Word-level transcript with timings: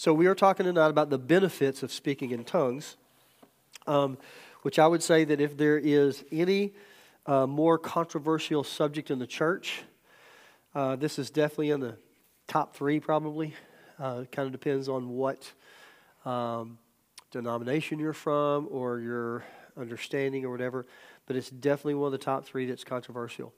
So 0.00 0.14
we 0.14 0.28
are 0.28 0.34
talking 0.34 0.64
tonight 0.64 0.88
about 0.88 1.10
the 1.10 1.18
benefits 1.18 1.82
of 1.82 1.92
speaking 1.92 2.30
in 2.30 2.42
tongues, 2.42 2.96
um, 3.86 4.16
which 4.62 4.78
I 4.78 4.86
would 4.86 5.02
say 5.02 5.24
that 5.24 5.42
if 5.42 5.58
there 5.58 5.76
is 5.76 6.24
any 6.32 6.72
uh, 7.26 7.46
more 7.46 7.76
controversial 7.76 8.64
subject 8.64 9.10
in 9.10 9.18
the 9.18 9.26
church, 9.26 9.82
uh, 10.74 10.96
this 10.96 11.18
is 11.18 11.28
definitely 11.28 11.68
in 11.68 11.80
the 11.80 11.98
top 12.48 12.74
three, 12.74 12.98
probably. 12.98 13.52
Uh, 13.98 14.24
kind 14.32 14.46
of 14.46 14.52
depends 14.52 14.88
on 14.88 15.10
what 15.10 15.52
um, 16.24 16.78
denomination 17.30 17.98
you're 17.98 18.14
from 18.14 18.68
or 18.70 19.00
your 19.00 19.44
understanding 19.76 20.46
or 20.46 20.50
whatever, 20.50 20.86
but 21.26 21.36
it's 21.36 21.50
definitely 21.50 21.96
one 21.96 22.06
of 22.06 22.12
the 22.12 22.24
top 22.24 22.46
three 22.46 22.64
that's 22.64 22.84
controversial. 22.84 23.52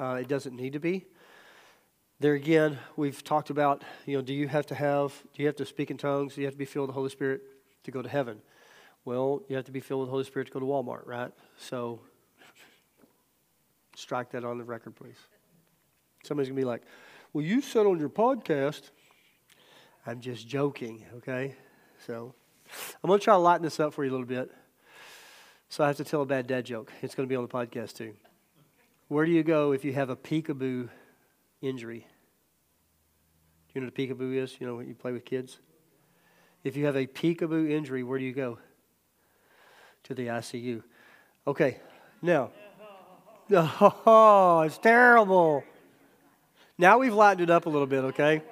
Uh, 0.00 0.16
it 0.18 0.26
doesn't 0.26 0.56
need 0.56 0.72
to 0.72 0.80
be. 0.80 1.04
There 2.22 2.34
again, 2.34 2.78
we've 2.94 3.24
talked 3.24 3.50
about, 3.50 3.82
you 4.06 4.16
know, 4.16 4.22
do 4.22 4.32
you 4.32 4.46
have 4.46 4.64
to 4.66 4.76
have, 4.76 5.12
do 5.34 5.42
you 5.42 5.48
have 5.48 5.56
to 5.56 5.66
speak 5.66 5.90
in 5.90 5.98
tongues? 5.98 6.36
Do 6.36 6.40
you 6.40 6.46
have 6.46 6.54
to 6.54 6.58
be 6.58 6.64
filled 6.64 6.86
with 6.86 6.94
the 6.94 7.00
Holy 7.00 7.10
Spirit 7.10 7.42
to 7.82 7.90
go 7.90 8.00
to 8.00 8.08
heaven? 8.08 8.40
Well, 9.04 9.42
you 9.48 9.56
have 9.56 9.64
to 9.64 9.72
be 9.72 9.80
filled 9.80 10.02
with 10.02 10.06
the 10.06 10.12
Holy 10.12 10.22
Spirit 10.22 10.46
to 10.46 10.52
go 10.52 10.60
to 10.60 10.64
Walmart, 10.64 11.04
right? 11.04 11.32
So 11.58 11.98
strike 13.96 14.30
that 14.30 14.44
on 14.44 14.56
the 14.56 14.62
record, 14.62 14.94
please. 14.94 15.16
Somebody's 16.22 16.48
going 16.48 16.58
to 16.58 16.62
be 16.62 16.64
like, 16.64 16.82
well, 17.32 17.44
you 17.44 17.60
said 17.60 17.86
on 17.86 17.98
your 17.98 18.08
podcast, 18.08 18.92
I'm 20.06 20.20
just 20.20 20.46
joking, 20.46 21.04
okay? 21.16 21.56
So 22.06 22.36
I'm 23.02 23.08
going 23.08 23.18
to 23.18 23.24
try 23.24 23.34
to 23.34 23.38
lighten 23.38 23.64
this 23.64 23.80
up 23.80 23.94
for 23.94 24.04
you 24.04 24.10
a 24.10 24.12
little 24.12 24.26
bit. 24.26 24.48
So 25.70 25.82
I 25.82 25.88
have 25.88 25.96
to 25.96 26.04
tell 26.04 26.22
a 26.22 26.26
bad 26.26 26.46
dad 26.46 26.66
joke. 26.66 26.92
It's 27.02 27.16
going 27.16 27.28
to 27.28 27.32
be 27.32 27.34
on 27.34 27.42
the 27.42 27.48
podcast 27.48 27.96
too. 27.96 28.14
Where 29.08 29.26
do 29.26 29.32
you 29.32 29.42
go 29.42 29.72
if 29.72 29.84
you 29.84 29.92
have 29.94 30.08
a 30.08 30.14
peekaboo 30.14 30.88
injury? 31.60 32.06
You 33.74 33.80
know 33.80 33.86
what 33.86 33.98
a 33.98 34.14
peekaboo 34.14 34.36
is? 34.36 34.56
You 34.60 34.66
know 34.66 34.76
when 34.76 34.88
you 34.88 34.94
play 34.94 35.12
with 35.12 35.24
kids? 35.24 35.58
If 36.64 36.76
you 36.76 36.84
have 36.86 36.96
a 36.96 37.06
peekaboo 37.06 37.70
injury, 37.70 38.02
where 38.02 38.18
do 38.18 38.24
you 38.24 38.32
go? 38.32 38.58
To 40.04 40.14
the 40.14 40.28
ICU. 40.28 40.82
Okay, 41.46 41.78
now. 42.20 42.50
Oh, 43.54 44.62
it's 44.64 44.78
terrible. 44.78 45.62
Now 46.78 46.98
we've 46.98 47.12
lightened 47.12 47.42
it 47.42 47.50
up 47.50 47.66
a 47.66 47.68
little 47.68 47.86
bit, 47.86 48.04
okay? 48.04 48.42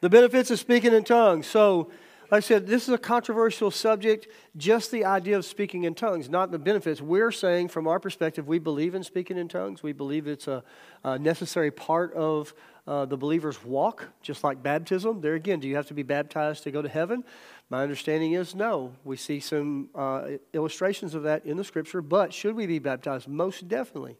The 0.00 0.08
benefits 0.08 0.50
of 0.52 0.60
speaking 0.60 0.92
in 0.92 1.02
tongues. 1.02 1.46
So, 1.48 1.90
I 2.34 2.40
said, 2.40 2.66
this 2.66 2.82
is 2.82 2.88
a 2.88 2.98
controversial 2.98 3.70
subject, 3.70 4.26
just 4.56 4.90
the 4.90 5.04
idea 5.04 5.36
of 5.36 5.44
speaking 5.44 5.84
in 5.84 5.94
tongues, 5.94 6.28
not 6.28 6.50
the 6.50 6.58
benefits. 6.58 7.00
We're 7.00 7.30
saying, 7.30 7.68
from 7.68 7.86
our 7.86 8.00
perspective, 8.00 8.48
we 8.48 8.58
believe 8.58 8.96
in 8.96 9.04
speaking 9.04 9.38
in 9.38 9.46
tongues. 9.46 9.84
We 9.84 9.92
believe 9.92 10.26
it's 10.26 10.48
a, 10.48 10.64
a 11.04 11.16
necessary 11.16 11.70
part 11.70 12.12
of 12.14 12.52
uh, 12.88 13.04
the 13.04 13.16
believer's 13.16 13.64
walk, 13.64 14.08
just 14.20 14.42
like 14.42 14.64
baptism. 14.64 15.20
There 15.20 15.34
again, 15.34 15.60
do 15.60 15.68
you 15.68 15.76
have 15.76 15.86
to 15.86 15.94
be 15.94 16.02
baptized 16.02 16.64
to 16.64 16.72
go 16.72 16.82
to 16.82 16.88
heaven? 16.88 17.22
My 17.70 17.84
understanding 17.84 18.32
is 18.32 18.52
no. 18.52 18.92
We 19.04 19.16
see 19.16 19.38
some 19.38 19.90
uh, 19.94 20.30
illustrations 20.52 21.14
of 21.14 21.22
that 21.22 21.46
in 21.46 21.56
the 21.56 21.62
scripture, 21.62 22.02
but 22.02 22.34
should 22.34 22.56
we 22.56 22.66
be 22.66 22.80
baptized? 22.80 23.28
Most 23.28 23.68
definitely. 23.68 24.16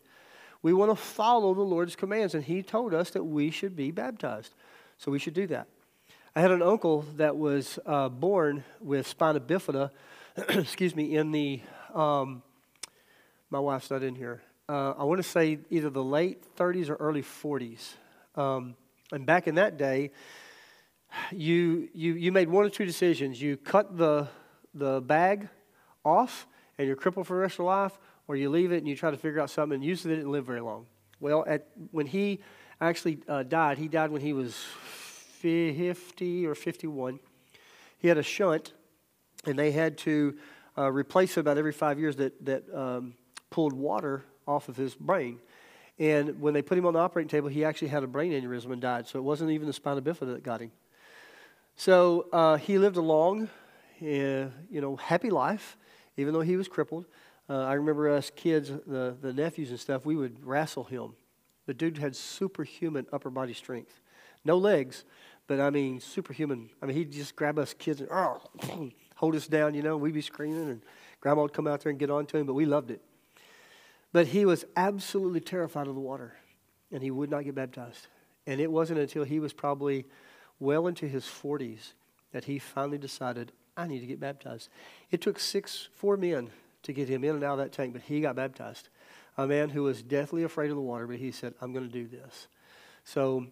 We 0.62 0.72
want 0.72 0.92
to 0.92 0.96
follow 0.96 1.52
the 1.52 1.62
Lord's 1.62 1.96
commands, 1.96 2.32
and 2.36 2.44
He 2.44 2.62
told 2.62 2.94
us 2.94 3.10
that 3.10 3.24
we 3.24 3.50
should 3.50 3.74
be 3.74 3.90
baptized. 3.90 4.54
So 4.98 5.10
we 5.10 5.18
should 5.18 5.34
do 5.34 5.48
that. 5.48 5.66
I 6.36 6.40
had 6.40 6.50
an 6.50 6.62
uncle 6.62 7.02
that 7.16 7.36
was 7.36 7.78
uh, 7.86 8.08
born 8.08 8.64
with 8.80 9.06
spina 9.06 9.38
bifida, 9.38 9.90
excuse 10.48 10.96
me, 10.96 11.14
in 11.14 11.30
the, 11.30 11.60
um, 11.94 12.42
my 13.50 13.60
wife's 13.60 13.88
not 13.88 14.02
in 14.02 14.16
here. 14.16 14.42
Uh, 14.68 14.94
I 14.98 15.04
want 15.04 15.22
to 15.22 15.28
say 15.28 15.60
either 15.70 15.90
the 15.90 16.02
late 16.02 16.42
30s 16.56 16.90
or 16.90 16.96
early 16.96 17.22
40s. 17.22 17.92
Um, 18.34 18.74
and 19.12 19.24
back 19.24 19.46
in 19.46 19.54
that 19.54 19.78
day, 19.78 20.10
you, 21.30 21.88
you, 21.94 22.14
you 22.14 22.32
made 22.32 22.48
one 22.48 22.64
or 22.64 22.70
two 22.70 22.84
decisions. 22.84 23.40
You 23.40 23.56
cut 23.56 23.96
the, 23.96 24.26
the 24.74 25.00
bag 25.02 25.48
off 26.04 26.48
and 26.78 26.88
you're 26.88 26.96
crippled 26.96 27.28
for 27.28 27.34
the 27.34 27.42
rest 27.42 27.54
of 27.54 27.58
your 27.58 27.66
life, 27.68 27.96
or 28.26 28.34
you 28.34 28.50
leave 28.50 28.72
it 28.72 28.78
and 28.78 28.88
you 28.88 28.96
try 28.96 29.12
to 29.12 29.16
figure 29.16 29.40
out 29.40 29.50
something. 29.50 29.76
And 29.76 29.84
usually 29.84 30.14
they 30.14 30.16
didn't 30.16 30.32
live 30.32 30.46
very 30.46 30.62
long. 30.62 30.86
Well, 31.20 31.44
at, 31.46 31.68
when 31.92 32.08
he 32.08 32.40
actually 32.80 33.20
uh, 33.28 33.44
died, 33.44 33.78
he 33.78 33.86
died 33.86 34.10
when 34.10 34.20
he 34.20 34.32
was 34.32 34.60
50 35.44 36.46
or 36.46 36.54
51. 36.54 37.20
He 37.98 38.08
had 38.08 38.16
a 38.16 38.22
shunt, 38.22 38.72
and 39.44 39.58
they 39.58 39.72
had 39.72 39.98
to 39.98 40.38
uh, 40.78 40.90
replace 40.90 41.36
about 41.36 41.58
every 41.58 41.72
five 41.72 41.98
years 41.98 42.16
that, 42.16 42.42
that 42.46 42.64
um, 42.74 43.12
pulled 43.50 43.74
water 43.74 44.24
off 44.48 44.70
of 44.70 44.76
his 44.78 44.94
brain. 44.94 45.38
And 45.98 46.40
when 46.40 46.54
they 46.54 46.62
put 46.62 46.78
him 46.78 46.86
on 46.86 46.94
the 46.94 46.98
operating 46.98 47.28
table, 47.28 47.48
he 47.50 47.62
actually 47.62 47.88
had 47.88 48.02
a 48.02 48.06
brain 48.06 48.32
aneurysm 48.32 48.72
and 48.72 48.80
died. 48.80 49.06
So 49.06 49.18
it 49.18 49.22
wasn't 49.22 49.50
even 49.50 49.66
the 49.66 49.74
spina 49.74 50.00
bifida 50.00 50.32
that 50.32 50.42
got 50.42 50.62
him. 50.62 50.72
So 51.76 52.26
uh, 52.32 52.56
he 52.56 52.78
lived 52.78 52.96
a 52.96 53.02
long, 53.02 53.50
uh, 54.00 54.06
you 54.70 54.80
know, 54.80 54.96
happy 54.96 55.28
life, 55.28 55.76
even 56.16 56.32
though 56.32 56.40
he 56.40 56.56
was 56.56 56.68
crippled. 56.68 57.04
Uh, 57.50 57.64
I 57.64 57.74
remember 57.74 58.08
us 58.08 58.30
kids, 58.34 58.70
the, 58.86 59.14
the 59.20 59.34
nephews 59.34 59.68
and 59.68 59.78
stuff, 59.78 60.06
we 60.06 60.16
would 60.16 60.42
wrestle 60.42 60.84
him. 60.84 61.12
The 61.66 61.74
dude 61.74 61.98
had 61.98 62.16
superhuman 62.16 63.06
upper 63.12 63.28
body 63.28 63.52
strength. 63.52 64.00
No 64.44 64.58
legs, 64.58 65.04
but 65.46 65.60
I 65.60 65.70
mean, 65.70 66.00
superhuman. 66.00 66.70
I 66.80 66.86
mean, 66.86 66.96
he'd 66.96 67.12
just 67.12 67.36
grab 67.36 67.58
us 67.58 67.74
kids 67.74 68.00
and 68.00 68.10
oh, 68.10 68.40
hold 69.16 69.34
us 69.34 69.46
down, 69.46 69.74
you 69.74 69.82
know. 69.82 69.96
We'd 69.96 70.14
be 70.14 70.22
screaming, 70.22 70.68
and 70.68 70.82
grandma 71.20 71.42
would 71.42 71.52
come 71.52 71.66
out 71.66 71.82
there 71.82 71.90
and 71.90 71.98
get 71.98 72.10
on 72.10 72.26
to 72.26 72.38
him, 72.38 72.46
but 72.46 72.54
we 72.54 72.64
loved 72.64 72.90
it. 72.90 73.02
But 74.12 74.28
he 74.28 74.44
was 74.44 74.64
absolutely 74.76 75.40
terrified 75.40 75.86
of 75.86 75.94
the 75.94 76.00
water, 76.00 76.34
and 76.92 77.02
he 77.02 77.10
would 77.10 77.30
not 77.30 77.44
get 77.44 77.54
baptized. 77.54 78.06
And 78.46 78.60
it 78.60 78.70
wasn't 78.70 79.00
until 79.00 79.24
he 79.24 79.40
was 79.40 79.52
probably 79.52 80.06
well 80.60 80.86
into 80.86 81.08
his 81.08 81.24
40s 81.24 81.92
that 82.32 82.44
he 82.44 82.58
finally 82.58 82.98
decided, 82.98 83.52
I 83.76 83.86
need 83.86 84.00
to 84.00 84.06
get 84.06 84.20
baptized. 84.20 84.68
It 85.10 85.20
took 85.20 85.38
six, 85.38 85.88
four 85.94 86.16
men 86.16 86.50
to 86.84 86.92
get 86.92 87.08
him 87.08 87.24
in 87.24 87.34
and 87.34 87.44
out 87.44 87.52
of 87.52 87.58
that 87.58 87.72
tank, 87.72 87.92
but 87.92 88.02
he 88.02 88.20
got 88.20 88.36
baptized. 88.36 88.88
A 89.36 89.46
man 89.46 89.70
who 89.70 89.82
was 89.82 90.02
deathly 90.02 90.44
afraid 90.44 90.70
of 90.70 90.76
the 90.76 90.82
water, 90.82 91.06
but 91.06 91.16
he 91.16 91.32
said, 91.32 91.54
I'm 91.60 91.72
going 91.72 91.86
to 91.86 91.92
do 91.92 92.06
this. 92.06 92.46
So 93.04 93.46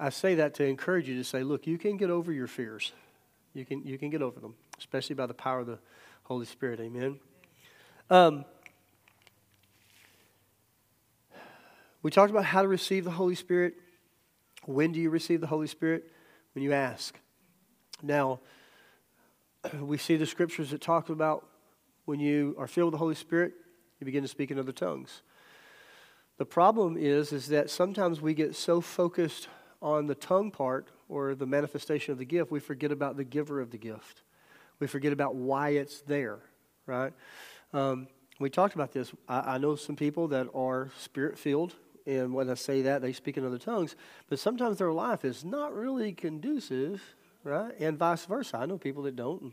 I 0.00 0.10
say 0.10 0.36
that 0.36 0.54
to 0.54 0.64
encourage 0.64 1.08
you 1.08 1.16
to 1.16 1.24
say, 1.24 1.42
look, 1.42 1.66
you 1.66 1.76
can 1.76 1.96
get 1.96 2.10
over 2.10 2.32
your 2.32 2.46
fears. 2.46 2.92
You 3.54 3.64
can, 3.64 3.82
you 3.84 3.98
can 3.98 4.10
get 4.10 4.22
over 4.22 4.38
them, 4.38 4.54
especially 4.78 5.16
by 5.16 5.26
the 5.26 5.34
power 5.34 5.60
of 5.60 5.66
the 5.66 5.78
Holy 6.24 6.46
Spirit. 6.46 6.78
Amen. 6.80 7.18
Um, 8.08 8.44
we 12.02 12.10
talked 12.10 12.30
about 12.30 12.44
how 12.44 12.62
to 12.62 12.68
receive 12.68 13.04
the 13.04 13.10
Holy 13.10 13.34
Spirit. 13.34 13.74
When 14.66 14.92
do 14.92 15.00
you 15.00 15.10
receive 15.10 15.40
the 15.40 15.46
Holy 15.48 15.66
Spirit? 15.66 16.12
When 16.54 16.62
you 16.62 16.72
ask. 16.72 17.18
Now, 18.02 18.40
we 19.80 19.98
see 19.98 20.16
the 20.16 20.26
scriptures 20.26 20.70
that 20.70 20.80
talk 20.80 21.08
about 21.08 21.46
when 22.04 22.20
you 22.20 22.54
are 22.58 22.66
filled 22.66 22.86
with 22.86 22.92
the 22.92 22.98
Holy 22.98 23.14
Spirit, 23.14 23.52
you 24.00 24.04
begin 24.04 24.22
to 24.22 24.28
speak 24.28 24.50
in 24.50 24.58
other 24.58 24.72
tongues. 24.72 25.22
The 26.38 26.46
problem 26.46 26.96
is, 26.96 27.32
is 27.32 27.48
that 27.48 27.68
sometimes 27.68 28.20
we 28.20 28.32
get 28.32 28.54
so 28.54 28.80
focused 28.80 29.48
on 29.80 30.06
the 30.06 30.14
tongue 30.14 30.50
part 30.50 30.88
or 31.08 31.34
the 31.34 31.46
manifestation 31.46 32.12
of 32.12 32.18
the 32.18 32.24
gift, 32.24 32.50
we 32.50 32.60
forget 32.60 32.92
about 32.92 33.16
the 33.16 33.24
giver 33.24 33.60
of 33.60 33.70
the 33.70 33.78
gift. 33.78 34.22
We 34.80 34.86
forget 34.86 35.12
about 35.12 35.34
why 35.34 35.70
it's 35.70 36.00
there, 36.02 36.38
right? 36.86 37.12
Um, 37.72 38.08
we 38.38 38.50
talked 38.50 38.74
about 38.74 38.92
this. 38.92 39.12
I, 39.28 39.54
I 39.54 39.58
know 39.58 39.76
some 39.76 39.96
people 39.96 40.28
that 40.28 40.46
are 40.54 40.90
spirit 40.98 41.38
filled, 41.38 41.74
and 42.06 42.32
when 42.32 42.48
I 42.48 42.54
say 42.54 42.82
that, 42.82 43.02
they 43.02 43.12
speak 43.12 43.36
in 43.36 43.44
other 43.44 43.58
tongues, 43.58 43.96
but 44.28 44.38
sometimes 44.38 44.78
their 44.78 44.92
life 44.92 45.24
is 45.24 45.44
not 45.44 45.74
really 45.74 46.12
conducive, 46.12 47.02
right? 47.44 47.72
And 47.78 47.98
vice 47.98 48.24
versa. 48.24 48.58
I 48.58 48.66
know 48.66 48.78
people 48.78 49.02
that 49.04 49.16
don't, 49.16 49.52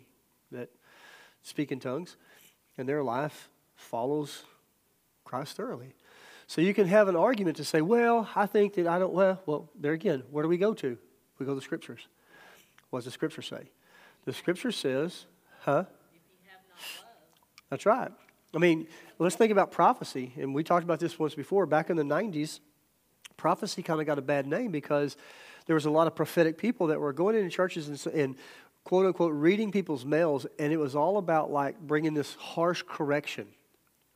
that 0.51 0.69
speak 1.41 1.71
in 1.71 1.79
tongues, 1.79 2.17
and 2.77 2.87
their 2.87 3.03
life 3.03 3.49
follows 3.75 4.43
Christ 5.23 5.57
thoroughly. 5.57 5.95
So 6.47 6.61
you 6.61 6.73
can 6.73 6.87
have 6.87 7.07
an 7.07 7.15
argument 7.15 7.57
to 7.57 7.65
say, 7.65 7.81
well, 7.81 8.29
I 8.35 8.45
think 8.45 8.75
that 8.75 8.87
I 8.87 8.99
don't, 8.99 9.13
well, 9.13 9.41
well, 9.45 9.69
there 9.79 9.93
again, 9.93 10.23
where 10.29 10.43
do 10.43 10.49
we 10.49 10.57
go 10.57 10.73
to? 10.75 10.97
We 11.39 11.45
go 11.45 11.53
to 11.53 11.55
the 11.55 11.61
scriptures. 11.61 12.07
What 12.89 12.99
does 12.99 13.05
the 13.05 13.11
scripture 13.11 13.41
say? 13.41 13.69
The 14.25 14.33
scripture 14.33 14.71
says, 14.71 15.25
huh? 15.61 15.85
That's 17.69 17.85
right. 17.85 18.11
I 18.53 18.57
mean, 18.57 18.87
let's 19.19 19.35
think 19.35 19.51
about 19.51 19.71
prophecy. 19.71 20.33
And 20.37 20.53
we 20.53 20.63
talked 20.63 20.83
about 20.83 20.99
this 20.99 21.17
once 21.19 21.35
before. 21.35 21.65
Back 21.65 21.89
in 21.89 21.97
the 21.97 22.03
90s, 22.03 22.59
prophecy 23.37 23.83
kind 23.83 23.99
of 23.99 24.05
got 24.05 24.17
a 24.17 24.21
bad 24.21 24.47
name 24.47 24.71
because 24.71 25.17
there 25.65 25.73
was 25.73 25.85
a 25.85 25.89
lot 25.89 26.07
of 26.07 26.15
prophetic 26.15 26.57
people 26.57 26.87
that 26.87 26.99
were 26.99 27.11
going 27.11 27.35
into 27.35 27.49
churches 27.49 27.87
and, 27.87 28.13
and 28.15 28.35
quote 28.83 29.05
unquote 29.05 29.33
reading 29.33 29.71
people's 29.71 30.05
mails, 30.05 30.45
and 30.59 30.71
it 30.71 30.77
was 30.77 30.95
all 30.95 31.17
about 31.17 31.51
like 31.51 31.79
bringing 31.79 32.13
this 32.13 32.35
harsh 32.35 32.83
correction, 32.87 33.47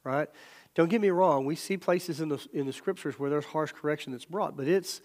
right? 0.04 0.30
Don't 0.76 0.90
get 0.90 1.02
me 1.02 1.10
wrong, 1.10 1.46
we 1.46 1.56
see 1.56 1.78
places 1.78 2.22
in 2.22 2.30
the, 2.30 2.46
in 2.54 2.66
the 2.66 2.74
scriptures 2.74 3.20
where 3.20 3.30
there's 3.30 3.46
harsh 3.46 3.72
correction 3.72 4.12
that's 4.12 4.26
brought, 4.26 4.56
but 4.56 4.68
it's, 4.68 5.02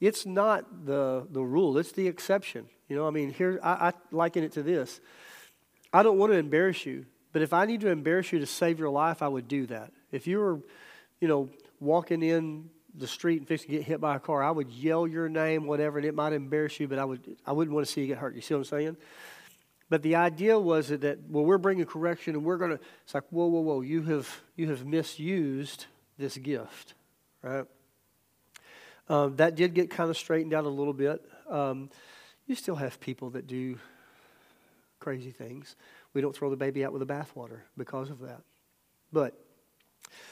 it's 0.00 0.26
not 0.26 0.86
the, 0.86 1.26
the 1.30 1.42
rule, 1.42 1.78
it's 1.78 1.92
the 1.92 2.06
exception. 2.06 2.68
You 2.88 2.96
know, 2.96 3.06
I 3.06 3.10
mean, 3.10 3.32
here, 3.32 3.58
I, 3.62 3.88
I 3.88 3.92
liken 4.12 4.44
it 4.44 4.52
to 4.52 4.62
this. 4.62 5.00
I 5.92 6.02
don't 6.02 6.18
want 6.18 6.32
to 6.32 6.38
embarrass 6.38 6.84
you, 6.84 7.06
but 7.32 7.42
if 7.42 7.52
I 7.52 7.64
need 7.66 7.80
to 7.80 7.88
embarrass 7.88 8.32
you 8.32 8.38
to 8.40 8.46
save 8.46 8.78
your 8.78 8.90
life, 8.90 9.22
I 9.22 9.28
would 9.28 9.48
do 9.48 9.66
that. 9.66 9.92
If 10.12 10.26
you 10.26 10.38
were, 10.38 10.60
you 11.20 11.28
know, 11.28 11.48
walking 11.80 12.22
in 12.22 12.70
the 12.94 13.06
street 13.06 13.38
and 13.38 13.48
fix 13.48 13.62
to 13.62 13.68
get 13.68 13.82
hit 13.82 14.00
by 14.00 14.16
a 14.16 14.20
car, 14.20 14.42
I 14.42 14.50
would 14.50 14.70
yell 14.70 15.06
your 15.06 15.28
name, 15.28 15.66
whatever, 15.66 15.98
and 15.98 16.06
it 16.06 16.14
might 16.14 16.32
embarrass 16.32 16.78
you, 16.78 16.88
but 16.88 16.98
I, 16.98 17.04
would, 17.04 17.36
I 17.46 17.52
wouldn't 17.52 17.74
want 17.74 17.86
to 17.86 17.92
see 17.92 18.02
you 18.02 18.06
get 18.06 18.18
hurt. 18.18 18.34
You 18.34 18.40
see 18.42 18.54
what 18.54 18.60
I'm 18.60 18.64
saying? 18.64 18.96
But 19.88 20.02
the 20.02 20.16
idea 20.16 20.58
was 20.58 20.88
that, 20.88 21.18
well, 21.28 21.44
we're 21.44 21.58
bringing 21.58 21.84
correction 21.84 22.34
and 22.34 22.44
we're 22.44 22.56
going 22.56 22.72
to, 22.72 22.80
it's 23.04 23.14
like, 23.14 23.24
whoa, 23.30 23.46
whoa, 23.46 23.60
whoa, 23.60 23.80
you 23.82 24.02
have, 24.02 24.42
you 24.56 24.68
have 24.70 24.84
misused 24.84 25.86
this 26.18 26.36
gift, 26.36 26.94
right? 27.42 27.66
Um, 29.08 29.36
that 29.36 29.54
did 29.54 29.74
get 29.74 29.90
kind 29.90 30.10
of 30.10 30.16
straightened 30.16 30.52
out 30.52 30.64
a 30.64 30.68
little 30.68 30.92
bit. 30.92 31.24
Um, 31.48 31.90
you 32.46 32.56
still 32.56 32.74
have 32.74 32.98
people 32.98 33.30
that 33.30 33.46
do 33.46 33.78
crazy 34.98 35.30
things. 35.30 35.76
We 36.14 36.20
don't 36.20 36.34
throw 36.34 36.50
the 36.50 36.56
baby 36.56 36.84
out 36.84 36.92
with 36.92 37.06
the 37.06 37.12
bathwater 37.12 37.60
because 37.76 38.10
of 38.10 38.20
that. 38.20 38.40
But, 39.12 39.38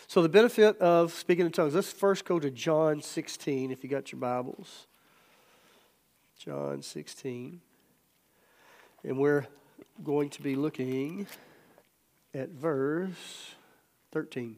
so 0.09 0.21
the 0.21 0.29
benefit 0.29 0.79
of 0.79 1.13
speaking 1.13 1.47
in 1.47 1.53
tongues. 1.53 1.75
Let's 1.75 1.93
first 1.93 2.25
go 2.25 2.41
to 2.41 2.51
John 2.51 3.01
16, 3.01 3.71
if 3.71 3.85
you 3.85 3.91
got 3.91 4.11
your 4.11 4.21
Bibles. 4.21 4.89
John 6.39 6.83
16. 6.83 7.61
And 9.07 9.19
we're 9.19 9.47
going 10.03 10.31
to 10.31 10.41
be 10.41 10.57
looking 10.57 11.27
at 12.33 12.49
verse 12.49 13.55
13. 14.13 14.57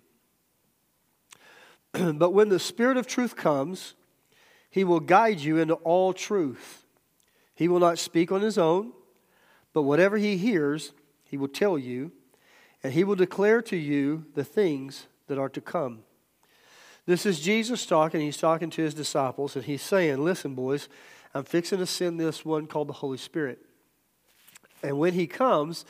but 2.15 2.31
when 2.31 2.49
the 2.49 2.61
Spirit 2.61 2.97
of 2.97 3.09
truth 3.09 3.35
comes, 3.35 3.95
he 4.71 4.85
will 4.85 5.01
guide 5.01 5.41
you 5.41 5.59
into 5.59 5.75
all 5.75 6.13
truth. 6.13 6.87
He 7.57 7.67
will 7.67 7.81
not 7.81 7.99
speak 7.99 8.31
on 8.31 8.41
his 8.41 8.57
own, 8.57 8.93
but 9.73 9.83
whatever 9.83 10.17
he 10.17 10.37
hears, 10.37 10.93
he 11.25 11.37
will 11.37 11.49
tell 11.49 11.77
you, 11.77 12.13
and 12.85 12.93
he 12.93 13.03
will 13.03 13.17
declare 13.17 13.61
to 13.63 13.77
you 13.77 14.27
the 14.35 14.45
things 14.45 15.09
that 15.27 15.39
are 15.39 15.49
to 15.49 15.61
come. 15.61 16.05
This 17.05 17.27
is 17.27 17.41
Jesus 17.41 17.85
talking. 17.85 18.21
He's 18.21 18.37
talking 18.37 18.71
to 18.71 18.83
his 18.83 18.95
disciples, 18.95 19.57
and 19.57 19.65
he's 19.65 19.83
saying, 19.83 20.23
Listen, 20.23 20.55
boys, 20.55 20.89
I'm 21.35 21.45
fixing 21.45 21.79
to 21.79 21.87
send 21.87 22.21
this 22.21 22.45
one 22.45 22.69
called 22.69 22.89
the 22.89 22.93
Holy 22.93 23.19
Spirit. 23.19 23.59
And 24.87 24.99
when 24.99 25.15
he 25.15 25.27
comes, 25.27 25.85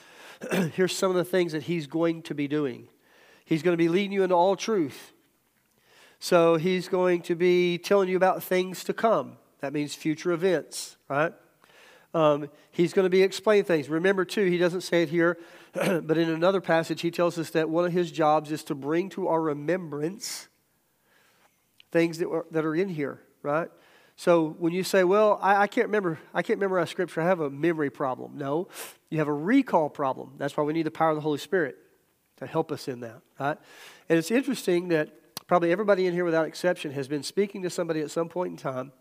here's 0.73 0.97
some 0.97 1.11
of 1.11 1.17
the 1.17 1.25
things 1.25 1.53
that 1.53 1.65
he's 1.65 1.87
going 1.87 2.23
to 2.23 2.35
be 2.35 2.49
doing. 2.49 2.89
He's 3.45 3.63
going 3.63 3.75
to 3.75 3.83
be 3.83 3.91
leading 3.91 4.13
you 4.13 4.23
into 4.23 4.35
all 4.35 4.57
truth. 4.57 5.13
So 6.19 6.57
he's 6.57 6.89
going 6.89 7.21
to 7.23 7.35
be 7.35 7.77
telling 7.77 8.09
you 8.09 8.17
about 8.17 8.43
things 8.43 8.85
to 8.85 8.95
come. 8.95 9.37
That 9.61 9.75
means 9.75 9.95
future 9.95 10.33
events, 10.33 10.97
right? 11.09 11.35
Um, 12.15 12.49
he's 12.71 12.95
going 12.95 13.05
to 13.05 13.11
be 13.11 13.23
explaining 13.23 13.65
things. 13.65 13.91
Remember, 13.91 14.25
too, 14.25 14.47
he 14.47 14.57
doesn't 14.57 14.81
say 14.81 15.03
it 15.03 15.11
here, 15.11 15.37
but 15.75 16.17
in 16.17 16.31
another 16.31 16.63
passage, 16.63 17.03
he 17.03 17.11
tells 17.11 17.39
us 17.39 17.51
that 17.51 17.69
one 17.69 17.85
of 17.85 17.93
his 17.93 18.11
jobs 18.11 18.51
is 18.51 18.65
to 18.65 18.75
bring 18.75 19.11
to 19.11 19.29
our 19.29 19.43
remembrance 19.43 20.49
things 21.93 22.17
that, 22.19 22.31
are, 22.31 22.47
that 22.51 22.65
are 22.65 22.75
in 22.75 22.89
here, 22.89 23.21
right? 23.43 23.69
So 24.17 24.57
when 24.59 24.73
you 24.73 24.83
say, 24.83 25.05
well, 25.05 25.39
I, 25.43 25.63
I, 25.63 25.67
can't 25.67 25.89
remember, 25.89 26.19
I 26.33 26.43
can't 26.43 26.59
memorize 26.59 26.89
scripture, 26.89 27.21
I 27.21 27.27
have 27.27 27.41
a 27.41 27.51
memory 27.51 27.91
problem. 27.91 28.39
No, 28.39 28.69
you 29.11 29.19
have 29.19 29.29
a 29.29 29.33
recall 29.33 29.91
problem. 29.91 30.33
That's 30.39 30.57
why 30.57 30.65
we 30.65 30.73
need 30.73 30.87
the 30.87 30.91
power 30.91 31.11
of 31.11 31.17
the 31.17 31.23
Holy 31.23 31.39
Spirit 31.39 31.77
to 32.39 32.47
help 32.47 32.73
us 32.73 32.89
in 32.89 33.01
that, 33.01 33.21
right? 33.39 33.59
And 34.09 34.19
it's 34.19 34.31
interesting 34.31 34.89
that 34.89 35.11
probably 35.47 35.71
everybody 35.71 36.07
in 36.07 36.15
here 36.15 36.25
without 36.25 36.47
exception 36.47 36.93
has 36.93 37.09
been 37.09 37.23
speaking 37.23 37.63
to 37.63 37.71
somebody 37.71 38.01
at 38.01 38.11
some 38.11 38.29
point 38.29 38.53
in 38.53 38.57
time. 38.57 38.93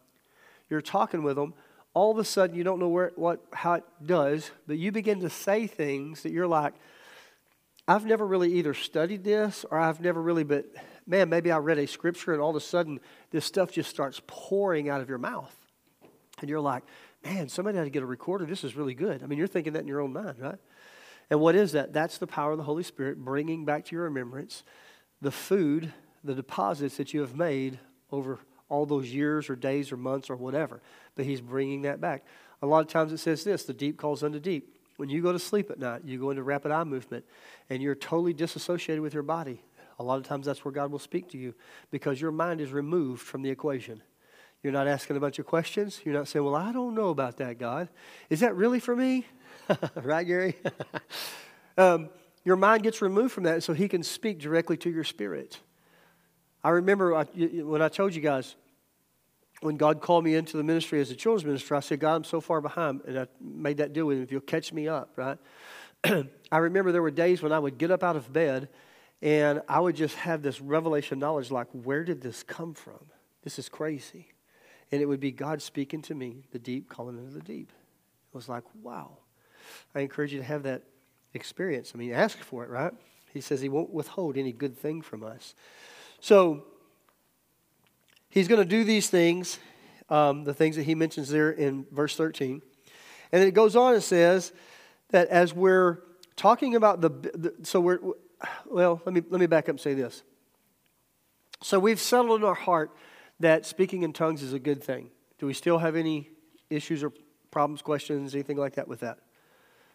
You're 0.70 0.82
talking 0.82 1.24
with 1.24 1.38
them. 1.38 1.54
All 1.94 2.12
of 2.12 2.18
a 2.18 2.26
sudden, 2.26 2.56
you 2.56 2.66
don't 2.66 2.80
know 2.80 2.90
where, 2.90 3.14
what, 3.16 3.42
how 3.54 3.76
it 3.76 3.84
does, 4.06 4.52
but 4.68 4.78
you 4.78 4.92
begin 4.92 5.22
to 5.22 5.30
say 5.30 5.66
things 5.66 6.24
that 6.24 6.34
you're 6.34 6.48
like, 6.48 6.74
I've 7.88 8.06
never 8.06 8.26
really 8.26 8.52
either 8.54 8.74
studied 8.74 9.24
this 9.24 9.66
or 9.72 9.78
I've 9.78 10.02
never 10.02 10.22
really, 10.22 10.44
but 10.44 10.66
man, 11.08 11.30
maybe 11.30 11.52
I 11.52 11.58
read 11.58 11.78
a 11.78 11.88
scripture 11.88 12.34
and 12.34 12.42
all 12.42 12.50
of 12.50 12.56
a 12.56 12.62
sudden 12.62 13.00
this 13.32 13.46
stuff 13.46 13.72
just 13.72 13.90
starts 13.90 14.22
pouring 14.28 14.90
out 14.90 15.02
of 15.02 15.10
your 15.10 15.18
mouth. 15.18 15.56
And 16.42 16.50
you're 16.50 16.62
like, 16.62 16.84
man, 17.24 17.50
somebody 17.50 17.78
had 17.78 17.86
to 17.86 17.90
get 17.90 18.04
a 18.04 18.08
recorder. 18.08 18.46
This 18.46 18.64
is 18.64 18.76
really 18.76 18.94
good. 18.94 19.24
I 19.24 19.28
mean, 19.28 19.38
you're 19.38 19.48
thinking 19.48 19.74
that 19.74 19.80
in 19.80 19.88
your 19.88 20.02
own 20.02 20.14
mind, 20.14 20.36
right? 20.40 20.60
And 21.30 21.40
what 21.40 21.56
is 21.56 21.72
that? 21.72 21.94
That's 21.94 22.18
the 22.18 22.28
power 22.28 22.52
of 22.52 22.58
the 22.58 22.64
Holy 22.64 22.84
Spirit 22.84 23.18
bringing 23.18 23.66
back 23.66 23.86
to 23.86 23.96
your 23.96 24.06
remembrance 24.06 24.64
the 25.22 25.32
food, 25.32 25.92
the 26.24 26.36
deposits 26.36 26.98
that 26.98 27.14
you 27.14 27.22
have 27.22 27.36
made 27.36 27.80
over 28.12 28.40
all 28.70 28.86
those 28.86 29.12
years 29.12 29.50
or 29.50 29.56
days 29.56 29.92
or 29.92 29.98
months 29.98 30.30
or 30.30 30.36
whatever. 30.36 30.82
But 31.16 31.26
He's 31.26 31.42
bringing 31.42 31.84
that 31.84 32.02
back. 32.02 32.26
A 32.62 32.68
lot 32.68 32.82
of 32.82 32.88
times 32.88 33.12
it 33.12 33.18
says 33.18 33.44
this 33.44 33.64
the 33.64 33.74
deep 33.74 33.98
calls 33.98 34.24
unto 34.24 34.40
deep. 34.40 34.76
When 34.98 35.10
you 35.10 35.22
go 35.22 35.32
to 35.32 35.40
sleep 35.40 35.72
at 35.72 35.80
night, 35.80 36.02
you 36.06 36.20
go 36.20 36.30
into 36.30 36.44
rapid 36.44 36.72
eye 36.72 36.84
movement 36.84 37.26
and 37.70 37.82
you're 37.82 37.96
totally 37.96 38.34
disassociated 38.34 39.02
with 39.02 39.14
your 39.14 39.24
body. 39.24 39.62
A 40.00 40.04
lot 40.04 40.18
of 40.18 40.24
times 40.24 40.46
that's 40.46 40.66
where 40.66 40.72
God 40.72 40.92
will 40.92 41.00
speak 41.00 41.30
to 41.30 41.38
you 41.38 41.54
because 41.92 42.20
your 42.20 42.32
mind 42.32 42.62
is 42.62 42.72
removed 42.72 43.22
from 43.22 43.42
the 43.42 43.50
equation. 43.50 44.02
You're 44.62 44.74
not 44.74 44.88
asking 44.88 45.16
a 45.16 45.20
bunch 45.20 45.40
of 45.40 45.46
questions. 45.46 46.02
You're 46.04 46.16
not 46.16 46.28
saying, 46.28 46.44
Well, 46.44 46.56
I 46.56 46.72
don't 46.72 46.96
know 46.96 47.10
about 47.10 47.38
that, 47.38 47.60
God. 47.60 47.88
Is 48.30 48.40
that 48.40 48.56
really 48.56 48.80
for 48.80 48.96
me? 48.96 49.26
right, 49.96 50.26
Gary? 50.26 50.58
um, 51.78 52.10
your 52.44 52.56
mind 52.56 52.84
gets 52.84 53.02
removed 53.02 53.32
from 53.32 53.44
that 53.44 53.64
so 53.64 53.74
He 53.74 53.88
can 53.88 54.04
speak 54.04 54.40
directly 54.40 54.78
to 54.78 54.90
your 54.90 55.04
spirit. 55.04 55.60
I 56.64 56.70
remember 56.70 57.24
when 57.24 57.82
I 57.82 57.90
told 57.90 58.16
you 58.16 58.22
guys, 58.22 58.56
when 59.62 59.78
God 59.78 60.02
called 60.02 60.24
me 60.24 60.36
into 60.36 60.58
the 60.58 60.64
ministry 60.64 61.00
as 61.00 61.12
a 61.12 61.16
children's 61.16 61.46
minister, 61.46 61.76
I 61.76 61.80
said, 61.80 62.00
God, 62.00 62.16
I'm 62.16 62.24
so 62.24 62.42
far 62.42 62.60
behind. 62.60 63.02
And 63.08 63.20
I 63.20 63.28
made 63.40 63.78
that 63.78 63.94
deal 63.94 64.08
with 64.08 64.18
Him. 64.18 64.24
If 64.24 64.32
you'll 64.32 64.42
catch 64.42 64.74
me 64.74 64.88
up, 64.88 65.12
right? 65.16 65.38
I 66.52 66.58
remember 66.58 66.92
there 66.92 67.02
were 67.02 67.12
days 67.12 67.42
when 67.42 67.52
I 67.52 67.60
would 67.60 67.78
get 67.78 67.92
up 67.92 68.04
out 68.04 68.16
of 68.16 68.34
bed 68.34 68.68
and 69.22 69.62
I 69.68 69.80
would 69.80 69.96
just 69.96 70.16
have 70.16 70.42
this 70.42 70.62
revelation 70.62 71.20
knowledge 71.20 71.52
like, 71.52 71.68
where 71.72 72.04
did 72.04 72.22
this 72.22 72.44
come 72.44 72.74
from? 72.74 73.00
This 73.44 73.58
is 73.60 73.70
crazy. 73.70 74.28
And 74.92 75.02
it 75.02 75.06
would 75.06 75.20
be 75.20 75.32
God 75.32 75.62
speaking 75.62 76.02
to 76.04 76.16
me, 76.16 76.44
the 76.52 76.60
deep 76.60 76.90
calling 76.90 77.18
into 77.18 77.34
the 77.34 77.42
deep. 77.42 77.70
It 77.70 78.36
was 78.36 78.50
like, 78.50 78.64
wow. 78.82 79.18
I 79.94 80.02
encourage 80.02 80.34
you 80.34 80.40
to 80.40 80.46
have 80.46 80.64
that 80.64 80.84
experience. 81.34 81.92
I 81.96 81.98
mean, 81.98 82.12
ask 82.12 82.38
for 82.38 82.64
it, 82.64 82.70
right? 82.70 82.94
He 83.34 83.42
says 83.42 83.62
he 83.62 83.70
won't 83.70 83.92
withhold 83.92 84.38
any 84.38 84.52
good 84.52 84.78
thing 84.78 85.02
from 85.02 85.24
us. 85.24 85.56
So, 86.20 86.66
he's 88.30 88.48
going 88.48 88.62
to 88.62 88.70
do 88.70 88.84
these 88.84 89.10
things, 89.10 89.60
um, 90.10 90.44
the 90.44 90.54
things 90.54 90.76
that 90.76 90.84
he 90.84 90.96
mentions 90.96 91.30
there 91.30 91.52
in 91.52 91.86
verse 91.92 92.16
13. 92.16 92.62
And 93.32 93.44
it 93.44 93.54
goes 93.54 93.76
on 93.76 93.94
and 93.94 94.04
says 94.04 94.54
that 95.10 95.28
as 95.30 95.54
we're 95.54 96.00
talking 96.36 96.76
about 96.76 97.02
the, 97.02 97.10
the 97.10 97.54
so 97.64 97.80
we're, 97.80 98.00
well, 98.66 99.02
let 99.06 99.14
me, 99.14 99.22
let 99.30 99.40
me 99.40 99.48
back 99.48 99.66
up 99.66 99.70
and 99.70 99.80
say 99.80 99.94
this. 99.94 100.24
So 101.62 101.80
we've 101.80 102.00
settled 102.00 102.42
in 102.42 102.46
our 102.46 102.54
heart 102.54 102.92
that 103.40 103.66
speaking 103.66 104.04
in 104.04 104.14
tongues 104.14 104.44
is 104.44 104.54
a 104.54 104.60
good 104.60 104.84
thing. 104.84 105.10
Do 105.40 105.46
we 105.46 105.54
still 105.54 105.78
have 105.78 105.96
any 105.96 106.30
issues 106.70 107.04
or 107.04 107.12
problems, 107.52 107.82
questions, 107.82 108.34
anything 108.34 108.58
like 108.58 108.76
that 108.76 108.88
with 108.88 109.02
that? 109.02 109.20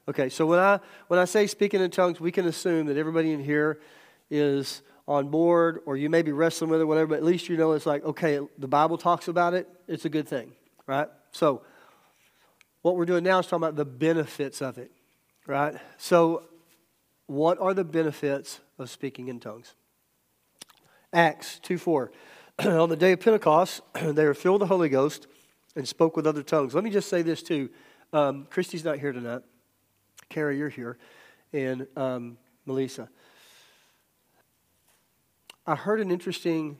Okay, 0.08 0.28
so 0.28 0.46
when 0.46 0.58
I 0.58 0.80
when 1.08 1.20
I 1.20 1.24
say 1.24 1.46
speaking 1.46 1.80
in 1.80 1.90
tongues, 1.90 2.20
we 2.20 2.32
can 2.32 2.46
assume 2.46 2.86
that 2.86 2.96
everybody 2.96 3.32
in 3.32 3.40
here 3.42 3.80
is 4.30 4.82
on 5.06 5.28
board, 5.28 5.80
or 5.86 5.96
you 5.96 6.10
may 6.10 6.22
be 6.22 6.32
wrestling 6.32 6.70
with 6.70 6.80
it, 6.80 6.84
whatever. 6.84 7.08
But 7.08 7.18
at 7.18 7.24
least 7.24 7.48
you 7.48 7.56
know 7.56 7.72
it's 7.72 7.86
like 7.86 8.04
okay, 8.04 8.40
the 8.58 8.68
Bible 8.68 8.98
talks 8.98 9.28
about 9.28 9.54
it. 9.54 9.68
It's 9.86 10.04
a 10.04 10.08
good 10.08 10.26
thing, 10.26 10.52
right? 10.86 11.08
So 11.32 11.62
what 12.82 12.96
we're 12.96 13.04
doing 13.04 13.24
now 13.24 13.38
is 13.38 13.46
talking 13.46 13.62
about 13.62 13.76
the 13.76 13.84
benefits 13.84 14.62
of 14.62 14.78
it, 14.78 14.90
right? 15.46 15.74
So 15.98 16.44
what 17.30 17.60
are 17.60 17.72
the 17.74 17.84
benefits 17.84 18.58
of 18.76 18.90
speaking 18.90 19.28
in 19.28 19.38
tongues? 19.38 19.76
Acts 21.12 21.60
2 21.60 21.78
4. 21.78 22.10
On 22.64 22.88
the 22.88 22.96
day 22.96 23.12
of 23.12 23.20
Pentecost, 23.20 23.82
they 24.02 24.24
were 24.24 24.34
filled 24.34 24.60
with 24.60 24.68
the 24.68 24.74
Holy 24.74 24.88
Ghost 24.88 25.28
and 25.76 25.86
spoke 25.86 26.16
with 26.16 26.26
other 26.26 26.42
tongues. 26.42 26.74
Let 26.74 26.82
me 26.82 26.90
just 26.90 27.08
say 27.08 27.22
this 27.22 27.40
too. 27.40 27.70
Um, 28.12 28.48
Christy's 28.50 28.82
not 28.82 28.98
here 28.98 29.12
tonight. 29.12 29.42
Carrie, 30.28 30.58
you're 30.58 30.70
here. 30.70 30.98
And 31.52 31.86
um, 31.96 32.36
Melissa. 32.66 33.08
I 35.68 35.76
heard 35.76 36.00
an 36.00 36.10
interesting, 36.10 36.78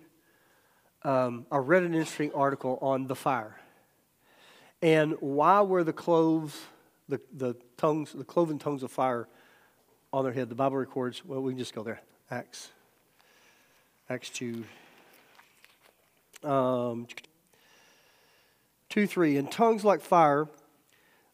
um, 1.04 1.47
I 1.52 1.59
read 1.59 1.85
an 1.85 1.95
interesting 1.95 2.33
article 2.35 2.76
on 2.83 3.07
the 3.07 3.14
fire. 3.14 3.61
And 4.83 5.14
why 5.21 5.61
were 5.61 5.85
the 5.85 5.92
cloves, 5.92 6.61
the, 7.09 7.21
the 7.33 7.54
tongues, 7.76 8.12
the 8.12 8.25
cloven 8.25 8.59
tongues 8.59 8.83
of 8.83 8.90
fire 8.90 9.28
on 10.12 10.25
their 10.25 10.33
head. 10.33 10.49
The 10.49 10.55
Bible 10.55 10.76
records, 10.76 11.25
well, 11.25 11.40
we 11.40 11.52
can 11.52 11.59
just 11.59 11.75
go 11.75 11.83
there. 11.83 12.00
Acts. 12.31 12.71
Acts 14.09 14.31
2. 14.31 14.64
Um, 16.43 17.07
2 18.88 19.07
3. 19.07 19.37
In 19.37 19.47
tongues 19.47 19.85
like 19.85 20.00
fire, 20.00 20.49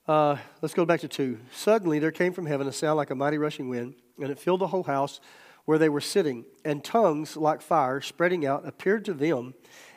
uh, 0.06 0.36
let's 0.60 0.74
go 0.74 0.84
back 0.84 1.00
to 1.00 1.08
2. 1.08 1.38
Suddenly 1.52 1.98
there 1.98 2.12
came 2.12 2.32
from 2.32 2.46
heaven 2.46 2.66
a 2.66 2.72
sound 2.72 2.96
like 2.96 3.10
a 3.10 3.14
mighty 3.14 3.38
rushing 3.38 3.68
wind, 3.68 3.94
and 4.20 4.30
it 4.30 4.38
filled 4.38 4.60
the 4.60 4.68
whole 4.68 4.84
house 4.84 5.20
where 5.64 5.78
they 5.78 5.88
were 5.88 6.00
sitting. 6.00 6.44
And 6.64 6.84
tongues 6.84 7.36
like 7.36 7.62
fire, 7.62 8.00
spreading 8.00 8.44
out, 8.46 8.66
appeared 8.66 9.04
to 9.06 9.14
them 9.14 9.54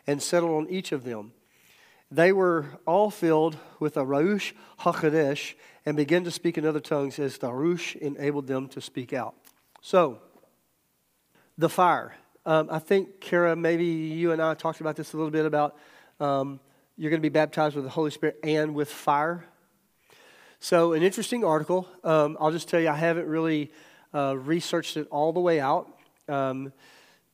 and 0.08 0.22
settled 0.22 0.52
on 0.52 0.70
each 0.70 0.92
of 0.92 1.04
them. 1.04 1.34
They 2.12 2.32
were 2.32 2.66
all 2.88 3.12
filled 3.12 3.58
with 3.80 3.96
a 3.96 4.02
Ruach 4.02 4.54
HaKodesh 4.80 5.54
and 5.86 5.96
began 5.96 6.24
to 6.24 6.32
speak 6.32 6.58
in 6.58 6.66
other 6.66 6.80
tongues 6.80 7.20
as 7.20 7.38
the 7.38 7.50
Ruach 7.50 7.96
enabled 7.96 8.48
them 8.48 8.68
to 8.70 8.82
speak 8.82 9.14
out. 9.14 9.36
So, 9.82 10.20
the 11.58 11.70
fire. 11.70 12.16
Um, 12.46 12.68
I 12.72 12.80
think, 12.80 13.20
Kara, 13.20 13.56
maybe 13.56 13.86
you 13.86 14.32
and 14.32 14.42
I 14.42 14.56
talked 14.56 14.82
about 14.82 14.96
this 14.96 15.14
a 15.14 15.18
little 15.18 15.32
bit 15.32 15.46
about 15.46 15.78
um, 16.20 16.60
you're 16.98 17.12
going 17.12 17.22
to 17.22 17.26
be 17.26 17.30
baptized 17.30 17.76
with 17.76 17.86
the 17.86 17.92
Holy 17.92 18.12
Spirit 18.12 18.40
and 18.44 18.74
with 18.74 18.90
fire. 18.90 19.46
So, 20.60 20.94
an 20.94 21.04
interesting 21.04 21.46
article. 21.46 21.88
Um, 22.04 22.38
I'll 22.40 22.52
just 22.52 22.68
tell 22.68 22.80
you, 22.80 22.90
I 22.90 22.96
haven't 22.96 23.28
really 23.28 23.72
uh, 24.14 24.36
researched 24.36 24.98
it 24.98 25.08
all 25.12 25.32
the 25.32 25.40
way 25.40 25.60
out. 25.60 25.88
Um, 26.28 26.74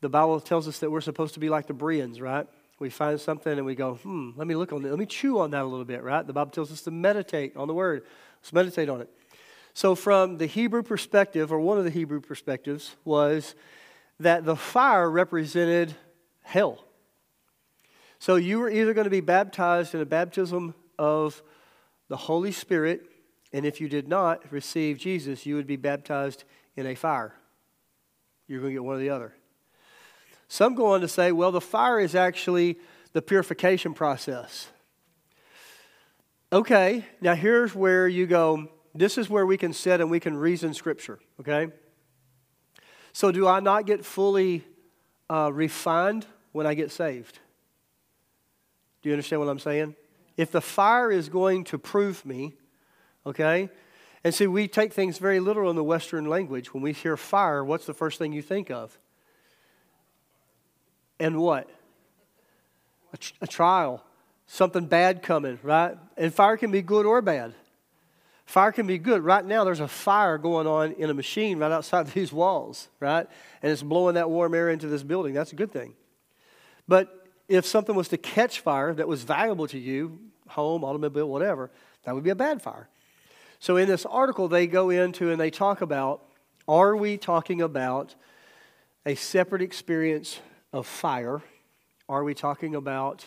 the 0.01 0.09
Bible 0.09 0.39
tells 0.39 0.67
us 0.67 0.79
that 0.79 0.91
we're 0.91 1.01
supposed 1.01 1.33
to 1.35 1.39
be 1.39 1.49
like 1.49 1.65
the 1.67 1.73
Bereans, 1.73 2.19
right? 2.19 2.47
We 2.79 2.89
find 2.89 3.19
something 3.19 3.53
and 3.53 3.65
we 3.65 3.75
go, 3.75 3.95
hmm, 3.95 4.31
let 4.35 4.47
me 4.47 4.55
look 4.55 4.73
on 4.73 4.83
it. 4.83 4.89
Let 4.89 4.99
me 4.99 5.05
chew 5.05 5.39
on 5.39 5.51
that 5.51 5.61
a 5.61 5.65
little 5.65 5.85
bit, 5.85 6.03
right? 6.03 6.25
The 6.25 6.33
Bible 6.33 6.51
tells 6.51 6.71
us 6.71 6.81
to 6.81 6.91
meditate 6.91 7.55
on 7.55 7.67
the 7.67 7.73
word. 7.73 8.03
Let's 8.41 8.53
meditate 8.53 8.89
on 8.89 9.01
it. 9.01 9.09
So, 9.73 9.93
from 9.93 10.37
the 10.37 10.45
Hebrew 10.45 10.83
perspective, 10.83 11.51
or 11.51 11.59
one 11.59 11.77
of 11.77 11.83
the 11.83 11.89
Hebrew 11.89 12.21
perspectives, 12.21 12.95
was 13.03 13.55
that 14.21 14.45
the 14.45 14.55
fire 14.55 15.09
represented 15.09 15.93
hell. 16.43 16.85
So, 18.19 18.35
you 18.35 18.59
were 18.59 18.69
either 18.69 18.93
going 18.93 19.03
to 19.03 19.11
be 19.11 19.19
baptized 19.19 19.93
in 19.93 19.99
a 19.99 20.05
baptism 20.05 20.75
of 20.97 21.43
the 22.07 22.15
Holy 22.15 22.53
Spirit, 22.53 23.01
and 23.51 23.65
if 23.65 23.81
you 23.81 23.89
did 23.89 24.07
not 24.07 24.49
receive 24.49 24.97
Jesus, 24.97 25.45
you 25.45 25.55
would 25.55 25.67
be 25.67 25.75
baptized 25.75 26.45
in 26.77 26.85
a 26.85 26.95
fire. 26.95 27.35
You're 28.47 28.61
going 28.61 28.71
to 28.71 28.75
get 28.75 28.83
one 28.83 28.95
or 28.95 28.99
the 28.99 29.09
other. 29.09 29.33
Some 30.55 30.73
go 30.73 30.93
on 30.93 31.01
to 31.01 31.09
say, 31.09 31.33
well, 31.33 31.51
the 31.51 31.59
fire 31.59 31.99
is 31.99 32.15
actually 32.15 32.79
the 33.11 33.21
purification 33.21 33.93
process. 33.93 34.69
Okay, 36.49 37.03
now 37.19 37.35
here's 37.35 37.75
where 37.75 38.07
you 38.07 38.25
go, 38.25 38.69
this 38.93 39.17
is 39.17 39.29
where 39.29 39.45
we 39.45 39.57
can 39.57 39.73
sit 39.73 39.99
and 39.99 40.09
we 40.09 40.21
can 40.21 40.37
reason 40.37 40.73
Scripture, 40.73 41.19
okay? 41.41 41.73
So, 43.11 43.33
do 43.33 43.45
I 43.45 43.59
not 43.59 43.85
get 43.85 44.05
fully 44.05 44.63
uh, 45.29 45.51
refined 45.51 46.25
when 46.53 46.65
I 46.65 46.73
get 46.73 46.89
saved? 46.89 47.39
Do 49.01 49.09
you 49.09 49.13
understand 49.13 49.41
what 49.41 49.49
I'm 49.49 49.59
saying? 49.59 49.93
If 50.37 50.51
the 50.51 50.61
fire 50.61 51.11
is 51.11 51.27
going 51.27 51.65
to 51.65 51.77
prove 51.77 52.25
me, 52.25 52.53
okay? 53.25 53.69
And 54.23 54.33
see, 54.33 54.47
we 54.47 54.69
take 54.69 54.93
things 54.93 55.17
very 55.17 55.41
literal 55.41 55.69
in 55.69 55.75
the 55.75 55.83
Western 55.83 56.27
language. 56.27 56.73
When 56.73 56.81
we 56.81 56.93
hear 56.93 57.17
fire, 57.17 57.61
what's 57.61 57.85
the 57.85 57.93
first 57.93 58.19
thing 58.19 58.31
you 58.31 58.41
think 58.41 58.71
of? 58.71 58.97
And 61.19 61.37
what? 61.37 61.69
A, 63.13 63.17
tr- 63.17 63.33
a, 63.41 63.47
trial, 63.47 64.03
something 64.47 64.85
bad 64.85 65.21
coming, 65.21 65.59
right? 65.63 65.97
And 66.17 66.33
fire 66.33 66.57
can 66.57 66.71
be 66.71 66.81
good 66.81 67.05
or 67.05 67.21
bad. 67.21 67.53
Fire 68.45 68.71
can 68.71 68.85
be 68.85 68.97
good. 68.97 69.23
Right 69.23 69.43
now, 69.43 69.63
there's 69.63 69.79
a 69.79 69.87
fire 69.87 70.37
going 70.37 70.67
on 70.67 70.91
in 70.93 71.09
a 71.09 71.13
machine 71.13 71.57
right 71.57 71.71
outside 71.71 72.07
these 72.13 72.31
walls, 72.31 72.89
right? 72.99 73.27
And 73.61 73.71
it's 73.71 73.83
blowing 73.83 74.15
that 74.15 74.29
warm 74.29 74.53
air 74.53 74.69
into 74.69 74.87
this 74.87 75.03
building. 75.03 75.33
That's 75.33 75.51
a 75.51 75.55
good 75.55 75.71
thing. 75.71 75.93
But 76.87 77.27
if 77.47 77.65
something 77.65 77.95
was 77.95 78.09
to 78.09 78.17
catch 78.17 78.59
fire 78.59 78.93
that 78.93 79.07
was 79.07 79.23
valuable 79.23 79.67
to 79.67 79.79
you, 79.79 80.19
home, 80.47 80.83
automobile, 80.83 81.27
whatever, 81.27 81.71
that 82.03 82.13
would 82.13 82.23
be 82.23 82.29
a 82.29 82.35
bad 82.35 82.61
fire. 82.61 82.87
So 83.59 83.77
in 83.77 83.87
this 83.87 84.05
article, 84.05 84.47
they 84.47 84.67
go 84.67 84.89
into 84.89 85.31
and 85.31 85.39
they 85.39 85.49
talk 85.49 85.81
about 85.81 86.21
are 86.67 86.95
we 86.95 87.17
talking 87.17 87.61
about 87.61 88.15
a 89.05 89.15
separate 89.15 89.61
experience 89.61 90.39
of 90.75 90.85
fire? 90.85 91.41
Are 92.09 92.25
we 92.25 92.33
talking 92.33 92.75
about 92.75 93.25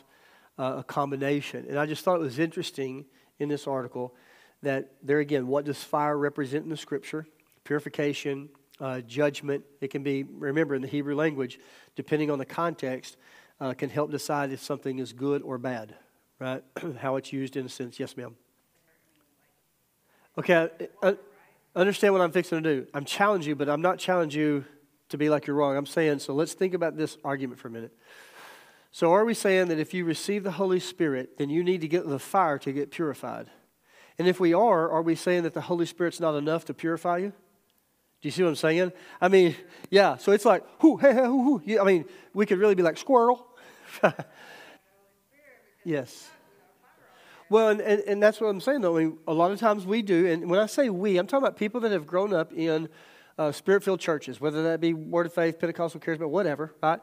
uh, 0.58 0.76
a 0.78 0.84
combination? 0.84 1.64
And 1.66 1.78
I 1.78 1.86
just 1.86 2.04
thought 2.04 2.16
it 2.16 2.22
was 2.22 2.38
interesting 2.38 3.06
in 3.38 3.48
this 3.48 3.66
article 3.66 4.14
that 4.62 4.92
there 5.02 5.20
again, 5.20 5.46
what 5.46 5.64
does 5.64 5.82
fire 5.82 6.18
represent 6.18 6.64
in 6.64 6.70
the 6.70 6.76
scripture? 6.76 7.26
Purification, 7.64 8.50
uh, 8.80 9.00
judgment. 9.00 9.64
It 9.80 9.88
can 9.88 10.02
be, 10.02 10.24
remember, 10.24 10.74
in 10.74 10.82
the 10.82 10.88
Hebrew 10.88 11.14
language, 11.14 11.58
depending 11.96 12.30
on 12.30 12.38
the 12.38 12.44
context, 12.44 13.16
uh, 13.62 13.72
can 13.72 13.88
help 13.88 14.10
decide 14.10 14.52
if 14.52 14.62
something 14.62 14.98
is 14.98 15.14
good 15.14 15.40
or 15.40 15.56
bad, 15.56 15.94
right? 16.38 16.62
How 17.00 17.16
it's 17.16 17.32
used 17.32 17.56
in 17.56 17.64
a 17.64 17.70
sense. 17.70 17.98
Yes, 17.98 18.14
ma'am. 18.14 18.36
Okay, 20.36 20.68
I, 21.02 21.08
I 21.08 21.16
understand 21.74 22.12
what 22.12 22.20
I'm 22.20 22.30
fixing 22.30 22.62
to 22.62 22.74
do. 22.76 22.86
I'm 22.92 23.06
challenging 23.06 23.48
you, 23.48 23.56
but 23.56 23.70
I'm 23.70 23.82
not 23.82 23.98
challenging 23.98 24.38
you 24.38 24.64
to 25.08 25.18
be 25.18 25.28
like 25.28 25.46
you're 25.46 25.56
wrong. 25.56 25.76
I'm 25.76 25.86
saying, 25.86 26.20
so 26.20 26.34
let's 26.34 26.54
think 26.54 26.74
about 26.74 26.96
this 26.96 27.16
argument 27.24 27.60
for 27.60 27.68
a 27.68 27.70
minute. 27.70 27.92
So, 28.90 29.12
are 29.12 29.24
we 29.24 29.34
saying 29.34 29.68
that 29.68 29.78
if 29.78 29.92
you 29.92 30.04
receive 30.04 30.44
the 30.44 30.52
Holy 30.52 30.80
Spirit, 30.80 31.36
then 31.38 31.50
you 31.50 31.62
need 31.62 31.82
to 31.82 31.88
get 31.88 32.08
the 32.08 32.18
fire 32.18 32.58
to 32.58 32.72
get 32.72 32.90
purified? 32.90 33.50
And 34.18 34.26
if 34.26 34.40
we 34.40 34.54
are, 34.54 34.90
are 34.90 35.02
we 35.02 35.14
saying 35.14 35.44
that 35.44 35.54
the 35.54 35.60
Holy 35.60 35.86
Spirit's 35.86 36.20
not 36.20 36.34
enough 36.34 36.64
to 36.66 36.74
purify 36.74 37.18
you? 37.18 37.32
Do 38.20 38.26
you 38.26 38.30
see 38.32 38.42
what 38.42 38.48
I'm 38.48 38.56
saying? 38.56 38.92
I 39.20 39.28
mean, 39.28 39.54
yeah, 39.90 40.16
so 40.16 40.32
it's 40.32 40.44
like, 40.44 40.64
whoo, 40.82 40.96
hey, 40.96 41.14
hey, 41.14 41.28
whoo, 41.28 41.60
whoo. 41.64 41.80
I 41.80 41.84
mean, 41.84 42.04
we 42.34 42.46
could 42.46 42.58
really 42.58 42.74
be 42.74 42.82
like 42.82 42.96
squirrel. 42.96 43.46
yes. 45.84 46.28
Well, 47.48 47.68
and, 47.68 47.80
and, 47.80 48.00
and, 48.00 48.22
that's 48.22 48.40
what 48.40 48.48
I'm 48.48 48.60
saying, 48.60 48.80
though. 48.80 48.96
I 48.98 49.04
mean, 49.04 49.18
a 49.26 49.32
lot 49.32 49.52
of 49.52 49.60
times 49.60 49.86
we 49.86 50.02
do, 50.02 50.26
and 50.26 50.50
when 50.50 50.58
I 50.58 50.66
say 50.66 50.90
we, 50.90 51.16
I'm 51.16 51.26
talking 51.26 51.46
about 51.46 51.56
people 51.56 51.80
that 51.82 51.92
have 51.92 52.06
grown 52.06 52.34
up 52.34 52.52
in 52.52 52.88
uh, 53.38 53.52
spirit 53.52 53.84
filled 53.84 54.00
churches, 54.00 54.40
whether 54.40 54.64
that 54.64 54.80
be 54.80 54.92
Word 54.92 55.26
of 55.26 55.32
Faith, 55.32 55.58
Pentecostal 55.58 56.00
Charismatic, 56.00 56.30
whatever, 56.30 56.74
right? 56.82 57.00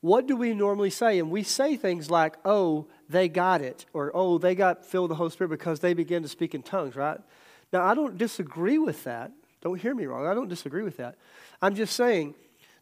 What 0.00 0.26
do 0.26 0.36
we 0.36 0.54
normally 0.54 0.90
say? 0.90 1.18
And 1.18 1.30
we 1.30 1.42
say 1.42 1.76
things 1.76 2.10
like, 2.10 2.36
oh, 2.44 2.86
they 3.08 3.28
got 3.28 3.60
it, 3.60 3.84
or 3.92 4.12
oh, 4.14 4.38
they 4.38 4.54
got 4.54 4.84
filled 4.84 5.04
with 5.04 5.10
the 5.10 5.16
Holy 5.16 5.30
Spirit 5.30 5.50
because 5.50 5.80
they 5.80 5.92
began 5.92 6.22
to 6.22 6.28
speak 6.28 6.54
in 6.54 6.62
tongues, 6.62 6.96
right? 6.96 7.18
Now, 7.72 7.84
I 7.84 7.94
don't 7.94 8.16
disagree 8.16 8.78
with 8.78 9.04
that. 9.04 9.32
Don't 9.60 9.80
hear 9.80 9.94
me 9.94 10.06
wrong. 10.06 10.26
I 10.26 10.34
don't 10.34 10.48
disagree 10.48 10.82
with 10.82 10.96
that. 10.98 11.16
I'm 11.60 11.74
just 11.74 11.96
saying 11.96 12.34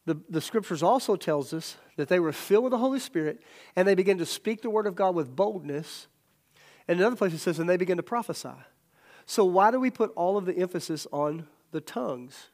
the, 0.05 0.21
the 0.29 0.41
scriptures 0.41 0.83
also 0.83 1.17
tells 1.17 1.53
us 1.53 1.77
that 1.97 2.09
they 2.09 2.21
were 2.21 2.33
filled 2.33 2.65
with 2.65 2.71
the 2.71 2.79
Holy 2.79 3.01
Spirit 3.01 3.43
and 3.75 3.89
they 3.89 3.95
began 3.95 4.19
to 4.19 4.27
speak 4.27 4.63
the 4.63 4.71
word 4.71 4.87
of 4.87 4.95
God 4.95 5.15
with 5.15 5.35
boldness. 5.35 6.07
And 6.87 7.01
another 7.01 7.17
place 7.17 7.33
it 7.33 7.39
says, 7.39 7.59
and 7.59 7.69
they 7.69 7.79
began 7.79 7.97
to 7.97 8.03
prophesy. 8.03 8.51
So 9.25 9.45
why 9.45 9.71
do 9.71 9.81
we 9.81 9.91
put 9.91 10.13
all 10.15 10.37
of 10.37 10.45
the 10.45 10.57
emphasis 10.57 11.07
on 11.11 11.49
the 11.73 11.81
tongues? 11.81 12.51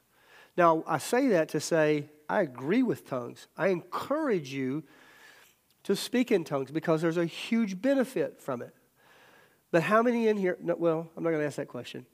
Now, 0.55 0.83
I 0.85 0.97
say 0.99 1.29
that 1.29 1.49
to 1.49 1.59
say 1.59 2.09
I 2.29 2.41
agree 2.41 2.83
with 2.83 3.07
tongues. 3.07 3.47
I 3.57 3.67
encourage 3.67 4.53
you 4.53 4.83
to 5.83 5.95
speak 5.95 6.31
in 6.31 6.43
tongues 6.43 6.71
because 6.71 7.01
there's 7.01 7.17
a 7.17 7.25
huge 7.25 7.81
benefit 7.81 8.41
from 8.41 8.61
it. 8.61 8.73
But 9.71 9.83
how 9.83 10.01
many 10.01 10.27
in 10.27 10.37
here? 10.37 10.57
No, 10.61 10.75
well, 10.75 11.09
I'm 11.17 11.23
not 11.23 11.31
going 11.31 11.41
to 11.41 11.47
ask 11.47 11.57
that 11.57 11.67
question. 11.67 12.05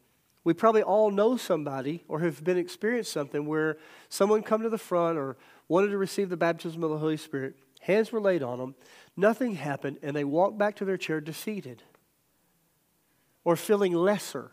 We 0.43 0.53
probably 0.53 0.81
all 0.81 1.11
know 1.11 1.37
somebody 1.37 2.03
or 2.07 2.21
have 2.21 2.43
been 2.43 2.57
experienced 2.57 3.11
something 3.11 3.45
where 3.45 3.77
someone 4.07 4.41
come 4.41 4.63
to 4.63 4.69
the 4.69 4.77
front 4.77 5.17
or 5.17 5.37
wanted 5.67 5.89
to 5.89 5.97
receive 5.97 6.29
the 6.29 6.37
baptism 6.37 6.83
of 6.83 6.89
the 6.89 6.97
Holy 6.97 7.17
Spirit. 7.17 7.55
Hands 7.81 8.11
were 8.11 8.21
laid 8.21 8.41
on 8.41 8.57
them. 8.57 8.75
Nothing 9.15 9.55
happened, 9.55 9.99
and 10.01 10.15
they 10.15 10.23
walked 10.23 10.57
back 10.57 10.77
to 10.77 10.85
their 10.85 10.97
chair 10.97 11.21
defeated 11.21 11.83
or 13.43 13.55
feeling 13.55 13.93
lesser. 13.93 14.51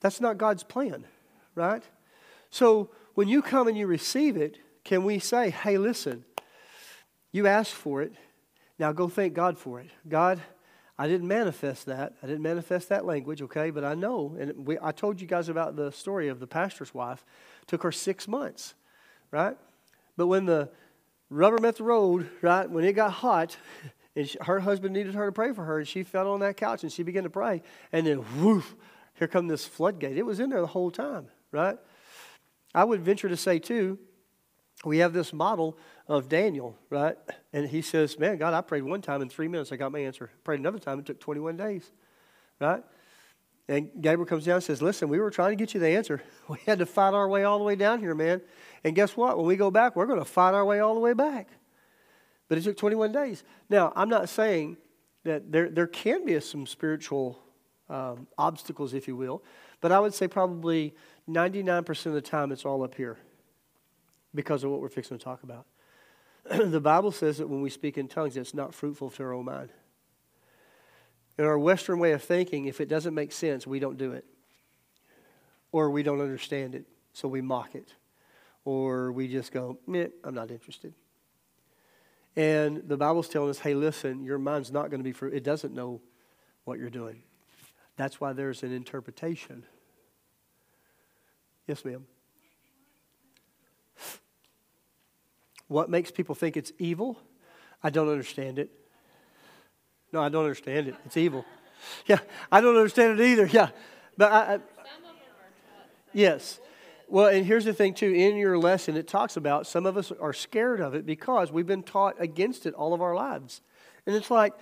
That's 0.00 0.20
not 0.20 0.38
God's 0.38 0.62
plan 0.62 1.06
right? 1.54 1.82
So 2.50 2.90
when 3.14 3.28
you 3.28 3.42
come 3.42 3.68
and 3.68 3.76
you 3.76 3.86
receive 3.86 4.36
it, 4.36 4.58
can 4.84 5.04
we 5.04 5.18
say, 5.18 5.50
hey, 5.50 5.78
listen, 5.78 6.24
you 7.32 7.46
asked 7.46 7.74
for 7.74 8.02
it. 8.02 8.12
Now 8.78 8.92
go 8.92 9.08
thank 9.08 9.34
God 9.34 9.58
for 9.58 9.80
it. 9.80 9.90
God, 10.08 10.40
I 10.98 11.06
didn't 11.06 11.28
manifest 11.28 11.86
that. 11.86 12.14
I 12.22 12.26
didn't 12.26 12.42
manifest 12.42 12.88
that 12.88 13.04
language, 13.04 13.42
okay? 13.42 13.70
But 13.70 13.84
I 13.84 13.94
know, 13.94 14.36
and 14.38 14.66
we, 14.66 14.78
I 14.82 14.92
told 14.92 15.20
you 15.20 15.26
guys 15.26 15.48
about 15.48 15.76
the 15.76 15.92
story 15.92 16.28
of 16.28 16.40
the 16.40 16.46
pastor's 16.46 16.92
wife. 16.92 17.24
Took 17.66 17.82
her 17.82 17.92
six 17.92 18.26
months, 18.26 18.74
right? 19.30 19.56
But 20.16 20.26
when 20.26 20.46
the 20.46 20.70
rubber 21.28 21.58
met 21.58 21.76
the 21.76 21.84
road, 21.84 22.28
right, 22.42 22.68
when 22.68 22.84
it 22.84 22.94
got 22.94 23.12
hot, 23.12 23.56
and 24.16 24.28
she, 24.28 24.38
her 24.42 24.60
husband 24.60 24.92
needed 24.92 25.14
her 25.14 25.26
to 25.26 25.32
pray 25.32 25.52
for 25.52 25.64
her, 25.64 25.78
and 25.78 25.88
she 25.88 26.02
fell 26.02 26.30
on 26.32 26.40
that 26.40 26.56
couch 26.56 26.82
and 26.82 26.92
she 26.92 27.02
began 27.02 27.22
to 27.22 27.30
pray, 27.30 27.62
and 27.92 28.06
then 28.06 28.24
woof, 28.40 28.74
here 29.14 29.28
come 29.28 29.46
this 29.46 29.66
floodgate. 29.66 30.16
It 30.16 30.26
was 30.26 30.40
in 30.40 30.50
there 30.50 30.60
the 30.60 30.66
whole 30.66 30.90
time 30.90 31.28
right? 31.52 31.78
I 32.74 32.84
would 32.84 33.00
venture 33.02 33.28
to 33.28 33.36
say, 33.36 33.58
too, 33.58 33.98
we 34.84 34.98
have 34.98 35.12
this 35.12 35.32
model 35.32 35.76
of 36.06 36.28
Daniel, 36.28 36.76
right? 36.88 37.16
And 37.52 37.68
he 37.68 37.82
says, 37.82 38.18
Man, 38.18 38.38
God, 38.38 38.54
I 38.54 38.60
prayed 38.60 38.82
one 38.82 39.02
time 39.02 39.22
in 39.22 39.28
three 39.28 39.48
minutes, 39.48 39.72
I 39.72 39.76
got 39.76 39.92
my 39.92 40.00
answer. 40.00 40.30
Prayed 40.44 40.60
another 40.60 40.78
time, 40.78 40.98
it 40.98 41.06
took 41.06 41.20
21 41.20 41.56
days, 41.56 41.90
right? 42.60 42.82
And 43.68 43.90
Gabriel 44.00 44.26
comes 44.26 44.44
down 44.44 44.56
and 44.56 44.64
says, 44.64 44.82
Listen, 44.82 45.08
we 45.08 45.20
were 45.20 45.30
trying 45.30 45.50
to 45.50 45.56
get 45.56 45.74
you 45.74 45.80
the 45.80 45.88
answer. 45.88 46.22
We 46.48 46.58
had 46.66 46.80
to 46.80 46.86
fight 46.86 47.14
our 47.14 47.28
way 47.28 47.44
all 47.44 47.58
the 47.58 47.64
way 47.64 47.76
down 47.76 48.00
here, 48.00 48.14
man. 48.14 48.40
And 48.82 48.96
guess 48.96 49.16
what? 49.16 49.36
When 49.36 49.46
we 49.46 49.54
go 49.54 49.70
back, 49.70 49.94
we're 49.94 50.06
going 50.06 50.18
to 50.18 50.24
fight 50.24 50.52
our 50.52 50.64
way 50.64 50.80
all 50.80 50.94
the 50.94 51.00
way 51.00 51.12
back. 51.12 51.48
But 52.48 52.58
it 52.58 52.64
took 52.64 52.76
21 52.76 53.12
days. 53.12 53.44
Now, 53.68 53.92
I'm 53.94 54.08
not 54.08 54.28
saying 54.28 54.78
that 55.22 55.52
there, 55.52 55.68
there 55.68 55.86
can 55.86 56.24
be 56.24 56.40
some 56.40 56.66
spiritual 56.66 57.38
um, 57.88 58.26
obstacles, 58.36 58.94
if 58.94 59.06
you 59.06 59.14
will, 59.14 59.44
but 59.80 59.92
I 59.92 60.00
would 60.00 60.14
say 60.14 60.26
probably 60.26 60.94
99% 61.28 62.06
of 62.06 62.12
the 62.12 62.20
time 62.20 62.52
it's 62.52 62.64
all 62.64 62.82
up 62.82 62.94
here 62.94 63.18
because 64.34 64.64
of 64.64 64.70
what 64.70 64.80
we're 64.80 64.88
fixing 64.88 65.18
to 65.18 65.24
talk 65.24 65.42
about. 65.42 65.66
the 66.50 66.80
Bible 66.80 67.12
says 67.12 67.38
that 67.38 67.48
when 67.48 67.62
we 67.62 67.70
speak 67.70 67.98
in 67.98 68.08
tongues, 68.08 68.36
it's 68.36 68.54
not 68.54 68.74
fruitful 68.74 69.10
to 69.10 69.22
our 69.22 69.32
own 69.32 69.44
mind. 69.44 69.70
In 71.38 71.44
our 71.44 71.58
Western 71.58 71.98
way 71.98 72.12
of 72.12 72.22
thinking, 72.22 72.66
if 72.66 72.80
it 72.80 72.88
doesn't 72.88 73.14
make 73.14 73.32
sense, 73.32 73.66
we 73.66 73.78
don't 73.78 73.96
do 73.96 74.12
it. 74.12 74.24
Or 75.72 75.90
we 75.90 76.02
don't 76.02 76.20
understand 76.20 76.74
it, 76.74 76.84
so 77.12 77.28
we 77.28 77.40
mock 77.40 77.74
it. 77.74 77.94
or 78.64 79.12
we 79.12 79.28
just 79.28 79.52
go, 79.52 79.78
Meh, 79.86 80.08
I'm 80.24 80.34
not 80.34 80.50
interested. 80.50 80.94
And 82.36 82.82
the 82.86 82.96
Bible's 82.96 83.28
telling 83.28 83.50
us, 83.50 83.58
hey, 83.58 83.74
listen, 83.74 84.22
your 84.22 84.38
mind's 84.38 84.70
not 84.70 84.90
going 84.90 85.00
to 85.00 85.04
be 85.04 85.12
for 85.12 85.28
it 85.28 85.42
doesn't 85.42 85.74
know 85.74 86.00
what 86.64 86.78
you're 86.78 86.90
doing. 86.90 87.22
That's 87.96 88.20
why 88.20 88.32
there's 88.32 88.62
an 88.62 88.72
interpretation. 88.72 89.64
Yes, 91.66 91.84
ma'am. 91.84 92.04
What 95.68 95.88
makes 95.88 96.10
people 96.10 96.34
think 96.34 96.56
it's 96.56 96.72
evil? 96.78 97.16
I 97.82 97.90
don't 97.90 98.08
understand 98.08 98.58
it. 98.58 98.70
No, 100.12 100.20
I 100.20 100.28
don't 100.28 100.42
understand 100.42 100.88
it. 100.88 100.96
It's 101.06 101.16
evil. 101.16 101.44
Yeah, 102.06 102.18
I 102.50 102.60
don't 102.60 102.76
understand 102.76 103.20
it 103.20 103.24
either. 103.24 103.46
Yeah, 103.46 103.68
but 104.16 104.32
I, 104.32 104.54
I 104.54 104.58
yes. 106.12 106.60
Well, 107.08 107.28
and 107.28 107.46
here's 107.46 107.64
the 107.64 107.72
thing 107.72 107.94
too. 107.94 108.10
In 108.10 108.36
your 108.36 108.58
lesson, 108.58 108.96
it 108.96 109.08
talks 109.08 109.36
about 109.36 109.66
some 109.66 109.86
of 109.86 109.96
us 109.96 110.12
are 110.12 110.32
scared 110.32 110.80
of 110.80 110.94
it 110.94 111.06
because 111.06 111.50
we've 111.50 111.66
been 111.66 111.82
taught 111.82 112.16
against 112.18 112.66
it 112.66 112.74
all 112.74 112.92
of 112.92 113.00
our 113.00 113.14
lives, 113.14 113.62
and 114.06 114.14
it's 114.14 114.30
like 114.30 114.54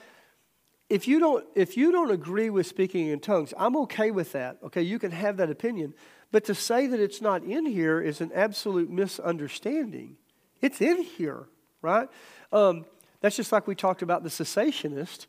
if 0.88 1.08
you 1.08 1.18
don't 1.18 1.44
if 1.54 1.76
you 1.76 1.90
don't 1.90 2.10
agree 2.10 2.50
with 2.50 2.66
speaking 2.66 3.08
in 3.08 3.20
tongues, 3.20 3.52
I'm 3.58 3.76
okay 3.78 4.10
with 4.10 4.32
that. 4.32 4.58
Okay, 4.64 4.82
you 4.82 4.98
can 4.98 5.10
have 5.10 5.38
that 5.38 5.50
opinion, 5.50 5.94
but 6.30 6.44
to 6.44 6.54
say 6.54 6.86
that 6.86 7.00
it's 7.00 7.20
not 7.20 7.42
in 7.42 7.66
here 7.66 8.00
is 8.00 8.20
an 8.20 8.30
absolute 8.34 8.90
misunderstanding. 8.90 10.16
It's 10.60 10.80
in 10.80 11.02
here, 11.02 11.46
right? 11.82 12.08
Um, 12.52 12.84
that's 13.20 13.36
just 13.36 13.52
like 13.52 13.66
we 13.66 13.74
talked 13.74 14.02
about 14.02 14.22
the 14.22 14.28
cessationist. 14.28 15.26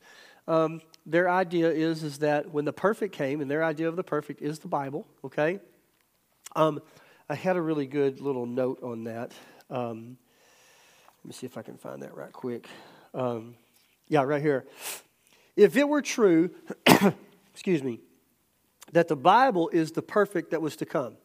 Um, 0.48 0.82
their 1.06 1.30
idea 1.30 1.70
is, 1.70 2.04
is 2.04 2.20
that 2.20 2.52
when 2.52 2.66
the 2.66 2.74
perfect 2.74 3.16
came, 3.16 3.42
and 3.42 3.50
their 3.50 3.64
idea 3.64 3.88
of 3.88 3.96
the 3.96 4.04
perfect 4.04 4.42
is 4.42 4.60
the 4.60 4.68
Bible, 4.68 5.08
okay? 5.24 5.60
Um, 6.56 6.82
I 7.30 7.36
had 7.36 7.56
a 7.56 7.62
really 7.62 7.86
good 7.86 8.22
little 8.22 8.46
note 8.46 8.82
on 8.84 9.06
that. 9.06 9.32
Um, 9.70 10.18
let 11.24 11.28
me 11.28 11.34
see 11.34 11.46
if 11.46 11.58
I 11.58 11.62
can 11.62 11.78
find 11.78 12.02
that 12.02 12.16
right 12.16 12.34
quick. 12.34 12.68
Um, 13.14 13.56
yeah, 14.08 14.24
right 14.24 14.42
here. 14.42 14.66
If 15.56 15.78
it 15.78 15.88
were 15.88 16.02
true, 16.02 16.52
excuse 17.54 17.84
me, 17.84 18.00
that 18.94 19.08
the 19.08 19.16
Bible 19.16 19.70
is 19.70 19.92
the 19.92 20.02
perfect 20.02 20.52
that 20.52 20.62
was 20.62 20.76
to 20.78 20.86
come, 20.86 21.18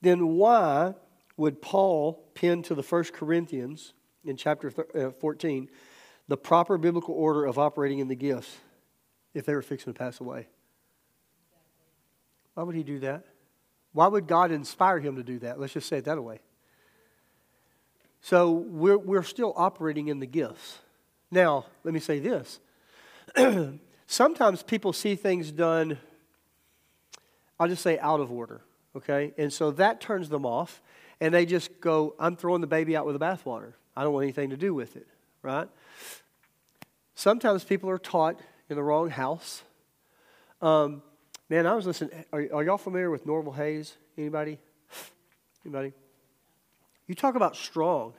then 0.00 0.28
why 0.28 0.94
would 1.36 1.60
Paul 1.60 2.24
pin 2.34 2.62
to 2.64 2.74
the 2.74 2.82
First 2.82 3.12
Corinthians 3.12 3.92
in 4.24 4.36
chapter 4.36 4.72
uh, 4.94 5.10
14 5.10 5.68
the 6.28 6.36
proper 6.36 6.76
biblical 6.76 7.14
order 7.14 7.44
of 7.44 7.58
operating 7.58 8.00
in 8.00 8.08
the 8.08 8.16
gifts 8.16 8.56
if 9.32 9.46
they 9.46 9.54
were 9.54 9.62
fixing 9.62 9.92
to 9.92 9.98
pass 9.98 10.20
away? 10.20 10.48
Why 12.54 12.62
would 12.62 12.74
he 12.74 12.82
do 12.82 12.98
that? 13.00 13.24
Why 13.92 14.06
would 14.06 14.26
God 14.26 14.50
inspire 14.50 14.98
him 14.98 15.16
to 15.16 15.22
do 15.22 15.38
that? 15.40 15.60
Let's 15.60 15.72
just 15.72 15.88
say 15.88 15.98
it 15.98 16.04
that 16.04 16.22
way. 16.22 16.40
So 18.20 18.50
we're, 18.50 18.98
we're 18.98 19.22
still 19.22 19.52
operating 19.56 20.08
in 20.08 20.18
the 20.18 20.26
gifts. 20.26 20.78
Now, 21.30 21.66
let 21.84 21.94
me 21.94 22.00
say 22.00 22.18
this. 22.18 22.60
Sometimes 24.06 24.62
people 24.62 24.92
see 24.92 25.16
things 25.16 25.50
done, 25.52 25.98
I'll 27.58 27.68
just 27.68 27.82
say 27.82 27.98
out 27.98 28.20
of 28.20 28.30
order, 28.30 28.60
okay? 28.94 29.32
And 29.38 29.52
so 29.52 29.70
that 29.72 30.00
turns 30.00 30.28
them 30.28 30.44
off 30.44 30.82
and 31.20 31.32
they 31.32 31.46
just 31.46 31.80
go, 31.80 32.14
I'm 32.18 32.36
throwing 32.36 32.60
the 32.60 32.66
baby 32.66 32.96
out 32.96 33.06
with 33.06 33.18
the 33.18 33.24
bathwater. 33.24 33.72
I 33.96 34.02
don't 34.02 34.12
want 34.12 34.24
anything 34.24 34.50
to 34.50 34.56
do 34.56 34.74
with 34.74 34.96
it, 34.96 35.06
right? 35.42 35.68
Sometimes 37.14 37.64
people 37.64 37.88
are 37.88 37.98
taught 37.98 38.38
in 38.68 38.76
the 38.76 38.82
wrong 38.82 39.08
house. 39.08 39.62
Um, 40.60 41.02
man, 41.48 41.66
I 41.66 41.74
was 41.74 41.86
listening. 41.86 42.24
Are, 42.32 42.46
are 42.52 42.62
y'all 42.62 42.76
familiar 42.76 43.10
with 43.10 43.24
Norval 43.24 43.52
Hayes? 43.54 43.96
Anybody? 44.18 44.58
Anybody? 45.64 45.94
You 47.06 47.14
talk 47.14 47.34
about 47.34 47.56
strong. 47.56 48.12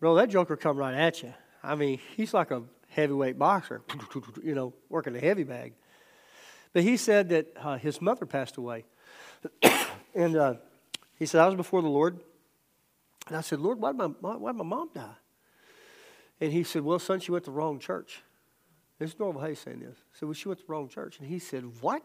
Bro, 0.00 0.16
that 0.16 0.30
joker 0.30 0.56
come 0.56 0.76
right 0.76 0.94
at 0.94 1.22
you. 1.22 1.32
I 1.62 1.74
mean, 1.74 2.00
he's 2.16 2.34
like 2.34 2.50
a 2.50 2.62
heavyweight 2.90 3.38
boxer, 3.38 3.82
you 4.42 4.54
know, 4.54 4.72
working 4.88 5.14
a 5.14 5.20
heavy 5.20 5.44
bag. 5.44 5.74
But 6.78 6.84
he 6.84 6.96
said 6.96 7.30
that 7.30 7.48
uh, 7.56 7.76
his 7.76 8.00
mother 8.00 8.24
passed 8.24 8.56
away. 8.56 8.84
and 10.14 10.36
uh, 10.36 10.54
he 11.16 11.26
said, 11.26 11.40
I 11.40 11.46
was 11.46 11.56
before 11.56 11.82
the 11.82 11.88
Lord. 11.88 12.20
And 13.26 13.36
I 13.36 13.40
said, 13.40 13.58
Lord, 13.58 13.80
why 13.80 13.90
did 13.90 13.98
my, 13.98 14.06
why 14.06 14.52
did 14.52 14.58
my 14.58 14.64
mom 14.64 14.90
die? 14.94 15.16
And 16.40 16.52
he 16.52 16.62
said, 16.62 16.82
Well, 16.82 17.00
son, 17.00 17.18
she 17.18 17.32
went 17.32 17.46
to 17.46 17.50
the 17.50 17.56
wrong 17.56 17.80
church. 17.80 18.22
This 19.00 19.10
is 19.10 19.18
Norval 19.18 19.42
Hayes 19.42 19.58
saying 19.58 19.80
this. 19.80 19.96
Said, 20.12 20.26
Well, 20.26 20.34
she 20.34 20.46
went 20.46 20.60
to 20.60 20.66
the 20.68 20.72
wrong 20.72 20.88
church. 20.88 21.18
And 21.18 21.28
he 21.28 21.40
said, 21.40 21.64
What? 21.80 22.04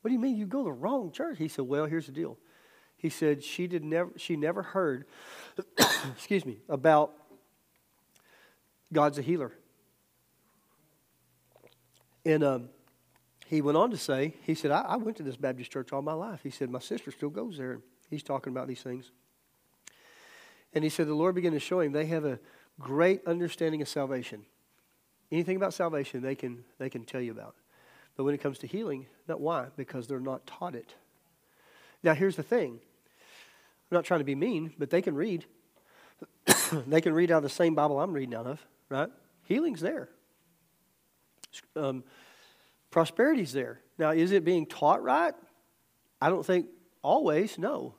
What 0.00 0.08
do 0.08 0.12
you 0.12 0.18
mean 0.18 0.36
you 0.36 0.46
go 0.46 0.58
to 0.58 0.64
the 0.64 0.72
wrong 0.72 1.12
church? 1.12 1.38
He 1.38 1.46
said, 1.46 1.66
Well, 1.66 1.86
here's 1.86 2.06
the 2.06 2.12
deal. 2.12 2.36
He 2.96 3.10
said 3.10 3.44
she 3.44 3.68
did 3.68 3.84
never 3.84 4.10
she 4.16 4.34
never 4.34 4.64
heard, 4.64 5.04
excuse 6.16 6.44
me, 6.44 6.58
about 6.68 7.12
God's 8.92 9.18
a 9.18 9.22
healer. 9.22 9.52
And 12.24 12.42
um, 12.42 12.70
he 13.50 13.60
went 13.60 13.76
on 13.76 13.90
to 13.90 13.96
say, 13.96 14.34
he 14.44 14.54
said, 14.54 14.70
I, 14.70 14.82
I, 14.82 14.96
went 14.96 15.16
to 15.16 15.24
this 15.24 15.36
Baptist 15.36 15.72
church 15.72 15.92
all 15.92 16.02
my 16.02 16.12
life. 16.12 16.38
He 16.44 16.50
said, 16.50 16.70
my 16.70 16.78
sister 16.78 17.10
still 17.10 17.30
goes 17.30 17.58
there. 17.58 17.80
He's 18.08 18.22
talking 18.22 18.52
about 18.52 18.68
these 18.68 18.80
things. 18.80 19.10
And 20.72 20.84
he 20.84 20.88
said 20.88 21.08
the 21.08 21.14
Lord 21.14 21.34
began 21.34 21.50
to 21.50 21.58
show 21.58 21.80
him 21.80 21.90
they 21.90 22.06
have 22.06 22.24
a 22.24 22.38
great 22.78 23.26
understanding 23.26 23.82
of 23.82 23.88
salvation. 23.88 24.44
Anything 25.32 25.56
about 25.56 25.74
salvation 25.74 26.22
they 26.22 26.36
can 26.36 26.62
they 26.78 26.88
can 26.88 27.04
tell 27.04 27.20
you 27.20 27.32
about. 27.32 27.56
But 28.16 28.22
when 28.22 28.36
it 28.36 28.38
comes 28.38 28.58
to 28.58 28.68
healing, 28.68 29.06
not 29.26 29.40
why? 29.40 29.66
Because 29.76 30.06
they're 30.06 30.20
not 30.20 30.46
taught 30.46 30.76
it. 30.76 30.94
Now 32.04 32.14
here's 32.14 32.36
the 32.36 32.44
thing. 32.44 32.78
I'm 33.90 33.96
not 33.96 34.04
trying 34.04 34.20
to 34.20 34.24
be 34.24 34.36
mean, 34.36 34.74
but 34.78 34.90
they 34.90 35.02
can 35.02 35.16
read. 35.16 35.44
they 36.86 37.00
can 37.00 37.14
read 37.14 37.32
out 37.32 37.38
of 37.38 37.42
the 37.42 37.48
same 37.48 37.74
Bible 37.74 37.98
I'm 37.98 38.12
reading 38.12 38.36
out 38.36 38.46
of, 38.46 38.64
right? 38.88 39.10
Healing's 39.42 39.80
there. 39.80 40.08
Um, 41.74 42.04
prosperity's 42.90 43.52
there. 43.52 43.80
Now, 43.98 44.10
is 44.10 44.32
it 44.32 44.44
being 44.44 44.66
taught 44.66 45.02
right? 45.02 45.34
I 46.20 46.28
don't 46.28 46.44
think 46.44 46.66
always, 47.02 47.58
no. 47.58 47.94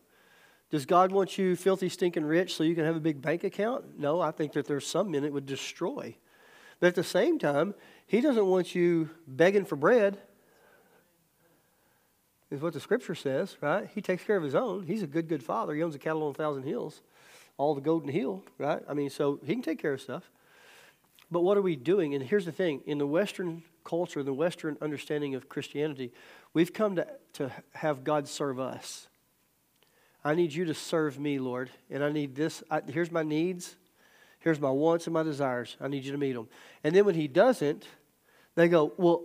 Does 0.70 0.86
God 0.86 1.12
want 1.12 1.38
you 1.38 1.56
filthy, 1.56 1.90
stinking 1.90 2.24
rich 2.24 2.56
so 2.56 2.64
you 2.64 2.76
can 2.76 2.86
have 2.86 2.96
a 2.96 3.02
big 3.02 3.22
bank 3.22 3.44
account? 3.44 4.00
No, 4.00 4.22
I 4.22 4.32
think 4.32 4.54
that 4.54 4.66
there's 4.66 4.88
some 4.88 5.12
men 5.12 5.26
it 5.26 5.34
would 5.34 5.46
destroy. 5.46 6.16
But 6.80 6.88
at 6.88 6.96
the 6.96 7.04
same 7.04 7.40
time, 7.40 7.76
He 8.08 8.22
doesn't 8.22 8.46
want 8.46 8.74
you 8.74 9.10
begging 9.28 9.66
for 9.66 9.76
bread, 9.76 10.18
is 12.50 12.62
what 12.62 12.74
the 12.74 12.80
scripture 12.80 13.16
says, 13.16 13.58
right? 13.62 13.90
He 13.94 14.02
takes 14.02 14.24
care 14.24 14.38
of 14.38 14.44
His 14.44 14.56
own. 14.56 14.84
He's 14.84 15.04
a 15.04 15.08
good, 15.08 15.28
good 15.28 15.44
father. 15.44 15.74
He 15.74 15.84
owns 15.84 15.96
a 15.96 16.00
cattle 16.00 16.24
on 16.24 16.32
a 16.32 16.34
thousand 16.34 16.64
hills, 16.64 17.02
all 17.58 17.76
the 17.76 17.82
golden 17.82 18.10
hill, 18.10 18.44
right? 18.58 18.82
I 18.90 18.94
mean, 18.94 19.10
so 19.10 19.40
He 19.46 19.54
can 19.54 19.62
take 19.62 19.82
care 19.82 19.94
of 19.94 20.02
stuff. 20.02 20.30
But 21.30 21.42
what 21.42 21.58
are 21.58 21.62
we 21.62 21.76
doing? 21.76 22.14
And 22.14 22.24
here's 22.24 22.46
the 22.46 22.52
thing 22.52 22.82
in 22.86 22.98
the 22.98 23.08
Western 23.08 23.64
culture, 23.84 24.24
the 24.24 24.34
Western 24.34 24.78
understanding 24.82 25.36
of 25.36 25.50
Christianity, 25.50 26.12
we've 26.54 26.74
come 26.74 26.96
to, 26.96 27.08
to 27.34 27.52
have 27.74 28.04
God 28.04 28.28
serve 28.28 28.60
us. 28.60 29.08
I 30.24 30.36
need 30.36 30.54
you 30.54 30.66
to 30.66 30.74
serve 30.74 31.20
me, 31.20 31.40
Lord. 31.40 31.70
And 31.90 32.04
I 32.04 32.12
need 32.12 32.36
this. 32.36 32.64
I, 32.70 32.82
here's 32.88 33.12
my 33.12 33.24
needs. 33.24 33.76
Here's 34.40 34.60
my 34.60 34.70
wants 34.70 35.08
and 35.08 35.14
my 35.14 35.24
desires. 35.24 35.78
I 35.80 35.88
need 35.88 36.04
you 36.04 36.12
to 36.12 36.18
meet 36.18 36.34
them. 36.34 36.48
And 36.84 36.96
then 36.96 37.06
when 37.06 37.16
he 37.16 37.28
doesn't, 37.28 37.88
they 38.56 38.68
go, 38.68 38.94
Well, 38.98 39.24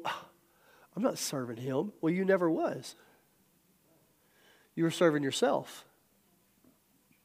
I'm 0.95 1.03
not 1.03 1.19
serving 1.19 1.59
him. 1.59 1.93
Well, 2.01 2.13
you 2.13 2.25
never 2.25 2.51
was. 2.51 2.95
You 4.75 4.85
were 4.85 4.91
serving 4.91 5.23
yourself. 5.23 5.85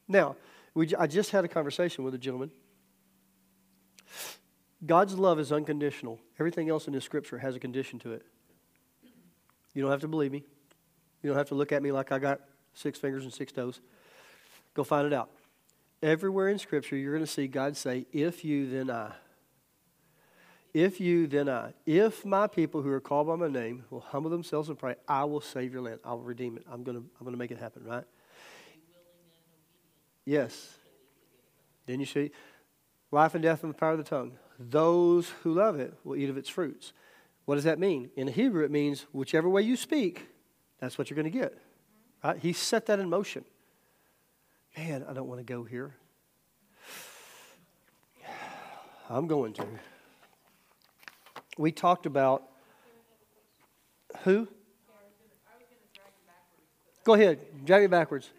Now, 0.07 0.35
we, 0.73 0.93
I 0.95 1.07
just 1.07 1.31
had 1.31 1.45
a 1.45 1.47
conversation 1.47 2.03
with 2.03 2.13
a 2.13 2.17
gentleman. 2.17 2.51
God's 4.85 5.13
love 5.15 5.39
is 5.39 5.51
unconditional. 5.51 6.19
Everything 6.39 6.69
else 6.69 6.87
in 6.87 6.93
the 6.93 7.01
scripture 7.01 7.37
has 7.37 7.55
a 7.55 7.59
condition 7.59 7.99
to 7.99 8.13
it. 8.13 8.25
You 9.73 9.81
don't 9.81 9.91
have 9.91 10.01
to 10.01 10.07
believe 10.07 10.31
me. 10.31 10.43
You 11.21 11.29
don't 11.29 11.37
have 11.37 11.49
to 11.49 11.55
look 11.55 11.71
at 11.71 11.83
me 11.83 11.91
like 11.91 12.11
I 12.11 12.19
got 12.19 12.41
six 12.73 12.97
fingers 12.97 13.23
and 13.23 13.33
six 13.33 13.51
toes. 13.51 13.79
Go 14.73 14.83
find 14.83 15.05
it 15.05 15.13
out. 15.13 15.29
Everywhere 16.01 16.49
in 16.49 16.57
Scripture, 16.57 16.95
you're 16.95 17.13
going 17.13 17.25
to 17.25 17.31
see 17.31 17.47
God 17.47 17.77
say, 17.77 18.07
If 18.11 18.43
you, 18.43 18.69
then 18.69 18.89
I. 18.89 19.11
If 20.73 20.99
you, 20.99 21.27
then 21.27 21.49
I. 21.49 21.73
If 21.85 22.25
my 22.25 22.47
people 22.47 22.81
who 22.81 22.89
are 22.91 23.01
called 23.01 23.27
by 23.27 23.35
my 23.35 23.49
name 23.49 23.83
will 23.89 23.99
humble 23.99 24.29
themselves 24.29 24.69
and 24.69 24.79
pray, 24.79 24.95
I 25.07 25.25
will 25.25 25.41
save 25.41 25.73
your 25.73 25.81
land. 25.81 25.99
I 26.03 26.13
will 26.13 26.23
redeem 26.23 26.57
it. 26.57 26.65
I'm 26.71 26.83
going 26.83 26.97
to, 26.97 27.03
I'm 27.19 27.25
going 27.25 27.33
to 27.33 27.37
make 27.37 27.51
it 27.51 27.59
happen, 27.59 27.83
right? 27.83 28.05
Yes. 30.25 30.75
Then 31.85 31.99
you 31.99 32.05
see 32.05 32.31
life 33.11 33.35
and 33.35 33.43
death 33.43 33.63
in 33.63 33.69
the 33.69 33.75
power 33.75 33.91
of 33.91 33.97
the 33.97 34.03
tongue. 34.03 34.37
Those 34.69 35.29
who 35.43 35.53
love 35.53 35.79
it 35.79 35.93
will 36.03 36.15
eat 36.15 36.29
of 36.29 36.37
its 36.37 36.49
fruits. 36.49 36.93
What 37.45 37.55
does 37.55 37.63
that 37.63 37.79
mean? 37.79 38.11
In 38.15 38.27
Hebrew, 38.27 38.63
it 38.63 38.71
means 38.71 39.05
whichever 39.11 39.49
way 39.49 39.63
you 39.63 39.75
speak, 39.75 40.27
that's 40.79 40.97
what 40.97 41.09
you're 41.09 41.15
going 41.15 41.31
to 41.31 41.37
get. 41.37 41.57
Right? 42.23 42.37
He 42.37 42.53
set 42.53 42.85
that 42.85 42.99
in 42.99 43.09
motion. 43.09 43.43
Man, 44.77 45.03
I 45.07 45.13
don't 45.13 45.27
want 45.27 45.39
to 45.39 45.43
go 45.43 45.63
here. 45.63 45.95
I'm 49.09 49.27
going 49.27 49.53
to. 49.53 49.65
We 51.57 51.71
talked 51.71 52.05
about 52.05 52.43
who? 54.23 54.47
Go 57.03 57.15
ahead, 57.15 57.39
drag 57.65 57.81
me 57.81 57.87
backwards. 57.87 58.29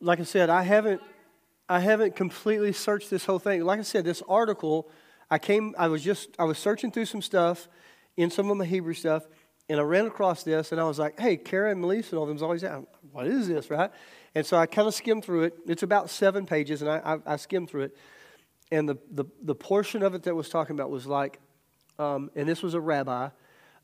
like 0.00 0.20
I 0.20 0.22
said, 0.22 0.48
I 0.48 0.62
haven't, 0.62 1.02
I 1.70 1.78
haven't 1.78 2.16
completely 2.16 2.72
searched 2.72 3.10
this 3.10 3.24
whole 3.24 3.38
thing. 3.38 3.62
Like 3.62 3.78
I 3.78 3.82
said, 3.82 4.04
this 4.04 4.24
article, 4.28 4.90
I 5.30 5.38
came, 5.38 5.72
I 5.78 5.86
was 5.86 6.02
just, 6.02 6.30
I 6.36 6.42
was 6.42 6.58
searching 6.58 6.90
through 6.90 7.04
some 7.04 7.22
stuff 7.22 7.68
in 8.16 8.28
some 8.28 8.50
of 8.50 8.56
my 8.56 8.64
Hebrew 8.64 8.92
stuff, 8.92 9.22
and 9.68 9.78
I 9.78 9.84
ran 9.84 10.06
across 10.06 10.42
this, 10.42 10.72
and 10.72 10.80
I 10.80 10.84
was 10.84 10.98
like, 10.98 11.20
hey, 11.20 11.36
Kara 11.36 11.70
and 11.70 11.80
Melissa 11.80 12.10
and 12.10 12.18
all 12.18 12.26
them's 12.26 12.42
always 12.42 12.64
out. 12.64 12.88
What 13.12 13.28
is 13.28 13.46
this, 13.46 13.70
right? 13.70 13.92
And 14.34 14.44
so 14.44 14.56
I 14.56 14.66
kind 14.66 14.88
of 14.88 14.94
skimmed 14.94 15.24
through 15.24 15.44
it. 15.44 15.54
It's 15.68 15.84
about 15.84 16.10
seven 16.10 16.44
pages, 16.44 16.82
and 16.82 16.90
I, 16.90 16.98
I, 17.04 17.34
I 17.34 17.36
skimmed 17.36 17.70
through 17.70 17.82
it. 17.82 17.96
And 18.72 18.88
the, 18.88 18.98
the, 19.12 19.26
the 19.40 19.54
portion 19.54 20.02
of 20.02 20.16
it 20.16 20.24
that 20.24 20.34
was 20.34 20.48
talking 20.48 20.74
about 20.74 20.90
was 20.90 21.06
like, 21.06 21.38
um, 22.00 22.32
and 22.34 22.48
this 22.48 22.64
was 22.64 22.74
a 22.74 22.80
rabbi. 22.80 23.28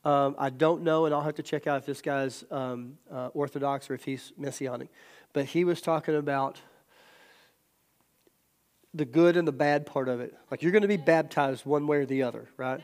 Um, 0.05 0.35
I 0.40 0.51
don't 0.51 0.83
know, 0.83 1.05
and 1.05 1.14
I'll 1.14 1.22
have 1.22 1.37
to 1.37 1.42
check 1.44 1.68
out 1.68 1.79
if 1.79 1.87
this 1.87 2.03
guy's 2.03 2.42
um, 2.51 2.99
uh, 3.12 3.29
Orthodox 3.29 3.88
or 3.88 3.94
if 3.94 4.05
he's 4.05 4.33
Messianic. 4.37 4.88
But 5.33 5.44
he 5.44 5.62
was 5.62 5.81
talking 5.81 6.16
about 6.16 6.61
the 8.97 9.05
good 9.05 9.37
and 9.37 9.47
the 9.47 9.53
bad 9.53 9.87
part 9.87 10.09
of 10.09 10.21
it. 10.21 10.35
Like 10.51 10.63
you're 10.63 10.73
going 10.73 10.83
to 10.83 10.89
be 10.89 10.97
baptized 10.97 11.67
one 11.67 11.87
way 11.87 11.99
or 11.99 12.07
the 12.07 12.23
other, 12.23 12.47
right? 12.57 12.81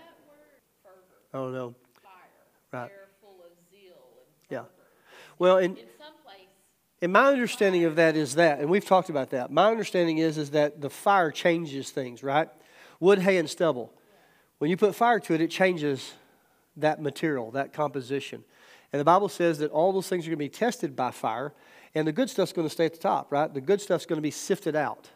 I 1.33 1.39
don't 1.39 1.53
know. 1.53 1.75
Right. 2.73 2.91
Yeah. 4.51 4.65
Well, 5.39 5.59
and 5.59 5.79
and 7.01 7.13
my 7.13 7.27
understanding 7.33 7.85
of 7.85 7.97
that 7.97 8.17
is 8.17 8.37
that, 8.37 8.61
and 8.61 8.71
we've 8.71 8.85
talked 8.85 9.09
about 9.11 9.31
that. 9.31 9.51
My 9.51 9.71
understanding 9.71 10.19
is 10.19 10.39
is 10.39 10.51
that 10.51 10.81
the 10.81 10.89
fire 10.89 11.31
changes 11.31 11.91
things, 11.91 12.23
right? 12.23 12.49
Wood, 13.01 13.19
hay, 13.19 13.39
and 13.39 13.51
stubble. 13.51 13.93
When 14.59 14.71
you 14.71 14.77
put 14.77 14.95
fire 14.95 15.19
to 15.19 15.35
it, 15.35 15.41
it 15.41 15.51
changes 15.51 16.13
that 16.77 17.03
material, 17.03 17.51
that 17.51 17.73
composition. 17.73 18.45
And 18.93 19.01
the 19.01 19.05
Bible 19.05 19.29
says 19.29 19.59
that 19.59 19.71
all 19.73 19.93
those 19.93 20.09
things 20.09 20.27
are 20.27 20.31
going 20.31 20.39
to 20.39 20.45
be 20.45 20.49
tested 20.49 20.95
by 20.95 21.11
fire, 21.11 21.53
and 21.95 22.07
the 22.07 22.13
good 22.13 22.31
stuff's 22.31 22.53
going 22.53 22.69
to 22.69 22.73
stay 22.73 22.85
at 22.85 22.93
the 22.93 23.01
top, 23.01 23.33
right? 23.33 23.53
The 23.53 23.61
good 23.61 23.81
stuff's 23.81 24.07
going 24.07 24.19
to 24.19 24.23
be 24.23 24.31
sifted 24.31 24.77
out. 24.77 25.11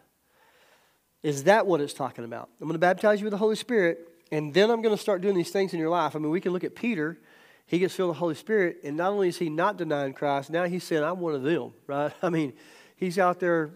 Is 1.27 1.43
that 1.43 1.67
what 1.67 1.81
it's 1.81 1.93
talking 1.93 2.23
about? 2.23 2.51
I'm 2.61 2.69
going 2.69 2.75
to 2.75 2.79
baptize 2.79 3.19
you 3.19 3.25
with 3.25 3.33
the 3.33 3.37
Holy 3.37 3.57
Spirit, 3.57 3.99
and 4.31 4.55
then 4.55 4.71
I'm 4.71 4.81
going 4.81 4.95
to 4.95 5.01
start 5.01 5.23
doing 5.23 5.35
these 5.35 5.51
things 5.51 5.75
in 5.75 5.81
your 5.81 5.91
life. 5.91 6.15
I 6.15 6.21
mean, 6.21 6.31
we 6.31 6.41
can 6.41 6.53
look 6.53 6.63
at 6.63 6.77
Peter. 6.77 7.19
He 7.67 7.81
gets 7.81 7.97
filled 7.97 8.11
with 8.11 8.17
the 8.19 8.21
Holy 8.21 8.37
Spirit, 8.37 8.77
and 8.85 8.97
not 8.97 9.11
only 9.11 9.27
is 9.31 9.37
he 9.37 9.51
not 9.51 9.77
denying 9.77 10.13
Christ, 10.13 10.51
now 10.51 10.63
he's 10.67 10.85
saying, 10.85 11.03
I'm 11.03 11.19
one 11.19 11.35
of 11.35 11.43
them, 11.43 11.73
right? 11.89 12.13
I 12.23 12.31
mean, 12.31 12.53
he's 12.95 13.19
out 13.19 13.41
there, 13.41 13.73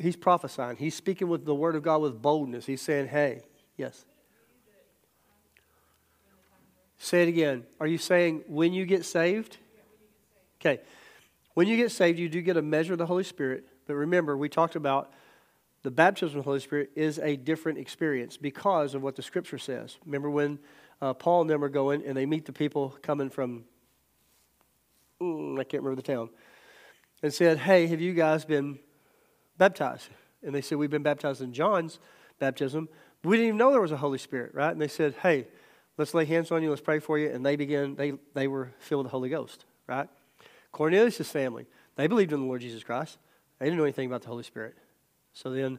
he's 0.00 0.14
prophesying. 0.14 0.76
He's 0.76 0.94
speaking 0.94 1.26
with 1.26 1.44
the 1.44 1.56
Word 1.56 1.74
of 1.74 1.82
God 1.82 2.02
with 2.02 2.22
boldness. 2.22 2.66
He's 2.66 2.80
saying, 2.80 3.08
hey, 3.08 3.42
yes. 3.76 4.04
Say 6.98 7.24
it 7.24 7.28
again. 7.28 7.64
Are 7.80 7.88
you 7.88 7.98
saying 7.98 8.44
when 8.46 8.72
you 8.72 8.86
get 8.86 9.04
saved? 9.04 9.56
Okay. 10.60 10.80
When 11.54 11.66
you 11.66 11.76
get 11.76 11.90
saved, 11.90 12.20
you 12.20 12.28
do 12.28 12.40
get 12.42 12.56
a 12.56 12.62
measure 12.62 12.92
of 12.92 13.00
the 13.00 13.06
Holy 13.06 13.24
Spirit. 13.24 13.64
But 13.88 13.94
remember, 13.94 14.36
we 14.36 14.48
talked 14.48 14.76
about 14.76 15.12
the 15.82 15.90
baptism 15.90 16.38
of 16.38 16.44
the 16.44 16.48
Holy 16.48 16.60
Spirit 16.60 16.90
is 16.94 17.18
a 17.18 17.36
different 17.36 17.78
experience 17.78 18.36
because 18.36 18.94
of 18.94 19.02
what 19.02 19.16
the 19.16 19.22
Scripture 19.22 19.58
says. 19.58 19.96
Remember 20.06 20.30
when 20.30 20.58
uh, 21.00 21.12
Paul 21.12 21.42
and 21.42 21.50
them 21.50 21.64
are 21.64 21.68
going 21.68 22.04
and 22.06 22.16
they 22.16 22.26
meet 22.26 22.46
the 22.46 22.52
people 22.52 22.96
coming 23.02 23.30
from, 23.30 23.64
mm, 25.20 25.58
I 25.58 25.64
can't 25.64 25.82
remember 25.82 26.00
the 26.00 26.06
town, 26.06 26.30
and 27.22 27.34
said, 27.34 27.58
Hey, 27.58 27.88
have 27.88 28.00
you 28.00 28.14
guys 28.14 28.44
been 28.44 28.78
baptized? 29.58 30.08
And 30.42 30.54
they 30.54 30.60
said, 30.60 30.78
We've 30.78 30.90
been 30.90 31.02
baptized 31.02 31.42
in 31.42 31.52
John's 31.52 31.98
baptism. 32.38 32.88
We 33.24 33.36
didn't 33.36 33.48
even 33.48 33.58
know 33.58 33.72
there 33.72 33.80
was 33.80 33.92
a 33.92 33.96
Holy 33.96 34.18
Spirit, 34.18 34.54
right? 34.54 34.70
And 34.70 34.80
they 34.80 34.88
said, 34.88 35.14
Hey, 35.20 35.48
let's 35.98 36.14
lay 36.14 36.24
hands 36.24 36.52
on 36.52 36.62
you, 36.62 36.70
let's 36.70 36.80
pray 36.80 37.00
for 37.00 37.18
you. 37.18 37.28
And 37.30 37.44
they 37.44 37.56
began, 37.56 37.96
they, 37.96 38.12
they 38.34 38.46
were 38.46 38.72
filled 38.78 39.04
with 39.04 39.10
the 39.10 39.16
Holy 39.16 39.28
Ghost, 39.28 39.64
right? 39.88 40.08
Cornelius' 40.70 41.28
family, 41.28 41.66
they 41.96 42.06
believed 42.06 42.32
in 42.32 42.40
the 42.40 42.46
Lord 42.46 42.60
Jesus 42.60 42.84
Christ. 42.84 43.18
They 43.58 43.66
didn't 43.66 43.78
know 43.78 43.84
anything 43.84 44.06
about 44.06 44.22
the 44.22 44.28
Holy 44.28 44.42
Spirit. 44.42 44.76
So 45.32 45.50
then 45.50 45.78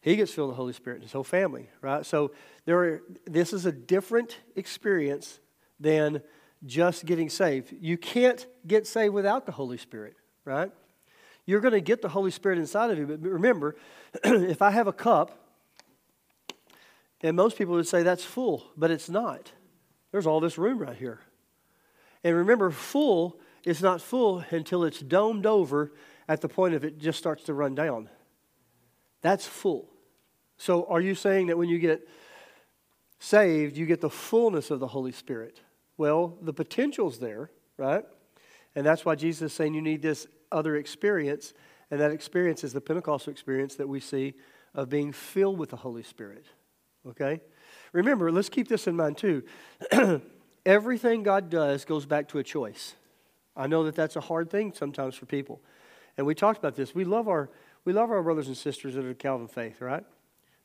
he 0.00 0.16
gets 0.16 0.32
filled 0.32 0.48
with 0.48 0.56
the 0.56 0.62
Holy 0.62 0.72
Spirit 0.72 0.96
and 0.96 1.02
his 1.04 1.12
whole 1.12 1.24
family, 1.24 1.68
right? 1.80 2.04
So 2.04 2.32
there 2.64 2.78
are, 2.78 3.02
this 3.26 3.52
is 3.52 3.66
a 3.66 3.72
different 3.72 4.38
experience 4.56 5.40
than 5.80 6.22
just 6.64 7.04
getting 7.06 7.28
saved. 7.28 7.74
You 7.80 7.96
can't 7.96 8.46
get 8.66 8.86
saved 8.86 9.14
without 9.14 9.46
the 9.46 9.52
Holy 9.52 9.78
Spirit, 9.78 10.16
right? 10.44 10.70
You're 11.46 11.60
going 11.60 11.72
to 11.72 11.80
get 11.80 12.02
the 12.02 12.08
Holy 12.08 12.30
Spirit 12.30 12.58
inside 12.58 12.90
of 12.90 12.98
you. 12.98 13.06
But 13.06 13.20
remember, 13.20 13.76
if 14.24 14.60
I 14.60 14.70
have 14.70 14.86
a 14.86 14.92
cup, 14.92 15.46
and 17.20 17.36
most 17.36 17.56
people 17.58 17.74
would 17.74 17.88
say 17.88 18.02
that's 18.02 18.24
full, 18.24 18.64
but 18.76 18.90
it's 18.90 19.08
not. 19.08 19.52
There's 20.12 20.26
all 20.26 20.40
this 20.40 20.58
room 20.58 20.78
right 20.78 20.96
here. 20.96 21.20
And 22.22 22.36
remember, 22.36 22.70
full 22.70 23.40
is 23.64 23.82
not 23.82 24.00
full 24.00 24.44
until 24.50 24.84
it's 24.84 25.00
domed 25.00 25.46
over 25.46 25.92
at 26.28 26.40
the 26.40 26.48
point 26.48 26.74
of 26.74 26.84
it 26.84 26.98
just 26.98 27.18
starts 27.18 27.44
to 27.44 27.54
run 27.54 27.74
down. 27.74 28.08
That's 29.22 29.46
full. 29.46 29.88
So, 30.56 30.86
are 30.88 31.00
you 31.00 31.14
saying 31.14 31.46
that 31.48 31.58
when 31.58 31.68
you 31.68 31.78
get 31.78 32.06
saved, 33.18 33.76
you 33.76 33.86
get 33.86 34.00
the 34.00 34.10
fullness 34.10 34.70
of 34.70 34.80
the 34.80 34.88
Holy 34.88 35.12
Spirit? 35.12 35.60
Well, 35.96 36.36
the 36.40 36.52
potential's 36.52 37.18
there, 37.18 37.50
right? 37.76 38.04
And 38.74 38.86
that's 38.86 39.04
why 39.04 39.14
Jesus 39.14 39.52
is 39.52 39.52
saying 39.52 39.74
you 39.74 39.82
need 39.82 40.02
this 40.02 40.26
other 40.52 40.76
experience. 40.76 41.52
And 41.90 42.00
that 42.00 42.10
experience 42.10 42.64
is 42.64 42.72
the 42.72 42.80
Pentecostal 42.80 43.32
experience 43.32 43.76
that 43.76 43.88
we 43.88 44.00
see 44.00 44.34
of 44.74 44.88
being 44.88 45.12
filled 45.12 45.58
with 45.58 45.70
the 45.70 45.76
Holy 45.76 46.02
Spirit. 46.02 46.46
Okay? 47.06 47.40
Remember, 47.92 48.30
let's 48.30 48.48
keep 48.48 48.68
this 48.68 48.86
in 48.86 48.96
mind 48.96 49.18
too. 49.18 49.42
Everything 50.66 51.22
God 51.22 51.50
does 51.50 51.84
goes 51.84 52.06
back 52.06 52.28
to 52.28 52.38
a 52.38 52.42
choice. 52.42 52.94
I 53.56 53.66
know 53.66 53.84
that 53.84 53.96
that's 53.96 54.16
a 54.16 54.20
hard 54.20 54.50
thing 54.50 54.72
sometimes 54.74 55.14
for 55.14 55.26
people. 55.26 55.60
And 56.16 56.26
we 56.26 56.34
talked 56.34 56.58
about 56.58 56.74
this. 56.74 56.94
We 56.94 57.04
love 57.04 57.28
our 57.28 57.48
we 57.84 57.92
love 57.92 58.10
our 58.10 58.22
brothers 58.22 58.48
and 58.48 58.56
sisters 58.56 58.94
that 58.94 59.04
are 59.04 59.14
Calvin 59.14 59.48
faith, 59.48 59.80
right? 59.80 60.04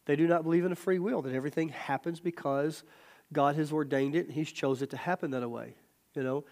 They 0.06 0.15
do 0.15 0.28
not 0.28 0.43
believe 0.43 0.65
in 0.65 0.71
a 0.71 0.76
free 0.76 0.99
will, 0.99 1.21
that 1.21 1.34
everything 1.34 1.69
happens 1.69 2.19
because 2.19 2.84
God 3.32 3.56
has 3.56 3.71
ordained 3.71 4.15
it 4.15 4.26
and 4.26 4.34
He's 4.34 4.52
chose 4.52 4.82
it 4.82 4.89
to 4.91 4.97
happen 4.97 5.32
that 5.32 5.47
way, 5.47 5.76
you 6.13 6.23
know? 6.23 6.43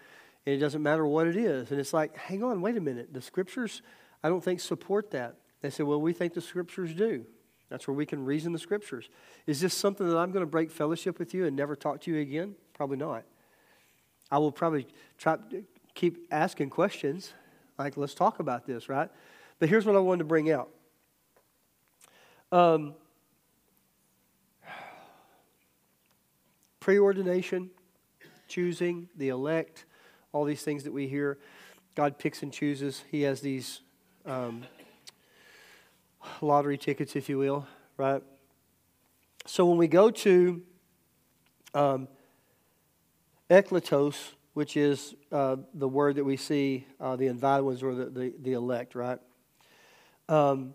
And 0.46 0.54
it 0.54 0.58
doesn't 0.58 0.82
matter 0.82 1.06
what 1.06 1.26
it 1.26 1.36
is. 1.36 1.70
And 1.70 1.78
it's 1.78 1.92
like, 1.92 2.16
hang 2.16 2.42
on, 2.42 2.60
wait 2.60 2.76
a 2.76 2.80
minute. 2.80 3.12
The 3.12 3.22
scriptures, 3.22 3.82
I 4.22 4.28
don't 4.28 4.42
think, 4.42 4.60
support 4.60 5.10
that. 5.12 5.36
They 5.60 5.70
say, 5.70 5.84
well, 5.84 6.00
we 6.00 6.12
think 6.12 6.34
the 6.34 6.40
scriptures 6.40 6.94
do. 6.94 7.24
That's 7.68 7.86
where 7.86 7.94
we 7.94 8.04
can 8.04 8.24
reason 8.24 8.52
the 8.52 8.58
scriptures. 8.58 9.08
Is 9.46 9.60
this 9.60 9.72
something 9.72 10.08
that 10.08 10.16
I'm 10.16 10.32
going 10.32 10.44
to 10.44 10.50
break 10.50 10.70
fellowship 10.70 11.18
with 11.18 11.32
you 11.32 11.46
and 11.46 11.56
never 11.56 11.76
talk 11.76 12.00
to 12.02 12.10
you 12.10 12.20
again? 12.20 12.54
Probably 12.74 12.96
not. 12.96 13.22
I 14.30 14.38
will 14.38 14.52
probably 14.52 14.86
try 15.18 15.36
keep 15.94 16.26
asking 16.30 16.70
questions, 16.70 17.32
like, 17.78 17.96
let's 17.96 18.14
talk 18.14 18.40
about 18.40 18.66
this, 18.66 18.88
right? 18.88 19.10
But 19.62 19.68
here's 19.68 19.86
what 19.86 19.94
I 19.94 20.00
wanted 20.00 20.18
to 20.18 20.24
bring 20.24 20.50
out. 20.50 20.70
Um, 22.50 22.94
preordination, 26.80 27.68
choosing, 28.48 29.08
the 29.16 29.28
elect, 29.28 29.84
all 30.32 30.44
these 30.44 30.62
things 30.62 30.82
that 30.82 30.92
we 30.92 31.06
hear. 31.06 31.38
God 31.94 32.18
picks 32.18 32.42
and 32.42 32.52
chooses. 32.52 33.04
He 33.08 33.22
has 33.22 33.40
these 33.40 33.82
um, 34.26 34.64
lottery 36.40 36.76
tickets, 36.76 37.14
if 37.14 37.28
you 37.28 37.38
will, 37.38 37.64
right? 37.96 38.24
So 39.46 39.66
when 39.66 39.78
we 39.78 39.86
go 39.86 40.10
to 40.10 40.60
um, 41.72 42.08
eklektos, 43.48 44.16
which 44.54 44.76
is 44.76 45.14
uh, 45.30 45.54
the 45.72 45.86
word 45.86 46.16
that 46.16 46.24
we 46.24 46.36
see, 46.36 46.84
uh, 47.00 47.14
the 47.14 47.28
invited 47.28 47.62
ones 47.62 47.80
or 47.84 47.94
the, 47.94 48.06
the, 48.06 48.34
the 48.42 48.52
elect, 48.54 48.96
right? 48.96 49.20
Um, 50.32 50.72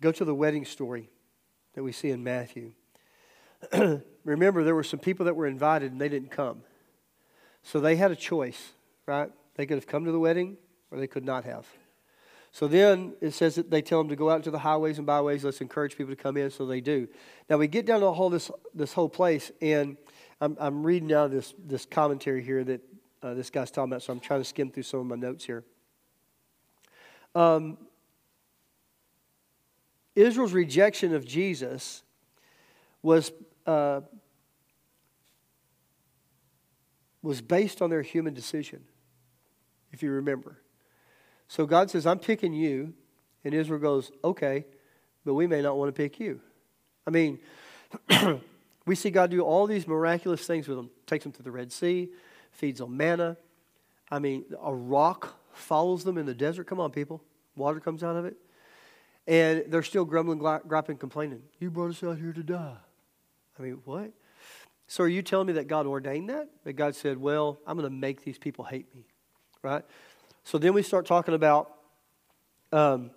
go 0.00 0.10
to 0.10 0.24
the 0.24 0.34
wedding 0.34 0.64
story 0.64 1.10
that 1.74 1.82
we 1.82 1.92
see 1.92 2.08
in 2.08 2.24
Matthew. 2.24 2.72
Remember, 4.24 4.64
there 4.64 4.74
were 4.74 4.82
some 4.82 4.98
people 4.98 5.26
that 5.26 5.36
were 5.36 5.46
invited 5.46 5.92
and 5.92 6.00
they 6.00 6.08
didn't 6.08 6.30
come. 6.30 6.62
So 7.62 7.80
they 7.80 7.96
had 7.96 8.10
a 8.10 8.16
choice, 8.16 8.72
right? 9.04 9.30
They 9.56 9.66
could 9.66 9.74
have 9.74 9.86
come 9.86 10.06
to 10.06 10.10
the 10.10 10.18
wedding 10.18 10.56
or 10.90 10.98
they 10.98 11.06
could 11.06 11.26
not 11.26 11.44
have. 11.44 11.66
So 12.50 12.66
then 12.66 13.12
it 13.20 13.32
says 13.32 13.56
that 13.56 13.70
they 13.70 13.82
tell 13.82 13.98
them 13.98 14.08
to 14.08 14.16
go 14.16 14.30
out 14.30 14.36
into 14.36 14.50
the 14.50 14.60
highways 14.60 14.96
and 14.96 15.06
byways. 15.06 15.44
Let's 15.44 15.60
encourage 15.60 15.98
people 15.98 16.16
to 16.16 16.22
come 16.22 16.38
in, 16.38 16.50
so 16.50 16.64
they 16.64 16.80
do. 16.80 17.08
Now 17.50 17.58
we 17.58 17.68
get 17.68 17.84
down 17.84 18.00
to 18.00 18.06
the 18.06 18.14
whole 18.14 18.30
this 18.30 18.50
this 18.74 18.94
whole 18.94 19.10
place, 19.10 19.52
and 19.60 19.98
I'm, 20.40 20.56
I'm 20.58 20.82
reading 20.82 21.08
now 21.08 21.28
this 21.28 21.52
this 21.62 21.84
commentary 21.84 22.42
here 22.42 22.64
that 22.64 22.80
uh, 23.22 23.34
this 23.34 23.50
guy's 23.50 23.70
talking 23.70 23.92
about. 23.92 24.02
So 24.02 24.14
I'm 24.14 24.18
trying 24.18 24.40
to 24.40 24.44
skim 24.44 24.70
through 24.70 24.82
some 24.84 25.00
of 25.00 25.06
my 25.06 25.14
notes 25.14 25.44
here. 25.44 25.62
Um, 27.34 27.78
Israel's 30.14 30.52
rejection 30.52 31.14
of 31.14 31.24
Jesus 31.24 32.02
was, 33.02 33.32
uh, 33.66 34.00
was 37.22 37.40
based 37.40 37.80
on 37.80 37.90
their 37.90 38.02
human 38.02 38.34
decision, 38.34 38.84
if 39.92 40.02
you 40.02 40.10
remember. 40.10 40.58
So 41.48 41.66
God 41.66 41.90
says, 41.90 42.06
I'm 42.06 42.18
picking 42.18 42.52
you. 42.52 42.94
And 43.44 43.54
Israel 43.54 43.80
goes, 43.80 44.12
okay, 44.22 44.66
but 45.24 45.34
we 45.34 45.46
may 45.46 45.62
not 45.62 45.76
want 45.76 45.88
to 45.88 45.92
pick 45.92 46.20
you. 46.20 46.40
I 47.06 47.10
mean, 47.10 47.38
we 48.86 48.94
see 48.94 49.10
God 49.10 49.30
do 49.30 49.40
all 49.40 49.66
these 49.66 49.86
miraculous 49.86 50.46
things 50.46 50.68
with 50.68 50.76
them. 50.76 50.90
Takes 51.06 51.24
them 51.24 51.32
to 51.32 51.42
the 51.42 51.50
Red 51.50 51.72
Sea, 51.72 52.10
feeds 52.52 52.80
them 52.80 52.96
manna. 52.96 53.36
I 54.10 54.18
mean, 54.18 54.44
a 54.62 54.74
rock 54.74 55.39
follows 55.60 56.04
them 56.04 56.18
in 56.18 56.26
the 56.26 56.34
desert. 56.34 56.66
Come 56.66 56.80
on, 56.80 56.90
people. 56.90 57.22
Water 57.56 57.80
comes 57.80 58.02
out 58.02 58.16
of 58.16 58.24
it. 58.24 58.36
And 59.26 59.64
they're 59.68 59.82
still 59.82 60.04
grumbling, 60.04 60.38
griping, 60.38 60.96
complaining. 60.96 61.42
You 61.58 61.70
brought 61.70 61.90
us 61.90 62.02
out 62.02 62.18
here 62.18 62.32
to 62.32 62.42
die. 62.42 62.76
I 63.58 63.62
mean, 63.62 63.80
what? 63.84 64.10
So 64.88 65.04
are 65.04 65.08
you 65.08 65.22
telling 65.22 65.46
me 65.46 65.52
that 65.52 65.68
God 65.68 65.86
ordained 65.86 66.30
that? 66.30 66.48
That 66.64 66.72
God 66.72 66.96
said, 66.96 67.18
well, 67.18 67.58
I'm 67.66 67.76
going 67.76 67.88
to 67.88 67.96
make 67.96 68.24
these 68.24 68.38
people 68.38 68.64
hate 68.64 68.92
me, 68.94 69.04
right? 69.62 69.84
So 70.42 70.58
then 70.58 70.72
we 70.72 70.82
start 70.82 71.06
talking 71.06 71.34
about 71.34 71.72
um, 72.72 73.10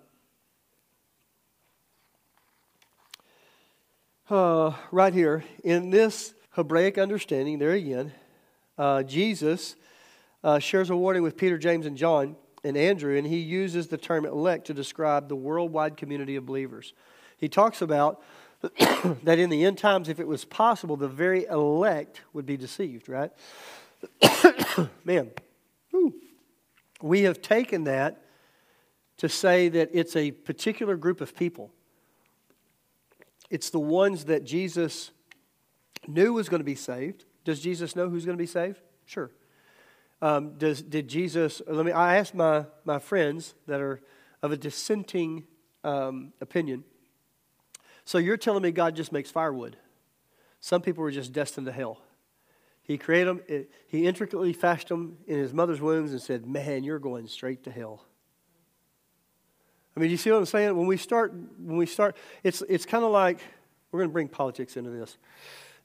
uh, 4.30 4.72
right 4.92 5.12
here 5.12 5.42
in 5.64 5.90
this 5.90 6.34
Hebraic 6.50 6.98
understanding, 6.98 7.58
there 7.58 7.72
again, 7.72 8.12
uh, 8.78 9.02
Jesus 9.02 9.74
uh, 10.44 10.58
shares 10.58 10.90
a 10.90 10.96
warning 10.96 11.22
with 11.22 11.36
Peter, 11.36 11.56
James, 11.56 11.86
and 11.86 11.96
John 11.96 12.36
and 12.62 12.76
Andrew, 12.76 13.16
and 13.16 13.26
he 13.26 13.38
uses 13.38 13.88
the 13.88 13.96
term 13.96 14.26
elect 14.26 14.66
to 14.66 14.74
describe 14.74 15.28
the 15.28 15.36
worldwide 15.36 15.96
community 15.96 16.36
of 16.36 16.44
believers. 16.44 16.92
He 17.38 17.48
talks 17.48 17.82
about 17.82 18.22
that 19.24 19.38
in 19.38 19.50
the 19.50 19.64
end 19.64 19.78
times, 19.78 20.08
if 20.08 20.20
it 20.20 20.28
was 20.28 20.44
possible, 20.44 20.96
the 20.96 21.08
very 21.08 21.46
elect 21.46 22.20
would 22.34 22.46
be 22.46 22.56
deceived, 22.56 23.08
right? 23.08 23.32
Man, 25.04 25.30
we 27.02 27.22
have 27.22 27.40
taken 27.40 27.84
that 27.84 28.22
to 29.16 29.28
say 29.28 29.68
that 29.70 29.90
it's 29.92 30.14
a 30.14 30.30
particular 30.30 30.96
group 30.96 31.20
of 31.20 31.34
people. 31.34 31.70
It's 33.50 33.70
the 33.70 33.78
ones 33.78 34.24
that 34.24 34.44
Jesus 34.44 35.10
knew 36.06 36.34
was 36.34 36.48
going 36.48 36.60
to 36.60 36.64
be 36.64 36.74
saved. 36.74 37.24
Does 37.44 37.60
Jesus 37.60 37.96
know 37.96 38.08
who's 38.08 38.24
going 38.26 38.36
to 38.36 38.42
be 38.42 38.46
saved? 38.46 38.80
Sure. 39.06 39.30
Um, 40.24 40.54
does, 40.56 40.80
did 40.80 41.06
Jesus, 41.06 41.60
let 41.66 41.84
me, 41.84 41.92
I 41.92 42.16
asked 42.16 42.34
my, 42.34 42.64
my 42.86 42.98
friends 42.98 43.52
that 43.66 43.82
are 43.82 44.00
of 44.42 44.52
a 44.52 44.56
dissenting 44.56 45.44
um, 45.84 46.32
opinion. 46.40 46.82
So 48.06 48.16
you're 48.16 48.38
telling 48.38 48.62
me 48.62 48.70
God 48.70 48.96
just 48.96 49.12
makes 49.12 49.30
firewood? 49.30 49.76
Some 50.60 50.80
people 50.80 51.02
were 51.02 51.10
just 51.10 51.34
destined 51.34 51.66
to 51.66 51.72
hell. 51.72 52.00
He 52.84 52.96
created 52.96 53.26
them, 53.48 53.66
he 53.86 54.06
intricately 54.06 54.54
fashioned 54.54 54.88
them 54.88 55.18
in 55.26 55.38
his 55.38 55.52
mother's 55.52 55.82
wombs 55.82 56.12
and 56.12 56.22
said, 56.22 56.46
Man, 56.46 56.84
you're 56.84 56.98
going 56.98 57.26
straight 57.26 57.62
to 57.64 57.70
hell. 57.70 58.02
I 59.94 60.00
mean, 60.00 60.10
you 60.10 60.16
see 60.16 60.30
what 60.30 60.38
I'm 60.38 60.46
saying? 60.46 60.74
When 60.74 60.86
we 60.86 60.96
start, 60.96 61.34
when 61.34 61.76
we 61.76 61.84
start, 61.84 62.16
it's, 62.42 62.62
it's 62.66 62.86
kind 62.86 63.04
of 63.04 63.10
like 63.10 63.40
we're 63.92 64.00
going 64.00 64.08
to 64.08 64.14
bring 64.14 64.28
politics 64.28 64.78
into 64.78 64.88
this 64.88 65.18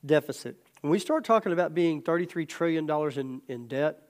deficit. 0.06 0.56
When 0.80 0.92
we 0.92 1.00
start 1.00 1.26
talking 1.26 1.52
about 1.52 1.74
being 1.74 2.02
$33 2.02 2.48
trillion 2.48 2.90
in, 2.90 3.42
in 3.50 3.68
debt, 3.68 4.06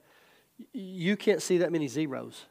you 0.72 1.16
can't 1.16 1.42
see 1.42 1.58
that 1.58 1.72
many 1.72 1.88
zeros. 1.88 2.46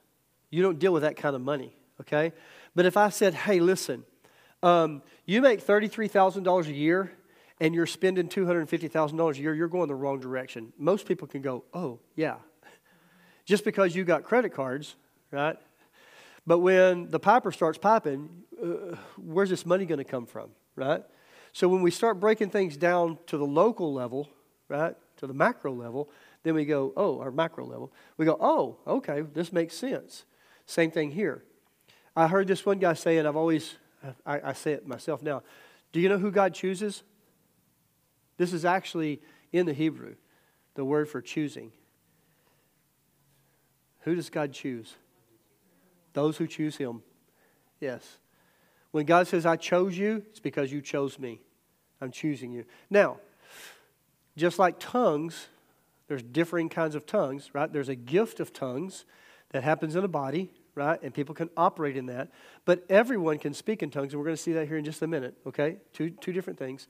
You 0.50 0.62
don't 0.62 0.80
deal 0.80 0.94
with 0.94 1.04
that 1.04 1.16
kind 1.16 1.36
of 1.36 1.42
money, 1.42 1.76
okay? 2.02 2.34
But 2.76 2.86
if 2.86 2.98
I 2.98 3.10
said, 3.10 3.34
hey, 3.34 3.60
listen, 3.60 4.04
um, 4.64 5.02
you 5.26 5.42
make 5.42 5.66
$33,000 5.66 6.68
a 6.68 6.74
year 6.74 7.12
and 7.60 7.76
you're 7.76 7.86
spending 7.86 8.28
$250,000 8.30 9.34
a 9.34 9.40
year, 9.40 9.54
you're 9.54 9.68
going 9.68 9.88
the 9.88 9.96
wrong 9.96 10.20
direction. 10.20 10.74
Most 10.78 11.06
people 11.06 11.28
can 11.28 11.42
go, 11.42 11.64
oh, 11.74 12.00
yeah. 12.16 12.38
Just 13.46 13.64
because 13.64 13.96
you 13.96 14.04
got 14.04 14.24
credit 14.24 14.54
cards, 14.54 14.96
right? 15.32 15.58
But 16.48 16.60
when 16.60 17.12
the 17.12 17.20
piper 17.20 17.52
starts 17.52 17.78
piping, 17.78 18.30
uh, 18.62 18.96
where's 19.18 19.50
this 19.50 19.66
money 19.66 19.86
going 19.86 20.00
to 20.00 20.04
come 20.04 20.26
from, 20.26 20.50
right? 20.76 21.04
So 21.54 21.68
when 21.68 21.82
we 21.82 21.92
start 21.92 22.20
breaking 22.20 22.50
things 22.50 22.78
down 22.78 23.18
to 23.28 23.38
the 23.38 23.46
local 23.46 23.94
level, 23.94 24.30
right, 24.68 24.96
to 25.18 25.28
the 25.28 25.34
macro 25.34 25.74
level, 25.74 26.10
then 26.44 26.56
we 26.56 26.66
go, 26.66 26.94
oh, 26.96 27.20
our 27.20 27.32
macro 27.32 27.66
level, 27.66 27.92
we 28.18 28.26
go, 28.26 28.38
oh, 28.40 28.78
okay, 28.88 29.22
this 29.22 29.52
makes 29.52 29.76
sense. 29.76 30.26
Same 30.66 30.92
thing 30.92 31.12
here. 31.12 31.44
I 32.16 32.28
heard 32.28 32.48
this 32.48 32.66
one 32.66 32.80
guy 32.80 32.94
say, 32.94 33.18
and 33.18 33.28
I've 33.28 33.36
always, 33.36 33.76
I, 34.26 34.42
I 34.50 34.54
say 34.54 34.74
it 34.74 34.88
myself 34.88 35.22
now. 35.22 35.44
Do 35.92 36.00
you 36.00 36.10
know 36.10 36.18
who 36.18 36.32
God 36.32 36.54
chooses? 36.54 37.04
This 38.38 38.54
is 38.54 38.66
actually 38.66 39.22
in 39.52 39.66
the 39.66 39.74
Hebrew, 39.74 40.16
the 40.76 40.86
word 40.86 41.10
for 41.10 41.22
choosing. 41.22 41.72
Who 44.02 44.16
does 44.16 44.30
God 44.30 44.54
choose? 44.54 44.96
Those 46.14 46.38
who 46.38 46.48
choose 46.48 46.78
Him. 46.78 47.02
Yes. 47.80 48.18
When 48.92 49.06
God 49.06 49.28
says, 49.28 49.46
I 49.46 49.56
chose 49.56 49.98
you, 49.98 50.24
it's 50.30 50.40
because 50.40 50.72
you 50.72 50.82
chose 50.82 51.20
me. 51.20 51.42
I'm 52.02 52.12
choosing 52.12 52.52
you. 52.52 52.66
Now, 52.90 53.18
just 54.38 54.58
like 54.58 54.80
tongues, 54.80 55.48
there's 56.10 56.24
differing 56.24 56.68
kinds 56.68 56.96
of 56.96 57.06
tongues, 57.06 57.52
right? 57.54 57.72
There's 57.72 57.88
a 57.88 57.96
gift 57.96 58.42
of 58.42 58.52
tongues 58.52 59.06
that 59.52 59.64
happens 59.64 59.96
in 59.96 60.04
a 60.04 60.08
body, 60.10 60.52
right? 60.76 61.02
And 61.02 61.14
people 61.14 61.36
can 61.36 61.50
operate 61.56 61.96
in 61.96 62.08
that. 62.08 62.32
But 62.66 62.84
everyone 62.90 63.38
can 63.38 63.54
speak 63.54 63.82
in 63.84 63.92
tongues, 63.92 64.12
and 64.12 64.20
we're 64.20 64.26
going 64.26 64.36
to 64.36 64.42
see 64.42 64.54
that 64.54 64.68
here 64.68 64.78
in 64.78 64.84
just 64.84 65.02
a 65.04 65.08
minute, 65.08 65.36
okay? 65.46 65.78
Two, 65.94 66.10
two 66.10 66.34
different 66.34 66.60
things. 66.60 66.88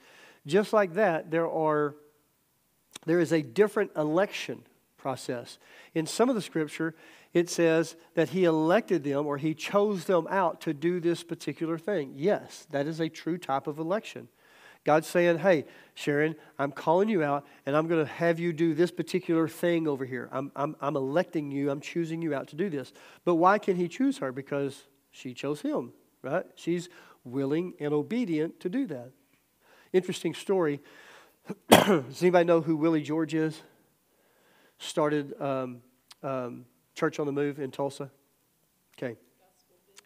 Just 0.48 0.74
like 0.74 0.94
that, 0.94 1.30
there 1.30 1.50
are 1.50 1.96
there 3.06 3.20
is 3.20 3.32
a 3.32 3.42
different 3.42 3.92
election 3.96 4.64
process. 4.98 5.58
In 5.94 6.06
some 6.06 6.30
of 6.30 6.36
the 6.36 6.42
scripture, 6.42 6.96
it 7.34 7.50
says 7.50 7.96
that 8.16 8.30
he 8.30 8.44
elected 8.44 9.04
them 9.04 9.26
or 9.26 9.38
he 9.38 9.54
chose 9.54 10.06
them 10.06 10.28
out 10.30 10.62
to 10.62 10.74
do 10.74 11.00
this 11.00 11.24
particular 11.24 11.78
thing. 11.78 12.14
Yes, 12.16 12.68
that 12.72 12.88
is 12.88 13.00
a 13.00 13.10
true 13.10 13.38
type 13.38 13.68
of 13.68 13.80
election. 13.80 14.28
God's 14.90 15.06
saying, 15.06 15.38
hey, 15.38 15.66
Sharon, 15.94 16.36
I'm 16.58 16.72
calling 16.72 17.10
you 17.10 17.22
out 17.22 17.46
and 17.68 17.78
I'm 17.78 17.88
going 17.88 18.04
to 18.04 18.12
have 18.12 18.40
you 18.40 18.52
do 18.52 18.74
this 18.74 18.90
particular 18.90 19.48
thing 19.48 19.88
over 19.88 20.04
here. 20.04 20.28
I'm, 20.32 20.52
I'm, 20.56 20.76
I'm 20.82 20.96
electing 20.96 21.52
you, 21.52 21.70
I'm 21.70 21.80
choosing 21.80 22.24
you 22.24 22.34
out 22.34 22.48
to 22.48 22.56
do 22.56 22.72
this. 22.72 22.92
But 23.24 23.36
why 23.36 23.60
can 23.60 23.76
he 23.76 23.88
choose 23.88 24.18
her? 24.18 24.32
Because 24.32 24.86
she 25.12 25.36
chose 25.36 25.62
him, 25.62 25.94
right? 26.24 26.44
She's 26.56 26.90
willing 27.24 27.76
and 27.80 27.94
obedient 27.94 28.60
to 28.62 28.70
do 28.70 28.88
that. 28.88 29.12
Interesting 29.94 30.34
story. 30.34 30.82
Does 31.70 32.24
anybody 32.24 32.46
know 32.46 32.62
who 32.62 32.76
Willie 32.76 33.04
George 33.04 33.36
is? 33.36 33.62
Started 34.80 35.40
um, 35.40 35.84
um, 36.24 36.66
Church 36.96 37.20
on 37.20 37.28
the 37.28 37.32
Move 37.32 37.60
in 37.60 37.70
Tulsa. 37.70 38.10
Okay. 38.98 39.18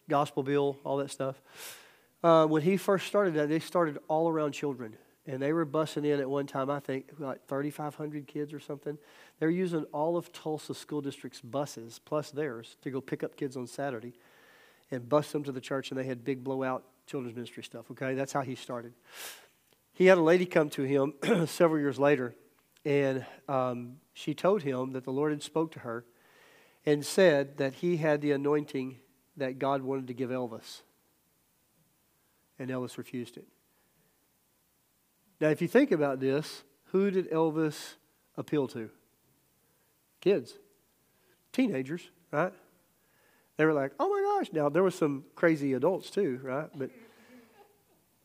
Gospel 0.09 0.43
Bill, 0.43 0.75
all 0.83 0.97
that 0.97 1.09
stuff. 1.09 1.41
Uh, 2.23 2.45
when 2.45 2.61
he 2.61 2.77
first 2.77 3.05
started 3.05 3.33
that, 3.33 3.49
they 3.49 3.59
started 3.59 3.99
all 4.07 4.29
around 4.29 4.53
children. 4.53 4.95
And 5.25 5.41
they 5.41 5.53
were 5.53 5.65
busing 5.65 6.05
in 6.05 6.19
at 6.19 6.29
one 6.29 6.47
time, 6.47 6.69
I 6.69 6.79
think, 6.79 7.11
like 7.17 7.47
3,500 7.47 8.27
kids 8.27 8.53
or 8.53 8.59
something. 8.59 8.97
They're 9.39 9.49
using 9.49 9.83
all 9.93 10.17
of 10.17 10.33
Tulsa 10.33 10.73
School 10.73 10.99
District's 10.99 11.39
buses, 11.39 11.99
plus 12.03 12.31
theirs, 12.31 12.75
to 12.81 12.91
go 12.91 12.99
pick 12.99 13.23
up 13.23 13.37
kids 13.37 13.55
on 13.55 13.67
Saturday 13.67 14.13
and 14.91 15.07
bus 15.07 15.31
them 15.31 15.43
to 15.43 15.51
the 15.53 15.61
church. 15.61 15.91
And 15.91 15.99
they 15.99 16.03
had 16.03 16.25
big 16.25 16.43
blowout 16.43 16.83
children's 17.07 17.35
ministry 17.35 17.63
stuff, 17.63 17.89
okay? 17.91 18.15
That's 18.15 18.33
how 18.33 18.41
he 18.41 18.55
started. 18.55 18.93
He 19.93 20.07
had 20.07 20.17
a 20.17 20.21
lady 20.21 20.45
come 20.45 20.69
to 20.71 20.83
him 20.83 21.13
several 21.47 21.79
years 21.79 21.99
later, 21.99 22.33
and 22.83 23.25
um, 23.47 23.97
she 24.13 24.33
told 24.33 24.63
him 24.63 24.91
that 24.91 25.03
the 25.03 25.11
Lord 25.11 25.31
had 25.31 25.43
spoke 25.43 25.71
to 25.73 25.79
her 25.79 26.03
and 26.85 27.05
said 27.05 27.57
that 27.57 27.75
he 27.75 27.97
had 27.97 28.21
the 28.21 28.31
anointing 28.31 28.97
that 29.37 29.59
God 29.59 29.83
wanted 29.83 30.07
to 30.07 30.13
give 30.13 30.31
Elvis 30.31 30.81
and 32.59 32.69
Elvis 32.69 32.97
refused 32.97 33.37
it. 33.37 33.47
Now, 35.39 35.49
if 35.49 35.61
you 35.61 35.67
think 35.67 35.91
about 35.91 36.19
this, 36.19 36.63
who 36.85 37.11
did 37.11 37.29
Elvis 37.31 37.95
appeal 38.37 38.67
to? 38.69 38.89
Kids, 40.21 40.53
teenagers, 41.51 42.09
right? 42.31 42.53
They 43.57 43.65
were 43.65 43.73
like, 43.73 43.91
"Oh 43.99 44.09
my 44.09 44.21
gosh!" 44.21 44.53
Now 44.53 44.69
there 44.69 44.83
were 44.83 44.91
some 44.91 45.25
crazy 45.35 45.73
adults 45.73 46.09
too, 46.09 46.39
right? 46.41 46.69
But 46.75 46.89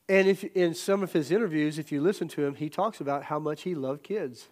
and 0.08 0.26
if 0.26 0.44
in 0.44 0.74
some 0.74 1.02
of 1.02 1.12
his 1.12 1.30
interviews, 1.30 1.78
if 1.78 1.92
you 1.92 2.00
listen 2.00 2.28
to 2.28 2.44
him, 2.44 2.54
he 2.54 2.70
talks 2.70 3.00
about 3.00 3.24
how 3.24 3.38
much 3.38 3.62
he 3.62 3.74
loved 3.74 4.02
kids. 4.02 4.48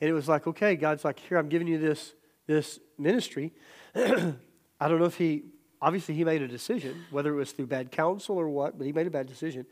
And 0.00 0.10
it 0.10 0.12
was 0.12 0.28
like, 0.28 0.46
okay, 0.46 0.76
God's 0.76 1.04
like, 1.04 1.18
here, 1.18 1.38
I'm 1.38 1.48
giving 1.48 1.68
you 1.68 1.78
this 1.78 2.12
this 2.46 2.78
ministry. 2.98 3.52
I 3.94 4.88
don't 4.88 4.98
know 4.98 5.06
if 5.06 5.16
he 5.16 5.44
obviously 5.80 6.14
he 6.14 6.24
made 6.24 6.42
a 6.42 6.48
decision, 6.48 7.04
whether 7.10 7.32
it 7.32 7.36
was 7.36 7.52
through 7.52 7.66
bad 7.66 7.90
counsel 7.90 8.36
or 8.36 8.48
what, 8.48 8.78
but 8.78 8.86
he 8.86 8.92
made 8.92 9.06
a 9.06 9.10
bad 9.10 9.26
decision. 9.26 9.66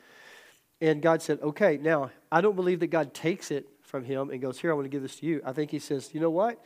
And 0.81 1.01
God 1.01 1.23
said, 1.23 1.41
okay, 1.41 1.79
now, 1.81 2.11
I 2.31 2.41
don't 2.41 2.57
believe 2.57 2.81
that 2.81 2.89
God 2.89 3.15
takes 3.15 3.51
it 3.51 3.69
from 3.83 4.05
him 4.05 4.31
and 4.31 4.41
goes, 4.41 4.59
here, 4.59 4.71
I 4.71 4.75
want 4.75 4.87
to 4.87 4.91
give 4.91 5.03
this 5.03 5.17
to 5.17 5.27
you. 5.27 5.41
I 5.45 5.53
think 5.53 5.71
he 5.71 5.79
says, 5.79 6.11
you 6.13 6.21
know 6.21 6.31
what? 6.31 6.63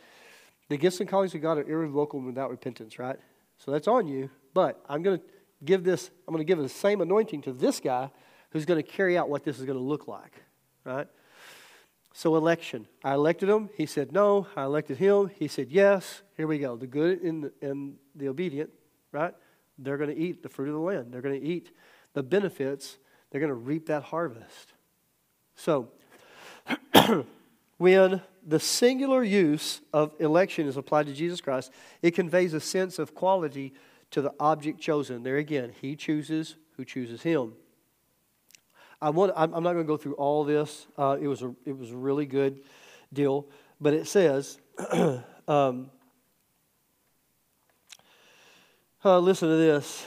The 0.68 0.76
gifts 0.76 1.00
and 1.00 1.08
callings 1.08 1.34
of 1.34 1.42
God 1.42 1.58
are 1.58 1.68
irrevocable 1.68 2.20
without 2.20 2.50
repentance, 2.50 2.98
right? 2.98 3.18
So 3.58 3.70
that's 3.70 3.88
on 3.88 4.06
you. 4.06 4.30
But 4.54 4.82
I'm 4.88 5.02
going 5.02 5.18
to 5.18 5.24
give 5.64 5.84
this, 5.84 6.10
I'm 6.26 6.34
going 6.34 6.44
to 6.44 6.50
give 6.50 6.58
the 6.58 6.68
same 6.68 7.00
anointing 7.00 7.42
to 7.42 7.52
this 7.52 7.80
guy 7.80 8.10
who's 8.50 8.64
going 8.64 8.82
to 8.82 8.88
carry 8.88 9.16
out 9.18 9.28
what 9.28 9.44
this 9.44 9.58
is 9.58 9.64
going 9.64 9.78
to 9.78 9.84
look 9.84 10.08
like, 10.08 10.32
right? 10.84 11.06
So, 12.14 12.34
election. 12.34 12.88
I 13.04 13.14
elected 13.14 13.48
him. 13.48 13.68
He 13.76 13.86
said 13.86 14.10
no. 14.10 14.48
I 14.56 14.64
elected 14.64 14.96
him. 14.96 15.30
He 15.38 15.46
said 15.46 15.68
yes. 15.70 16.22
Here 16.36 16.46
we 16.46 16.58
go. 16.58 16.76
The 16.76 16.86
good 16.86 17.20
and 17.22 17.44
the, 17.44 17.52
and 17.62 17.94
the 18.16 18.28
obedient 18.28 18.70
right? 19.12 19.34
They're 19.78 19.96
going 19.96 20.10
to 20.10 20.16
eat 20.16 20.42
the 20.42 20.48
fruit 20.48 20.68
of 20.68 20.74
the 20.74 20.80
land. 20.80 21.12
They're 21.12 21.22
going 21.22 21.40
to 21.40 21.46
eat 21.46 21.70
the 22.14 22.22
benefits. 22.22 22.98
They're 23.30 23.40
going 23.40 23.50
to 23.50 23.54
reap 23.54 23.86
that 23.86 24.04
harvest. 24.04 24.72
So, 25.54 25.88
when 27.78 28.22
the 28.46 28.60
singular 28.60 29.22
use 29.22 29.80
of 29.92 30.12
election 30.18 30.66
is 30.66 30.76
applied 30.76 31.06
to 31.06 31.12
Jesus 31.12 31.40
Christ, 31.40 31.72
it 32.02 32.12
conveys 32.12 32.54
a 32.54 32.60
sense 32.60 32.98
of 32.98 33.14
quality 33.14 33.74
to 34.10 34.22
the 34.22 34.32
object 34.40 34.80
chosen. 34.80 35.22
There 35.22 35.36
again, 35.36 35.72
he 35.80 35.96
chooses 35.96 36.56
who 36.76 36.84
chooses 36.84 37.22
him. 37.22 37.54
I 39.00 39.10
want, 39.10 39.32
I'm 39.36 39.50
not 39.50 39.74
going 39.74 39.78
to 39.78 39.84
go 39.84 39.96
through 39.96 40.14
all 40.14 40.42
this. 40.44 40.86
Uh, 40.96 41.16
it, 41.20 41.28
was 41.28 41.42
a, 41.42 41.54
it 41.64 41.76
was 41.76 41.92
a 41.92 41.96
really 41.96 42.26
good 42.26 42.60
deal. 43.12 43.46
But 43.80 43.94
it 43.94 44.08
says, 44.08 44.58
um, 45.48 45.90
uh, 49.04 49.18
listen 49.18 49.48
to 49.48 49.56
this. 49.56 50.04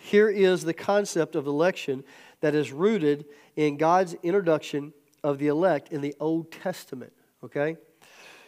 Here 0.00 0.28
is 0.28 0.62
the 0.62 0.74
concept 0.74 1.34
of 1.34 1.46
election 1.46 2.04
that 2.40 2.54
is 2.54 2.72
rooted 2.72 3.26
in 3.56 3.76
God's 3.76 4.14
introduction 4.22 4.92
of 5.24 5.38
the 5.38 5.48
elect 5.48 5.92
in 5.92 6.00
the 6.00 6.14
Old 6.20 6.52
Testament. 6.52 7.12
Okay? 7.42 7.76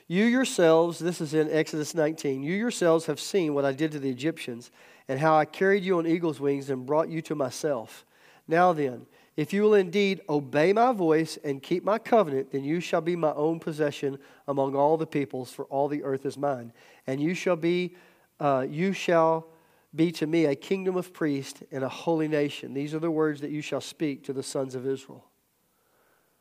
You 0.07 0.24
yourselves, 0.24 0.98
this 0.98 1.20
is 1.20 1.35
in 1.35 1.50
Exodus 1.50 1.94
19, 1.94 2.42
you 2.42 2.55
yourselves 2.55 3.07
have 3.07 3.20
seen 3.20 3.55
what 3.55 3.64
I 3.64 3.72
did 3.72 3.92
to 3.92 3.98
the 3.98 4.11
Egyptians 4.11 4.70
and 5.09 5.18
how 5.18 5.37
I 5.37 5.44
carried 5.44 5.83
you 5.83 5.98
on 5.98 6.07
eagle's 6.07 6.40
wings 6.40 6.70
and 6.70 6.87
brought 6.87 7.09
you 7.09 7.20
to 7.22 7.35
myself. 7.35 8.05
Now 8.46 8.72
then, 8.72 9.07
if 9.37 9.53
you 9.53 9.62
will 9.62 9.74
indeed 9.74 10.20
obey 10.29 10.72
my 10.72 10.92
voice 10.92 11.38
and 11.42 11.62
keep 11.62 11.85
my 11.85 11.98
covenant, 11.98 12.53
then 12.53 12.62
you 12.62 12.81
shall 12.81 13.00
be 13.00 13.16
my 13.16 13.33
own 13.33 13.59
possession 13.59 14.18
among 14.46 14.76
all 14.76 14.96
the 14.96 15.07
peoples, 15.07 15.50
for 15.53 15.64
all 15.66 15.88
the 15.88 16.05
earth 16.05 16.26
is 16.26 16.37
mine. 16.37 16.72
And 17.07 17.20
you 17.20 17.35
shall 17.35 17.57
be, 17.57 17.96
uh, 18.38 18.66
you 18.68 18.92
shall 18.92 19.46
be 19.94 20.12
to 20.12 20.26
me 20.26 20.44
a 20.44 20.55
kingdom 20.55 20.96
of 20.96 21.12
priests 21.12 21.62
and 21.72 21.83
a 21.83 21.88
holy 21.88 22.29
nation. 22.29 22.74
These 22.74 22.94
are 22.94 22.98
the 22.98 23.11
words 23.11 23.40
that 23.40 23.50
you 23.50 23.61
shall 23.61 23.81
speak 23.81 24.24
to 24.24 24.33
the 24.33 24.42
sons 24.42 24.74
of 24.74 24.87
Israel. 24.87 25.24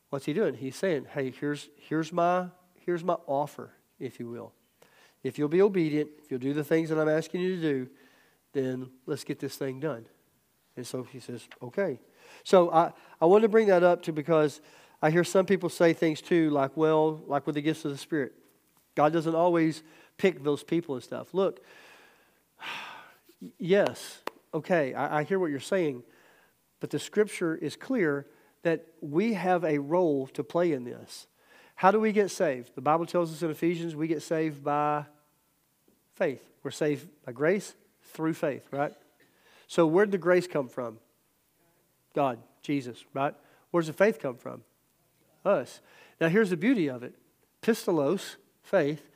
What's 0.09 0.25
he 0.25 0.33
doing? 0.33 0.55
He's 0.55 0.75
saying, 0.75 1.07
hey, 1.13 1.31
here's, 1.31 1.69
here's, 1.77 2.11
my, 2.11 2.47
here's 2.85 3.03
my 3.03 3.17
offer, 3.27 3.71
if 3.99 4.19
you 4.19 4.29
will. 4.29 4.53
If 5.23 5.37
you'll 5.37 5.49
be 5.49 5.61
obedient, 5.61 6.09
if 6.23 6.31
you'll 6.31 6.39
do 6.39 6.53
the 6.53 6.63
things 6.63 6.89
that 6.89 6.99
I'm 6.99 7.09
asking 7.09 7.41
you 7.41 7.55
to 7.55 7.61
do, 7.61 7.87
then 8.53 8.89
let's 9.05 9.23
get 9.23 9.39
this 9.39 9.55
thing 9.55 9.79
done. 9.79 10.05
And 10.75 10.85
so 10.85 11.03
he 11.03 11.19
says, 11.19 11.47
okay. 11.61 11.99
So 12.43 12.71
I, 12.71 12.91
I 13.19 13.25
wanted 13.25 13.43
to 13.43 13.49
bring 13.49 13.67
that 13.67 13.83
up 13.83 14.03
to 14.03 14.13
because 14.13 14.61
I 15.01 15.11
hear 15.11 15.23
some 15.23 15.45
people 15.45 15.69
say 15.69 15.93
things 15.93 16.21
too, 16.21 16.49
like, 16.49 16.75
well, 16.75 17.21
like 17.27 17.45
with 17.45 17.55
the 17.55 17.61
gifts 17.61 17.85
of 17.85 17.91
the 17.91 17.97
Spirit. 17.97 18.33
God 18.95 19.13
doesn't 19.13 19.35
always 19.35 19.83
pick 20.17 20.43
those 20.43 20.63
people 20.63 20.95
and 20.95 21.03
stuff. 21.03 21.33
Look, 21.33 21.63
yes, 23.57 24.19
okay, 24.53 24.93
I, 24.93 25.19
I 25.19 25.23
hear 25.23 25.39
what 25.39 25.51
you're 25.51 25.59
saying, 25.59 26.03
but 26.79 26.89
the 26.89 26.99
scripture 26.99 27.55
is 27.55 27.75
clear 27.75 28.25
that 28.63 28.85
we 29.01 29.33
have 29.33 29.63
a 29.63 29.77
role 29.77 30.27
to 30.27 30.43
play 30.43 30.73
in 30.73 30.83
this. 30.83 31.27
How 31.75 31.91
do 31.91 31.99
we 31.99 32.11
get 32.11 32.29
saved? 32.29 32.75
The 32.75 32.81
Bible 32.81 33.05
tells 33.05 33.31
us 33.31 33.41
in 33.41 33.49
Ephesians 33.49 33.95
we 33.95 34.07
get 34.07 34.21
saved 34.21 34.63
by 34.63 35.05
faith. 36.13 36.43
We're 36.61 36.71
saved 36.71 37.07
by 37.25 37.31
grace 37.31 37.73
through 38.11 38.33
faith, 38.33 38.67
right? 38.71 38.93
So, 39.67 39.87
where'd 39.87 40.11
the 40.11 40.17
grace 40.17 40.47
come 40.47 40.67
from? 40.67 40.97
God, 42.13 42.39
Jesus, 42.61 43.03
right? 43.13 43.33
Where's 43.71 43.87
the 43.87 43.93
faith 43.93 44.19
come 44.19 44.35
from? 44.35 44.63
Us. 45.45 45.79
Now, 46.19 46.27
here's 46.27 46.49
the 46.49 46.57
beauty 46.57 46.89
of 46.89 47.03
it 47.03 47.15
pistolos, 47.61 48.35
faith, 48.61 49.09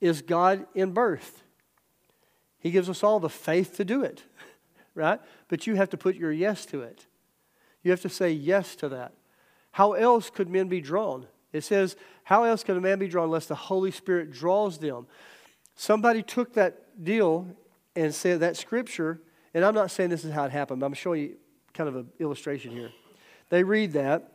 is 0.00 0.22
God 0.22 0.66
in 0.74 0.92
birth. 0.92 1.42
He 2.66 2.72
gives 2.72 2.90
us 2.90 3.04
all 3.04 3.20
the 3.20 3.28
faith 3.28 3.76
to 3.76 3.84
do 3.84 4.02
it, 4.02 4.24
right? 4.96 5.20
But 5.46 5.68
you 5.68 5.76
have 5.76 5.88
to 5.90 5.96
put 5.96 6.16
your 6.16 6.32
yes 6.32 6.66
to 6.66 6.82
it. 6.82 7.06
You 7.84 7.92
have 7.92 8.00
to 8.00 8.08
say 8.08 8.32
yes 8.32 8.74
to 8.76 8.88
that. 8.88 9.12
How 9.70 9.92
else 9.92 10.30
could 10.30 10.50
men 10.50 10.66
be 10.66 10.80
drawn? 10.80 11.28
It 11.52 11.60
says, 11.60 11.94
How 12.24 12.42
else 12.42 12.64
can 12.64 12.76
a 12.76 12.80
man 12.80 12.98
be 12.98 13.06
drawn 13.06 13.26
unless 13.26 13.46
the 13.46 13.54
Holy 13.54 13.92
Spirit 13.92 14.32
draws 14.32 14.78
them? 14.78 15.06
Somebody 15.76 16.24
took 16.24 16.54
that 16.54 17.04
deal 17.04 17.46
and 17.94 18.12
said 18.12 18.40
that 18.40 18.56
scripture, 18.56 19.20
and 19.54 19.64
I'm 19.64 19.72
not 19.72 19.92
saying 19.92 20.10
this 20.10 20.24
is 20.24 20.32
how 20.32 20.44
it 20.46 20.50
happened, 20.50 20.80
but 20.80 20.86
I'm 20.86 20.94
showing 20.94 21.22
you 21.22 21.36
kind 21.72 21.88
of 21.88 21.94
an 21.94 22.08
illustration 22.18 22.72
here. 22.72 22.90
They 23.48 23.62
read 23.62 23.92
that, 23.92 24.32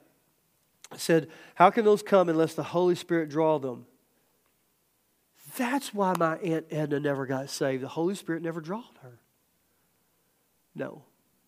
said, 0.96 1.28
How 1.56 1.70
can 1.70 1.84
those 1.84 2.02
come 2.02 2.30
unless 2.30 2.54
the 2.54 2.64
Holy 2.64 2.96
Spirit 2.96 3.28
draw 3.28 3.60
them? 3.60 3.88
That's 5.58 5.94
why 5.94 6.14
my 6.18 6.38
Aunt 6.38 6.66
Edna 6.70 7.00
never 7.00 7.26
got 7.26 7.50
saved. 7.50 7.84
The 7.84 7.90
Holy 7.90 8.16
Spirit 8.16 8.42
never 8.42 8.62
drawed 8.62 8.98
her. 9.02 9.20
No. 10.76 11.04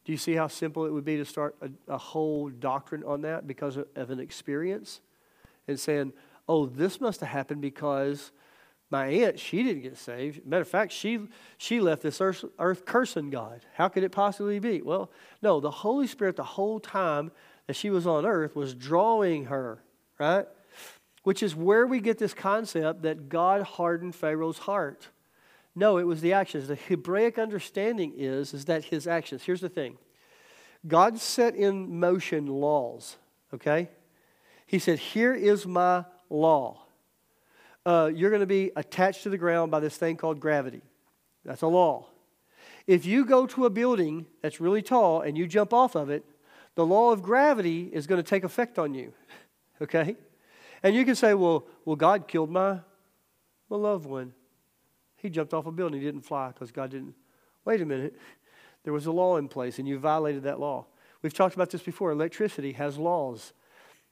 Do 0.05 0.11
you 0.11 0.17
see 0.17 0.33
how 0.33 0.47
simple 0.47 0.85
it 0.85 0.91
would 0.91 1.05
be 1.05 1.17
to 1.17 1.25
start 1.25 1.55
a, 1.61 1.69
a 1.93 1.97
whole 1.97 2.49
doctrine 2.49 3.03
on 3.05 3.21
that 3.21 3.47
because 3.47 3.77
of, 3.77 3.87
of 3.95 4.09
an 4.09 4.19
experience? 4.19 4.99
And 5.67 5.79
saying, 5.79 6.11
oh, 6.49 6.65
this 6.65 6.99
must 6.99 7.21
have 7.21 7.29
happened 7.29 7.61
because 7.61 8.31
my 8.89 9.07
aunt, 9.07 9.39
she 9.39 9.63
didn't 9.63 9.81
get 9.81 9.97
saved. 9.97 10.45
Matter 10.45 10.61
of 10.61 10.67
fact, 10.67 10.91
she, 10.91 11.19
she 11.57 11.79
left 11.79 12.03
this 12.03 12.19
earth, 12.19 12.43
earth 12.59 12.85
cursing 12.85 13.29
God. 13.29 13.61
How 13.73 13.87
could 13.87 14.03
it 14.03 14.11
possibly 14.11 14.59
be? 14.59 14.81
Well, 14.81 15.09
no, 15.41 15.59
the 15.59 15.71
Holy 15.71 16.05
Spirit, 16.05 16.35
the 16.35 16.43
whole 16.43 16.79
time 16.79 17.31
that 17.67 17.75
she 17.75 17.89
was 17.89 18.05
on 18.05 18.25
earth, 18.25 18.55
was 18.55 18.75
drawing 18.75 19.45
her, 19.45 19.81
right? 20.19 20.45
Which 21.23 21.41
is 21.41 21.55
where 21.55 21.87
we 21.87 21.99
get 21.99 22.17
this 22.17 22.33
concept 22.33 23.03
that 23.03 23.29
God 23.29 23.63
hardened 23.63 24.15
Pharaoh's 24.15 24.59
heart. 24.59 25.07
No, 25.75 25.97
it 25.97 26.03
was 26.03 26.21
the 26.21 26.33
actions. 26.33 26.67
The 26.67 26.75
Hebraic 26.75 27.39
understanding 27.39 28.13
is, 28.15 28.53
is 28.53 28.65
that 28.65 28.85
his 28.85 29.07
actions. 29.07 29.43
Here's 29.43 29.61
the 29.61 29.69
thing 29.69 29.97
God 30.85 31.17
set 31.19 31.55
in 31.55 31.99
motion 31.99 32.47
laws, 32.47 33.17
okay? 33.53 33.89
He 34.67 34.79
said, 34.79 34.99
Here 34.99 35.33
is 35.33 35.65
my 35.65 36.05
law 36.29 36.83
uh, 37.85 38.11
you're 38.13 38.29
going 38.29 38.39
to 38.39 38.45
be 38.45 38.71
attached 38.75 39.23
to 39.23 39.29
the 39.29 39.37
ground 39.37 39.71
by 39.71 39.79
this 39.79 39.97
thing 39.97 40.15
called 40.15 40.39
gravity. 40.39 40.81
That's 41.43 41.61
a 41.61 41.67
law. 41.67 42.07
If 42.87 43.05
you 43.05 43.25
go 43.25 43.45
to 43.47 43.65
a 43.65 43.69
building 43.69 44.25
that's 44.41 44.61
really 44.61 44.81
tall 44.81 45.21
and 45.21 45.37
you 45.37 45.47
jump 45.47 45.73
off 45.73 45.95
of 45.95 46.09
it, 46.09 46.23
the 46.75 46.85
law 46.85 47.11
of 47.11 47.21
gravity 47.21 47.89
is 47.91 48.07
going 48.07 48.21
to 48.21 48.27
take 48.27 48.43
effect 48.43 48.79
on 48.79 48.93
you. 48.93 49.13
okay? 49.81 50.15
And 50.83 50.95
you 50.95 51.05
can 51.05 51.15
say, 51.15 51.33
well, 51.33 51.65
well, 51.85 51.95
God 51.95 52.27
killed 52.27 52.51
my, 52.51 52.79
my 53.69 53.77
loved 53.77 54.05
one. 54.05 54.33
He 55.15 55.29
jumped 55.29 55.53
off 55.53 55.65
a 55.65 55.71
building. 55.71 56.01
He 56.01 56.05
didn't 56.05 56.25
fly 56.25 56.49
because 56.49 56.71
God 56.71 56.91
didn't. 56.91 57.15
Wait 57.63 57.81
a 57.81 57.85
minute. 57.85 58.15
There 58.83 58.91
was 58.91 59.05
a 59.05 59.11
law 59.11 59.37
in 59.37 59.47
place 59.47 59.79
and 59.79 59.87
you 59.87 59.97
violated 59.97 60.43
that 60.43 60.59
law. 60.59 60.85
We've 61.21 61.33
talked 61.33 61.55
about 61.55 61.69
this 61.69 61.81
before. 61.81 62.11
Electricity 62.11 62.73
has 62.73 62.97
laws. 62.97 63.53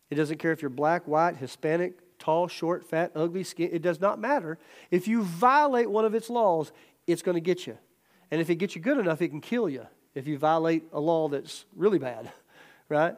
It 0.09 0.15
doesn't 0.15 0.37
care 0.37 0.53
if 0.53 0.61
you're 0.61 0.69
black, 0.69 1.07
white, 1.07 1.35
Hispanic, 1.37 2.17
tall, 2.17 2.47
short, 2.47 2.85
fat, 2.85 3.11
ugly, 3.15 3.43
skin, 3.43 3.69
it 3.73 3.81
does 3.81 3.99
not 3.99 4.19
matter. 4.19 4.57
If 4.91 5.07
you 5.07 5.23
violate 5.23 5.89
one 5.89 6.05
of 6.05 6.13
its 6.13 6.29
laws, 6.29 6.71
it's 7.07 7.21
going 7.21 7.35
to 7.35 7.41
get 7.41 7.67
you. 7.67 7.77
And 8.29 8.39
if 8.39 8.49
it 8.49 8.55
gets 8.55 8.75
you 8.75 8.81
good 8.81 8.97
enough, 8.97 9.21
it 9.21 9.29
can 9.29 9.41
kill 9.41 9.67
you 9.67 9.87
if 10.15 10.27
you 10.27 10.37
violate 10.37 10.83
a 10.93 10.99
law 10.99 11.27
that's 11.27 11.65
really 11.75 11.99
bad, 11.99 12.31
right? 12.89 13.15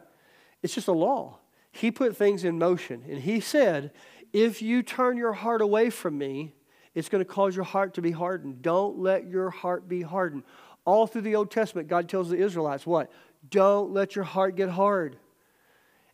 It's 0.62 0.74
just 0.74 0.88
a 0.88 0.92
law. 0.92 1.38
He 1.74 1.90
put 1.90 2.16
things 2.16 2.44
in 2.44 2.58
motion. 2.58 3.02
And 3.08 3.18
he 3.18 3.40
said, 3.40 3.90
if 4.32 4.62
you 4.62 4.82
turn 4.82 5.16
your 5.16 5.32
heart 5.32 5.60
away 5.60 5.90
from 5.90 6.16
me, 6.16 6.54
it's 6.94 7.08
going 7.08 7.24
to 7.24 7.28
cause 7.28 7.56
your 7.56 7.64
heart 7.64 7.94
to 7.94 8.02
be 8.02 8.12
hardened. 8.12 8.62
Don't 8.62 8.98
let 8.98 9.28
your 9.28 9.50
heart 9.50 9.88
be 9.88 10.02
hardened. 10.02 10.44
All 10.84 11.08
through 11.08 11.22
the 11.22 11.34
Old 11.34 11.50
Testament, 11.50 11.88
God 11.88 12.08
tells 12.08 12.30
the 12.30 12.36
Israelites 12.36 12.86
what? 12.86 13.10
Don't 13.50 13.92
let 13.92 14.14
your 14.14 14.24
heart 14.24 14.54
get 14.54 14.68
hard. 14.68 15.16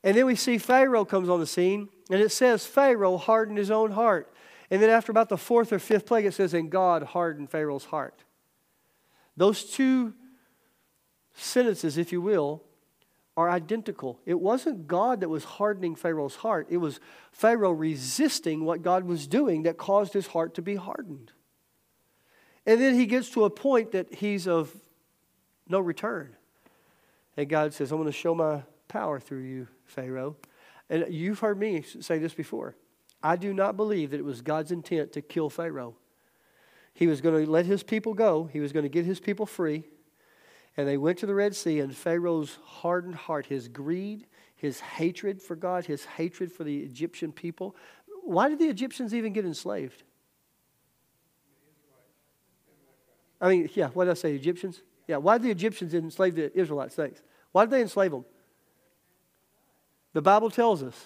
And 0.02 0.16
then 0.16 0.24
we 0.24 0.34
see 0.34 0.56
Pharaoh 0.56 1.04
comes 1.04 1.28
on 1.28 1.40
the 1.40 1.46
scene, 1.46 1.90
and 2.10 2.20
it 2.20 2.32
says 2.32 2.64
Pharaoh 2.64 3.18
hardened 3.18 3.58
his 3.58 3.70
own 3.70 3.90
heart. 3.90 4.32
And 4.70 4.80
then 4.80 4.88
after 4.88 5.12
about 5.12 5.28
the 5.28 5.36
fourth 5.36 5.74
or 5.74 5.78
fifth 5.78 6.06
plague, 6.06 6.24
it 6.24 6.32
says, 6.32 6.54
and 6.54 6.70
God 6.70 7.02
hardened 7.02 7.50
Pharaoh's 7.50 7.84
heart. 7.84 8.24
Those 9.36 9.64
two 9.64 10.14
sentences, 11.34 11.98
if 11.98 12.12
you 12.12 12.22
will, 12.22 12.62
are 13.40 13.48
identical. 13.48 14.20
It 14.26 14.38
wasn't 14.38 14.86
God 14.86 15.20
that 15.20 15.30
was 15.30 15.44
hardening 15.44 15.94
Pharaoh's 15.94 16.36
heart, 16.36 16.66
it 16.68 16.76
was 16.76 17.00
Pharaoh 17.32 17.72
resisting 17.72 18.64
what 18.64 18.82
God 18.82 19.04
was 19.04 19.26
doing 19.26 19.62
that 19.62 19.78
caused 19.78 20.12
his 20.12 20.28
heart 20.28 20.54
to 20.54 20.62
be 20.62 20.76
hardened. 20.76 21.32
And 22.66 22.78
then 22.78 22.94
he 22.94 23.06
gets 23.06 23.30
to 23.30 23.44
a 23.44 23.50
point 23.50 23.92
that 23.92 24.14
he's 24.14 24.46
of 24.46 24.74
no 25.68 25.80
return. 25.80 26.36
And 27.36 27.48
God 27.48 27.72
says, 27.72 27.90
I'm 27.90 27.98
going 27.98 28.06
to 28.06 28.12
show 28.12 28.34
my 28.34 28.62
power 28.88 29.18
through 29.18 29.44
you, 29.44 29.68
Pharaoh. 29.86 30.36
And 30.90 31.06
you've 31.08 31.38
heard 31.38 31.58
me 31.58 31.82
say 31.82 32.18
this 32.18 32.34
before. 32.34 32.76
I 33.22 33.36
do 33.36 33.54
not 33.54 33.76
believe 33.76 34.10
that 34.10 34.20
it 34.20 34.24
was 34.24 34.42
God's 34.42 34.70
intent 34.70 35.12
to 35.12 35.22
kill 35.22 35.48
Pharaoh. 35.48 35.94
He 36.92 37.06
was 37.06 37.22
going 37.22 37.42
to 37.42 37.50
let 37.50 37.64
his 37.64 37.82
people 37.82 38.12
go, 38.12 38.50
he 38.52 38.60
was 38.60 38.72
going 38.72 38.82
to 38.82 38.90
get 38.90 39.06
his 39.06 39.20
people 39.20 39.46
free. 39.46 39.84
And 40.80 40.88
they 40.88 40.96
went 40.96 41.18
to 41.18 41.26
the 41.26 41.34
Red 41.34 41.54
Sea, 41.54 41.80
and 41.80 41.94
Pharaoh's 41.94 42.56
hardened 42.64 43.14
heart, 43.14 43.44
his 43.44 43.68
greed, 43.68 44.26
his 44.56 44.80
hatred 44.80 45.42
for 45.42 45.54
God, 45.54 45.84
his 45.84 46.06
hatred 46.06 46.50
for 46.50 46.64
the 46.64 46.78
Egyptian 46.78 47.32
people. 47.32 47.76
Why 48.24 48.48
did 48.48 48.58
the 48.58 48.68
Egyptians 48.68 49.14
even 49.14 49.34
get 49.34 49.44
enslaved? 49.44 50.04
I 53.42 53.50
mean, 53.50 53.68
yeah, 53.74 53.88
what 53.88 54.06
did 54.06 54.12
I 54.12 54.14
say? 54.14 54.34
Egyptians? 54.34 54.80
Yeah, 55.06 55.18
why 55.18 55.36
did 55.36 55.48
the 55.48 55.50
Egyptians 55.50 55.92
enslave 55.92 56.34
the 56.34 56.58
Israelites? 56.58 56.94
Thanks. 56.94 57.20
Why 57.52 57.66
did 57.66 57.72
they 57.72 57.82
enslave 57.82 58.12
them? 58.12 58.24
The 60.14 60.22
Bible 60.22 60.48
tells 60.48 60.82
us 60.82 60.96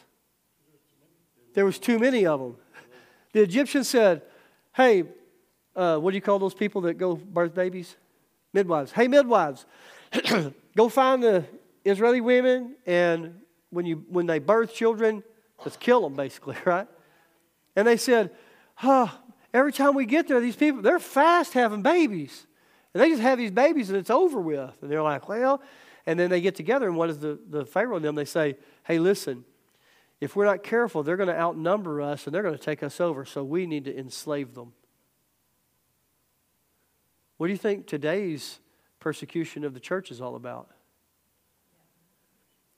there 1.52 1.64
was 1.64 1.80
too 1.80 1.98
many 1.98 2.26
of 2.26 2.38
them. 2.38 2.56
The 3.32 3.42
Egyptian 3.42 3.82
said, 3.82 4.22
Hey, 4.72 5.02
uh, 5.74 5.98
what 5.98 6.12
do 6.12 6.16
you 6.16 6.22
call 6.22 6.38
those 6.38 6.54
people 6.54 6.82
that 6.82 6.94
go 6.94 7.16
birth 7.16 7.56
babies? 7.56 7.96
Midwives. 8.54 8.92
Hey, 8.92 9.08
midwives, 9.08 9.66
go 10.76 10.88
find 10.88 11.22
the 11.22 11.44
Israeli 11.84 12.20
women, 12.20 12.76
and 12.86 13.40
when, 13.70 13.84
you, 13.84 14.04
when 14.08 14.26
they 14.26 14.38
birth 14.38 14.72
children, 14.72 15.22
let's 15.64 15.76
kill 15.76 16.00
them, 16.00 16.14
basically, 16.14 16.56
right? 16.64 16.86
And 17.76 17.86
they 17.86 17.96
said, 17.96 18.30
every 19.52 19.72
time 19.72 19.94
we 19.94 20.06
get 20.06 20.28
there, 20.28 20.40
these 20.40 20.56
people, 20.56 20.80
they're 20.80 21.00
fast 21.00 21.52
having 21.52 21.82
babies. 21.82 22.46
And 22.94 23.02
they 23.02 23.08
just 23.08 23.22
have 23.22 23.38
these 23.38 23.50
babies 23.50 23.90
and 23.90 23.98
it's 23.98 24.10
over 24.10 24.40
with. 24.40 24.72
And 24.80 24.90
they're 24.90 25.02
like, 25.02 25.28
well, 25.28 25.60
and 26.06 26.18
then 26.18 26.30
they 26.30 26.40
get 26.40 26.54
together, 26.54 26.86
and 26.86 26.96
what 26.96 27.10
is 27.10 27.18
the, 27.18 27.38
the 27.48 27.64
Pharaoh 27.66 27.96
and 27.96 28.04
them? 28.04 28.14
They 28.14 28.24
say, 28.24 28.56
hey, 28.84 28.98
listen, 28.98 29.44
if 30.20 30.36
we're 30.36 30.44
not 30.44 30.62
careful, 30.62 31.02
they're 31.02 31.16
going 31.16 31.28
to 31.28 31.38
outnumber 31.38 32.00
us 32.00 32.26
and 32.26 32.34
they're 32.34 32.42
going 32.42 32.56
to 32.56 32.62
take 32.62 32.82
us 32.82 33.00
over, 33.00 33.24
so 33.24 33.42
we 33.42 33.66
need 33.66 33.84
to 33.86 33.98
enslave 33.98 34.54
them. 34.54 34.74
What 37.44 37.48
do 37.48 37.52
you 37.52 37.58
think 37.58 37.86
today's 37.86 38.58
persecution 39.00 39.64
of 39.64 39.74
the 39.74 39.78
church 39.78 40.10
is 40.10 40.22
all 40.22 40.34
about? 40.34 40.70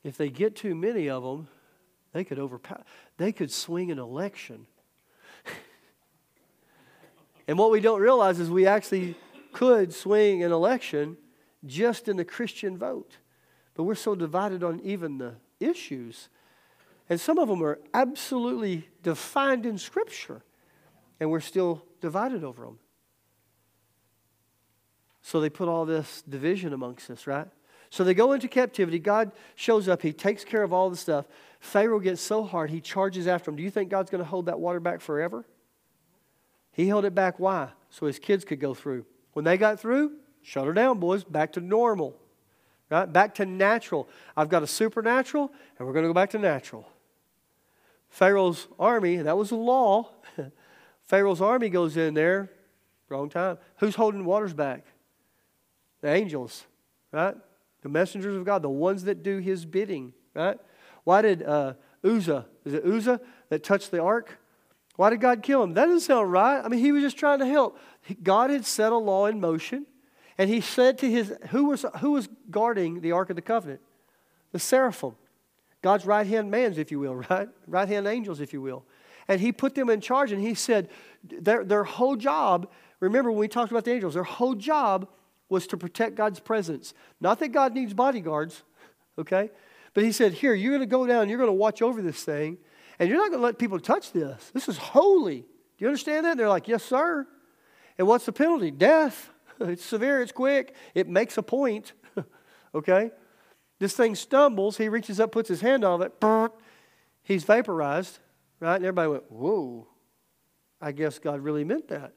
If 0.03 0.17
they 0.17 0.29
get 0.29 0.57
too 0.57 0.75
many 0.75 1.09
of 1.09 1.23
them, 1.23 1.47
they 2.13 2.25
could 2.25 2.41
overpower, 2.41 2.83
they 3.17 3.31
could 3.31 3.53
swing 3.53 3.93
an 3.93 4.01
election. 4.01 4.67
and 7.47 7.57
what 7.57 7.71
we 7.71 7.79
don't 7.79 8.01
realize 8.01 8.41
is 8.41 8.51
we 8.51 8.67
actually 8.67 9.15
could 9.53 9.95
swing 9.95 10.43
an 10.43 10.51
election 10.51 11.17
just 11.65 12.09
in 12.09 12.17
the 12.17 12.25
Christian 12.25 12.77
vote. 12.77 13.19
But 13.75 13.85
we're 13.85 13.95
so 13.95 14.17
divided 14.17 14.65
on 14.65 14.81
even 14.81 15.19
the 15.19 15.35
issues. 15.61 16.29
And 17.09 17.21
some 17.21 17.39
of 17.39 17.47
them 17.47 17.63
are 17.63 17.79
absolutely 17.95 18.89
defined 19.05 19.65
in 19.65 19.79
Scripture, 19.79 20.43
and 21.21 21.31
we're 21.31 21.39
still 21.39 21.85
divided 22.01 22.43
over 22.43 22.65
them. 22.65 22.81
So 25.27 25.41
they 25.41 25.51
put 25.51 25.67
all 25.67 25.85
this 25.85 26.23
division 26.29 26.73
amongst 26.73 27.11
us, 27.11 27.27
right? 27.27 27.49
So 27.91 28.05
they 28.05 28.15
go 28.15 28.31
into 28.31 28.47
captivity. 28.47 29.01
God 29.01 29.33
shows 29.57 29.89
up. 29.89 30.01
He 30.01 30.13
takes 30.13 30.45
care 30.45 30.63
of 30.63 30.73
all 30.73 30.89
the 30.89 30.97
stuff. 30.97 31.27
Pharaoh 31.59 31.99
gets 31.99 32.21
so 32.21 32.45
hard, 32.45 32.71
he 32.71 32.81
charges 32.81 33.27
after 33.27 33.47
them. 33.51 33.57
Do 33.57 33.65
you 33.65 33.71
think 33.71 33.91
God's 33.91 34.09
going 34.09 34.23
to 34.23 34.31
hold 34.31 34.47
that 34.47 34.61
water 34.61 34.79
back 34.79 35.01
forever? 35.01 35.45
He 36.71 36.87
held 36.87 37.05
it 37.05 37.13
back. 37.13 37.41
Why? 37.41 37.71
So 37.91 38.07
his 38.07 38.21
kids 38.21 38.45
could 38.45 38.61
go 38.61 38.73
through. 38.73 39.05
When 39.33 39.45
they 39.45 39.57
got 39.57 39.81
through, 39.81 40.13
shut 40.43 40.65
her 40.65 40.73
down, 40.73 41.01
boys. 41.01 41.25
Back 41.25 41.55
to 41.55 41.61
normal. 41.61 42.17
Right? 42.89 43.13
Back 43.13 43.35
to 43.37 43.47
natural. 43.47 44.09
I've 44.37 44.49
got 44.49 44.63
a 44.63 44.69
supernatural, 44.69 45.51
and 45.77 45.89
we're 45.89 45.93
going 45.93 46.05
to 46.05 46.09
go 46.09 46.15
back 46.15 46.31
to 46.31 46.39
natural. 46.39 46.89
Pharaoh's 48.11 48.69
army, 48.79 49.17
that 49.17 49.37
was 49.37 49.49
the 49.49 49.57
law. 49.57 50.09
Pharaoh's 51.07 51.41
army 51.41 51.69
goes 51.69 51.97
in 51.97 52.15
there, 52.15 52.49
wrong 53.09 53.29
time. 53.29 53.59
Who's 53.79 53.97
holding 53.97 54.25
waters 54.25 54.55
back? 54.55 54.85
The 56.07 56.13
angels, 56.13 56.65
right? 57.11 57.35
The 57.83 57.89
messengers 57.89 58.37
of 58.37 58.45
God, 58.45 58.63
the 58.63 58.71
ones 58.71 59.03
that 59.07 59.25
do 59.25 59.39
his 59.39 59.67
bidding, 59.67 60.13
right? 60.35 60.57
Why 61.03 61.21
did 61.21 61.43
uh, 61.43 61.73
Uzzah, 62.05 62.47
is 62.65 62.75
it 62.75 62.85
Uzzah 62.87 63.21
that 63.49 63.65
touched 63.65 63.91
the 63.91 64.01
ark? 64.01 64.39
Why 64.95 65.11
did 65.11 65.21
God 65.21 65.43
kill 65.43 65.65
him? 65.65 65.75
That 65.75 65.87
doesn't 65.87 66.03
sound 66.03 66.31
right. 66.31 66.65
I 66.65 66.69
mean, 66.69 66.79
he 66.79 66.93
was 66.93 67.03
just 67.03 67.17
trying 67.17 67.41
to 67.41 67.47
help. 67.47 67.77
God 68.23 68.51
had 68.51 68.65
set 68.65 68.93
a 68.93 68.97
law 68.97 69.27
in 69.27 69.41
motion, 69.41 69.85
and 70.39 70.49
he 70.49 70.61
said 70.61 70.97
to 70.99 71.11
his, 71.11 71.35
who 71.49 71.65
was, 71.65 71.85
who 71.99 72.13
was 72.13 72.29
guarding 72.53 73.01
the 73.01 73.11
Ark 73.11 73.31
of 73.31 73.35
the 73.35 73.43
Covenant? 73.43 73.81
The 74.53 74.61
seraphim. 74.61 75.17
God's 75.83 76.07
right 76.07 76.25
hand 76.25 76.53
mans, 76.53 76.79
if 76.79 76.93
you 76.93 77.01
will, 77.01 77.17
right? 77.31 77.49
Right 77.67 77.89
hand 77.89 78.07
angels, 78.07 78.39
if 78.39 78.53
you 78.53 78.63
will. 78.63 78.85
And 79.27 79.41
he 79.41 79.51
put 79.51 79.75
them 79.75 79.91
in 79.91 80.01
charge, 80.01 80.31
and 80.31 80.41
he 80.41 80.55
said 80.55 80.89
their, 81.25 81.65
their 81.65 81.83
whole 81.83 82.15
job, 82.15 82.71
remember 83.01 83.33
when 83.33 83.41
we 83.41 83.49
talked 83.49 83.73
about 83.73 83.85
the 83.85 83.93
angels, 83.93 84.15
their 84.15 84.23
whole 84.23 84.55
job 84.55 85.09
was 85.49 85.67
to 85.69 85.77
protect 85.77 86.17
God's 86.17 86.41
presence. 86.41 86.95
Not 87.21 87.39
that 87.41 87.49
God 87.49 87.75
needs 87.75 87.95
bodyguards, 87.95 88.63
okay? 89.19 89.51
But 89.95 90.05
he 90.05 90.13
said, 90.13 90.33
Here, 90.33 90.55
you're 90.55 90.73
going 90.73 90.81
to 90.81 90.87
go 90.87 91.07
down, 91.07 91.29
you're 91.29 91.39
going 91.39 91.49
to 91.49 91.55
watch 91.55 91.83
over 91.83 92.03
this 92.03 92.23
thing, 92.23 92.59
and 92.99 93.09
you're 93.09 93.19
not 93.19 93.31
going 93.31 93.41
to 93.41 93.45
let 93.47 93.59
people 93.59 93.79
touch 93.79 94.13
this. 94.13 94.51
This 94.53 94.69
is 94.69 94.79
holy. 94.79 95.41
Do 95.41 95.47
you 95.79 95.87
understand 95.87 96.25
that? 96.25 96.33
And 96.33 96.41
they're 96.41 96.49
like, 96.49 96.69
Yes, 96.69 96.85
sir. 96.85 97.27
And 97.99 98.07
what's 98.07 98.27
the 98.27 98.33
penalty? 98.33 98.71
Death. 98.71 99.31
It's 99.61 99.85
severe, 99.85 100.21
it's 100.21 100.33
quick, 100.33 100.75
it 100.95 101.09
makes 101.09 101.39
a 101.39 101.43
point, 101.43 101.95
okay? 102.75 103.11
This 103.79 103.95
thing 103.95 104.15
stumbles, 104.15 104.77
he 104.77 104.91
reaches 104.91 105.19
up, 105.19 105.33
puts 105.33 105.49
his 105.49 105.63
hand 105.63 105.83
on 105.83 106.03
it, 106.03 106.13
he's 107.23 107.45
vaporized, 107.45 108.19
right? 108.61 108.77
And 108.77 108.85
everybody 108.85 109.09
went, 109.09 109.33
Whoa, 109.33 109.89
I 110.79 110.93
guess 110.93 111.19
God 111.19 111.41
really 111.41 111.65
meant 111.65 111.89
that. 111.89 112.13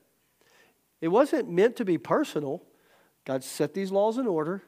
It 1.02 1.08
wasn't 1.08 1.50
meant 1.50 1.78
to 1.78 1.86
be 1.86 1.98
personal. 1.98 2.62
God 3.30 3.44
set 3.44 3.76
these 3.76 3.92
laws 3.92 4.18
in 4.18 4.26
order, 4.26 4.54
and 4.54 4.62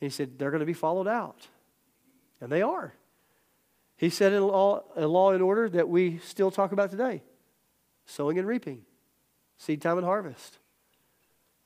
He 0.00 0.10
said 0.10 0.38
they're 0.38 0.50
going 0.50 0.60
to 0.60 0.66
be 0.66 0.74
followed 0.74 1.08
out. 1.08 1.48
And 2.42 2.52
they 2.52 2.60
are. 2.60 2.92
He 3.96 4.10
set 4.10 4.34
a 4.34 4.44
law, 4.44 4.82
a 4.94 5.06
law 5.06 5.32
in 5.32 5.40
order 5.40 5.66
that 5.70 5.88
we 5.88 6.18
still 6.18 6.50
talk 6.50 6.72
about 6.72 6.90
today 6.90 7.22
sowing 8.04 8.38
and 8.38 8.46
reaping, 8.46 8.82
seed 9.56 9.80
time 9.80 9.96
and 9.96 10.04
harvest. 10.04 10.58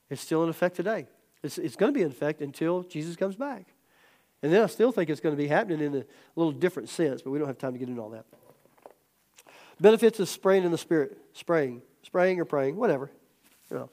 It's 0.09 0.22
still 0.22 0.44
in 0.44 0.49
effect 0.49 0.76
today. 0.76 1.09
It's, 1.42 1.59
it's 1.59 1.74
going 1.74 1.92
to 1.92 1.99
be 1.99 2.05
in 2.05 2.12
effect 2.12 2.40
until 2.40 2.84
Jesus 2.84 3.16
comes 3.16 3.34
back. 3.34 3.66
And 4.40 4.53
then 4.53 4.62
I 4.62 4.66
still 4.66 4.92
think 4.92 5.11
it's 5.11 5.20
going 5.20 5.34
to 5.34 5.42
be 5.42 5.49
happening 5.49 5.80
in 5.80 5.97
a 5.97 6.05
little 6.36 6.53
different 6.53 6.90
sense, 6.90 7.22
but 7.22 7.32
we 7.32 7.40
don't 7.40 7.49
have 7.49 7.59
time 7.59 7.72
to 7.72 7.78
get 7.80 7.88
into 7.88 8.01
all 8.01 8.11
that. 8.11 8.24
Benefits 9.80 10.20
of 10.20 10.28
spraying 10.28 10.62
in 10.62 10.70
the 10.70 10.78
Spirit. 10.78 11.18
Spraying. 11.32 11.82
Spraying 12.05 12.38
or 12.38 12.44
praying, 12.44 12.76
whatever. 12.76 13.11
You 13.68 13.78
know. 13.78 13.90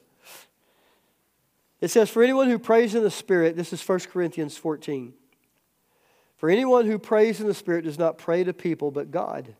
It 1.84 1.90
says, 1.90 2.08
For 2.08 2.22
anyone 2.22 2.48
who 2.48 2.58
prays 2.58 2.94
in 2.94 3.02
the 3.02 3.10
Spirit, 3.10 3.56
this 3.56 3.70
is 3.70 3.86
1 3.86 4.00
Corinthians 4.10 4.56
14. 4.56 5.12
For 6.38 6.48
anyone 6.48 6.86
who 6.86 6.98
prays 6.98 7.42
in 7.42 7.46
the 7.46 7.52
Spirit 7.52 7.84
does 7.84 7.98
not 7.98 8.16
pray 8.16 8.42
to 8.42 8.54
people, 8.54 8.90
but 8.90 9.10
God. 9.10 9.54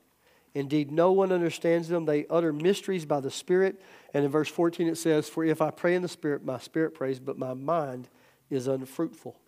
Indeed, 0.55 0.91
no 0.91 1.12
one 1.12 1.33
understands 1.33 1.89
them. 1.89 2.07
They 2.07 2.25
utter 2.31 2.51
mysteries 2.51 3.05
by 3.05 3.20
the 3.20 3.31
Spirit. 3.31 3.79
And 4.14 4.25
in 4.25 4.31
verse 4.31 4.49
14 4.49 4.89
it 4.89 4.97
says, 4.97 5.29
For 5.29 5.45
if 5.45 5.61
I 5.61 5.70
pray 5.70 5.95
in 5.95 6.01
the 6.01 6.09
Spirit, 6.09 6.43
my 6.43 6.59
spirit 6.59 6.95
prays, 6.95 7.20
but 7.20 7.37
my 7.37 7.53
mind 7.53 8.09
is 8.49 8.68
unfruitful. 8.68 9.39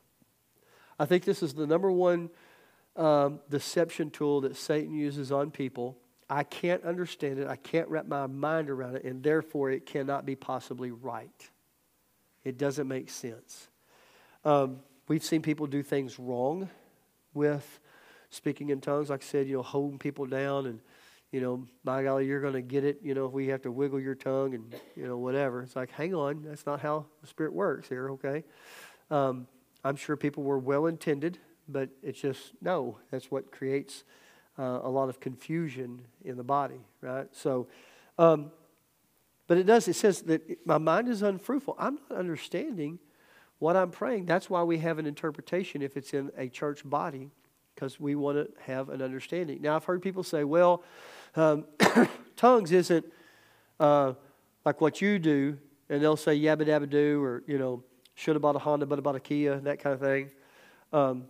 I 0.98 1.06
think 1.06 1.24
this 1.24 1.42
is 1.42 1.54
the 1.54 1.66
number 1.66 1.90
one 1.90 2.28
um, 2.94 3.40
deception 3.48 4.10
tool 4.10 4.42
that 4.42 4.54
Satan 4.54 4.92
uses 4.92 5.32
on 5.32 5.50
people. 5.50 5.96
I 6.28 6.42
can't 6.42 6.84
understand 6.84 7.38
it. 7.38 7.48
I 7.48 7.56
can't 7.56 7.88
wrap 7.88 8.06
my 8.06 8.26
mind 8.26 8.68
around 8.68 8.96
it, 8.96 9.04
and 9.04 9.22
therefore 9.22 9.70
it 9.70 9.86
cannot 9.86 10.26
be 10.26 10.36
possibly 10.36 10.90
right. 10.90 11.50
It 12.46 12.58
doesn't 12.58 12.86
make 12.86 13.10
sense. 13.10 13.66
Um, 14.44 14.78
we've 15.08 15.24
seen 15.24 15.42
people 15.42 15.66
do 15.66 15.82
things 15.82 16.16
wrong 16.16 16.70
with 17.34 17.80
speaking 18.30 18.70
in 18.70 18.80
tongues. 18.80 19.10
Like 19.10 19.24
I 19.24 19.26
said, 19.26 19.48
you 19.48 19.56
know, 19.56 19.62
holding 19.64 19.98
people 19.98 20.26
down 20.26 20.66
and, 20.66 20.78
you 21.32 21.40
know, 21.40 21.66
my 21.82 22.04
golly, 22.04 22.24
you're 22.24 22.40
going 22.40 22.52
to 22.52 22.62
get 22.62 22.84
it. 22.84 23.00
You 23.02 23.14
know, 23.14 23.26
if 23.26 23.32
we 23.32 23.48
have 23.48 23.62
to 23.62 23.72
wiggle 23.72 23.98
your 23.98 24.14
tongue 24.14 24.54
and, 24.54 24.72
you 24.94 25.08
know, 25.08 25.18
whatever. 25.18 25.60
It's 25.62 25.74
like, 25.74 25.90
hang 25.90 26.14
on, 26.14 26.44
that's 26.44 26.66
not 26.66 26.78
how 26.78 27.06
the 27.20 27.26
Spirit 27.26 27.52
works 27.52 27.88
here, 27.88 28.10
okay? 28.10 28.44
Um, 29.10 29.48
I'm 29.82 29.96
sure 29.96 30.16
people 30.16 30.44
were 30.44 30.60
well 30.60 30.86
intended, 30.86 31.38
but 31.68 31.88
it's 32.00 32.20
just, 32.20 32.52
no, 32.62 32.98
that's 33.10 33.28
what 33.28 33.50
creates 33.50 34.04
uh, 34.56 34.78
a 34.84 34.88
lot 34.88 35.08
of 35.08 35.18
confusion 35.18 36.02
in 36.24 36.36
the 36.36 36.44
body, 36.44 36.86
right? 37.00 37.26
So, 37.32 37.66
um, 38.20 38.52
but 39.46 39.58
it 39.58 39.64
does, 39.64 39.86
it 39.88 39.94
says 39.94 40.22
that 40.22 40.66
my 40.66 40.78
mind 40.78 41.08
is 41.08 41.22
unfruitful. 41.22 41.76
I'm 41.78 41.98
not 42.08 42.18
understanding 42.18 42.98
what 43.58 43.76
I'm 43.76 43.90
praying. 43.90 44.26
That's 44.26 44.50
why 44.50 44.62
we 44.62 44.78
have 44.78 44.98
an 44.98 45.06
interpretation 45.06 45.82
if 45.82 45.96
it's 45.96 46.12
in 46.12 46.30
a 46.36 46.48
church 46.48 46.82
body, 46.84 47.30
because 47.74 48.00
we 48.00 48.14
want 48.14 48.38
to 48.38 48.48
have 48.62 48.88
an 48.88 49.02
understanding. 49.02 49.62
Now, 49.62 49.76
I've 49.76 49.84
heard 49.84 50.02
people 50.02 50.22
say, 50.22 50.44
well, 50.44 50.82
um, 51.36 51.64
tongues 52.36 52.72
isn't 52.72 53.06
uh, 53.78 54.14
like 54.64 54.80
what 54.80 55.00
you 55.00 55.18
do, 55.18 55.58
and 55.88 56.02
they'll 56.02 56.16
say 56.16 56.38
yabba 56.38 56.66
dabba 56.66 56.90
do, 56.90 57.22
or, 57.22 57.42
you 57.46 57.58
know, 57.58 57.82
should 58.14 58.34
have 58.34 58.42
bought 58.42 58.56
a 58.56 58.58
Honda, 58.58 58.86
but 58.86 58.98
I 58.98 59.02
bought 59.02 59.14
a 59.14 59.20
Kia, 59.20 59.60
that 59.60 59.78
kind 59.78 59.94
of 59.94 60.00
thing. 60.00 60.30
Um, 60.92 61.24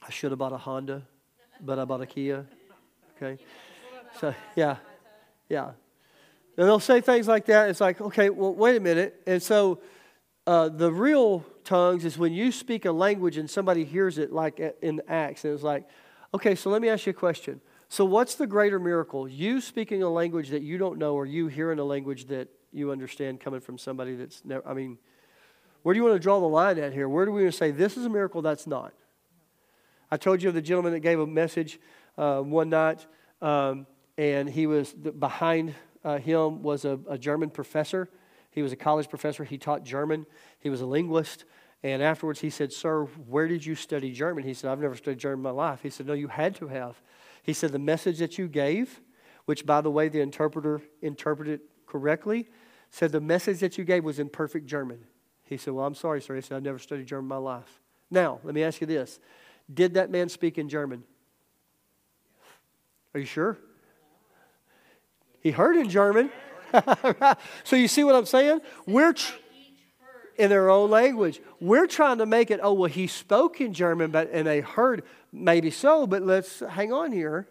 I 0.00 0.10
should 0.10 0.30
have 0.30 0.38
bought 0.38 0.52
a 0.52 0.56
Honda, 0.58 1.02
but 1.60 1.78
I 1.78 1.84
bought 1.84 2.00
a 2.00 2.06
Kia. 2.06 2.46
Okay? 3.16 3.42
So, 4.18 4.34
yeah. 4.56 4.76
Yeah. 5.48 5.72
And 6.56 6.66
they'll 6.66 6.80
say 6.80 7.00
things 7.00 7.28
like 7.28 7.46
that. 7.46 7.70
It's 7.70 7.80
like, 7.80 8.00
okay, 8.00 8.30
well, 8.30 8.54
wait 8.54 8.76
a 8.76 8.80
minute. 8.80 9.22
And 9.26 9.42
so 9.42 9.80
uh, 10.46 10.68
the 10.68 10.92
real 10.92 11.44
tongues 11.64 12.04
is 12.04 12.18
when 12.18 12.32
you 12.32 12.52
speak 12.52 12.84
a 12.84 12.92
language 12.92 13.36
and 13.36 13.48
somebody 13.48 13.84
hears 13.84 14.18
it, 14.18 14.32
like 14.32 14.60
in 14.82 15.00
Acts. 15.08 15.44
And 15.44 15.54
it's 15.54 15.62
like, 15.62 15.88
okay, 16.34 16.54
so 16.54 16.70
let 16.70 16.82
me 16.82 16.88
ask 16.88 17.06
you 17.06 17.10
a 17.10 17.14
question. 17.14 17.60
So, 17.88 18.06
what's 18.06 18.36
the 18.36 18.46
greater 18.46 18.78
miracle? 18.78 19.28
You 19.28 19.60
speaking 19.60 20.02
a 20.02 20.08
language 20.08 20.48
that 20.48 20.62
you 20.62 20.78
don't 20.78 20.98
know, 20.98 21.14
or 21.14 21.26
you 21.26 21.48
hearing 21.48 21.78
a 21.78 21.84
language 21.84 22.24
that 22.28 22.48
you 22.72 22.90
understand 22.90 23.40
coming 23.40 23.60
from 23.60 23.76
somebody 23.76 24.16
that's 24.16 24.42
never, 24.46 24.66
I 24.66 24.72
mean, 24.72 24.96
where 25.82 25.92
do 25.92 25.98
you 25.98 26.04
want 26.04 26.16
to 26.16 26.18
draw 26.18 26.40
the 26.40 26.46
line 26.46 26.78
at 26.78 26.94
here? 26.94 27.06
Where 27.06 27.26
do 27.26 27.32
we 27.32 27.42
want 27.42 27.52
to 27.52 27.58
say 27.58 27.70
this 27.70 27.98
is 27.98 28.06
a 28.06 28.08
miracle, 28.08 28.40
that's 28.40 28.66
not? 28.66 28.94
I 30.10 30.16
told 30.16 30.42
you 30.42 30.48
of 30.48 30.54
the 30.54 30.62
gentleman 30.62 30.92
that 30.92 31.00
gave 31.00 31.20
a 31.20 31.26
message 31.26 31.78
uh, 32.16 32.40
one 32.40 32.70
night, 32.70 33.06
um, 33.42 33.86
and 34.16 34.48
he 34.48 34.66
was 34.66 34.92
behind 34.92 35.74
uh, 36.04 36.18
him 36.18 36.62
was 36.62 36.84
a, 36.84 36.98
a 37.08 37.18
German 37.18 37.50
professor. 37.50 38.08
He 38.50 38.62
was 38.62 38.72
a 38.72 38.76
college 38.76 39.08
professor. 39.08 39.44
He 39.44 39.58
taught 39.58 39.84
German. 39.84 40.26
He 40.58 40.70
was 40.70 40.80
a 40.80 40.86
linguist. 40.86 41.44
And 41.82 42.02
afterwards, 42.02 42.40
he 42.40 42.50
said, 42.50 42.72
Sir, 42.72 43.04
where 43.04 43.48
did 43.48 43.64
you 43.64 43.74
study 43.74 44.12
German? 44.12 44.44
He 44.44 44.54
said, 44.54 44.70
I've 44.70 44.80
never 44.80 44.94
studied 44.94 45.18
German 45.18 45.38
in 45.40 45.42
my 45.42 45.50
life. 45.50 45.80
He 45.82 45.90
said, 45.90 46.06
No, 46.06 46.12
you 46.12 46.28
had 46.28 46.54
to 46.56 46.68
have. 46.68 47.00
He 47.42 47.52
said, 47.52 47.72
The 47.72 47.78
message 47.78 48.18
that 48.18 48.38
you 48.38 48.46
gave, 48.46 49.00
which, 49.46 49.66
by 49.66 49.80
the 49.80 49.90
way, 49.90 50.08
the 50.08 50.20
interpreter 50.20 50.80
interpreted 51.00 51.60
correctly, 51.86 52.48
said 52.90 53.10
the 53.10 53.20
message 53.20 53.60
that 53.60 53.78
you 53.78 53.84
gave 53.84 54.04
was 54.04 54.18
in 54.18 54.28
perfect 54.28 54.66
German. 54.66 55.00
He 55.44 55.56
said, 55.56 55.74
Well, 55.74 55.86
I'm 55.86 55.94
sorry, 55.94 56.20
sir. 56.20 56.36
He 56.36 56.40
said, 56.40 56.56
I've 56.56 56.62
never 56.62 56.78
studied 56.78 57.06
German 57.06 57.24
in 57.24 57.28
my 57.28 57.36
life. 57.36 57.80
Now, 58.10 58.38
let 58.44 58.54
me 58.54 58.62
ask 58.62 58.80
you 58.80 58.86
this 58.86 59.18
Did 59.72 59.94
that 59.94 60.10
man 60.10 60.28
speak 60.28 60.58
in 60.58 60.68
German? 60.68 61.02
Are 63.14 63.20
you 63.20 63.26
sure? 63.26 63.58
He 65.42 65.50
heard 65.50 65.76
in 65.76 65.88
German. 65.88 66.30
so 67.64 67.76
you 67.76 67.88
see 67.88 68.04
what 68.04 68.14
I'm 68.14 68.26
saying? 68.26 68.60
We're 68.86 69.12
tr- 69.12 69.34
in 70.38 70.48
their 70.48 70.70
own 70.70 70.90
language. 70.90 71.40
We're 71.60 71.86
trying 71.86 72.18
to 72.18 72.26
make 72.26 72.50
it, 72.50 72.60
oh, 72.62 72.72
well, 72.72 72.90
he 72.90 73.06
spoke 73.06 73.60
in 73.60 73.74
German, 73.74 74.10
but 74.10 74.30
and 74.32 74.46
they 74.46 74.60
heard. 74.60 75.02
Maybe 75.32 75.70
so, 75.70 76.06
but 76.06 76.22
let's 76.22 76.60
hang 76.60 76.92
on 76.92 77.10
here. 77.12 77.48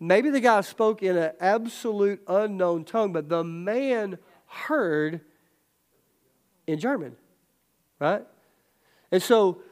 Maybe 0.00 0.30
the 0.30 0.40
guy 0.40 0.60
spoke 0.60 1.02
in 1.02 1.16
an 1.16 1.32
absolute 1.40 2.22
unknown 2.28 2.84
tongue, 2.84 3.12
but 3.12 3.28
the 3.28 3.42
man 3.42 4.18
heard 4.46 5.20
in 6.66 6.78
German, 6.78 7.16
right? 7.98 8.24
And 9.10 9.22
so 9.22 9.62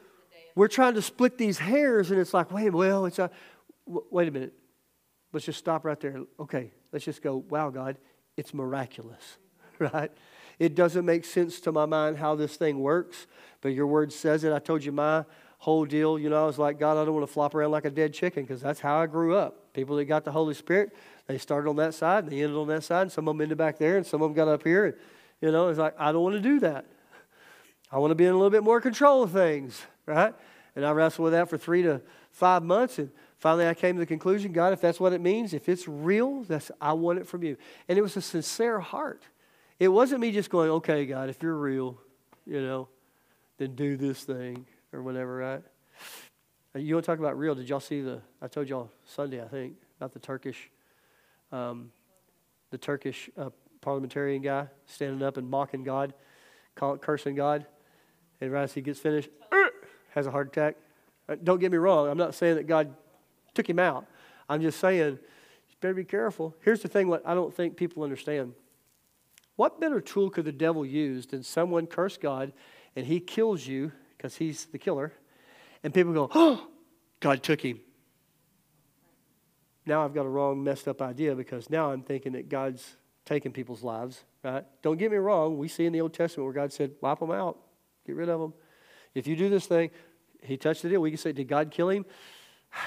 we're 0.55 0.67
trying 0.67 0.95
to 0.95 1.01
split 1.01 1.37
these 1.37 1.59
hairs, 1.59 2.11
and 2.11 2.19
it's 2.19 2.33
like, 2.33 2.51
wait, 2.51 2.71
well, 2.71 3.05
it's 3.05 3.19
a, 3.19 3.29
wait 3.85 4.27
a 4.27 4.31
minute. 4.31 4.53
Let's 5.31 5.45
just 5.45 5.59
stop 5.59 5.85
right 5.85 5.99
there. 5.99 6.21
Okay, 6.39 6.71
let's 6.91 7.05
just 7.05 7.21
go, 7.21 7.37
wow, 7.49 7.69
God, 7.69 7.97
it's 8.35 8.53
miraculous, 8.53 9.37
right? 9.79 10.11
It 10.59 10.75
doesn't 10.75 11.05
make 11.05 11.25
sense 11.25 11.59
to 11.61 11.71
my 11.71 11.85
mind 11.85 12.17
how 12.17 12.35
this 12.35 12.55
thing 12.55 12.79
works, 12.79 13.27
but 13.61 13.69
your 13.69 13.87
word 13.87 14.11
says 14.11 14.43
it. 14.43 14.51
I 14.51 14.59
told 14.59 14.83
you 14.83 14.91
my 14.91 15.25
whole 15.59 15.85
deal, 15.85 16.17
you 16.19 16.29
know, 16.29 16.43
I 16.43 16.45
was 16.45 16.59
like, 16.59 16.79
God, 16.79 17.01
I 17.01 17.05
don't 17.05 17.13
want 17.13 17.27
to 17.27 17.33
flop 17.33 17.55
around 17.55 17.71
like 17.71 17.85
a 17.85 17.89
dead 17.89 18.13
chicken 18.13 18.43
because 18.43 18.61
that's 18.61 18.79
how 18.79 18.97
I 18.97 19.07
grew 19.07 19.35
up. 19.35 19.73
People 19.73 19.95
that 19.97 20.05
got 20.05 20.23
the 20.23 20.31
Holy 20.31 20.53
Spirit, 20.53 20.95
they 21.27 21.37
started 21.37 21.69
on 21.69 21.75
that 21.77 21.93
side 21.93 22.23
and 22.23 22.31
they 22.31 22.41
ended 22.41 22.57
on 22.57 22.67
that 22.67 22.83
side, 22.83 23.03
and 23.03 23.11
some 23.11 23.27
of 23.27 23.35
them 23.35 23.41
ended 23.41 23.57
back 23.57 23.77
there, 23.77 23.97
and 23.97 24.05
some 24.05 24.21
of 24.21 24.29
them 24.29 24.35
got 24.35 24.47
up 24.47 24.63
here. 24.63 24.85
And, 24.85 24.95
you 25.41 25.51
know, 25.51 25.69
it's 25.69 25.79
like, 25.79 25.95
I 25.99 26.11
don't 26.11 26.23
want 26.23 26.35
to 26.35 26.41
do 26.41 26.59
that. 26.61 26.85
I 27.91 27.99
want 27.99 28.11
to 28.11 28.15
be 28.15 28.25
in 28.25 28.31
a 28.31 28.35
little 28.35 28.49
bit 28.49 28.63
more 28.63 28.81
control 28.81 29.23
of 29.23 29.31
things, 29.31 29.81
right? 30.05 30.33
And 30.75 30.85
I 30.85 30.91
wrestled 30.91 31.25
with 31.25 31.33
that 31.33 31.49
for 31.49 31.57
three 31.57 31.83
to 31.83 32.01
five 32.31 32.63
months, 32.63 32.99
and 32.99 33.09
finally 33.37 33.67
I 33.67 33.73
came 33.73 33.95
to 33.95 33.99
the 33.99 34.05
conclusion, 34.05 34.51
God, 34.51 34.73
if 34.73 34.81
that's 34.81 34.99
what 34.99 35.13
it 35.13 35.21
means, 35.21 35.53
if 35.53 35.69
it's 35.69 35.87
real, 35.87 36.43
that's 36.43 36.71
I 36.81 36.93
want 36.93 37.19
it 37.19 37.27
from 37.27 37.43
you. 37.43 37.57
And 37.87 37.97
it 37.97 38.01
was 38.01 38.17
a 38.17 38.21
sincere 38.21 38.79
heart. 38.79 39.23
It 39.79 39.89
wasn't 39.89 40.21
me 40.21 40.31
just 40.31 40.49
going, 40.49 40.69
okay, 40.69 41.05
God, 41.05 41.29
if 41.29 41.41
you're 41.41 41.55
real, 41.55 41.99
you 42.45 42.61
know, 42.61 42.87
then 43.57 43.75
do 43.75 43.97
this 43.97 44.23
thing 44.23 44.65
or 44.91 45.01
whatever, 45.01 45.37
right? 45.37 45.63
You 46.75 46.95
want 46.95 47.05
to 47.05 47.11
talk 47.11 47.19
about 47.19 47.37
real? 47.37 47.55
Did 47.55 47.69
y'all 47.69 47.79
see 47.79 48.01
the? 48.01 48.21
I 48.41 48.47
told 48.47 48.69
y'all 48.69 48.91
Sunday, 49.05 49.41
I 49.41 49.47
think, 49.47 49.75
about 49.97 50.13
the 50.13 50.19
Turkish, 50.19 50.69
um, 51.51 51.91
the 52.69 52.77
Turkish 52.77 53.29
uh, 53.37 53.49
parliamentarian 53.81 54.41
guy 54.41 54.67
standing 54.85 55.23
up 55.23 55.37
and 55.37 55.49
mocking 55.49 55.83
God, 55.83 56.13
call, 56.75 56.97
cursing 56.97 57.35
God, 57.35 57.65
and 58.41 58.51
right 58.51 58.63
as 58.63 58.73
he 58.73 58.81
gets 58.81 58.99
finished, 58.99 59.29
has 60.11 60.27
a 60.27 60.31
heart 60.31 60.47
attack. 60.47 60.75
Uh, 61.27 61.35
don't 61.43 61.59
get 61.59 61.71
me 61.71 61.77
wrong. 61.77 62.09
I'm 62.09 62.17
not 62.17 62.35
saying 62.35 62.55
that 62.55 62.67
God 62.67 62.93
took 63.57 63.69
him 63.69 63.79
out. 63.79 64.05
I'm 64.47 64.61
just 64.61 64.79
saying 64.79 65.19
you 65.69 65.75
better 65.81 65.93
be 65.93 66.05
careful. 66.05 66.55
Here's 66.61 66.81
the 66.81 66.87
thing: 66.87 67.07
what 67.09 67.21
I 67.25 67.33
don't 67.33 67.53
think 67.53 67.75
people 67.75 68.03
understand. 68.03 68.53
What 69.57 69.81
better 69.81 69.99
tool 69.99 70.29
could 70.29 70.45
the 70.45 70.51
devil 70.51 70.85
use 70.85 71.25
than 71.25 71.43
someone 71.43 71.87
curse 71.87 72.17
God 72.17 72.53
and 72.95 73.05
he 73.05 73.19
kills 73.19 73.67
you 73.67 73.91
because 74.15 74.35
he's 74.35 74.65
the 74.65 74.77
killer, 74.79 75.13
and 75.83 75.93
people 75.93 76.13
go, 76.13 76.29
"Oh, 76.33 76.67
God 77.19 77.43
took 77.43 77.61
him." 77.61 77.79
Now 79.85 80.03
I've 80.03 80.13
got 80.13 80.25
a 80.25 80.29
wrong, 80.29 80.63
messed 80.63 80.87
up 80.87 81.01
idea 81.01 81.35
because 81.35 81.69
now 81.69 81.91
I'm 81.91 82.01
thinking 82.01 82.33
that 82.33 82.49
God's 82.49 82.97
taking 83.23 83.51
people's 83.51 83.83
lives, 83.83 84.23
right? 84.43 84.65
Don't 84.81 84.97
get 84.97 85.11
me 85.11 85.17
wrong. 85.17 85.57
We 85.57 85.67
see 85.67 85.85
in 85.85 85.93
the 85.93 86.01
Old 86.01 86.13
Testament 86.13 86.45
where 86.45 86.53
God 86.53 86.73
said, 86.73 86.91
wipe 87.01 87.19
them 87.19 87.31
out, 87.31 87.57
get 88.05 88.15
rid 88.15 88.29
of 88.29 88.39
them. 88.39 88.53
If 89.13 89.27
you 89.27 89.35
do 89.35 89.49
this 89.49 89.65
thing, 89.65 89.91
he 90.41 90.57
touched 90.57 90.81
the 90.81 90.89
deal. 90.89 91.01
We 91.01 91.11
can 91.11 91.17
say, 91.17 91.31
did 91.31 91.47
God 91.47 91.71
kill 91.71 91.89
him? 91.89 92.05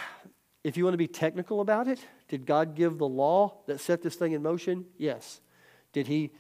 If 0.63 0.77
you 0.77 0.85
want 0.85 0.95
to 0.95 0.99
be 0.99 1.09
technical 1.09 1.61
about 1.61 1.89
it, 1.89 2.01
did 2.29 2.45
God 2.45 2.75
give 2.75 2.99
the 2.99 3.09
law 3.09 3.63
that 3.67 3.81
set 3.81 4.03
this 4.03 4.15
thing 4.15 4.33
in 4.33 4.43
motion? 4.43 4.85
Yes. 4.99 5.41
Did 5.93 6.07
he 6.07 6.33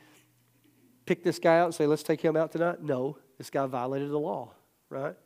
pick 1.07 1.25
this 1.25 1.39
guy 1.39 1.59
out 1.59 1.66
and 1.66 1.75
say, 1.75 1.87
let's 1.87 2.03
take 2.03 2.21
him 2.21 2.37
out 2.37 2.53
tonight? 2.53 2.83
No. 2.83 3.16
This 3.39 3.49
guy 3.49 3.64
violated 3.66 4.11
the 4.11 4.18
law, 4.18 4.53
right? 4.91 5.16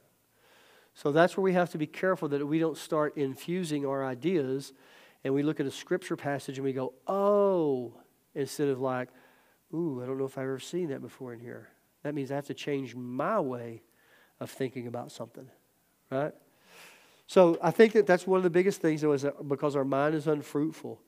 So 0.95 1.11
that's 1.11 1.37
where 1.37 1.43
we 1.43 1.55
have 1.55 1.71
to 1.71 1.79
be 1.79 1.89
careful 1.89 2.29
that 2.29 2.47
we 2.47 2.61
don't 2.61 2.79
start 2.79 3.17
infusing 3.17 3.85
our 3.85 4.05
ideas 4.05 4.73
and 5.25 5.35
we 5.35 5.43
look 5.43 5.59
at 5.59 5.67
a 5.67 5.71
scripture 5.71 6.17
passage 6.17 6.59
and 6.59 6.65
we 6.65 6.73
go, 6.73 6.93
oh, 7.09 7.95
instead 8.35 8.69
of 8.69 8.81
like, 8.81 9.09
ooh, 9.73 10.01
I 10.03 10.07
don't 10.07 10.19
know 10.19 10.27
if 10.27 10.39
I've 10.39 10.45
ever 10.45 10.61
seen 10.61 10.89
that 10.91 11.01
before 11.01 11.33
in 11.33 11.41
here. 11.41 11.69
That 12.05 12.15
means 12.15 12.31
I 12.31 12.37
have 12.37 12.47
to 12.47 12.55
change 12.55 12.95
my 12.95 13.41
way 13.41 13.83
of 14.39 14.51
thinking 14.51 14.87
about 14.87 15.11
something, 15.11 15.49
right? 16.11 16.33
So 17.27 17.59
I 17.63 17.71
think 17.71 17.93
that 17.95 18.07
that's 18.07 18.27
one 18.27 18.37
of 18.37 18.43
the 18.45 18.51
biggest 18.51 18.81
things 18.81 19.01
though, 19.01 19.13
is 19.13 19.27
because 19.49 19.77
our 19.77 19.85
mind 19.85 20.15
is 20.15 20.27
unfruitful. 20.27 21.01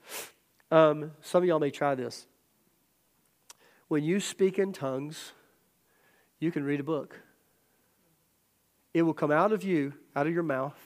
Um, 0.70 1.12
some 1.20 1.42
of 1.42 1.48
y'all 1.48 1.58
may 1.58 1.70
try 1.70 1.94
this. 1.94 2.26
When 3.88 4.02
you 4.02 4.18
speak 4.18 4.58
in 4.58 4.72
tongues, 4.72 5.32
you 6.40 6.50
can 6.50 6.64
read 6.64 6.80
a 6.80 6.84
book. 6.84 7.20
It 8.92 9.02
will 9.02 9.14
come 9.14 9.30
out 9.30 9.52
of 9.52 9.62
you, 9.62 9.92
out 10.16 10.26
of 10.26 10.32
your 10.32 10.42
mouth, 10.42 10.76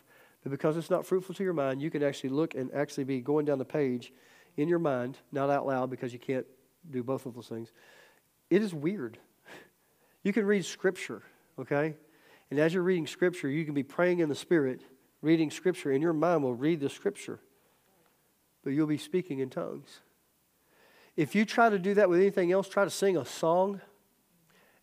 but 0.42 0.50
because 0.50 0.76
it's 0.76 0.90
not 0.90 1.06
fruitful 1.06 1.34
to 1.36 1.44
your 1.44 1.52
mind, 1.52 1.80
you 1.80 1.90
can 1.90 2.02
actually 2.02 2.30
look 2.30 2.54
and 2.54 2.72
actually 2.74 3.04
be 3.04 3.20
going 3.20 3.46
down 3.46 3.58
the 3.58 3.64
page 3.64 4.12
in 4.56 4.68
your 4.68 4.78
mind, 4.78 5.16
not 5.32 5.48
out 5.48 5.66
loud 5.66 5.90
because 5.90 6.12
you 6.12 6.18
can't 6.18 6.46
do 6.90 7.02
both 7.02 7.24
of 7.24 7.34
those 7.34 7.48
things. 7.48 7.72
It 8.50 8.62
is 8.62 8.74
weird. 8.74 9.18
You 10.22 10.32
can 10.32 10.44
read 10.44 10.64
scripture, 10.64 11.22
okay? 11.58 11.94
And 12.50 12.58
as 12.58 12.74
you're 12.74 12.82
reading 12.82 13.06
scripture, 13.06 13.48
you 13.48 13.64
can 13.64 13.74
be 13.74 13.82
praying 13.82 14.18
in 14.18 14.28
the 14.28 14.34
spirit, 14.34 14.82
reading 15.22 15.50
scripture, 15.50 15.90
and 15.90 16.02
your 16.02 16.12
mind 16.12 16.42
will 16.42 16.54
read 16.54 16.80
the 16.80 16.88
scripture, 16.88 17.40
but 18.64 18.70
you'll 18.70 18.86
be 18.86 18.98
speaking 18.98 19.38
in 19.40 19.50
tongues. 19.50 20.00
If 21.16 21.34
you 21.34 21.44
try 21.44 21.68
to 21.68 21.78
do 21.78 21.94
that 21.94 22.08
with 22.08 22.20
anything 22.20 22.52
else, 22.52 22.68
try 22.68 22.84
to 22.84 22.90
sing 22.90 23.16
a 23.16 23.24
song 23.24 23.80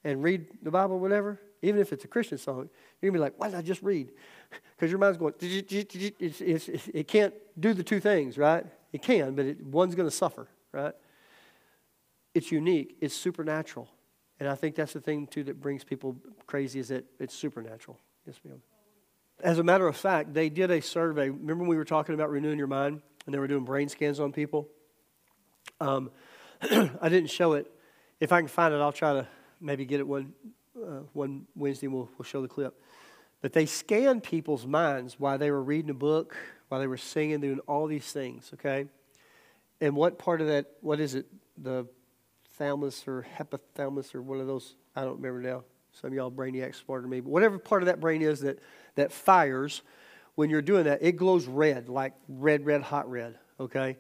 and 0.03 0.23
read 0.23 0.45
the 0.61 0.71
Bible 0.71 0.99
whatever, 0.99 1.39
even 1.61 1.81
if 1.81 1.91
it's 1.91 2.03
a 2.03 2.07
Christian 2.07 2.38
song, 2.38 2.69
you're 3.01 3.11
going 3.11 3.13
to 3.13 3.19
be 3.19 3.19
like, 3.19 3.33
why 3.38 3.49
did 3.49 3.57
I 3.57 3.61
just 3.61 3.81
read? 3.81 4.11
Because 4.77 4.91
your 4.91 4.99
mind's 4.99 5.17
going, 5.17 5.33
it 5.39 7.07
can't 7.07 7.33
do 7.59 7.73
the 7.73 7.83
two 7.83 7.99
things, 7.99 8.38
right? 8.38 8.63
It 8.93 9.01
can, 9.01 9.33
but 9.33 9.45
it, 9.45 9.65
one's 9.65 9.95
going 9.95 10.07
to 10.07 10.15
suffer, 10.15 10.47
right? 10.71 10.93
It's 12.35 12.51
unique, 12.51 12.95
it's 13.01 13.15
supernatural. 13.15 13.89
And 14.39 14.47
I 14.47 14.53
think 14.53 14.75
that's 14.75 14.93
the 14.93 15.01
thing, 15.01 15.25
too, 15.25 15.43
that 15.45 15.59
brings 15.59 15.83
people 15.83 16.15
crazy 16.45 16.79
is 16.79 16.89
that 16.89 17.05
it's 17.19 17.33
supernatural. 17.33 17.99
Yes, 18.27 18.39
ma'am. 18.45 18.61
As 19.41 19.59
a 19.59 19.63
matter 19.63 19.88
of 19.88 19.95
fact, 19.95 20.33
they 20.33 20.49
did 20.49 20.71
a 20.71 20.81
survey. 20.81 21.29
Remember 21.29 21.63
we 21.63 21.77
were 21.77 21.85
talking 21.85 22.15
about 22.15 22.31
renewing 22.31 22.57
your 22.57 22.67
mind 22.67 23.01
and 23.25 23.33
they 23.33 23.39
were 23.39 23.47
doing 23.47 23.65
brain 23.65 23.88
scans 23.88 24.19
on 24.19 24.31
people? 24.31 24.67
Um, 25.79 26.11
I 26.61 27.09
didn't 27.09 27.29
show 27.29 27.53
it. 27.53 27.71
If 28.19 28.31
I 28.31 28.39
can 28.39 28.47
find 28.47 28.73
it, 28.73 28.77
I'll 28.77 28.91
try 28.91 29.13
to 29.13 29.27
maybe 29.61 29.85
get 29.85 29.99
it 29.99 30.07
one, 30.07 30.33
uh, 30.75 31.01
one 31.13 31.45
Wednesday. 31.55 31.88
We'll, 31.88 32.09
we'll 32.17 32.25
show 32.25 32.41
the 32.41 32.47
clip. 32.47 32.81
But 33.41 33.53
they 33.53 33.67
scanned 33.67 34.23
people's 34.23 34.65
minds 34.65 35.19
while 35.19 35.38
they 35.38 35.51
were 35.51 35.61
reading 35.61 35.91
a 35.91 35.95
book, 35.95 36.35
while 36.69 36.79
they 36.79 36.88
were 36.88 36.97
singing, 36.97 37.39
doing 37.39 37.59
all 37.67 37.85
these 37.85 38.11
things, 38.11 38.49
okay? 38.55 38.88
And 39.79 39.95
what 39.95 40.17
part 40.17 40.41
of 40.41 40.47
that, 40.47 40.65
what 40.81 40.99
is 40.99 41.13
it? 41.13 41.27
The 41.57 41.88
thalamus 42.57 43.07
or 43.07 43.27
hypothalamus 43.38 44.15
or 44.15 44.23
one 44.23 44.39
of 44.39 44.47
those, 44.47 44.75
I 44.95 45.01
don't 45.03 45.21
remember 45.21 45.41
now. 45.41 45.63
Some 46.01 46.09
of 46.09 46.13
y'all 46.13 46.31
brainiacs 46.31 46.75
smarter 46.83 47.01
than 47.01 47.11
me. 47.11 47.21
But 47.21 47.29
whatever 47.29 47.57
part 47.57 47.81
of 47.81 47.87
that 47.87 47.99
brain 47.99 48.21
is 48.21 48.41
that, 48.41 48.59
that 48.95 49.11
fires 49.11 49.81
when 50.35 50.51
you're 50.51 50.61
doing 50.61 50.83
that, 50.83 50.99
it 51.01 51.13
glows 51.13 51.47
red, 51.47 51.89
like 51.89 52.13
red, 52.27 52.63
red, 52.63 52.83
hot 52.83 53.09
red, 53.09 53.39
okay? 53.59 53.97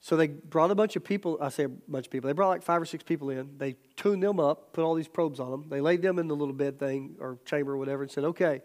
So 0.00 0.16
they 0.16 0.28
brought 0.28 0.70
a 0.70 0.76
bunch 0.76 0.94
of 0.94 1.02
people, 1.02 1.36
I 1.40 1.48
say 1.48 1.64
a 1.64 1.68
bunch 1.68 2.06
of 2.06 2.12
people, 2.12 2.28
they 2.28 2.32
brought 2.32 2.50
like 2.50 2.62
five 2.62 2.80
or 2.80 2.84
six 2.84 3.02
people 3.02 3.30
in. 3.30 3.58
They 3.58 3.74
tuned 3.96 4.22
them 4.22 4.38
up, 4.38 4.72
put 4.72 4.84
all 4.84 4.94
these 4.94 5.08
probes 5.08 5.40
on 5.40 5.50
them. 5.50 5.64
They 5.68 5.80
laid 5.80 6.02
them 6.02 6.20
in 6.20 6.28
the 6.28 6.36
little 6.36 6.54
bed 6.54 6.78
thing 6.78 7.16
or 7.18 7.38
chamber 7.44 7.72
or 7.72 7.76
whatever 7.76 8.02
and 8.02 8.10
said, 8.10 8.22
okay, 8.22 8.62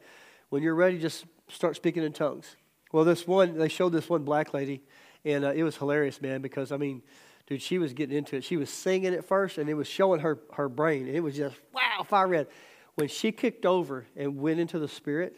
when 0.50 0.62
you're 0.62 0.76
ready, 0.76 1.00
just 1.00 1.26
start 1.50 1.76
speaking 1.76 2.04
in 2.04 2.14
tongues. 2.14 2.56
Well, 2.92 3.04
this 3.04 3.26
one, 3.26 3.58
they 3.58 3.70
showed 3.70 3.92
this 3.92 4.08
one 4.08 4.24
black 4.24 4.54
lady, 4.54 4.84
and 5.26 5.44
uh, 5.44 5.54
it 5.54 5.64
was 5.64 5.76
hilarious, 5.76 6.22
man, 6.22 6.44
because, 6.44 6.72
I 6.72 6.78
mean, 6.78 7.02
dude, 7.48 7.62
she 7.62 7.78
was 7.78 7.94
getting 7.94 8.18
into 8.18 8.38
it. 8.38 8.44
She 8.44 8.58
was 8.58 8.70
singing 8.70 9.14
at 9.14 9.26
first, 9.26 9.58
and 9.58 9.70
it 9.70 9.74
was 9.74 9.88
showing 9.88 10.20
her, 10.22 10.40
her 10.54 10.70
brain. 10.70 11.08
And 11.08 11.16
It 11.16 11.22
was 11.22 11.36
just, 11.36 11.56
wow, 11.74 12.04
fire 12.04 12.28
red. 12.28 12.48
When 12.96 13.08
she 13.08 13.32
kicked 13.32 13.66
over 13.66 14.06
and 14.16 14.38
went 14.38 14.60
into 14.60 14.80
the 14.80 14.88
spirit, 14.88 15.36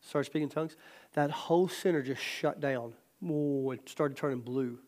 started 0.00 0.26
speaking 0.26 0.44
in 0.44 0.48
tongues, 0.48 0.76
that 1.14 1.30
whole 1.30 1.68
center 1.68 2.02
just 2.02 2.22
shut 2.22 2.60
down. 2.60 2.94
Oh, 3.26 3.70
it 3.70 3.88
started 3.88 4.16
turning 4.16 4.40
blue. 4.40 4.78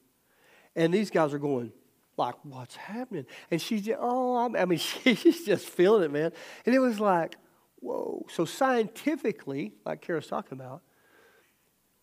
And 0.74 0.92
these 0.92 1.10
guys 1.10 1.32
are 1.32 1.38
going, 1.38 1.72
like, 2.16 2.34
what's 2.42 2.76
happening? 2.76 3.26
And 3.50 3.60
she's 3.60 3.82
just, 3.82 3.98
oh, 4.00 4.36
I'm, 4.36 4.56
I 4.56 4.64
mean, 4.64 4.78
she's 5.14 5.44
just 5.44 5.68
feeling 5.68 6.04
it, 6.04 6.10
man. 6.10 6.32
And 6.64 6.74
it 6.74 6.78
was 6.78 7.00
like, 7.00 7.36
whoa. 7.80 8.26
So 8.30 8.44
scientifically, 8.44 9.72
like 9.84 10.00
Kara's 10.00 10.26
talking 10.26 10.58
about, 10.58 10.82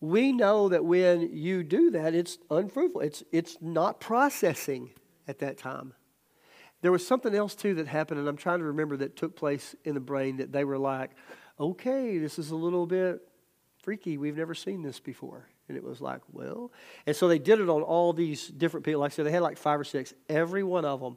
we 0.04 0.32
know 0.32 0.68
that 0.68 0.84
when 0.84 1.30
you 1.32 1.62
do 1.62 1.90
that, 1.92 2.14
it's 2.14 2.38
unfruitful. 2.50 3.00
It's, 3.00 3.22
it's 3.32 3.56
not 3.60 4.00
processing 4.00 4.90
at 5.26 5.38
that 5.38 5.56
time. 5.56 5.94
There 6.82 6.92
was 6.92 7.06
something 7.06 7.34
else 7.34 7.54
too 7.54 7.74
that 7.76 7.86
happened, 7.86 8.20
and 8.20 8.28
I'm 8.28 8.36
trying 8.36 8.58
to 8.58 8.66
remember 8.66 8.98
that 8.98 9.16
took 9.16 9.34
place 9.34 9.74
in 9.84 9.94
the 9.94 10.00
brain 10.00 10.36
that 10.36 10.52
they 10.52 10.64
were 10.64 10.76
like, 10.76 11.12
okay, 11.58 12.18
this 12.18 12.38
is 12.38 12.50
a 12.50 12.56
little 12.56 12.86
bit 12.86 13.20
freaky. 13.82 14.18
We've 14.18 14.36
never 14.36 14.54
seen 14.54 14.82
this 14.82 15.00
before. 15.00 15.48
And 15.68 15.76
it 15.78 15.82
was 15.82 16.02
like, 16.02 16.20
well. 16.30 16.70
And 17.06 17.16
so 17.16 17.26
they 17.26 17.38
did 17.38 17.58
it 17.60 17.70
on 17.70 17.80
all 17.80 18.12
these 18.12 18.48
different 18.48 18.84
people. 18.84 19.00
Like 19.00 19.12
I 19.12 19.14
said, 19.14 19.24
they 19.24 19.30
had 19.30 19.40
like 19.40 19.56
five 19.56 19.80
or 19.80 19.84
six. 19.84 20.12
Every 20.28 20.62
one 20.62 20.84
of 20.84 21.00
them, 21.00 21.16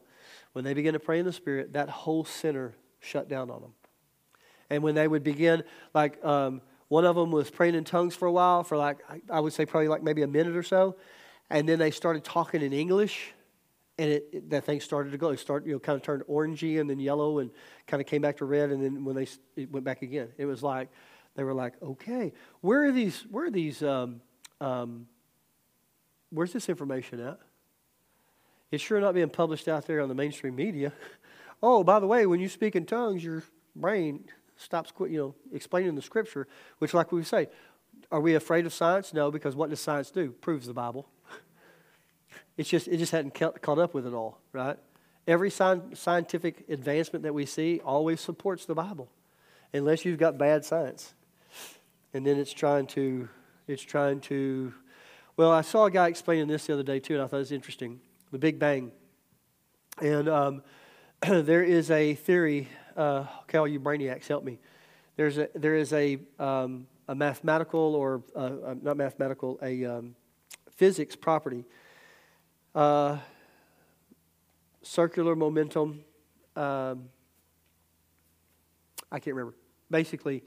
when 0.54 0.64
they 0.64 0.74
began 0.74 0.94
to 0.94 1.00
pray 1.00 1.20
in 1.20 1.26
the 1.26 1.34
Spirit, 1.34 1.74
that 1.74 1.90
whole 1.90 2.24
center 2.24 2.74
shut 3.02 3.28
down 3.28 3.52
on 3.52 3.62
them. 3.62 3.74
And 4.70 4.82
when 4.82 4.96
they 4.96 5.08
would 5.08 5.24
begin, 5.24 5.64
like 5.94 6.24
um, 6.24 6.62
one 6.90 7.06
of 7.06 7.16
them 7.16 7.32
was 7.32 7.50
praying 7.50 7.76
in 7.76 7.84
tongues 7.84 8.16
for 8.16 8.28
a 8.28 8.32
while, 8.32 8.64
for 8.64 8.78
like, 8.78 9.00
I 9.30 9.40
would 9.40 9.54
say 9.54 9.66
probably 9.66 9.90
like 9.90 10.04
maybe 10.04 10.22
a 10.22 10.28
minute 10.28 10.56
or 10.56 10.64
so. 10.64 10.96
And 11.50 11.68
then 11.68 11.80
they 11.80 11.92
started 11.92 12.24
talking 12.24 12.62
in 12.62 12.74
English. 12.74 13.34
And 14.00 14.12
it, 14.12 14.30
it, 14.32 14.50
that 14.52 14.66
thing 14.66 14.80
started 14.80 15.12
to 15.12 15.18
go. 15.18 15.30
It 15.30 15.40
started, 15.40 15.68
you 15.68 15.74
know, 15.74 15.80
kind 15.80 15.96
of 15.96 16.04
turned 16.04 16.24
orangey 16.30 16.80
and 16.80 16.90
then 16.90 17.00
yellow 17.00 17.40
and 17.40 17.50
kind 17.88 18.00
of 18.00 18.08
came 18.08 18.22
back 18.22 18.38
to 18.38 18.46
red. 18.46 18.70
And 18.70 18.84
then 18.84 19.04
when 19.04 19.16
they 19.16 19.28
it 19.56 19.72
went 19.72 19.86
back 19.86 20.04
again, 20.04 20.30
it 20.38 20.46
was 20.46 20.62
like 20.62 20.90
they 21.36 21.44
were 21.44 21.54
like, 21.54 21.74
okay, 21.82 22.32
where 22.62 22.84
are 22.84 22.92
these? 22.92 23.26
Where 23.32 23.46
are 23.46 23.52
these? 23.52 23.82
Um, 23.82 24.22
um, 24.62 25.08
where's 26.30 26.54
this 26.54 26.70
information 26.70 27.20
at? 27.20 27.40
It's 28.72 28.84
sure 28.84 29.00
not 29.00 29.14
being 29.14 29.30
published 29.30 29.68
out 29.68 29.88
there 29.88 30.02
on 30.02 30.10
the 30.10 30.16
mainstream 30.16 30.56
media. 30.56 30.94
oh, 31.64 31.84
by 31.84 32.00
the 32.00 32.08
way, 32.08 32.26
when 32.26 32.40
you 32.40 32.50
speak 32.50 32.76
in 32.76 32.86
tongues, 32.86 33.24
your 33.24 33.44
brain 33.76 34.26
stops, 34.58 34.92
you 35.00 35.18
know, 35.18 35.36
explaining 35.54 35.96
the 35.96 36.02
scripture. 36.02 36.48
Which, 36.80 36.94
like 36.94 37.12
we 37.12 37.24
say, 37.24 37.48
are 38.12 38.20
we 38.20 38.36
afraid 38.36 38.66
of 38.66 38.74
science? 38.74 39.14
No, 39.14 39.32
because 39.32 39.56
what 39.56 39.70
does 39.70 39.80
science 39.80 40.12
do? 40.12 40.32
Proves 40.32 40.68
the 40.68 40.74
Bible. 40.74 41.08
It's 42.58 42.68
just 42.68 42.88
it 42.88 42.98
just 42.98 43.12
hadn't 43.12 43.36
caught 43.36 43.78
up 43.78 43.94
with 43.94 44.08
it 44.08 44.16
all, 44.16 44.40
right? 44.52 44.78
Every 45.28 45.52
scientific 45.52 46.66
advancement 46.68 47.22
that 47.22 47.34
we 47.34 47.46
see 47.46 47.82
always 47.86 48.20
supports 48.20 48.66
the 48.66 48.74
Bible, 48.74 49.12
unless 49.74 50.06
you've 50.06 50.18
got 50.18 50.40
bad 50.40 50.66
science, 50.66 51.14
and 52.16 52.26
then 52.26 52.40
it's 52.40 52.52
trying 52.52 52.88
to 52.88 53.30
it's 53.68 53.84
trying 53.84 54.22
to. 54.22 54.74
Well, 55.36 55.52
I 55.52 55.62
saw 55.62 55.86
a 55.86 55.92
guy 55.92 56.08
explaining 56.08 56.48
this 56.48 56.66
the 56.66 56.74
other 56.74 56.84
day 56.84 57.00
too, 57.00 57.14
and 57.14 57.22
I 57.22 57.28
thought 57.28 57.38
it 57.38 57.40
was 57.40 57.52
interesting. 57.52 58.00
The 58.32 58.40
Big 58.40 58.58
Bang, 58.58 58.92
and 60.02 60.28
um, 60.28 60.64
there 61.22 61.64
is 61.64 61.92
a 61.92 62.16
theory. 62.16 62.70
Uh, 62.98 63.26
okay, 63.44 63.60
all 63.60 63.68
you 63.68 63.80
brainiacs, 63.80 64.28
help 64.28 64.44
me. 64.44 64.58
There's 65.18 65.38
a 65.38 65.50
there 65.54 65.76
is 65.76 65.94
a 65.94 66.18
um, 66.40 66.88
a 67.08 67.14
mathematical 67.14 67.96
or 67.96 68.24
uh, 68.36 68.74
not 68.82 68.98
mathematical 68.98 69.60
a 69.62 69.86
um, 69.86 70.16
physics 70.72 71.16
property. 71.16 71.64
Uh, 72.74 73.18
circular 74.82 75.36
momentum. 75.36 76.04
Um, 76.56 77.10
I 79.12 79.20
can't 79.20 79.36
remember. 79.36 79.56
Basically, 79.92 80.44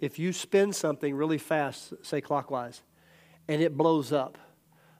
if 0.00 0.18
you 0.18 0.32
spin 0.32 0.72
something 0.72 1.14
really 1.14 1.38
fast, 1.38 1.94
say 2.02 2.20
clockwise, 2.20 2.82
and 3.46 3.62
it 3.62 3.76
blows 3.76 4.12
up, 4.12 4.38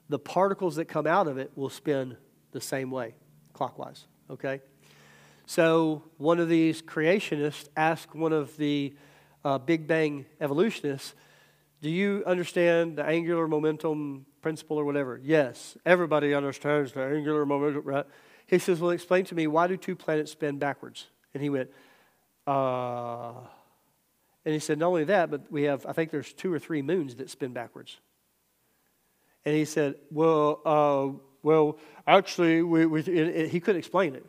the 0.07 0.19
particles 0.19 0.77
that 0.77 0.85
come 0.85 1.05
out 1.05 1.27
of 1.27 1.37
it 1.37 1.51
will 1.55 1.69
spin 1.69 2.15
the 2.51 2.61
same 2.61 2.91
way, 2.91 3.15
clockwise. 3.51 4.05
Okay? 4.29 4.61
So 5.45 6.03
one 6.17 6.39
of 6.39 6.49
these 6.49 6.81
creationists 6.81 7.67
asked 7.75 8.15
one 8.15 8.33
of 8.33 8.55
the 8.57 8.95
uh, 9.43 9.57
Big 9.57 9.87
Bang 9.87 10.25
evolutionists, 10.39 11.13
Do 11.81 11.89
you 11.89 12.23
understand 12.25 12.97
the 12.97 13.05
angular 13.05 13.47
momentum 13.47 14.25
principle 14.41 14.77
or 14.77 14.85
whatever? 14.85 15.19
Yes. 15.21 15.77
Everybody 15.85 16.33
understands 16.33 16.93
the 16.93 17.01
angular 17.01 17.45
momentum, 17.45 17.83
right? 17.83 18.05
He 18.47 18.59
says, 18.59 18.79
Well, 18.79 18.91
explain 18.91 19.25
to 19.25 19.35
me, 19.35 19.47
why 19.47 19.67
do 19.67 19.77
two 19.77 19.95
planets 19.95 20.31
spin 20.31 20.59
backwards? 20.59 21.07
And 21.33 21.43
he 21.43 21.49
went, 21.49 21.69
Uh, 22.47 23.33
and 24.45 24.53
he 24.53 24.59
said, 24.59 24.77
not 24.77 24.87
only 24.87 25.05
that, 25.05 25.31
but 25.31 25.51
we 25.51 25.63
have, 25.63 25.85
I 25.85 25.93
think 25.93 26.11
there's 26.11 26.33
two 26.33 26.53
or 26.53 26.59
three 26.59 26.81
moons 26.81 27.15
that 27.15 27.29
spin 27.29 27.53
backwards. 27.53 27.97
And 29.45 29.55
he 29.55 29.65
said, 29.65 29.95
well, 30.11 30.61
uh, 30.65 31.17
well, 31.43 31.77
actually, 32.07 32.61
we, 32.61 32.85
we, 32.85 33.01
it, 33.01 33.07
it, 33.07 33.49
he 33.49 33.59
couldn't 33.59 33.79
explain 33.79 34.15
it. 34.15 34.25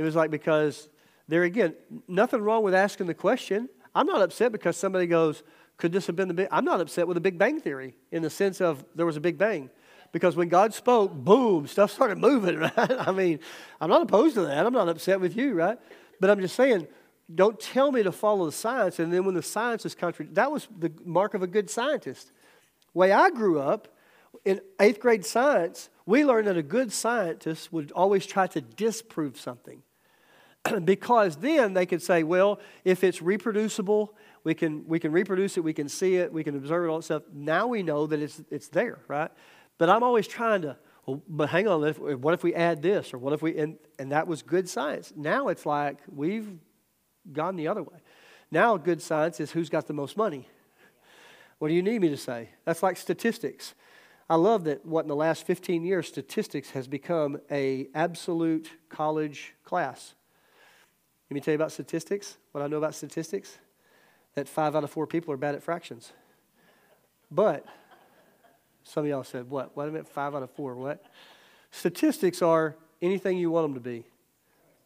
It 0.00 0.02
was 0.02 0.16
like 0.16 0.30
because 0.30 0.88
there 1.28 1.42
again, 1.42 1.74
nothing 2.08 2.40
wrong 2.40 2.62
with 2.62 2.72
asking 2.72 3.06
the 3.06 3.12
question. 3.12 3.68
I'm 3.94 4.06
not 4.06 4.22
upset 4.22 4.50
because 4.50 4.78
somebody 4.78 5.06
goes, 5.06 5.42
could 5.76 5.92
this 5.92 6.06
have 6.06 6.16
been 6.16 6.28
the 6.28 6.32
big? 6.32 6.48
I'm 6.50 6.64
not 6.64 6.80
upset 6.80 7.06
with 7.06 7.16
the 7.16 7.20
Big 7.20 7.36
Bang 7.36 7.60
Theory 7.60 7.94
in 8.10 8.22
the 8.22 8.30
sense 8.30 8.62
of 8.62 8.82
there 8.94 9.04
was 9.04 9.18
a 9.18 9.20
Big 9.20 9.36
Bang. 9.36 9.68
Because 10.10 10.36
when 10.36 10.48
God 10.48 10.72
spoke, 10.72 11.12
boom, 11.12 11.66
stuff 11.66 11.90
started 11.90 12.16
moving, 12.28 12.56
right? 12.56 12.72
I 12.76 13.12
mean, 13.12 13.40
I'm 13.78 13.90
not 13.90 14.00
opposed 14.00 14.36
to 14.36 14.40
that. 14.46 14.64
I'm 14.64 14.72
not 14.72 14.88
upset 14.88 15.20
with 15.20 15.36
you, 15.36 15.52
right? 15.52 15.78
But 16.18 16.30
I'm 16.30 16.40
just 16.40 16.56
saying, 16.56 16.88
don't 17.34 17.60
tell 17.60 17.92
me 17.92 18.02
to 18.02 18.10
follow 18.10 18.46
the 18.46 18.52
science. 18.52 19.00
And 19.00 19.12
then 19.12 19.26
when 19.26 19.34
the 19.34 19.42
science 19.42 19.84
is 19.84 19.94
contradicted, 19.94 20.36
that 20.36 20.50
was 20.50 20.66
the 20.78 20.90
mark 21.04 21.34
of 21.34 21.42
a 21.42 21.46
good 21.46 21.68
scientist. 21.68 22.32
Way 22.94 23.12
I 23.12 23.28
grew 23.28 23.60
up, 23.60 23.88
in 24.46 24.62
eighth 24.80 24.98
grade 24.98 25.26
science, 25.26 25.90
we 26.06 26.24
learned 26.24 26.46
that 26.46 26.56
a 26.56 26.62
good 26.62 26.90
scientist 26.90 27.70
would 27.70 27.92
always 27.92 28.24
try 28.24 28.46
to 28.46 28.62
disprove 28.62 29.38
something. 29.38 29.82
because 30.84 31.36
then 31.36 31.74
they 31.74 31.86
could 31.86 32.02
say, 32.02 32.22
well, 32.22 32.60
if 32.84 33.04
it's 33.04 33.22
reproducible, 33.22 34.14
we 34.44 34.54
can, 34.54 34.86
we 34.86 34.98
can 34.98 35.12
reproduce 35.12 35.56
it, 35.56 35.64
we 35.64 35.72
can 35.72 35.88
see 35.88 36.16
it, 36.16 36.32
we 36.32 36.44
can 36.44 36.56
observe 36.56 36.84
it, 36.84 36.88
all 36.88 36.98
that 36.98 37.04
stuff. 37.04 37.22
Now 37.32 37.66
we 37.66 37.82
know 37.82 38.06
that 38.06 38.20
it's, 38.20 38.42
it's 38.50 38.68
there, 38.68 38.98
right? 39.08 39.30
But 39.78 39.90
I'm 39.90 40.02
always 40.02 40.26
trying 40.26 40.62
to, 40.62 40.76
well, 41.06 41.22
but 41.28 41.48
hang 41.48 41.68
on, 41.68 41.82
what 42.20 42.34
if 42.34 42.42
we 42.42 42.54
add 42.54 42.82
this? 42.82 43.12
Or 43.12 43.18
what 43.18 43.32
if 43.32 43.42
we, 43.42 43.56
and, 43.58 43.76
and 43.98 44.12
that 44.12 44.26
was 44.26 44.42
good 44.42 44.68
science. 44.68 45.12
Now 45.16 45.48
it's 45.48 45.66
like 45.66 45.98
we've 46.08 46.48
gone 47.32 47.56
the 47.56 47.68
other 47.68 47.82
way. 47.82 47.98
Now, 48.50 48.76
good 48.76 49.00
science 49.00 49.38
is 49.38 49.52
who's 49.52 49.68
got 49.68 49.86
the 49.86 49.92
most 49.92 50.16
money. 50.16 50.48
What 51.58 51.68
do 51.68 51.74
you 51.74 51.82
need 51.82 52.00
me 52.00 52.08
to 52.08 52.16
say? 52.16 52.48
That's 52.64 52.82
like 52.82 52.96
statistics. 52.96 53.74
I 54.28 54.36
love 54.36 54.64
that 54.64 54.84
what 54.86 55.02
in 55.02 55.08
the 55.08 55.16
last 55.16 55.46
15 55.46 55.84
years 55.84 56.08
statistics 56.08 56.70
has 56.70 56.88
become 56.88 57.40
a 57.50 57.88
absolute 57.94 58.70
college 58.88 59.54
class. 59.64 60.14
Let 61.30 61.34
me 61.34 61.40
tell 61.40 61.52
you 61.52 61.56
about 61.56 61.70
statistics. 61.70 62.38
What 62.50 62.62
I 62.62 62.66
know 62.66 62.78
about 62.78 62.94
statistics 62.94 63.58
that 64.34 64.48
5 64.48 64.74
out 64.76 64.84
of 64.84 64.90
4 64.90 65.06
people 65.06 65.32
are 65.32 65.36
bad 65.36 65.54
at 65.54 65.62
fractions. 65.62 66.12
But 67.30 67.64
some 68.82 69.04
of 69.04 69.10
y'all 69.10 69.22
said, 69.22 69.48
"What? 69.48 69.76
What 69.76 69.86
I 69.86 69.90
meant 69.90 70.08
5 70.08 70.34
out 70.34 70.42
of 70.42 70.50
4? 70.50 70.74
What?" 70.74 71.04
Statistics 71.70 72.42
are 72.42 72.74
anything 73.00 73.38
you 73.38 73.50
want 73.50 73.66
them 73.66 73.74
to 73.74 73.80
be. 73.80 74.04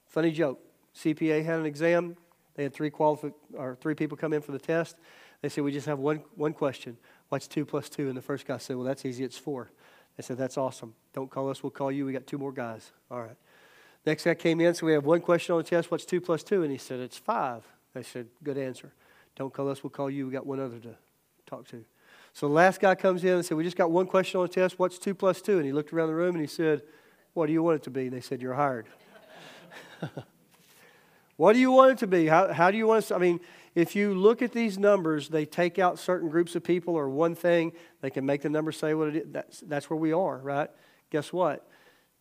Funny 0.07 0.30
joke. 0.30 0.61
CPA 0.95 1.42
had 1.42 1.59
an 1.59 1.66
exam. 1.66 2.16
They 2.55 2.62
had 2.62 2.72
three 2.72 2.90
qualifi- 2.90 3.34
or 3.55 3.76
three 3.80 3.95
people 3.95 4.16
come 4.16 4.32
in 4.32 4.42
for 4.42 4.53
the 4.53 4.59
test. 4.59 4.97
They 5.40 5.49
said, 5.49 5.64
We 5.64 5.72
just 5.72 5.86
have 5.86 5.99
one, 5.99 6.22
one 6.36 6.53
question. 6.53 6.97
What's 7.30 7.49
two 7.49 7.64
plus 7.64 7.88
two? 7.88 8.09
And 8.09 8.16
the 8.16 8.22
first 8.22 8.47
guy 8.47 8.59
said, 8.59 8.76
Well, 8.76 8.84
that's 8.84 9.05
easy. 9.05 9.24
It's 9.24 9.36
four. 9.38 9.70
They 10.16 10.22
said, 10.22 10.38
That's 10.38 10.57
awesome. 10.57 10.95
Don't 11.12 11.30
call 11.30 11.51
us. 11.51 11.62
We'll 11.62 11.70
call 11.70 11.90
you. 11.90 12.07
We 12.07 12.12
got 12.12 12.26
two 12.26 12.38
more 12.38 12.53
guys. 12.53 12.92
All 13.11 13.22
right. 13.22 13.36
Next 14.07 14.24
guy 14.24 14.34
came 14.34 14.61
in. 14.61 14.74
So 14.74 14.86
we 14.86 14.92
have 14.92 15.05
one 15.05 15.20
question 15.20 15.55
on 15.55 15.59
the 15.59 15.68
test. 15.68 15.90
What's 15.90 16.05
two 16.05 16.20
plus 16.20 16.42
two? 16.42 16.62
And 16.62 16.70
he 16.70 16.78
said, 16.78 17.00
It's 17.00 17.18
five. 17.18 17.64
They 17.94 18.02
said, 18.02 18.28
Good 18.42 18.59
answer. 18.59 18.92
Don't 19.36 19.52
call 19.52 19.68
us. 19.70 19.82
We'll 19.82 19.90
call 19.90 20.11
you. 20.11 20.26
We 20.26 20.32
got 20.32 20.46
one 20.46 20.61
other 20.61 20.78
to 20.78 20.94
talk 21.46 21.66
to. 21.68 21.84
So 22.32 22.48
the 22.48 22.55
last 22.55 22.80
guy 22.80 22.94
comes 22.94 23.24
in 23.24 23.30
and 23.30 23.44
said, 23.44 23.57
We 23.57 23.64
just 23.64 23.76
got 23.76 23.90
one 23.90 24.07
question 24.07 24.40
on 24.40 24.46
the 24.46 24.52
test. 24.52 24.78
What's 24.78 24.98
two 24.98 25.14
plus 25.14 25.40
two? 25.40 25.57
And 25.57 25.64
he 25.64 25.72
looked 25.72 25.92
around 25.92 26.09
the 26.09 26.14
room 26.14 26.34
and 26.34 26.40
he 26.40 26.46
said, 26.46 26.82
What 27.32 27.46
do 27.46 27.52
you 27.52 27.62
want 27.62 27.76
it 27.76 27.82
to 27.84 27.90
be? 27.90 28.02
And 28.02 28.12
they 28.12 28.20
said, 28.20 28.42
You're 28.42 28.55
hired. 28.55 28.86
What 31.36 31.55
do 31.55 31.59
you 31.59 31.72
want 31.72 31.92
it 31.92 31.98
to 31.98 32.07
be? 32.07 32.26
How, 32.26 32.52
how 32.52 32.70
do 32.70 32.76
you 32.76 32.86
want 32.86 33.05
it 33.05 33.09
to, 33.09 33.16
I 33.16 33.18
mean, 33.18 33.40
if 33.74 33.96
you 33.96 34.14
look 34.14 34.40
at 34.40 34.52
these 34.52 34.78
numbers, 34.78 35.28
they 35.28 35.44
take 35.44 35.78
out 35.78 35.98
certain 35.98 36.28
groups 36.28 36.55
of 36.55 36.62
people 36.62 36.94
or 36.94 37.09
one 37.09 37.34
thing, 37.34 37.72
they 38.00 38.11
can 38.11 38.24
make 38.24 38.42
the 38.42 38.48
number 38.48 38.70
say 38.70 38.94
what 38.94 39.09
it 39.09 39.16
is. 39.16 39.24
That's, 39.32 39.61
that's 39.61 39.90
where 39.90 39.98
we 39.98 40.12
are, 40.12 40.38
right? 40.38 40.70
Guess 41.11 41.32
what? 41.32 41.66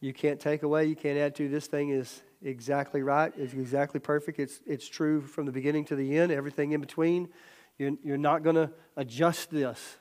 You 0.03 0.11
can't 0.11 0.37
take 0.37 0.63
away, 0.63 0.87
you 0.87 0.97
can't 0.97 1.17
add 1.17 1.33
to. 1.35 1.47
This 1.47 1.67
thing 1.67 1.91
is 1.91 2.23
exactly 2.43 3.01
right. 3.01 3.31
It's 3.37 3.53
exactly 3.53 4.01
perfect. 4.01 4.37
It's, 4.37 4.59
it's 4.65 4.85
true 4.85 5.21
from 5.21 5.45
the 5.45 5.51
beginning 5.53 5.85
to 5.85 5.95
the 5.95 6.17
end, 6.17 6.29
everything 6.29 6.73
in 6.73 6.81
between. 6.81 7.29
You're, 7.77 7.93
you're 8.03 8.17
not 8.17 8.43
going 8.43 8.57
to 8.57 8.69
adjust 8.97 9.49
this. 9.49 9.95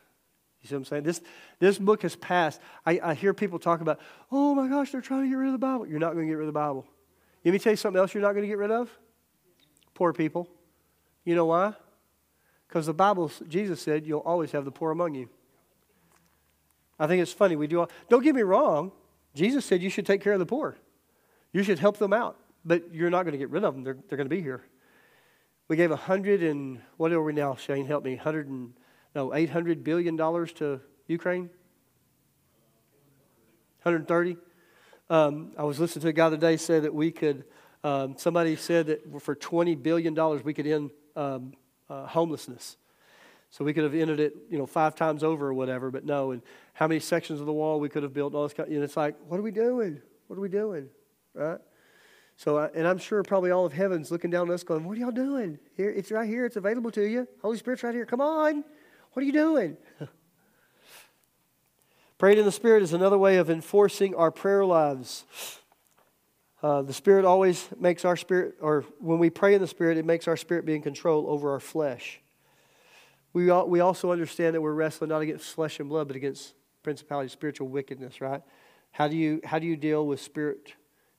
You 0.60 0.68
see 0.68 0.74
what 0.74 0.78
I'm 0.78 0.84
saying? 0.86 1.02
This, 1.04 1.20
this 1.60 1.78
book 1.78 2.02
has 2.02 2.16
passed. 2.16 2.60
I, 2.84 2.98
I 3.00 3.14
hear 3.14 3.32
people 3.32 3.60
talk 3.60 3.80
about, 3.80 4.00
oh 4.32 4.56
my 4.56 4.66
gosh, 4.66 4.90
they're 4.90 5.00
trying 5.00 5.22
to 5.22 5.28
get 5.28 5.36
rid 5.36 5.46
of 5.46 5.52
the 5.52 5.58
Bible. 5.58 5.86
You're 5.86 6.00
not 6.00 6.14
going 6.14 6.26
to 6.26 6.32
get 6.32 6.34
rid 6.36 6.48
of 6.48 6.52
the 6.52 6.58
Bible. 6.58 6.84
Let 7.44 7.52
me 7.52 7.60
tell 7.60 7.72
you 7.72 7.76
something 7.76 8.00
else 8.00 8.12
you're 8.12 8.24
not 8.24 8.32
going 8.32 8.42
to 8.42 8.48
get 8.48 8.58
rid 8.58 8.72
of? 8.72 8.90
Poor 9.94 10.12
people. 10.12 10.48
You 11.24 11.36
know 11.36 11.46
why? 11.46 11.74
Because 12.66 12.86
the 12.86 12.92
Bible, 12.92 13.30
Jesus 13.46 13.80
said, 13.80 14.04
you'll 14.04 14.18
always 14.18 14.50
have 14.50 14.64
the 14.64 14.72
poor 14.72 14.90
among 14.90 15.14
you. 15.14 15.28
I 16.98 17.06
think 17.06 17.22
it's 17.22 17.32
funny. 17.32 17.54
We 17.54 17.68
do 17.68 17.78
all, 17.78 17.90
don't 18.08 18.24
get 18.24 18.34
me 18.34 18.42
wrong. 18.42 18.90
Jesus 19.34 19.64
said 19.64 19.82
you 19.82 19.90
should 19.90 20.06
take 20.06 20.20
care 20.22 20.32
of 20.32 20.38
the 20.38 20.46
poor. 20.46 20.76
You 21.52 21.62
should 21.62 21.78
help 21.78 21.98
them 21.98 22.12
out, 22.12 22.38
but 22.64 22.94
you're 22.94 23.10
not 23.10 23.22
going 23.24 23.32
to 23.32 23.38
get 23.38 23.50
rid 23.50 23.64
of 23.64 23.74
them. 23.74 23.84
They're, 23.84 23.96
they're 24.08 24.16
going 24.16 24.28
to 24.28 24.34
be 24.34 24.42
here. 24.42 24.62
We 25.68 25.76
gave 25.76 25.90
hundred 25.90 26.42
and 26.42 26.80
what 26.96 27.12
are 27.12 27.22
we 27.22 27.32
now, 27.32 27.54
Shane? 27.54 27.86
Help 27.86 28.04
me. 28.04 28.16
Hundred 28.16 28.48
and 28.48 28.74
no, 29.14 29.34
eight 29.34 29.50
hundred 29.50 29.84
billion 29.84 30.16
dollars 30.16 30.52
to 30.54 30.80
Ukraine. 31.06 31.50
130. 33.82 34.36
Um, 35.10 35.52
I 35.58 35.64
was 35.64 35.80
listening 35.80 36.02
to 36.02 36.08
a 36.08 36.12
guy 36.12 36.30
today 36.30 36.56
say 36.56 36.80
that 36.80 36.94
we 36.94 37.10
could. 37.10 37.44
Um, 37.84 38.14
somebody 38.16 38.54
said 38.54 38.86
that 38.86 39.22
for 39.22 39.34
20 39.34 39.74
billion 39.74 40.14
dollars 40.14 40.44
we 40.44 40.54
could 40.54 40.66
end 40.66 40.90
um, 41.16 41.54
uh, 41.90 42.06
homelessness. 42.06 42.76
So 43.52 43.66
we 43.66 43.74
could 43.74 43.84
have 43.84 43.94
ended 43.94 44.18
it, 44.18 44.34
you 44.48 44.56
know, 44.56 44.64
five 44.64 44.94
times 44.94 45.22
over 45.22 45.48
or 45.48 45.52
whatever. 45.52 45.90
But 45.90 46.06
no, 46.06 46.30
and 46.30 46.40
how 46.72 46.88
many 46.88 47.00
sections 47.00 47.38
of 47.38 47.44
the 47.44 47.52
wall 47.52 47.80
we 47.80 47.90
could 47.90 48.02
have 48.02 48.14
built? 48.14 48.32
And 48.32 48.38
all 48.38 48.44
this 48.44 48.54
kind. 48.54 48.66
Of, 48.66 48.74
know, 48.74 48.82
it's 48.82 48.96
like, 48.96 49.14
what 49.28 49.38
are 49.38 49.42
we 49.42 49.50
doing? 49.50 50.00
What 50.26 50.38
are 50.38 50.40
we 50.40 50.48
doing? 50.48 50.88
Right? 51.34 51.58
So, 52.38 52.56
and 52.58 52.88
I'm 52.88 52.96
sure 52.96 53.22
probably 53.22 53.50
all 53.50 53.66
of 53.66 53.74
heaven's 53.74 54.10
looking 54.10 54.30
down 54.30 54.48
at 54.48 54.54
us, 54.54 54.62
going, 54.62 54.84
"What 54.84 54.96
are 54.96 55.00
y'all 55.00 55.10
doing? 55.10 55.58
Here, 55.76 55.90
it's 55.90 56.10
right 56.10 56.26
here. 56.26 56.46
It's 56.46 56.56
available 56.56 56.90
to 56.92 57.02
you. 57.02 57.28
Holy 57.42 57.58
Spirit's 57.58 57.82
right 57.82 57.94
here. 57.94 58.06
Come 58.06 58.22
on, 58.22 58.64
what 59.12 59.22
are 59.22 59.26
you 59.26 59.32
doing?" 59.32 59.76
Praying 62.16 62.38
in 62.38 62.46
the 62.46 62.52
Spirit 62.52 62.82
is 62.82 62.94
another 62.94 63.18
way 63.18 63.36
of 63.36 63.50
enforcing 63.50 64.14
our 64.14 64.30
prayer 64.30 64.64
lives. 64.64 65.26
Uh, 66.62 66.80
the 66.80 66.94
Spirit 66.94 67.26
always 67.26 67.68
makes 67.78 68.06
our 68.06 68.16
spirit, 68.16 68.54
or 68.62 68.86
when 68.98 69.18
we 69.18 69.28
pray 69.28 69.54
in 69.54 69.60
the 69.60 69.66
Spirit, 69.66 69.98
it 69.98 70.06
makes 70.06 70.26
our 70.26 70.38
spirit 70.38 70.64
be 70.64 70.74
in 70.74 70.80
control 70.80 71.26
over 71.28 71.52
our 71.52 71.60
flesh. 71.60 72.21
We, 73.32 73.50
all, 73.50 73.68
we 73.68 73.80
also 73.80 74.12
understand 74.12 74.54
that 74.54 74.60
we're 74.60 74.72
wrestling 74.72 75.10
not 75.10 75.22
against 75.22 75.54
flesh 75.54 75.80
and 75.80 75.88
blood, 75.88 76.06
but 76.06 76.16
against 76.16 76.54
principality, 76.82 77.28
spiritual 77.28 77.68
wickedness, 77.68 78.20
right? 78.20 78.42
How 78.90 79.08
do 79.08 79.16
you, 79.16 79.40
how 79.44 79.58
do 79.58 79.66
you 79.66 79.76
deal 79.76 80.06
with 80.06 80.20
spirit 80.20 80.74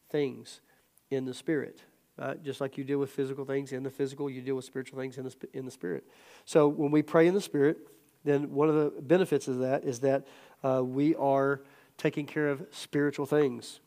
things 0.10 0.62
in 1.10 1.26
the 1.26 1.34
Spirit? 1.34 1.82
Right? 2.18 2.42
Just 2.44 2.62
like 2.62 2.78
you 2.78 2.84
deal 2.84 3.00
with 3.00 3.10
physical 3.10 3.46
things 3.46 3.72
in 3.72 3.84
the 3.84 3.90
physical, 3.90 4.30
you 4.30 4.42
deal 4.42 4.56
with 4.56 4.66
spiritual 4.66 5.00
things 5.00 5.18
in 5.18 5.24
the, 5.24 5.36
in 5.54 5.66
the 5.66 5.72
Spirit. 5.72 6.04
So 6.46 6.68
when 6.68 6.92
we 6.92 7.02
pray 7.02 7.28
in 7.28 7.34
the 7.34 7.42
Spirit, 7.42 7.78
then 8.24 8.52
one 8.54 8.70
of 8.70 8.76
the 8.76 9.02
benefits 9.02 9.48
of 9.48 9.60
that 9.60 9.84
is 9.84 10.00
that 10.02 10.28
uh, 10.64 10.82
we 10.84 11.16
are 11.16 11.62
taking 11.98 12.26
care 12.26 12.50
of 12.50 12.66
spiritual 12.72 13.26
things. 13.26 13.80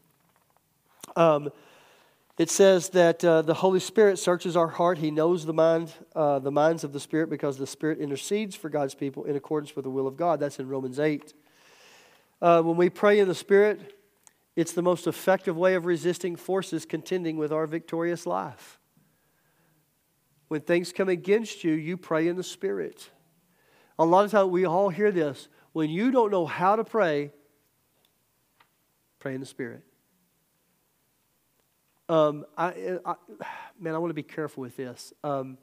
Um, 1.14 1.50
it 2.38 2.50
says 2.50 2.90
that 2.90 3.24
uh, 3.24 3.40
the 3.40 3.54
Holy 3.54 3.80
Spirit 3.80 4.18
searches 4.18 4.56
our 4.56 4.68
heart. 4.68 4.98
He 4.98 5.10
knows 5.10 5.46
the 5.46 5.54
mind, 5.54 5.92
uh, 6.14 6.38
the 6.38 6.50
minds 6.50 6.84
of 6.84 6.92
the 6.92 7.00
Spirit, 7.00 7.30
because 7.30 7.56
the 7.56 7.66
Spirit 7.66 7.98
intercedes 7.98 8.54
for 8.54 8.68
God's 8.68 8.94
people 8.94 9.24
in 9.24 9.36
accordance 9.36 9.74
with 9.74 9.84
the 9.84 9.90
will 9.90 10.06
of 10.06 10.18
God. 10.18 10.38
That's 10.38 10.58
in 10.58 10.68
Romans 10.68 11.00
eight. 11.00 11.32
Uh, 12.42 12.60
when 12.60 12.76
we 12.76 12.90
pray 12.90 13.18
in 13.20 13.28
the 13.28 13.34
Spirit, 13.34 13.94
it's 14.54 14.72
the 14.72 14.82
most 14.82 15.06
effective 15.06 15.56
way 15.56 15.74
of 15.76 15.86
resisting 15.86 16.36
forces 16.36 16.84
contending 16.84 17.38
with 17.38 17.52
our 17.52 17.66
victorious 17.66 18.26
life. 18.26 18.78
When 20.48 20.60
things 20.60 20.92
come 20.92 21.08
against 21.08 21.64
you, 21.64 21.72
you 21.72 21.96
pray 21.96 22.28
in 22.28 22.36
the 22.36 22.42
Spirit. 22.42 23.10
A 23.98 24.04
lot 24.04 24.26
of 24.26 24.30
times 24.30 24.50
we 24.50 24.66
all 24.66 24.90
hear 24.90 25.10
this. 25.10 25.48
When 25.72 25.88
you 25.88 26.10
don't 26.10 26.30
know 26.30 26.44
how 26.44 26.76
to 26.76 26.84
pray, 26.84 27.32
pray 29.18 29.32
in 29.32 29.40
the 29.40 29.46
Spirit. 29.46 29.82
Um, 32.08 32.44
I, 32.56 32.98
I, 33.04 33.14
man, 33.80 33.94
I 33.94 33.98
want 33.98 34.10
to 34.10 34.14
be 34.14 34.22
careful 34.22 34.60
with 34.60 34.76
this. 34.76 35.12
Um, 35.24 35.58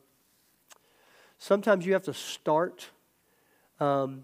sometimes 1.38 1.86
you 1.86 1.94
have 1.94 2.04
to 2.04 2.14
start. 2.14 2.90
Um, 3.80 4.24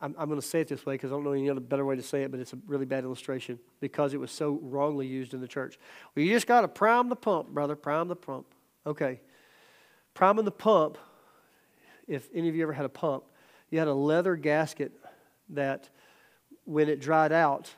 I'm, 0.00 0.14
I'm 0.18 0.28
going 0.28 0.40
to 0.40 0.46
say 0.46 0.60
it 0.60 0.68
this 0.68 0.86
way 0.86 0.94
because 0.94 1.10
I 1.10 1.14
don't 1.14 1.24
know 1.24 1.32
any 1.32 1.50
other 1.50 1.60
better 1.60 1.84
way 1.84 1.96
to 1.96 2.02
say 2.02 2.22
it, 2.22 2.30
but 2.30 2.40
it's 2.40 2.52
a 2.52 2.58
really 2.66 2.86
bad 2.86 3.04
illustration 3.04 3.58
because 3.80 4.14
it 4.14 4.20
was 4.20 4.30
so 4.30 4.58
wrongly 4.62 5.06
used 5.06 5.34
in 5.34 5.40
the 5.40 5.48
church. 5.48 5.78
Well, 6.14 6.24
you 6.24 6.32
just 6.32 6.46
got 6.46 6.60
to 6.62 6.68
prime 6.68 7.08
the 7.08 7.16
pump, 7.16 7.48
brother. 7.48 7.76
Prime 7.76 8.08
the 8.08 8.16
pump. 8.16 8.46
Okay. 8.86 9.20
Priming 10.14 10.44
the 10.44 10.50
pump, 10.50 10.98
if 12.06 12.28
any 12.34 12.48
of 12.48 12.54
you 12.54 12.62
ever 12.62 12.72
had 12.72 12.84
a 12.84 12.90
pump, 12.90 13.24
you 13.70 13.78
had 13.78 13.88
a 13.88 13.94
leather 13.94 14.36
gasket 14.36 14.92
that 15.50 15.88
when 16.64 16.88
it 16.88 17.00
dried 17.00 17.32
out, 17.32 17.70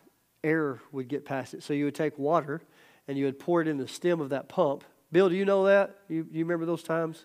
air 0.43 0.81
would 0.93 1.09
get 1.09 1.25
past 1.25 1.55
it. 1.55 1.63
So 1.63 1.73
you 1.73 1.85
would 1.85 1.95
take 1.95 2.19
water 2.19 2.61
and 3.07 3.19
you 3.19 3.25
would 3.27 3.39
pour 3.39 3.61
it 3.61 3.69
in 3.69 3.79
the 3.79 3.89
stem 3.89 4.21
of 4.21 4.31
that 4.31 4.49
pump. 4.49 4.85
Bill, 5.13 5.29
do 5.29 5.37
you 5.37 5.45
know 5.45 5.67
that? 5.67 5.99
You, 6.09 6.27
you 6.31 6.45
remember 6.45 6.67
those 6.67 6.83
times? 6.83 7.25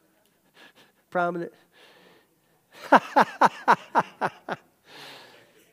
Prominent. 1.10 1.52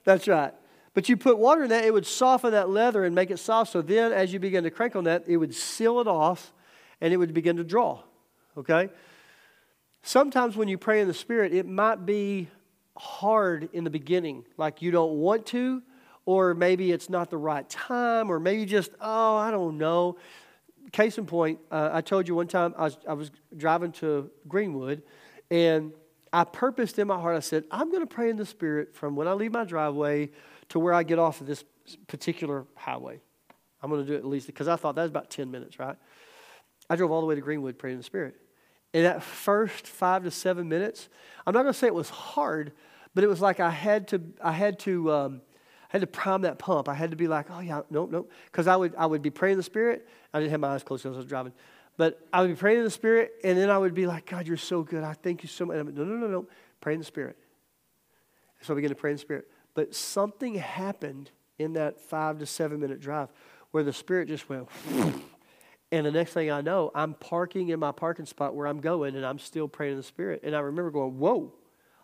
That's 0.04 0.28
right. 0.28 0.54
But 0.94 1.08
you 1.10 1.16
put 1.16 1.38
water 1.38 1.64
in 1.64 1.68
that, 1.70 1.84
it 1.84 1.92
would 1.92 2.06
soften 2.06 2.52
that 2.52 2.70
leather 2.70 3.04
and 3.04 3.14
make 3.14 3.30
it 3.30 3.38
soft. 3.38 3.72
So 3.72 3.82
then, 3.82 4.12
as 4.12 4.32
you 4.32 4.38
begin 4.38 4.64
to 4.64 4.70
crank 4.70 4.96
on 4.96 5.04
that, 5.04 5.24
it 5.26 5.36
would 5.36 5.54
seal 5.54 6.00
it 6.00 6.06
off 6.06 6.54
and 7.00 7.12
it 7.12 7.18
would 7.18 7.34
begin 7.34 7.56
to 7.56 7.64
draw. 7.64 8.00
Okay? 8.56 8.88
Sometimes 10.02 10.56
when 10.56 10.68
you 10.68 10.78
pray 10.78 11.00
in 11.00 11.08
the 11.08 11.14
Spirit, 11.14 11.52
it 11.52 11.66
might 11.66 12.06
be 12.06 12.48
hard 12.96 13.68
in 13.72 13.84
the 13.84 13.90
beginning, 13.90 14.44
like 14.56 14.80
you 14.80 14.90
don't 14.90 15.18
want 15.18 15.46
to, 15.46 15.82
or 16.26 16.54
maybe 16.54 16.90
it's 16.90 17.08
not 17.08 17.30
the 17.30 17.38
right 17.38 17.68
time, 17.70 18.30
or 18.30 18.38
maybe 18.38 18.66
just, 18.66 18.90
oh, 19.00 19.36
I 19.36 19.50
don't 19.50 19.78
know. 19.78 20.18
Case 20.92 21.16
in 21.18 21.26
point, 21.26 21.60
uh, 21.70 21.90
I 21.92 22.00
told 22.00 22.28
you 22.28 22.34
one 22.34 22.48
time 22.48 22.74
I 22.76 22.84
was, 22.84 22.98
I 23.08 23.12
was 23.14 23.30
driving 23.56 23.92
to 23.92 24.30
Greenwood, 24.46 25.02
and 25.50 25.92
I 26.32 26.44
purposed 26.44 26.98
in 26.98 27.06
my 27.06 27.18
heart, 27.18 27.36
I 27.36 27.40
said, 27.40 27.64
I'm 27.70 27.90
going 27.90 28.06
to 28.06 28.12
pray 28.12 28.28
in 28.28 28.36
the 28.36 28.44
Spirit 28.44 28.94
from 28.94 29.14
when 29.14 29.28
I 29.28 29.32
leave 29.32 29.52
my 29.52 29.64
driveway 29.64 30.30
to 30.70 30.80
where 30.80 30.92
I 30.92 31.04
get 31.04 31.18
off 31.20 31.40
of 31.40 31.46
this 31.46 31.64
particular 32.08 32.66
highway. 32.74 33.20
I'm 33.80 33.90
going 33.90 34.04
to 34.04 34.06
do 34.06 34.14
it 34.14 34.18
at 34.18 34.26
least 34.26 34.48
because 34.48 34.66
I 34.66 34.74
thought 34.74 34.96
that 34.96 35.02
was 35.02 35.10
about 35.10 35.30
10 35.30 35.50
minutes, 35.50 35.78
right? 35.78 35.96
I 36.90 36.96
drove 36.96 37.12
all 37.12 37.20
the 37.20 37.26
way 37.26 37.36
to 37.36 37.40
Greenwood 37.40 37.78
praying 37.78 37.94
in 37.94 38.00
the 38.00 38.04
Spirit. 38.04 38.34
In 38.92 39.04
that 39.04 39.22
first 39.22 39.86
five 39.86 40.24
to 40.24 40.30
seven 40.30 40.68
minutes, 40.68 41.08
I'm 41.46 41.54
not 41.54 41.62
going 41.62 41.72
to 41.72 41.78
say 41.78 41.86
it 41.86 41.94
was 41.94 42.10
hard, 42.10 42.72
but 43.14 43.22
it 43.22 43.28
was 43.28 43.40
like 43.40 43.60
I 43.60 43.70
had 43.70 44.08
to, 44.08 44.22
I 44.42 44.52
had 44.52 44.78
to, 44.80 45.12
um, 45.12 45.40
had 45.88 46.00
to 46.00 46.06
prime 46.06 46.42
that 46.42 46.58
pump. 46.58 46.88
I 46.88 46.94
had 46.94 47.10
to 47.10 47.16
be 47.16 47.28
like, 47.28 47.46
oh 47.50 47.60
yeah, 47.60 47.82
nope, 47.90 48.10
nope. 48.10 48.30
Because 48.46 48.66
I 48.66 48.76
would, 48.76 48.94
I 48.96 49.06
would 49.06 49.22
be 49.22 49.30
praying 49.30 49.54
in 49.54 49.58
the 49.58 49.64
Spirit. 49.64 50.08
I 50.32 50.40
didn't 50.40 50.50
have 50.50 50.60
my 50.60 50.68
eyes 50.68 50.82
closed 50.82 51.04
because 51.04 51.16
I 51.16 51.18
was 51.18 51.26
driving. 51.26 51.52
But 51.96 52.20
I 52.32 52.42
would 52.42 52.48
be 52.48 52.56
praying 52.56 52.78
in 52.78 52.84
the 52.84 52.90
Spirit, 52.90 53.32
and 53.42 53.56
then 53.56 53.70
I 53.70 53.78
would 53.78 53.94
be 53.94 54.06
like, 54.06 54.26
God, 54.26 54.46
you're 54.46 54.56
so 54.56 54.82
good. 54.82 55.02
I 55.02 55.14
thank 55.14 55.42
you 55.42 55.48
so 55.48 55.64
much. 55.64 55.76
no, 55.76 55.82
no, 55.84 56.04
no, 56.04 56.26
no. 56.26 56.46
Pray 56.80 56.92
in 56.92 56.98
the 56.98 57.06
Spirit. 57.06 57.38
So 58.60 58.74
I 58.74 58.76
began 58.76 58.90
to 58.90 58.96
pray 58.96 59.10
in 59.10 59.16
the 59.16 59.20
Spirit. 59.20 59.48
But 59.74 59.94
something 59.94 60.54
happened 60.54 61.30
in 61.58 61.74
that 61.74 62.00
five 62.00 62.38
to 62.38 62.46
seven 62.46 62.80
minute 62.80 63.00
drive 63.00 63.28
where 63.70 63.82
the 63.82 63.92
Spirit 63.92 64.28
just 64.28 64.48
went, 64.48 64.68
and 65.92 66.06
the 66.06 66.10
next 66.10 66.32
thing 66.32 66.50
I 66.50 66.60
know, 66.60 66.90
I'm 66.94 67.14
parking 67.14 67.68
in 67.68 67.80
my 67.80 67.92
parking 67.92 68.26
spot 68.26 68.54
where 68.54 68.66
I'm 68.66 68.80
going, 68.80 69.16
and 69.16 69.24
I'm 69.24 69.38
still 69.38 69.68
praying 69.68 69.92
in 69.92 69.98
the 69.98 70.02
Spirit. 70.02 70.40
And 70.42 70.54
I 70.54 70.60
remember 70.60 70.90
going, 70.90 71.18
whoa, 71.18 71.52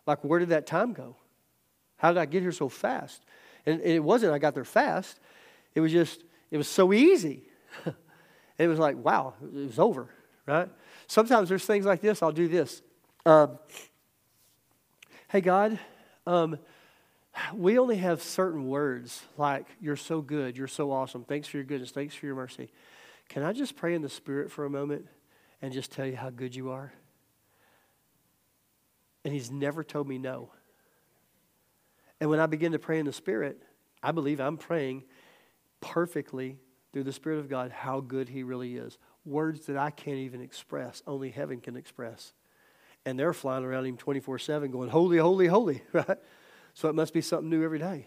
like, 0.06 0.24
where 0.24 0.38
did 0.38 0.50
that 0.50 0.66
time 0.66 0.92
go? 0.92 1.16
How 1.96 2.12
did 2.12 2.18
I 2.18 2.26
get 2.26 2.42
here 2.42 2.52
so 2.52 2.68
fast? 2.68 3.22
And 3.66 3.80
it 3.80 4.02
wasn't 4.02 4.32
I 4.32 4.38
got 4.38 4.54
there 4.54 4.64
fast. 4.64 5.20
It 5.74 5.80
was 5.80 5.92
just, 5.92 6.22
it 6.50 6.56
was 6.56 6.68
so 6.68 6.92
easy. 6.92 7.44
it 8.58 8.66
was 8.66 8.78
like, 8.78 8.96
wow, 8.96 9.34
it 9.42 9.52
was 9.52 9.78
over, 9.78 10.08
right? 10.46 10.68
Sometimes 11.06 11.48
there's 11.48 11.64
things 11.64 11.86
like 11.86 12.00
this. 12.00 12.22
I'll 12.22 12.32
do 12.32 12.48
this. 12.48 12.82
Um, 13.24 13.58
hey, 15.28 15.40
God, 15.40 15.78
um, 16.26 16.58
we 17.54 17.78
only 17.78 17.96
have 17.96 18.22
certain 18.22 18.68
words 18.68 19.22
like, 19.38 19.66
you're 19.80 19.96
so 19.96 20.20
good, 20.20 20.56
you're 20.56 20.68
so 20.68 20.92
awesome, 20.92 21.24
thanks 21.24 21.48
for 21.48 21.56
your 21.56 21.64
goodness, 21.64 21.90
thanks 21.90 22.14
for 22.14 22.26
your 22.26 22.34
mercy. 22.34 22.70
Can 23.28 23.42
I 23.42 23.52
just 23.52 23.76
pray 23.76 23.94
in 23.94 24.02
the 24.02 24.08
Spirit 24.08 24.50
for 24.50 24.64
a 24.64 24.70
moment 24.70 25.06
and 25.62 25.72
just 25.72 25.92
tell 25.92 26.06
you 26.06 26.16
how 26.16 26.30
good 26.30 26.54
you 26.54 26.70
are? 26.70 26.92
And 29.24 29.32
He's 29.32 29.50
never 29.50 29.82
told 29.82 30.08
me 30.08 30.18
no. 30.18 30.50
And 32.22 32.30
when 32.30 32.38
I 32.38 32.46
begin 32.46 32.70
to 32.70 32.78
pray 32.78 33.00
in 33.00 33.06
the 33.06 33.12
Spirit, 33.12 33.60
I 34.00 34.12
believe 34.12 34.40
I'm 34.40 34.56
praying 34.56 35.02
perfectly 35.80 36.56
through 36.92 37.02
the 37.02 37.12
Spirit 37.12 37.40
of 37.40 37.48
God 37.48 37.72
how 37.72 37.98
good 37.98 38.28
He 38.28 38.44
really 38.44 38.76
is. 38.76 38.96
Words 39.24 39.66
that 39.66 39.76
I 39.76 39.90
can't 39.90 40.18
even 40.18 40.40
express, 40.40 41.02
only 41.04 41.30
heaven 41.30 41.60
can 41.60 41.76
express. 41.76 42.32
And 43.04 43.18
they're 43.18 43.32
flying 43.32 43.64
around 43.64 43.86
Him 43.86 43.96
24 43.96 44.38
7 44.38 44.70
going, 44.70 44.88
Holy, 44.88 45.18
holy, 45.18 45.48
holy, 45.48 45.82
right? 45.92 46.16
So 46.74 46.88
it 46.88 46.94
must 46.94 47.12
be 47.12 47.22
something 47.22 47.50
new 47.50 47.64
every 47.64 47.80
day. 47.80 48.06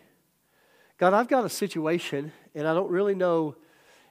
God, 0.97 1.13
I've 1.13 1.28
got 1.28 1.43
a 1.43 1.49
situation 1.49 2.32
and 2.53 2.66
I 2.66 2.74
don't 2.74 2.89
really 2.89 3.16
know 3.16 3.57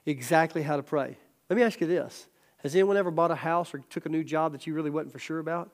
exactly 0.05 0.61
how 0.61 0.77
to 0.77 0.83
pray. 0.83 1.17
Let 1.49 1.57
me 1.57 1.63
ask 1.63 1.81
you 1.81 1.87
this 1.87 2.27
Has 2.57 2.75
anyone 2.75 2.95
ever 2.95 3.09
bought 3.09 3.31
a 3.31 3.35
house 3.35 3.73
or 3.73 3.79
took 3.89 4.05
a 4.05 4.09
new 4.09 4.23
job 4.23 4.51
that 4.51 4.67
you 4.67 4.75
really 4.75 4.91
wasn't 4.91 5.13
for 5.13 5.19
sure 5.19 5.39
about? 5.39 5.71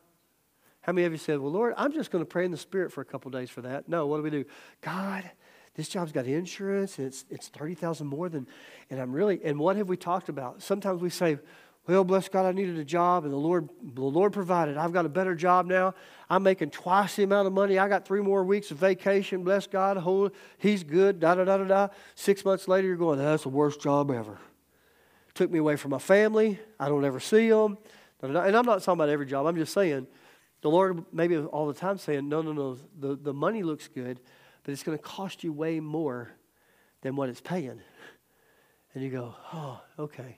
How 0.82 0.94
many 0.94 1.06
of 1.06 1.12
you 1.12 1.18
said, 1.18 1.40
Well, 1.40 1.52
Lord, 1.52 1.74
I'm 1.78 1.94
just 1.94 2.12
going 2.12 2.24
to 2.24 2.28
pray 2.28 2.46
in 2.46 2.52
the 2.52 2.58
Spirit 2.58 2.92
for 2.92 3.02
a 3.02 3.06
couple 3.06 3.32
days 3.32 3.50
for 3.50 3.62
that? 3.62 3.88
No, 3.88 4.08
what 4.08 4.18
do 4.18 4.24
we 4.24 4.30
do? 4.30 4.46
God, 4.82 5.30
this 5.76 5.88
job's 5.88 6.12
got 6.12 6.26
insurance 6.26 6.98
and 6.98 7.08
it's, 7.08 7.26
it's 7.30 7.48
30000 7.50 8.06
more 8.08 8.30
than, 8.30 8.48
and 8.90 9.00
I'm 9.00 9.14
really, 9.14 9.40
and 9.44 9.60
what 9.60 9.76
have 9.78 9.88
we 9.88 9.96
talked 9.96 10.28
about? 10.28 10.62
Sometimes 10.62 11.02
we 11.02 11.12
say, 11.12 11.38
Well, 11.88 12.04
bless 12.04 12.28
God, 12.30 12.48
I 12.48 12.52
needed 12.52 12.80
a 12.80 12.84
job, 12.84 13.26
and 13.26 13.32
the 13.32 13.38
Lord, 13.38 13.70
the 13.84 14.02
Lord 14.02 14.34
provided. 14.34 14.76
I've 14.76 14.92
got 14.92 15.06
a 15.06 15.10
better 15.10 15.36
job 15.36 15.68
now. 15.68 15.94
I'm 16.30 16.42
making 16.42 16.72
twice 16.72 17.16
the 17.16 17.24
amount 17.24 17.46
of 17.46 17.54
money. 17.54 17.78
I 17.78 17.88
got 17.88 18.06
three 18.06 18.22
more 18.22 18.44
weeks 18.44 18.72
of 18.72 18.78
vacation. 18.78 19.44
Bless 19.44 19.68
God, 19.68 20.32
He's 20.58 20.84
good. 20.84 21.20
Da 21.20 21.36
da 21.36 21.46
da 21.46 21.58
da 21.58 21.64
da. 21.64 21.88
Six 22.16 22.44
months 22.44 22.68
later, 22.68 22.88
you're 22.88 22.98
going, 22.98 23.20
that's 23.20 23.44
the 23.44 23.50
worst 23.50 23.82
job 23.82 24.10
ever. 24.10 24.40
Took 25.36 25.52
me 25.52 25.60
away 25.60 25.76
from 25.76 25.92
my 25.92 26.00
family. 26.00 26.60
I 26.80 26.90
don't 26.90 27.06
ever 27.06 27.20
see 27.20 27.50
them. 27.50 27.78
And 28.22 28.38
I'm 28.38 28.66
not 28.66 28.80
talking 28.84 29.00
about 29.00 29.10
every 29.10 29.26
job. 29.26 29.46
I'm 29.46 29.56
just 29.56 29.74
saying, 29.74 30.06
the 30.62 30.70
Lord 30.70 31.06
maybe 31.12 31.38
all 31.38 31.68
the 31.68 31.74
time 31.74 31.98
saying, 31.98 32.30
no, 32.30 32.42
no, 32.42 32.54
no. 32.54 32.78
The 33.00 33.16
the 33.16 33.34
money 33.34 33.64
looks 33.64 33.88
good, 33.88 34.20
but 34.64 34.72
it's 34.72 34.84
going 34.84 34.98
to 34.98 35.04
cost 35.04 35.44
you 35.44 35.52
way 35.52 35.80
more 35.80 36.32
than 37.02 37.16
what 37.16 37.30
it's 37.30 37.42
paying. 37.42 37.82
And 38.94 39.04
you 39.04 39.10
go, 39.10 39.36
oh, 39.54 39.82
okay. 39.98 40.38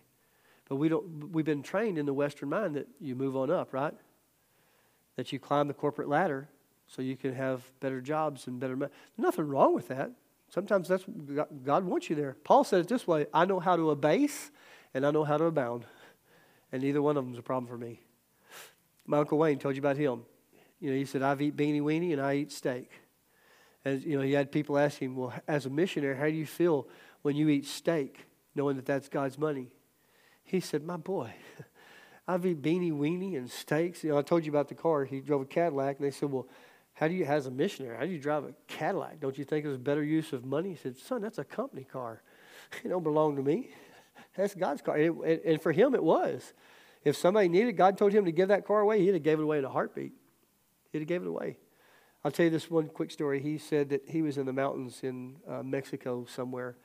But 0.69 0.77
we 0.77 0.87
don't, 0.89 1.31
we've 1.31 1.45
been 1.45 1.63
trained 1.63 1.97
in 1.97 2.05
the 2.05 2.13
Western 2.13 2.49
mind 2.49 2.75
that 2.75 2.87
you 2.99 3.15
move 3.15 3.35
on 3.35 3.51
up, 3.51 3.73
right? 3.73 3.93
That 5.15 5.33
you 5.33 5.39
climb 5.39 5.67
the 5.67 5.73
corporate 5.73 6.07
ladder 6.07 6.47
so 6.87 7.01
you 7.01 7.17
can 7.17 7.33
have 7.33 7.63
better 7.79 7.99
jobs 7.99 8.47
and 8.47 8.59
better. 8.59 8.75
There's 8.75 8.91
nothing 9.17 9.47
wrong 9.47 9.73
with 9.73 9.87
that. 9.89 10.11
Sometimes 10.49 10.87
that's 10.87 11.05
God 11.63 11.83
wants 11.83 12.09
you 12.09 12.15
there. 12.15 12.37
Paul 12.43 12.63
said 12.63 12.81
it 12.81 12.87
this 12.87 13.07
way: 13.07 13.25
"I 13.33 13.45
know 13.45 13.59
how 13.59 13.75
to 13.75 13.89
abase, 13.89 14.51
and 14.93 15.05
I 15.05 15.11
know 15.11 15.23
how 15.23 15.37
to 15.37 15.45
abound, 15.45 15.85
and 16.71 16.83
neither 16.83 17.01
one 17.01 17.17
of 17.17 17.25
them 17.25 17.33
is 17.33 17.39
a 17.39 17.43
problem 17.43 17.67
for 17.67 17.77
me." 17.77 18.01
My 19.05 19.19
uncle 19.19 19.37
Wayne 19.37 19.59
told 19.59 19.75
you 19.75 19.81
about 19.81 19.97
him. 19.97 20.23
You 20.79 20.91
know, 20.91 20.95
he 20.95 21.05
said, 21.05 21.21
"I've 21.21 21.41
eat 21.41 21.55
beanie 21.55 21.81
weenie 21.81 22.13
and 22.13 22.21
I 22.21 22.35
eat 22.35 22.51
steak." 22.51 22.89
And 23.85 24.01
you 24.03 24.17
know, 24.17 24.23
he 24.23 24.33
had 24.33 24.51
people 24.51 24.77
ask 24.77 24.97
him, 24.97 25.15
"Well, 25.15 25.33
as 25.47 25.65
a 25.65 25.69
missionary, 25.69 26.15
how 26.15 26.25
do 26.25 26.31
you 26.31 26.45
feel 26.45 26.87
when 27.21 27.35
you 27.35 27.49
eat 27.49 27.65
steak, 27.65 28.25
knowing 28.55 28.75
that 28.75 28.85
that's 28.85 29.09
God's 29.09 29.37
money?" 29.37 29.71
He 30.43 30.59
said, 30.59 30.83
My 30.83 30.97
boy, 30.97 31.33
I've 32.27 32.45
eaten 32.45 32.61
beanie 32.61 32.91
weenie 32.91 33.37
and 33.37 33.49
steaks. 33.49 34.03
You 34.03 34.11
know, 34.11 34.17
I 34.17 34.21
told 34.21 34.45
you 34.45 34.51
about 34.51 34.67
the 34.67 34.75
car. 34.75 35.05
He 35.05 35.19
drove 35.19 35.41
a 35.41 35.45
Cadillac, 35.45 35.97
and 35.97 36.05
they 36.05 36.11
said, 36.11 36.31
Well, 36.31 36.47
how 36.93 37.07
do 37.07 37.13
you, 37.13 37.25
as 37.25 37.47
a 37.47 37.51
missionary, 37.51 37.97
how 37.97 38.03
do 38.03 38.11
you 38.11 38.19
drive 38.19 38.43
a 38.43 38.53
Cadillac? 38.67 39.19
Don't 39.19 39.37
you 39.37 39.45
think 39.45 39.65
it 39.65 39.69
was 39.69 39.77
better 39.77 40.03
use 40.03 40.31
of 40.31 40.45
money? 40.45 40.69
He 40.69 40.75
said, 40.75 40.97
Son, 40.97 41.21
that's 41.21 41.39
a 41.39 41.43
company 41.43 41.83
car. 41.83 42.21
It 42.83 42.89
don't 42.89 43.03
belong 43.03 43.35
to 43.35 43.43
me. 43.43 43.69
That's 44.35 44.55
God's 44.55 44.81
car. 44.81 44.95
And, 44.95 45.23
it, 45.25 45.43
and 45.45 45.61
for 45.61 45.71
him, 45.71 45.93
it 45.93 46.03
was. 46.03 46.53
If 47.03 47.17
somebody 47.17 47.49
needed, 47.49 47.73
God 47.73 47.97
told 47.97 48.13
him 48.13 48.25
to 48.25 48.31
give 48.31 48.47
that 48.47 48.65
car 48.65 48.79
away, 48.79 49.01
he'd 49.01 49.13
have 49.13 49.23
gave 49.23 49.39
it 49.39 49.43
away 49.43 49.57
in 49.57 49.65
a 49.65 49.69
heartbeat. 49.69 50.13
He'd 50.91 50.99
have 50.99 51.07
gave 51.07 51.21
it 51.21 51.27
away. 51.27 51.57
I'll 52.23 52.31
tell 52.31 52.45
you 52.45 52.49
this 52.49 52.71
one 52.71 52.87
quick 52.87 53.11
story. 53.11 53.41
He 53.41 53.57
said 53.57 53.89
that 53.89 54.07
he 54.07 54.21
was 54.21 54.37
in 54.37 54.45
the 54.45 54.53
mountains 54.53 55.01
in 55.03 55.35
uh, 55.47 55.61
Mexico 55.61 56.25
somewhere, 56.25 56.77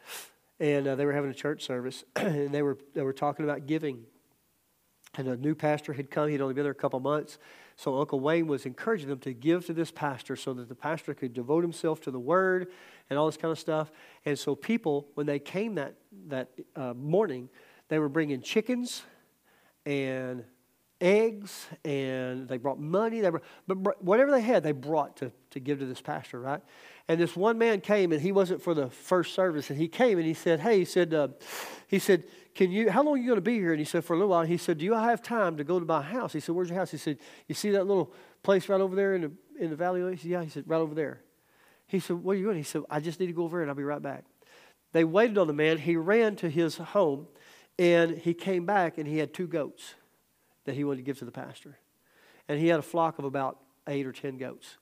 and 0.59 0.89
uh, 0.89 0.97
they 0.97 1.07
were 1.07 1.12
having 1.12 1.31
a 1.31 1.35
church 1.35 1.64
service, 1.64 2.03
and 2.16 2.53
they 2.53 2.62
were 2.62 2.77
they 2.95 3.03
were 3.03 3.12
talking 3.12 3.45
about 3.45 3.66
giving. 3.66 4.05
And 5.16 5.29
a 5.29 5.37
new 5.37 5.55
pastor 5.55 5.93
had 5.93 6.11
come; 6.11 6.29
he'd 6.29 6.41
only 6.41 6.55
been 6.55 6.64
there 6.64 6.73
a 6.73 6.75
couple 6.75 6.99
months. 6.99 7.39
So 7.77 8.01
Uncle 8.01 8.19
Wayne 8.19 8.49
was 8.49 8.66
encouraging 8.66 9.09
them 9.09 9.21
to 9.21 9.33
give 9.33 9.66
to 9.66 9.73
this 9.73 9.93
pastor, 9.93 10.35
so 10.35 10.53
that 10.55 10.69
the 10.69 10.75
pastor 10.75 11.14
could 11.14 11.33
devote 11.33 11.62
himself 11.62 12.01
to 12.03 12.11
the 12.11 12.19
Word 12.19 12.73
and 13.09 13.16
all 13.16 13.27
this 13.27 13.37
kind 13.37 13.53
of 13.53 13.59
stuff. 13.61 13.93
And 14.25 14.37
so 14.37 14.57
people, 14.57 15.07
when 15.14 15.27
they 15.27 15.39
came 15.39 15.77
that 15.77 15.95
that 16.27 16.49
uh, 16.75 16.95
morning, 16.95 17.49
they 17.87 18.01
were 18.01 18.09
bringing 18.09 18.43
chickens 18.43 19.05
and 19.89 20.45
eggs 21.01 21.66
and 21.84 22.49
they 22.49 22.59
brought 22.59 22.78
money 22.78 23.20
they 23.20 23.30
brought, 23.30 23.45
but 23.66 24.03
whatever 24.03 24.32
they 24.32 24.41
had 24.41 24.64
they 24.64 24.72
brought 24.72 25.16
to, 25.16 25.30
to 25.51 25.61
give 25.61 25.78
to 25.78 25.86
this 25.86 26.01
pastor 26.01 26.41
right 26.41 26.61
and 27.09 27.18
this 27.18 27.34
one 27.34 27.57
man 27.57 27.80
came, 27.80 28.12
and 28.12 28.20
he 28.20 28.32
wasn't 28.32 28.62
for 28.62 28.74
the 28.74 28.91
first 28.91 29.34
service. 29.34 29.70
And 29.70 29.78
he 29.78 29.89
came 29.89 30.18
and 30.18 30.26
he 30.26 30.34
said, 30.34 30.61
Hey, 30.61 30.80
he 30.80 30.84
said, 30.84 31.14
uh, 31.14 31.28
he 31.89 31.99
said, 31.99 32.24
Can 32.55 32.70
you, 32.70 32.91
how 32.91 33.03
long 33.03 33.14
are 33.14 33.16
you 33.16 33.28
going 33.28 33.39
to 33.39 33.41
be 33.41 33.55
here? 33.55 33.72
And 33.72 33.78
he 33.78 33.86
said, 33.86 34.05
For 34.05 34.12
a 34.12 34.16
little 34.16 34.28
while. 34.28 34.43
he 34.43 34.59
said, 34.59 34.76
Do 34.76 34.84
you 34.84 34.93
have 34.93 35.22
time 35.22 35.57
to 35.57 35.64
go 35.64 35.80
to 35.80 35.86
my 35.86 36.03
house? 36.03 36.34
He 36.34 36.41
said, 36.41 36.55
Where's 36.55 36.68
your 36.68 36.78
house? 36.78 36.91
He 36.91 36.99
said, 36.99 37.18
You 37.47 37.55
see 37.55 37.70
that 37.70 37.86
little 37.86 38.12
place 38.43 38.68
right 38.68 38.80
over 38.80 38.95
there 38.95 39.14
in 39.14 39.22
the, 39.22 39.32
in 39.59 39.70
the 39.70 39.76
valley? 39.76 40.03
He 40.11 40.18
said, 40.18 40.30
Yeah. 40.30 40.43
He 40.43 40.51
said, 40.51 40.64
Right 40.66 40.78
over 40.78 40.95
there. 40.95 41.22
He 41.86 41.99
said, 41.99 42.16
What 42.16 42.32
are 42.32 42.34
you 42.34 42.45
doing? 42.45 42.59
He 42.59 42.62
said, 42.62 42.82
I 42.91 43.01
just 43.01 43.18
need 43.18 43.28
to 43.28 43.32
go 43.32 43.45
over 43.45 43.57
there 43.57 43.62
and 43.62 43.70
I'll 43.70 43.76
be 43.76 43.84
right 43.84 44.03
back. 44.03 44.24
They 44.93 45.05
waited 45.05 45.39
on 45.39 45.47
the 45.47 45.55
man. 45.55 45.78
He 45.78 45.97
ran 45.97 46.36
to 46.36 46.51
his 46.51 46.76
home 46.76 47.26
and 47.79 48.16
he 48.18 48.35
came 48.35 48.66
back 48.66 48.99
and 48.99 49.07
he 49.07 49.18
had 49.18 49.33
two 49.33 49.47
goats 49.47 49.95
that 50.64 50.74
he 50.74 50.85
wanted 50.85 50.99
to 50.99 51.03
give 51.03 51.18
to 51.18 51.24
the 51.24 51.33
pastor. 51.33 51.79
And 52.49 52.59
he 52.59 52.68
had 52.68 52.79
a 52.79 52.83
flock 52.83 53.18
of 53.18 53.24
about 53.24 53.59
eight 53.87 54.07
or 54.07 54.12
ten 54.12 54.37
goats. 54.37 54.76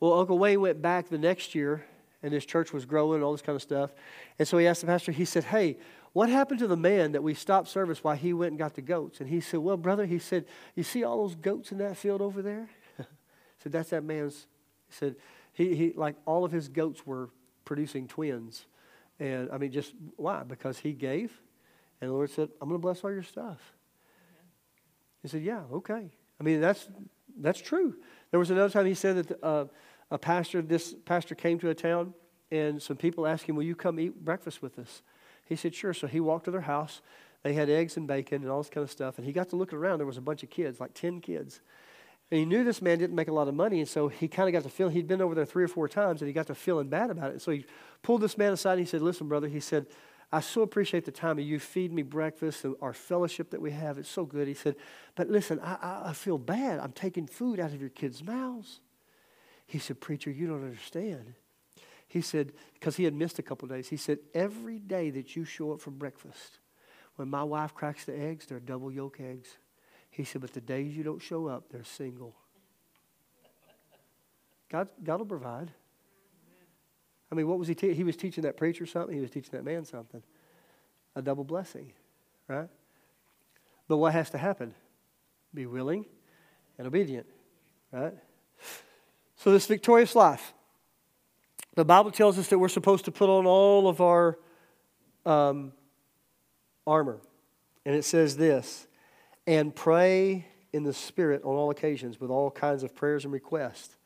Well, 0.00 0.14
Uncle 0.14 0.38
Wayne 0.38 0.60
went 0.60 0.82
back 0.82 1.08
the 1.08 1.18
next 1.18 1.54
year, 1.54 1.84
and 2.22 2.32
his 2.32 2.44
church 2.46 2.72
was 2.72 2.84
growing 2.84 3.16
and 3.16 3.24
all 3.24 3.32
this 3.32 3.42
kind 3.42 3.56
of 3.56 3.62
stuff. 3.62 3.92
And 4.38 4.46
so 4.46 4.58
he 4.58 4.66
asked 4.66 4.80
the 4.80 4.86
pastor, 4.86 5.12
he 5.12 5.24
said, 5.24 5.44
Hey, 5.44 5.78
what 6.12 6.28
happened 6.28 6.60
to 6.60 6.66
the 6.66 6.76
man 6.76 7.12
that 7.12 7.22
we 7.22 7.34
stopped 7.34 7.68
service 7.68 8.04
while 8.04 8.16
he 8.16 8.32
went 8.32 8.50
and 8.50 8.58
got 8.58 8.74
the 8.74 8.82
goats? 8.82 9.20
And 9.20 9.28
he 9.28 9.40
said, 9.40 9.60
Well, 9.60 9.76
brother, 9.76 10.06
he 10.06 10.18
said, 10.18 10.44
You 10.74 10.82
see 10.82 11.04
all 11.04 11.26
those 11.26 11.36
goats 11.36 11.72
in 11.72 11.78
that 11.78 11.96
field 11.96 12.20
over 12.20 12.42
there? 12.42 12.68
he 12.96 13.04
said, 13.62 13.72
That's 13.72 13.90
that 13.90 14.04
man's. 14.04 14.46
He 14.88 14.94
said, 14.94 15.16
he, 15.52 15.74
he, 15.74 15.92
like 15.94 16.16
all 16.26 16.44
of 16.44 16.52
his 16.52 16.68
goats 16.68 17.06
were 17.06 17.30
producing 17.64 18.08
twins. 18.08 18.66
And 19.20 19.50
I 19.50 19.58
mean, 19.58 19.72
just 19.72 19.94
why? 20.16 20.42
Because 20.42 20.78
he 20.78 20.92
gave. 20.92 21.32
And 22.02 22.10
the 22.10 22.14
Lord 22.14 22.30
said, 22.30 22.48
I'm 22.60 22.68
going 22.68 22.80
to 22.80 22.82
bless 22.82 23.04
all 23.04 23.12
your 23.12 23.22
stuff. 23.22 23.60
He 25.22 25.28
said, 25.28 25.42
Yeah, 25.42 25.62
okay. 25.72 26.10
I 26.40 26.42
mean, 26.42 26.60
that's, 26.60 26.88
that's 27.38 27.60
true. 27.60 27.94
There 28.32 28.40
was 28.40 28.50
another 28.50 28.70
time 28.70 28.86
he 28.86 28.94
said 28.94 29.28
that 29.28 29.44
uh, 29.44 29.66
a 30.10 30.18
pastor, 30.18 30.62
this 30.62 30.96
pastor 31.04 31.36
came 31.36 31.60
to 31.60 31.70
a 31.70 31.74
town, 31.76 32.12
and 32.50 32.82
some 32.82 32.96
people 32.96 33.24
asked 33.24 33.44
him, 33.44 33.54
Will 33.54 33.62
you 33.62 33.76
come 33.76 34.00
eat 34.00 34.24
breakfast 34.24 34.60
with 34.60 34.80
us? 34.80 35.02
He 35.46 35.54
said, 35.54 35.76
Sure. 35.76 35.94
So 35.94 36.08
he 36.08 36.18
walked 36.18 36.46
to 36.46 36.50
their 36.50 36.62
house. 36.62 37.02
They 37.44 37.52
had 37.52 37.70
eggs 37.70 37.96
and 37.96 38.08
bacon 38.08 38.42
and 38.42 38.50
all 38.50 38.60
this 38.60 38.70
kind 38.70 38.82
of 38.82 38.90
stuff. 38.90 39.18
And 39.18 39.24
he 39.24 39.32
got 39.32 39.50
to 39.50 39.56
looking 39.56 39.78
around. 39.78 39.98
There 39.98 40.06
was 40.06 40.18
a 40.18 40.22
bunch 40.22 40.42
of 40.42 40.50
kids, 40.50 40.80
like 40.80 40.94
10 40.94 41.20
kids. 41.20 41.60
And 42.32 42.40
he 42.40 42.44
knew 42.44 42.64
this 42.64 42.82
man 42.82 42.98
didn't 42.98 43.14
make 43.14 43.28
a 43.28 43.32
lot 43.32 43.46
of 43.46 43.54
money. 43.54 43.78
And 43.78 43.88
so 43.88 44.08
he 44.08 44.26
kind 44.26 44.48
of 44.48 44.52
got 44.52 44.64
to 44.64 44.74
feel, 44.74 44.88
he'd 44.88 45.06
been 45.06 45.20
over 45.20 45.36
there 45.36 45.44
three 45.44 45.62
or 45.62 45.68
four 45.68 45.86
times, 45.86 46.20
and 46.20 46.26
he 46.28 46.32
got 46.32 46.48
to 46.48 46.54
feeling 46.54 46.88
bad 46.88 47.10
about 47.10 47.30
it. 47.30 47.42
So 47.42 47.52
he 47.52 47.64
pulled 48.02 48.22
this 48.22 48.36
man 48.36 48.52
aside 48.52 48.72
and 48.72 48.80
he 48.80 48.86
said, 48.86 49.02
Listen, 49.02 49.28
brother, 49.28 49.46
he 49.46 49.60
said, 49.60 49.86
I 50.32 50.40
so 50.40 50.62
appreciate 50.62 51.04
the 51.04 51.12
time 51.12 51.38
of 51.38 51.44
you 51.44 51.58
feed 51.60 51.92
me 51.92 52.02
breakfast 52.02 52.64
and 52.64 52.74
our 52.80 52.94
fellowship 52.94 53.50
that 53.50 53.60
we 53.60 53.70
have. 53.72 53.98
It's 53.98 54.08
so 54.08 54.24
good. 54.24 54.48
He 54.48 54.54
said, 54.54 54.76
But 55.14 55.28
listen, 55.28 55.60
I, 55.60 55.76
I, 55.82 56.02
I 56.10 56.12
feel 56.14 56.38
bad. 56.38 56.78
I'm 56.80 56.92
taking 56.92 57.26
food 57.26 57.60
out 57.60 57.72
of 57.72 57.80
your 57.80 57.90
kids' 57.90 58.24
mouths. 58.24 58.80
He 59.66 59.78
said, 59.78 60.00
Preacher, 60.00 60.30
you 60.30 60.46
don't 60.46 60.64
understand. 60.64 61.34
He 62.08 62.22
said, 62.22 62.52
because 62.74 62.96
he 62.96 63.04
had 63.04 63.14
missed 63.14 63.38
a 63.38 63.42
couple 63.42 63.68
days, 63.68 63.88
he 63.88 63.96
said, 63.96 64.18
Every 64.32 64.78
day 64.78 65.10
that 65.10 65.36
you 65.36 65.44
show 65.44 65.72
up 65.72 65.80
for 65.80 65.90
breakfast, 65.90 66.60
when 67.16 67.28
my 67.28 67.42
wife 67.42 67.74
cracks 67.74 68.06
the 68.06 68.18
eggs, 68.18 68.46
they're 68.46 68.60
double 68.60 68.90
yolk 68.90 69.20
eggs. 69.20 69.58
He 70.10 70.24
said, 70.24 70.40
But 70.40 70.54
the 70.54 70.60
days 70.62 70.96
you 70.96 71.04
don't 71.04 71.20
show 71.20 71.46
up, 71.46 71.70
they're 71.70 71.84
single. 71.84 72.34
God, 74.70 74.88
God 75.04 75.18
will 75.18 75.26
provide. 75.26 75.70
I 77.32 77.34
mean, 77.34 77.48
what 77.48 77.58
was 77.58 77.66
he 77.66 77.74
teaching? 77.74 77.96
He 77.96 78.04
was 78.04 78.14
teaching 78.14 78.42
that 78.42 78.58
preacher 78.58 78.84
something, 78.84 79.14
he 79.14 79.22
was 79.22 79.30
teaching 79.30 79.52
that 79.52 79.64
man 79.64 79.86
something. 79.86 80.22
A 81.16 81.22
double 81.22 81.44
blessing, 81.44 81.92
right? 82.46 82.68
But 83.88 83.96
what 83.96 84.12
has 84.12 84.28
to 84.30 84.38
happen? 84.38 84.74
Be 85.54 85.64
willing 85.64 86.04
and 86.76 86.86
obedient, 86.86 87.26
right? 87.90 88.14
So, 89.36 89.50
this 89.50 89.66
victorious 89.66 90.14
life, 90.14 90.52
the 91.74 91.84
Bible 91.84 92.10
tells 92.10 92.38
us 92.38 92.48
that 92.48 92.58
we're 92.58 92.68
supposed 92.68 93.06
to 93.06 93.10
put 93.10 93.30
on 93.30 93.46
all 93.46 93.88
of 93.88 94.00
our 94.00 94.38
um, 95.24 95.72
armor. 96.86 97.18
And 97.84 97.94
it 97.94 98.04
says 98.04 98.36
this 98.36 98.86
and 99.46 99.74
pray 99.74 100.46
in 100.72 100.84
the 100.84 100.92
Spirit 100.92 101.42
on 101.44 101.56
all 101.56 101.70
occasions 101.70 102.20
with 102.20 102.30
all 102.30 102.50
kinds 102.50 102.82
of 102.82 102.94
prayers 102.94 103.24
and 103.24 103.32
requests. 103.32 103.96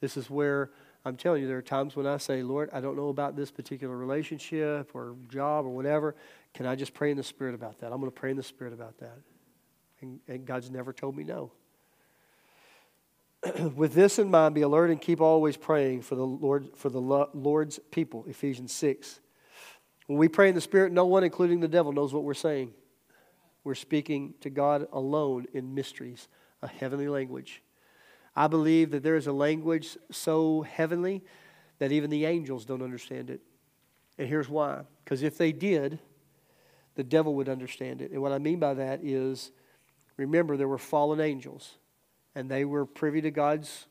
This 0.00 0.16
is 0.16 0.28
where 0.28 0.70
I'm 1.04 1.16
telling 1.16 1.42
you, 1.42 1.48
there 1.48 1.58
are 1.58 1.62
times 1.62 1.96
when 1.96 2.06
I 2.06 2.16
say, 2.16 2.42
Lord, 2.42 2.70
I 2.72 2.80
don't 2.80 2.96
know 2.96 3.08
about 3.08 3.34
this 3.34 3.50
particular 3.50 3.96
relationship 3.96 4.90
or 4.94 5.16
job 5.28 5.66
or 5.66 5.70
whatever. 5.70 6.14
Can 6.54 6.66
I 6.66 6.76
just 6.76 6.94
pray 6.94 7.10
in 7.10 7.16
the 7.16 7.24
Spirit 7.24 7.54
about 7.54 7.80
that? 7.80 7.86
I'm 7.92 7.98
going 7.98 8.10
to 8.12 8.20
pray 8.20 8.30
in 8.30 8.36
the 8.36 8.42
Spirit 8.42 8.72
about 8.72 8.98
that. 8.98 9.18
And, 10.00 10.20
and 10.28 10.46
God's 10.46 10.70
never 10.70 10.92
told 10.92 11.16
me 11.16 11.24
no. 11.24 11.50
with 13.74 13.94
this 13.94 14.18
in 14.20 14.30
mind, 14.30 14.54
be 14.54 14.62
alert 14.62 14.90
and 14.90 15.00
keep 15.00 15.20
always 15.20 15.56
praying 15.56 16.02
for 16.02 16.14
the 16.14 16.26
Lord 16.26 16.68
for 16.76 16.88
the 16.88 17.00
Lord's 17.00 17.80
people. 17.90 18.24
Ephesians 18.28 18.72
six. 18.72 19.18
When 20.06 20.18
we 20.18 20.28
pray 20.28 20.48
in 20.48 20.54
the 20.54 20.60
Spirit, 20.60 20.92
no 20.92 21.06
one, 21.06 21.24
including 21.24 21.60
the 21.60 21.68
devil, 21.68 21.92
knows 21.92 22.12
what 22.12 22.24
we're 22.24 22.34
saying. 22.34 22.72
We're 23.64 23.74
speaking 23.74 24.34
to 24.40 24.50
God 24.50 24.88
alone 24.92 25.46
in 25.52 25.74
mysteries, 25.74 26.28
a 26.60 26.68
heavenly 26.68 27.08
language. 27.08 27.62
I 28.34 28.46
believe 28.46 28.90
that 28.92 29.02
there 29.02 29.16
is 29.16 29.26
a 29.26 29.32
language 29.32 29.96
so 30.10 30.62
heavenly 30.62 31.22
that 31.78 31.92
even 31.92 32.10
the 32.10 32.24
angels 32.24 32.64
don't 32.64 32.82
understand 32.82 33.28
it. 33.30 33.40
And 34.18 34.28
here's 34.28 34.48
why. 34.48 34.82
Because 35.04 35.22
if 35.22 35.36
they 35.36 35.52
did, 35.52 35.98
the 36.94 37.04
devil 37.04 37.34
would 37.36 37.48
understand 37.48 38.00
it. 38.00 38.10
And 38.10 38.22
what 38.22 38.32
I 38.32 38.38
mean 38.38 38.58
by 38.58 38.74
that 38.74 39.00
is 39.02 39.50
remember, 40.16 40.56
there 40.56 40.68
were 40.68 40.78
fallen 40.78 41.20
angels 41.20 41.76
and 42.34 42.50
they 42.50 42.64
were 42.64 42.86
privy 42.86 43.20
to 43.22 43.30
God's 43.30 43.86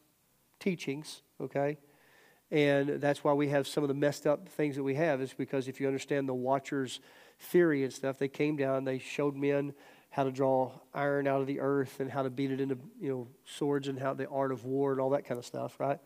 teachings, 0.59 1.21
okay? 1.39 1.77
And 2.49 3.01
that's 3.01 3.23
why 3.23 3.33
we 3.33 3.49
have 3.49 3.67
some 3.67 3.83
of 3.83 3.87
the 3.87 3.93
messed 3.93 4.27
up 4.27 4.49
things 4.49 4.75
that 4.75 4.83
we 4.83 4.95
have, 4.95 5.21
is 5.21 5.33
because 5.33 5.67
if 5.67 5.79
you 5.79 5.87
understand 5.87 6.27
the 6.27 6.33
Watchers 6.33 6.99
theory 7.39 7.83
and 7.83 7.93
stuff, 7.93 8.17
they 8.17 8.27
came 8.27 8.55
down, 8.55 8.83
they 8.83 8.99
showed 8.99 9.35
men 9.35 9.73
how 10.11 10.25
to 10.25 10.31
draw 10.31 10.71
iron 10.93 11.25
out 11.25 11.41
of 11.41 11.47
the 11.47 11.59
earth 11.61 11.99
and 11.99 12.11
how 12.11 12.21
to 12.21 12.29
beat 12.29 12.51
it 12.51 12.61
into 12.61 12.77
you 12.99 13.09
know 13.09 13.27
swords 13.45 13.87
and 13.87 13.97
how 13.97 14.13
the 14.13 14.27
art 14.27 14.51
of 14.51 14.65
war 14.65 14.91
and 14.91 15.01
all 15.01 15.09
that 15.11 15.25
kind 15.25 15.39
of 15.39 15.45
stuff, 15.45 15.79
right? 15.79 15.99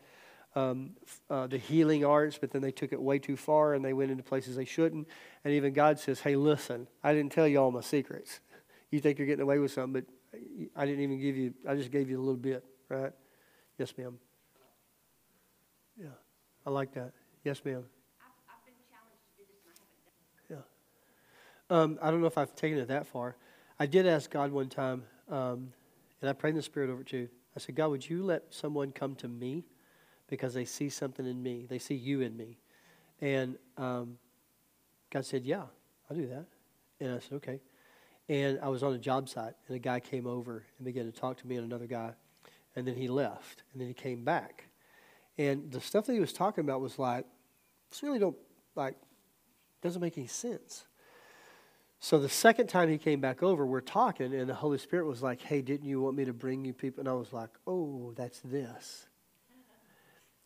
Um, 0.56 0.92
uh, 1.30 1.48
the 1.48 1.58
healing 1.58 2.06
arts, 2.06 2.38
but 2.40 2.52
then 2.52 2.62
they 2.62 2.72
took 2.72 2.94
it 2.94 3.02
way 3.02 3.20
too 3.20 3.36
far 3.36 3.74
and 3.74 3.84
they 3.84 3.92
went 3.92 4.12
into 4.12 4.24
places 4.24 4.56
they 4.56 4.64
shouldn't. 4.64 5.08
And 5.44 5.54
even 5.54 5.74
God 5.74 6.00
says, 6.00 6.22
"Hey, 6.22 6.36
listen, 6.38 6.88
I 7.04 7.14
didn't 7.14 7.34
tell 7.34 7.48
you 7.48 7.60
all 7.60 7.72
my 7.72 7.82
secrets. 7.82 8.40
You 8.92 9.02
think 9.02 9.18
you're 9.18 9.28
getting 9.28 9.44
away 9.44 9.60
with 9.60 9.72
something, 9.72 10.02
but 10.02 10.40
I 10.76 10.86
didn't 10.86 11.02
even 11.02 11.20
give 11.20 11.36
you. 11.36 11.54
I 11.68 11.76
just 11.76 11.92
gave 11.92 12.10
you 12.10 12.18
a 12.18 12.24
little 12.24 12.36
bit, 12.36 12.64
right? 12.88 13.12
Yes, 13.78 13.94
ma'am. 13.98 14.18
Yeah, 15.98 16.08
I 16.66 16.70
like 16.70 16.94
that. 16.94 17.12
Yes, 17.44 17.64
ma'am. 17.66 17.84
Yeah. 20.50 20.58
Um, 21.70 21.98
I 22.02 22.12
don't 22.12 22.22
know 22.22 22.28
if 22.28 22.38
I've 22.38 22.56
taken 22.56 22.78
it 22.78 22.88
that 22.90 23.08
far. 23.08 23.36
I 23.78 23.86
did 23.86 24.08
ask 24.08 24.30
God 24.30 24.52
one 24.52 24.70
time, 24.70 25.04
um, 25.30 25.74
and 26.22 26.30
I 26.30 26.34
prayed 26.34 26.52
in 26.52 26.56
the 26.56 26.62
Spirit 26.62 26.90
over 26.90 27.02
it 27.02 27.08
too. 27.08 27.28
I 27.56 27.60
said, 27.60 27.76
God, 27.76 27.90
would 27.90 28.10
you 28.10 28.24
let 28.24 28.44
someone 28.50 28.92
come 28.92 29.16
to 29.16 29.28
me 29.28 29.66
because 30.28 30.54
they 30.54 30.66
see 30.66 30.90
something 30.90 31.26
in 31.26 31.42
me? 31.44 31.66
They 31.70 31.80
see 31.80 31.96
you 31.96 32.22
in 32.22 32.38
me. 32.38 32.58
And 33.22 33.58
um, 33.78 34.18
God 35.10 35.26
said, 35.26 35.46
Yeah, 35.46 35.64
I'll 36.10 36.18
do 36.18 36.28
that. 36.28 36.46
And 37.00 37.16
I 37.16 37.20
said, 37.20 37.34
Okay. 37.34 37.60
And 38.28 38.60
I 38.62 38.70
was 38.70 38.82
on 38.82 38.94
a 38.94 38.98
job 38.98 39.30
site, 39.30 39.54
and 39.68 39.76
a 39.76 39.80
guy 39.80 40.00
came 40.00 40.26
over 40.26 40.64
and 40.78 40.86
began 40.86 41.06
to 41.06 41.12
talk 41.12 41.38
to 41.38 41.48
me 41.48 41.58
and 41.58 41.66
another 41.66 41.86
guy. 41.86 42.14
And 42.76 42.88
then 42.88 42.96
he 42.96 43.08
left, 43.08 43.64
and 43.72 43.82
then 43.82 43.88
he 43.88 43.94
came 43.94 44.24
back. 44.24 44.68
And 45.38 45.72
the 45.72 45.80
stuff 45.80 46.06
that 46.06 46.14
he 46.14 46.20
was 46.20 46.34
talking 46.34 46.64
about 46.64 46.82
was 46.82 46.98
like, 46.98 47.26
this 47.90 48.02
really 48.02 48.20
don't, 48.20 48.36
like, 48.76 48.96
doesn't 49.82 50.02
make 50.02 50.18
any 50.18 50.28
sense. 50.28 50.86
So 52.06 52.20
the 52.20 52.30
second 52.30 52.68
time 52.68 52.88
he 52.88 53.00
came 53.00 53.20
back 53.20 53.42
over, 53.42 53.66
we're 53.66 53.82
talking, 53.82 54.32
and 54.32 54.48
the 54.48 54.54
Holy 54.54 54.78
Spirit 54.78 55.08
was 55.08 55.24
like, 55.24 55.42
Hey, 55.42 55.64
didn't 55.64 55.88
you 55.88 56.02
want 56.02 56.16
me 56.16 56.26
to 56.26 56.34
bring 56.34 56.64
you 56.64 56.72
people? 56.72 57.00
And 57.00 57.10
I 57.10 57.14
was 57.14 57.34
like, 57.34 57.50
Oh, 57.66 58.14
that's 58.16 58.42
this. 58.42 59.08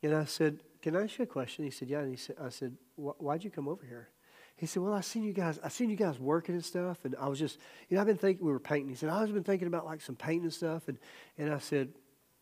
And 0.01 0.15
I 0.15 0.23
said, 0.23 0.59
Can 0.81 0.95
I 0.95 1.03
ask 1.03 1.17
you 1.17 1.23
a 1.23 1.27
question? 1.27 1.65
He 1.65 1.71
said, 1.71 1.89
Yeah. 1.89 1.99
And 1.99 2.11
he 2.11 2.15
said, 2.15 2.37
I 2.41 2.47
said, 2.47 2.77
Why'd 2.95 3.43
you 3.43 3.49
come 3.49 3.67
over 3.67 3.85
here? 3.85 4.07
He 4.55 4.67
said, 4.67 4.81
Well, 4.81 4.93
I 4.93 5.01
seen 5.01 5.23
you 5.23 5.33
guys, 5.33 5.59
I 5.61 5.67
seen 5.67 5.89
you 5.89 5.97
guys 5.97 6.17
working 6.17 6.55
and 6.55 6.63
stuff, 6.63 7.03
and 7.03 7.13
I 7.19 7.27
was 7.27 7.37
just, 7.37 7.59
you 7.89 7.95
know, 7.95 8.01
I've 8.01 8.07
been 8.07 8.15
thinking 8.15 8.45
we 8.45 8.53
were 8.53 8.59
painting. 8.61 8.87
He 8.87 8.95
said, 8.95 9.09
I've 9.09 9.33
been 9.33 9.43
thinking 9.43 9.67
about 9.67 9.83
like 9.83 9.99
some 9.99 10.15
painting 10.15 10.43
and 10.43 10.53
stuff, 10.53 10.87
and 10.87 10.97
and 11.37 11.53
I 11.53 11.59
said, 11.59 11.89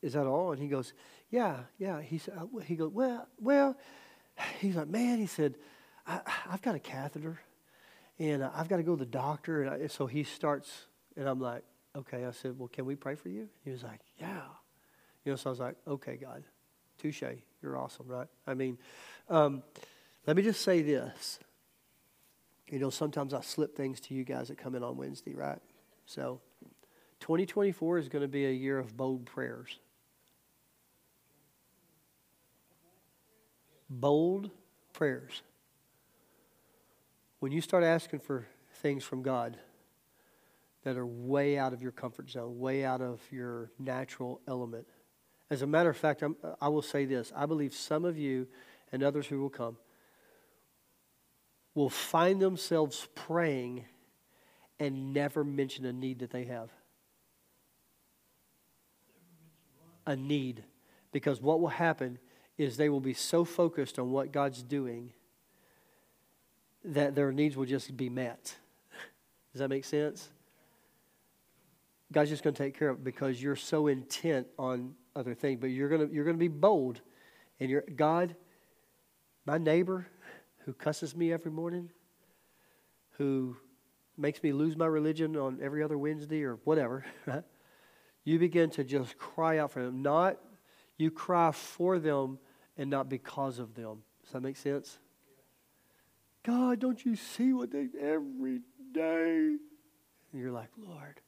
Is 0.04 0.14
that 0.14 0.28
all? 0.28 0.52
And 0.52 0.62
he 0.62 0.68
goes, 0.68 0.94
Yeah, 1.32 1.62
yeah. 1.80 2.02
He 2.02 2.20
said, 2.20 2.36
he 2.66 2.76
goes, 2.76 2.92
Well, 2.94 3.28
well, 3.40 3.78
he's 4.60 4.76
like, 4.76 4.90
Man, 4.90 5.18
he 5.18 5.26
said, 5.26 5.56
I, 6.06 6.20
I've 6.52 6.62
got 6.62 6.76
a 6.76 6.80
catheter 6.80 7.40
and 8.20 8.44
uh, 8.44 8.50
I've 8.56 8.68
got 8.68 8.78
to 8.78 8.84
go 8.84 8.96
to 8.96 9.00
the 9.00 9.10
doctor. 9.10 9.64
And 9.64 9.84
I, 9.84 9.88
so 9.88 10.08
he 10.08 10.24
starts, 10.24 10.88
and 11.16 11.28
I'm 11.28 11.40
like, 11.40 11.64
okay. 11.96 12.26
I 12.26 12.32
said, 12.32 12.58
well, 12.58 12.68
can 12.68 12.86
we 12.86 12.96
pray 12.96 13.16
for 13.16 13.30
you? 13.30 13.48
He 13.64 13.72
was 13.72 13.84
like, 13.84 14.02
yeah. 14.20 14.42
You 15.24 15.34
know, 15.34 15.36
so 15.36 15.50
I 15.50 15.52
was 15.52 15.60
like, 15.60 15.76
okay, 15.88 16.18
God, 16.18 16.44
touche. 16.98 17.24
You're 17.62 17.78
awesome, 17.78 18.08
right? 18.08 18.28
I 18.46 18.54
mean, 18.54 18.78
um, 19.30 19.64
let 20.26 20.36
me 20.36 20.44
just 20.44 20.62
say 20.62 20.82
this. 20.82 21.40
You 22.70 22.80
know, 22.80 22.90
sometimes 22.90 23.34
I 23.34 23.42
slip 23.42 23.76
things 23.76 24.00
to 24.02 24.14
you 24.14 24.24
guys 24.24 24.50
that 24.50 24.58
come 24.58 24.76
in 24.76 24.84
on 24.84 24.98
Wednesday, 24.98 25.34
right? 25.34 25.60
So 26.06 26.42
2024 27.22 27.98
is 27.98 28.10
going 28.10 28.22
to 28.22 28.28
be 28.28 28.46
a 28.46 28.52
year 28.52 28.78
of 28.78 28.96
bold 28.96 29.26
prayers. 29.26 29.80
Bold 33.90 34.50
prayers. 34.94 35.42
When 37.40 37.52
you 37.52 37.62
start 37.62 37.84
asking 37.84 38.20
for 38.20 38.48
things 38.82 39.04
from 39.04 39.22
God 39.22 39.58
that 40.84 40.98
are 40.98 41.06
way 41.06 41.58
out 41.58 41.74
of 41.74 41.82
your 41.82 41.92
comfort 41.92 42.30
zone, 42.30 42.60
way 42.60 42.84
out 42.84 43.02
of 43.02 43.22
your 43.32 43.72
natural 43.78 44.42
element, 44.48 44.88
as 45.50 45.62
a 45.62 45.68
matter 45.68 45.90
of 45.90 45.98
fact, 45.98 46.24
I'm, 46.24 46.36
i 46.60 46.68
will 46.68 46.82
say 46.82 47.06
this 47.06 47.32
I 47.36 47.46
believe 47.46 47.74
some 47.74 48.06
of 48.06 48.18
you 48.18 48.48
and 48.92 49.04
others 49.04 49.28
who 49.28 49.40
will 49.40 49.50
come 49.50 49.78
will 51.76 51.90
find 51.90 52.42
themselves 52.42 53.08
praying 53.14 53.86
and 54.80 55.14
never 55.14 55.44
mention 55.44 55.86
a 55.86 55.94
need 55.94 56.20
that 56.20 56.32
they 56.32 56.46
have. 56.46 56.72
A 60.08 60.16
need. 60.16 60.64
Because 61.12 61.40
what 61.40 61.60
will 61.60 61.68
happen 61.68 62.18
is 62.58 62.78
they 62.78 62.90
will 62.90 63.00
be 63.00 63.14
so 63.14 63.46
focused 63.46 64.00
on 64.00 64.12
what 64.12 64.32
God's 64.32 64.64
doing 64.64 65.14
that 66.88 67.16
their 67.16 67.32
needs 67.32 67.56
will 67.56 67.66
just 67.66 67.96
be 67.96 68.10
met. 68.10 68.56
Does 69.54 69.60
that 69.60 69.70
make 69.70 69.86
sense? 69.86 70.30
God's 72.12 72.30
just 72.30 72.44
going 72.44 72.54
to 72.54 72.64
take 72.64 72.78
care 72.78 72.90
of 72.90 72.98
it 72.98 73.04
because 73.04 73.42
you're 73.42 73.56
so 73.56 73.88
intent 73.88 74.48
on 74.58 74.96
other 75.16 75.34
things. 75.34 75.60
But 75.60 75.68
you're 75.68 75.90
going 75.90 76.08
to, 76.08 76.14
you're 76.14 76.24
going 76.24 76.38
to 76.38 76.40
be 76.40 76.48
bold. 76.48 77.02
And 77.60 77.70
you're, 77.70 77.84
God, 77.96 78.36
my 79.46 79.58
neighbor 79.58 80.08
who 80.66 80.74
cusses 80.74 81.16
me 81.16 81.34
every 81.34 81.52
morning, 81.52 81.90
who 83.12 83.58
makes 84.18 84.42
me 84.42 84.52
lose 84.52 84.78
my 84.78 84.86
religion 84.86 85.36
on 85.36 85.60
every 85.62 85.84
other 85.84 85.98
Wednesday 85.98 86.44
or 86.44 86.56
whatever? 86.64 87.06
You 88.28 88.40
begin 88.40 88.70
to 88.72 88.84
just 88.84 89.18
cry 89.18 89.60
out 89.60 89.72
for 89.72 89.82
them. 89.82 90.02
Not, 90.02 90.36
you 90.98 91.12
cry 91.12 91.54
for 91.54 91.98
them 91.98 92.40
and 92.78 92.90
not 92.90 93.08
because 93.08 93.58
of 93.58 93.74
them. 93.74 94.04
Does 94.22 94.34
that 94.34 94.42
make 94.42 94.58
sense? 94.58 95.00
God, 96.48 96.80
don't 96.80 97.06
you 97.06 97.18
see 97.18 97.52
what 97.52 97.72
they 97.72 97.90
every 98.00 98.62
day? 98.94 99.58
And 100.32 100.42
you're 100.42 100.52
like, 100.52 100.70
Lord, 100.78 101.20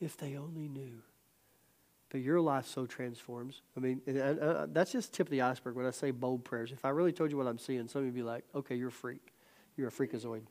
if 0.00 0.18
they 0.18 0.36
only 0.36 0.68
knew. 0.68 1.00
But 2.10 2.20
your 2.20 2.40
life 2.42 2.66
so 2.66 2.84
transforms. 2.84 3.62
I 3.74 3.80
mean, 3.80 4.02
and, 4.06 4.18
and, 4.18 4.40
uh, 4.40 4.66
that's 4.70 4.92
just 4.92 5.14
tip 5.14 5.28
of 5.28 5.30
the 5.30 5.40
iceberg 5.40 5.76
when 5.76 5.86
I 5.86 5.90
say 5.92 6.10
bold 6.10 6.44
prayers. 6.44 6.72
If 6.72 6.84
I 6.84 6.90
really 6.90 7.12
told 7.12 7.30
you 7.30 7.38
what 7.38 7.46
I'm 7.46 7.58
seeing, 7.58 7.88
some 7.88 8.00
of 8.00 8.04
you 8.04 8.12
would 8.12 8.16
be 8.16 8.22
like, 8.22 8.44
okay, 8.54 8.74
you're 8.74 8.88
a 8.88 8.92
freak. 8.92 9.32
You're 9.78 9.88
a 9.88 9.92
freakazoid. 9.92 10.42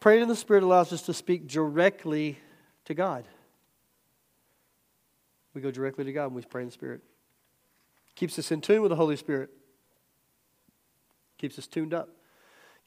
Praying 0.00 0.22
in 0.22 0.28
the 0.28 0.36
Spirit 0.36 0.62
allows 0.62 0.92
us 0.92 1.02
to 1.02 1.14
speak 1.14 1.46
directly 1.46 2.38
to 2.84 2.92
God. 2.92 3.24
We 5.54 5.62
go 5.62 5.70
directly 5.70 6.04
to 6.04 6.12
God 6.12 6.26
when 6.26 6.34
we 6.34 6.42
pray 6.42 6.62
in 6.62 6.68
the 6.68 6.72
Spirit. 6.72 7.00
Keeps 8.14 8.38
us 8.38 8.50
in 8.50 8.60
tune 8.60 8.82
with 8.82 8.90
the 8.90 8.96
Holy 8.96 9.16
Spirit. 9.16 9.48
Keeps 11.38 11.58
us 11.58 11.66
tuned 11.66 11.94
up. 11.94 12.10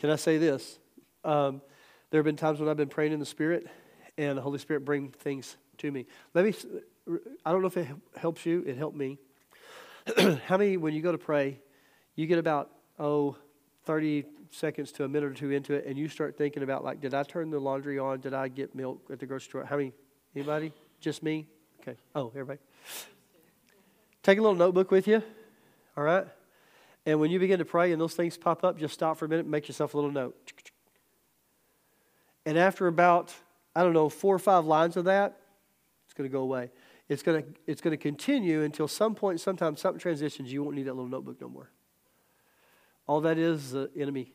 Can 0.03 0.09
I 0.09 0.17
say 0.17 0.37
this? 0.37 0.79
Um, 1.23 1.61
there 2.09 2.17
have 2.17 2.25
been 2.25 2.35
times 2.35 2.59
when 2.59 2.67
I've 2.67 2.75
been 2.75 2.89
praying 2.89 3.13
in 3.13 3.21
the 3.21 3.25
Spirit 3.25 3.67
and 4.17 4.37
the 4.37 4.41
Holy 4.41 4.59
Spirit 4.59 4.83
bring 4.83 5.11
things 5.11 5.55
to 5.77 5.89
me. 5.89 6.07
Let 6.33 6.43
me, 6.43 6.53
I 7.45 7.53
don't 7.53 7.61
know 7.61 7.67
if 7.67 7.77
it 7.77 7.87
helps 8.17 8.45
you, 8.45 8.65
it 8.67 8.75
helped 8.75 8.97
me. 8.97 9.17
How 10.45 10.57
many, 10.57 10.75
when 10.75 10.93
you 10.93 11.01
go 11.01 11.13
to 11.13 11.17
pray, 11.17 11.61
you 12.17 12.27
get 12.27 12.37
about, 12.37 12.71
oh, 12.99 13.37
30 13.85 14.25
seconds 14.51 14.91
to 14.91 15.05
a 15.05 15.07
minute 15.07 15.31
or 15.31 15.33
two 15.33 15.51
into 15.51 15.73
it, 15.73 15.85
and 15.85 15.97
you 15.97 16.09
start 16.09 16.37
thinking 16.37 16.63
about, 16.63 16.83
like, 16.83 16.99
did 16.99 17.13
I 17.13 17.23
turn 17.23 17.49
the 17.49 17.59
laundry 17.59 17.97
on? 17.97 18.19
Did 18.19 18.33
I 18.33 18.49
get 18.49 18.75
milk 18.75 18.99
at 19.09 19.21
the 19.21 19.25
grocery 19.25 19.51
store? 19.51 19.63
How 19.63 19.77
many? 19.77 19.93
Anybody? 20.35 20.73
Just 20.99 21.23
me? 21.23 21.47
Okay. 21.79 21.97
Oh, 22.13 22.27
everybody. 22.27 22.59
Take 24.21 24.37
a 24.37 24.41
little 24.41 24.57
notebook 24.57 24.91
with 24.91 25.07
you, 25.07 25.23
all 25.95 26.03
right? 26.03 26.27
And 27.05 27.19
when 27.19 27.31
you 27.31 27.39
begin 27.39 27.59
to 27.59 27.65
pray 27.65 27.91
and 27.91 27.99
those 27.99 28.13
things 28.13 28.37
pop 28.37 28.63
up, 28.63 28.77
just 28.77 28.93
stop 28.93 29.17
for 29.17 29.25
a 29.25 29.29
minute 29.29 29.43
and 29.43 29.51
make 29.51 29.67
yourself 29.67 29.93
a 29.93 29.97
little 29.97 30.11
note. 30.11 30.35
And 32.45 32.57
after 32.57 32.87
about, 32.87 33.33
I 33.75 33.83
don't 33.83 33.93
know, 33.93 34.09
four 34.09 34.35
or 34.35 34.39
five 34.39 34.65
lines 34.65 34.97
of 34.97 35.05
that, 35.05 35.37
it's 36.05 36.13
going 36.13 36.29
to 36.29 36.31
go 36.31 36.41
away. 36.41 36.71
It's 37.09 37.23
going 37.23 37.43
to, 37.43 37.49
it's 37.67 37.81
going 37.81 37.91
to 37.91 37.97
continue 37.97 38.61
until 38.61 38.87
some 38.87 39.15
point, 39.15 39.39
sometimes 39.41 39.81
something 39.81 39.99
transitions, 39.99 40.51
you 40.51 40.63
won't 40.63 40.75
need 40.75 40.83
that 40.83 40.93
little 40.93 41.09
notebook 41.09 41.41
no 41.41 41.49
more. 41.49 41.69
All 43.07 43.21
that 43.21 43.37
is 43.37 43.71
the 43.71 43.89
enemy, 43.97 44.31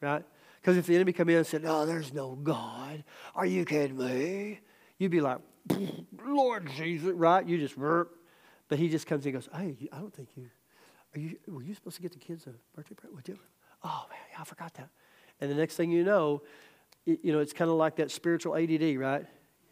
right? 0.00 0.24
Because 0.60 0.76
if 0.76 0.86
the 0.86 0.96
enemy 0.96 1.12
come 1.12 1.28
in 1.28 1.36
and 1.36 1.46
said, 1.46 1.62
"Oh, 1.64 1.86
there's 1.86 2.12
no 2.12 2.34
God," 2.34 3.04
are 3.36 3.46
you 3.46 3.64
kidding 3.64 3.96
me? 3.98 4.60
You'd 4.98 5.12
be 5.12 5.20
like, 5.20 5.38
"Lord 6.24 6.68
Jesus," 6.70 7.12
right? 7.12 7.46
You 7.46 7.58
just, 7.58 7.78
but 7.78 8.78
he 8.78 8.88
just 8.88 9.06
comes 9.06 9.26
and 9.26 9.34
goes, 9.34 9.48
"Hey, 9.54 9.76
I 9.92 9.98
don't 9.98 10.12
think 10.12 10.30
you." 10.36 10.50
Are 11.14 11.18
you, 11.18 11.36
were 11.46 11.62
you 11.62 11.74
supposed 11.74 11.96
to 11.96 12.02
get 12.02 12.12
the 12.12 12.18
kids 12.18 12.46
a 12.46 12.50
birthday 12.74 12.94
present? 12.94 13.14
Would 13.14 13.28
you? 13.28 13.38
Oh, 13.82 14.06
man, 14.10 14.18
I 14.38 14.44
forgot 14.44 14.74
that. 14.74 14.88
And 15.40 15.50
the 15.50 15.54
next 15.54 15.76
thing 15.76 15.90
you 15.90 16.04
know, 16.04 16.42
it, 17.06 17.20
you 17.22 17.32
know, 17.32 17.38
it's 17.38 17.52
kind 17.52 17.70
of 17.70 17.76
like 17.76 17.96
that 17.96 18.10
spiritual 18.10 18.56
ADD, 18.56 18.98
right? 18.98 19.24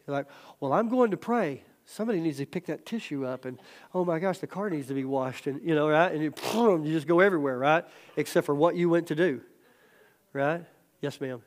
You're 0.07 0.15
like, 0.15 0.27
well, 0.59 0.73
I'm 0.73 0.89
going 0.89 1.11
to 1.11 1.17
pray. 1.17 1.63
Somebody 1.85 2.21
needs 2.21 2.37
to 2.37 2.45
pick 2.45 2.67
that 2.67 2.85
tissue 2.85 3.25
up, 3.25 3.43
and 3.43 3.59
oh 3.93 4.05
my 4.05 4.17
gosh, 4.19 4.37
the 4.39 4.47
car 4.47 4.69
needs 4.69 4.87
to 4.87 4.93
be 4.93 5.03
washed, 5.03 5.47
and 5.47 5.61
you 5.61 5.75
know, 5.75 5.89
right? 5.89 6.13
And 6.13 6.23
you, 6.23 6.31
boom, 6.53 6.85
you 6.85 6.93
just 6.93 7.07
go 7.07 7.19
everywhere, 7.19 7.57
right? 7.57 7.83
Except 8.15 8.45
for 8.45 8.55
what 8.55 8.77
you 8.77 8.89
went 8.89 9.07
to 9.07 9.15
do, 9.15 9.41
right? 10.31 10.63
Yes, 11.01 11.19
ma'am. 11.19 11.41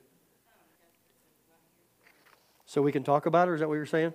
So 2.66 2.82
we 2.82 2.92
can 2.92 3.02
talk 3.02 3.24
about 3.24 3.48
it, 3.48 3.52
or 3.52 3.54
is 3.54 3.60
that 3.60 3.68
what 3.68 3.76
you're 3.76 3.86
saying? 3.86 4.12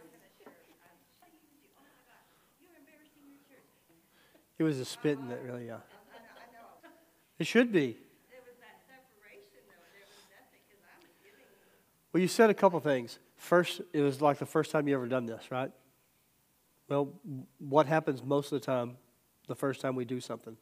It 4.61 4.63
was 4.63 4.77
a 4.77 4.85
spitting 4.85 5.27
that 5.29 5.43
really, 5.43 5.65
yeah. 5.65 5.77
It 7.39 7.47
should 7.47 7.71
be. 7.71 7.97
Well, 12.13 12.21
you 12.21 12.27
said 12.27 12.51
a 12.51 12.53
couple 12.53 12.79
things. 12.79 13.17
First, 13.37 13.81
it 13.91 14.01
was 14.01 14.21
like 14.21 14.37
the 14.37 14.45
first 14.45 14.69
time 14.69 14.87
you 14.87 14.93
ever 14.93 15.07
done 15.07 15.25
this, 15.25 15.49
right? 15.49 15.71
Well, 16.87 17.11
what 17.57 17.87
happens 17.87 18.21
most 18.23 18.51
of 18.51 18.61
the 18.61 18.63
time 18.63 18.97
the 19.47 19.55
first 19.55 19.81
time 19.81 19.95
we 19.95 20.05
do 20.05 20.19
something? 20.19 20.55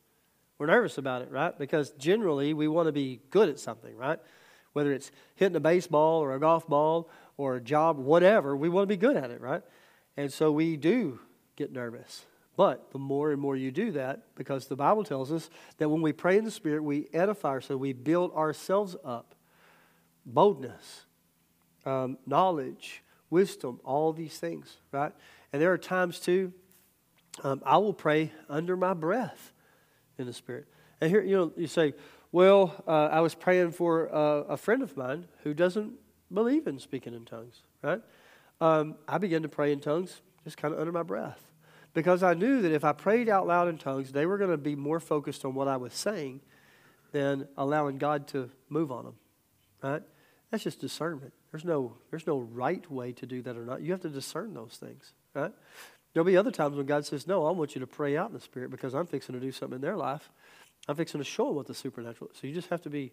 We're 0.59 0.67
nervous 0.67 0.97
about 0.97 1.21
it, 1.21 1.29
right? 1.29 1.59
Because 1.59 1.89
generally 1.97 2.53
we 2.53 2.69
want 2.69 2.85
to 2.85 2.93
be 2.93 3.19
good 3.31 3.49
at 3.49 3.59
something, 3.59 3.97
right? 3.97 4.19
Whether 4.71 4.93
it's 4.93 5.11
hitting 5.35 5.57
a 5.57 5.59
baseball 5.59 6.21
or 6.21 6.35
a 6.35 6.39
golf 6.39 6.65
ball 6.69 7.09
or 7.35 7.57
a 7.57 7.61
job, 7.61 7.97
whatever, 7.97 8.55
we 8.55 8.69
want 8.69 8.83
to 8.83 8.87
be 8.87 8.95
good 8.95 9.17
at 9.17 9.29
it, 9.29 9.41
right? 9.41 9.63
And 10.15 10.31
so 10.31 10.53
we 10.53 10.77
do 10.77 11.19
get 11.57 11.73
nervous. 11.73 12.25
But 12.59 12.91
the 12.91 12.99
more 12.99 13.31
and 13.31 13.39
more 13.39 13.55
you 13.55 13.71
do 13.71 13.91
that, 13.91 14.35
because 14.35 14.67
the 14.67 14.75
Bible 14.75 15.05
tells 15.05 15.31
us 15.31 15.49
that 15.77 15.87
when 15.87 16.01
we 16.01 16.11
pray 16.11 16.37
in 16.37 16.43
the 16.43 16.51
Spirit, 16.51 16.83
we 16.83 17.07
edify 17.13 17.51
ourselves, 17.51 17.79
we 17.79 17.93
build 17.93 18.33
ourselves 18.33 18.97
up. 19.05 19.33
Boldness, 20.25 21.05
um, 21.85 22.17
knowledge, 22.25 23.01
wisdom, 23.29 23.79
all 23.85 24.11
these 24.11 24.37
things, 24.39 24.75
right? 24.91 25.13
And 25.53 25.61
there 25.61 25.71
are 25.71 25.77
times 25.77 26.19
too, 26.19 26.51
um, 27.45 27.61
I 27.65 27.77
will 27.77 27.93
pray 27.93 28.33
under 28.49 28.75
my 28.75 28.93
breath 28.93 29.53
in 30.17 30.25
the 30.25 30.33
Spirit. 30.33 30.67
And 30.99 31.09
here, 31.09 31.21
you 31.21 31.37
know, 31.37 31.53
you 31.55 31.67
say, 31.67 31.93
well, 32.33 32.83
uh, 32.85 33.07
I 33.09 33.21
was 33.21 33.35
praying 33.35 33.71
for 33.71 34.13
uh, 34.13 34.41
a 34.49 34.57
friend 34.57 34.83
of 34.83 34.97
mine 34.97 35.27
who 35.43 35.53
doesn't 35.53 35.93
believe 36.33 36.67
in 36.67 36.77
speaking 36.77 37.13
in 37.13 37.23
tongues, 37.23 37.61
right? 37.81 38.01
Um, 38.59 38.95
I 39.07 39.17
began 39.17 39.43
to 39.43 39.49
pray 39.49 39.71
in 39.71 39.79
tongues 39.79 40.19
just 40.43 40.57
kind 40.57 40.73
of 40.73 40.81
under 40.81 40.91
my 40.91 41.03
breath 41.03 41.48
because 41.93 42.23
I 42.23 42.33
knew 42.33 42.61
that 42.61 42.71
if 42.71 42.83
I 42.83 42.93
prayed 42.93 43.29
out 43.29 43.47
loud 43.47 43.67
in 43.67 43.77
tongues, 43.77 44.11
they 44.11 44.25
were 44.25 44.37
going 44.37 44.51
to 44.51 44.57
be 44.57 44.75
more 44.75 44.99
focused 44.99 45.43
on 45.45 45.53
what 45.53 45.67
I 45.67 45.77
was 45.77 45.93
saying 45.93 46.41
than 47.11 47.47
allowing 47.57 47.97
God 47.97 48.27
to 48.29 48.49
move 48.69 48.91
on 48.91 49.05
them, 49.05 49.15
right? 49.81 50.03
That's 50.51 50.63
just 50.63 50.79
discernment. 50.79 51.33
There's 51.51 51.65
no, 51.65 51.93
there's 52.09 52.27
no 52.27 52.39
right 52.39 52.89
way 52.91 53.11
to 53.13 53.25
do 53.25 53.41
that 53.41 53.57
or 53.57 53.65
not. 53.65 53.81
You 53.81 53.91
have 53.91 54.01
to 54.01 54.09
discern 54.09 54.53
those 54.53 54.77
things, 54.79 55.13
right? 55.33 55.51
There'll 56.13 56.25
be 56.25 56.37
other 56.37 56.51
times 56.51 56.75
when 56.75 56.85
God 56.85 57.05
says, 57.05 57.27
No, 57.27 57.45
I 57.45 57.51
want 57.51 57.75
you 57.75 57.81
to 57.81 57.87
pray 57.87 58.17
out 58.17 58.29
in 58.29 58.33
the 58.33 58.41
Spirit 58.41 58.71
because 58.71 58.93
I'm 58.95 59.05
fixing 59.05 59.33
to 59.33 59.41
do 59.41 59.51
something 59.51 59.75
in 59.75 59.81
their 59.81 59.97
life. 59.97 60.31
I'm 60.87 60.95
fixing 60.95 61.19
to 61.19 61.23
show 61.23 61.47
them 61.47 61.55
what 61.55 61.67
the 61.67 61.73
supernatural 61.73 62.31
is. 62.31 62.37
So 62.37 62.47
you 62.47 62.53
just 62.53 62.69
have 62.69 62.81
to 62.83 62.89
be. 62.89 63.11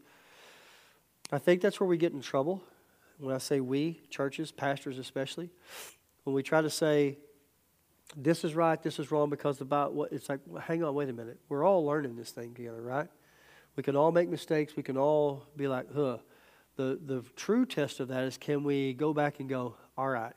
I 1.30 1.38
think 1.38 1.60
that's 1.60 1.80
where 1.80 1.88
we 1.88 1.98
get 1.98 2.12
in 2.12 2.22
trouble. 2.22 2.62
When 3.18 3.34
I 3.34 3.38
say 3.38 3.60
we, 3.60 4.00
churches, 4.10 4.52
pastors 4.52 4.98
especially, 4.98 5.50
when 6.24 6.34
we 6.34 6.42
try 6.42 6.60
to 6.60 6.70
say, 6.70 7.18
this 8.14 8.44
is 8.44 8.54
right, 8.54 8.80
this 8.82 8.98
is 8.98 9.10
wrong 9.10 9.30
because 9.30 9.60
about 9.60 9.94
what 9.94 10.12
it's 10.12 10.28
like, 10.28 10.40
well, 10.46 10.62
hang 10.62 10.84
on, 10.84 10.94
wait 10.94 11.08
a 11.08 11.12
minute. 11.12 11.38
We're 11.48 11.64
all 11.64 11.84
learning 11.84 12.16
this 12.16 12.30
thing 12.30 12.54
together, 12.54 12.80
right? 12.80 13.08
We 13.74 13.82
can 13.82 13.96
all 13.96 14.12
make 14.12 14.28
mistakes. 14.28 14.76
We 14.76 14.82
can 14.82 14.96
all 14.96 15.46
be 15.56 15.68
like, 15.68 15.92
huh. 15.94 16.18
The, 16.76 16.98
the 17.04 17.24
true 17.36 17.64
test 17.64 18.00
of 18.00 18.08
that 18.08 18.24
is 18.24 18.36
can 18.36 18.62
we 18.62 18.92
go 18.92 19.14
back 19.14 19.40
and 19.40 19.48
go, 19.48 19.76
all 19.96 20.08
right, 20.08 20.34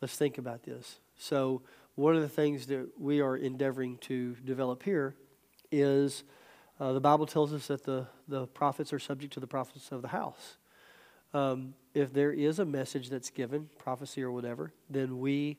let's 0.00 0.16
think 0.16 0.38
about 0.38 0.62
this. 0.62 1.00
So, 1.16 1.62
one 1.96 2.14
of 2.14 2.22
the 2.22 2.28
things 2.28 2.66
that 2.66 2.88
we 2.96 3.20
are 3.20 3.36
endeavoring 3.36 3.98
to 4.02 4.36
develop 4.44 4.84
here 4.84 5.16
is 5.72 6.22
uh, 6.78 6.92
the 6.92 7.00
Bible 7.00 7.26
tells 7.26 7.52
us 7.52 7.66
that 7.66 7.84
the, 7.84 8.06
the 8.28 8.46
prophets 8.46 8.92
are 8.92 9.00
subject 9.00 9.32
to 9.32 9.40
the 9.40 9.48
prophets 9.48 9.90
of 9.90 10.00
the 10.02 10.08
house. 10.08 10.58
Um, 11.34 11.74
if 11.94 12.12
there 12.12 12.32
is 12.32 12.60
a 12.60 12.64
message 12.64 13.10
that's 13.10 13.30
given, 13.30 13.68
prophecy 13.78 14.22
or 14.22 14.30
whatever, 14.30 14.72
then 14.88 15.18
we 15.18 15.58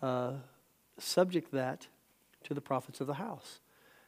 uh, 0.00 0.34
subject 1.02 1.52
that 1.52 1.88
to 2.44 2.54
the 2.54 2.60
prophets 2.60 3.00
of 3.00 3.06
the 3.06 3.14
house. 3.14 3.60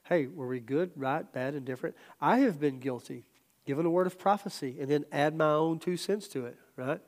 Hey, 0.04 0.26
were 0.26 0.46
we 0.46 0.60
good, 0.60 0.90
right, 0.96 1.30
bad, 1.32 1.54
and 1.54 1.64
different? 1.64 1.96
I 2.20 2.40
have 2.40 2.60
been 2.60 2.78
guilty, 2.78 3.24
given 3.64 3.86
a 3.86 3.90
word 3.90 4.06
of 4.06 4.18
prophecy, 4.18 4.76
and 4.78 4.90
then 4.90 5.04
add 5.10 5.34
my 5.34 5.52
own 5.52 5.78
two 5.78 5.96
cents 5.96 6.28
to 6.28 6.46
it, 6.46 6.58
right? 6.76 7.00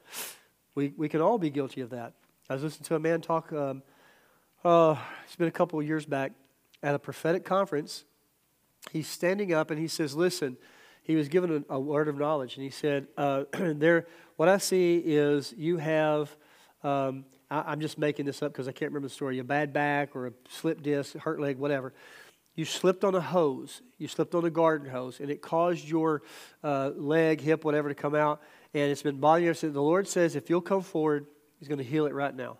We, 0.74 0.94
we 0.96 1.08
can 1.08 1.20
all 1.20 1.38
be 1.38 1.50
guilty 1.50 1.82
of 1.82 1.90
that. 1.90 2.14
I 2.48 2.54
was 2.54 2.62
listening 2.62 2.86
to 2.86 2.94
a 2.94 2.98
man 2.98 3.20
talk, 3.20 3.52
um, 3.52 3.82
uh, 4.64 4.96
it's 5.24 5.36
been 5.36 5.48
a 5.48 5.52
couple 5.52 5.78
of 5.78 5.86
years 5.86 6.06
back, 6.06 6.32
at 6.82 6.94
a 6.94 6.98
prophetic 6.98 7.44
conference. 7.44 8.04
He's 8.92 9.08
standing 9.08 9.52
up 9.52 9.70
and 9.70 9.80
he 9.80 9.88
says, 9.88 10.14
Listen, 10.14 10.56
he 11.02 11.16
was 11.16 11.28
given 11.28 11.64
a, 11.68 11.74
a 11.74 11.80
word 11.80 12.08
of 12.08 12.16
knowledge, 12.16 12.56
and 12.56 12.64
he 12.64 12.70
said, 12.70 13.08
uh, 13.16 13.44
there, 13.52 14.06
What 14.36 14.48
I 14.48 14.58
see 14.58 14.98
is 14.98 15.54
you 15.56 15.78
have. 15.78 16.34
Um, 16.82 17.24
I, 17.50 17.72
am 17.72 17.80
just 17.80 17.98
making 17.98 18.26
this 18.26 18.42
up 18.42 18.52
because 18.52 18.68
I 18.68 18.72
can't 18.72 18.90
remember 18.90 19.08
the 19.08 19.14
story. 19.14 19.38
A 19.38 19.44
bad 19.44 19.72
back 19.72 20.16
or 20.16 20.28
a 20.28 20.32
slip 20.48 20.82
disc, 20.82 21.16
hurt 21.16 21.40
leg, 21.40 21.58
whatever. 21.58 21.92
You 22.54 22.64
slipped 22.64 23.04
on 23.04 23.14
a 23.14 23.20
hose. 23.20 23.82
You 23.98 24.08
slipped 24.08 24.34
on 24.34 24.44
a 24.44 24.50
garden 24.50 24.88
hose, 24.88 25.20
and 25.20 25.30
it 25.30 25.42
caused 25.42 25.86
your 25.86 26.22
uh, 26.64 26.90
leg, 26.96 27.40
hip, 27.40 27.64
whatever 27.64 27.88
to 27.88 27.94
come 27.94 28.14
out, 28.14 28.42
and 28.72 28.90
it's 28.90 29.02
been 29.02 29.20
bothering 29.20 29.44
you. 29.44 29.54
So 29.54 29.68
the 29.68 29.82
Lord 29.82 30.08
says, 30.08 30.36
if 30.36 30.48
you'll 30.48 30.62
come 30.62 30.82
forward, 30.82 31.26
He's 31.58 31.68
going 31.68 31.78
to 31.78 31.84
heal 31.84 32.06
it 32.06 32.14
right 32.14 32.34
now. 32.34 32.58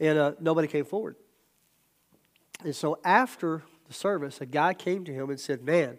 And 0.00 0.18
uh, 0.18 0.32
nobody 0.40 0.68
came 0.68 0.84
forward. 0.84 1.16
And 2.64 2.74
so 2.74 2.98
after 3.04 3.62
the 3.86 3.94
service, 3.94 4.40
a 4.40 4.46
guy 4.46 4.74
came 4.74 5.04
to 5.04 5.12
him 5.12 5.30
and 5.30 5.40
said, 5.40 5.62
Man, 5.62 5.98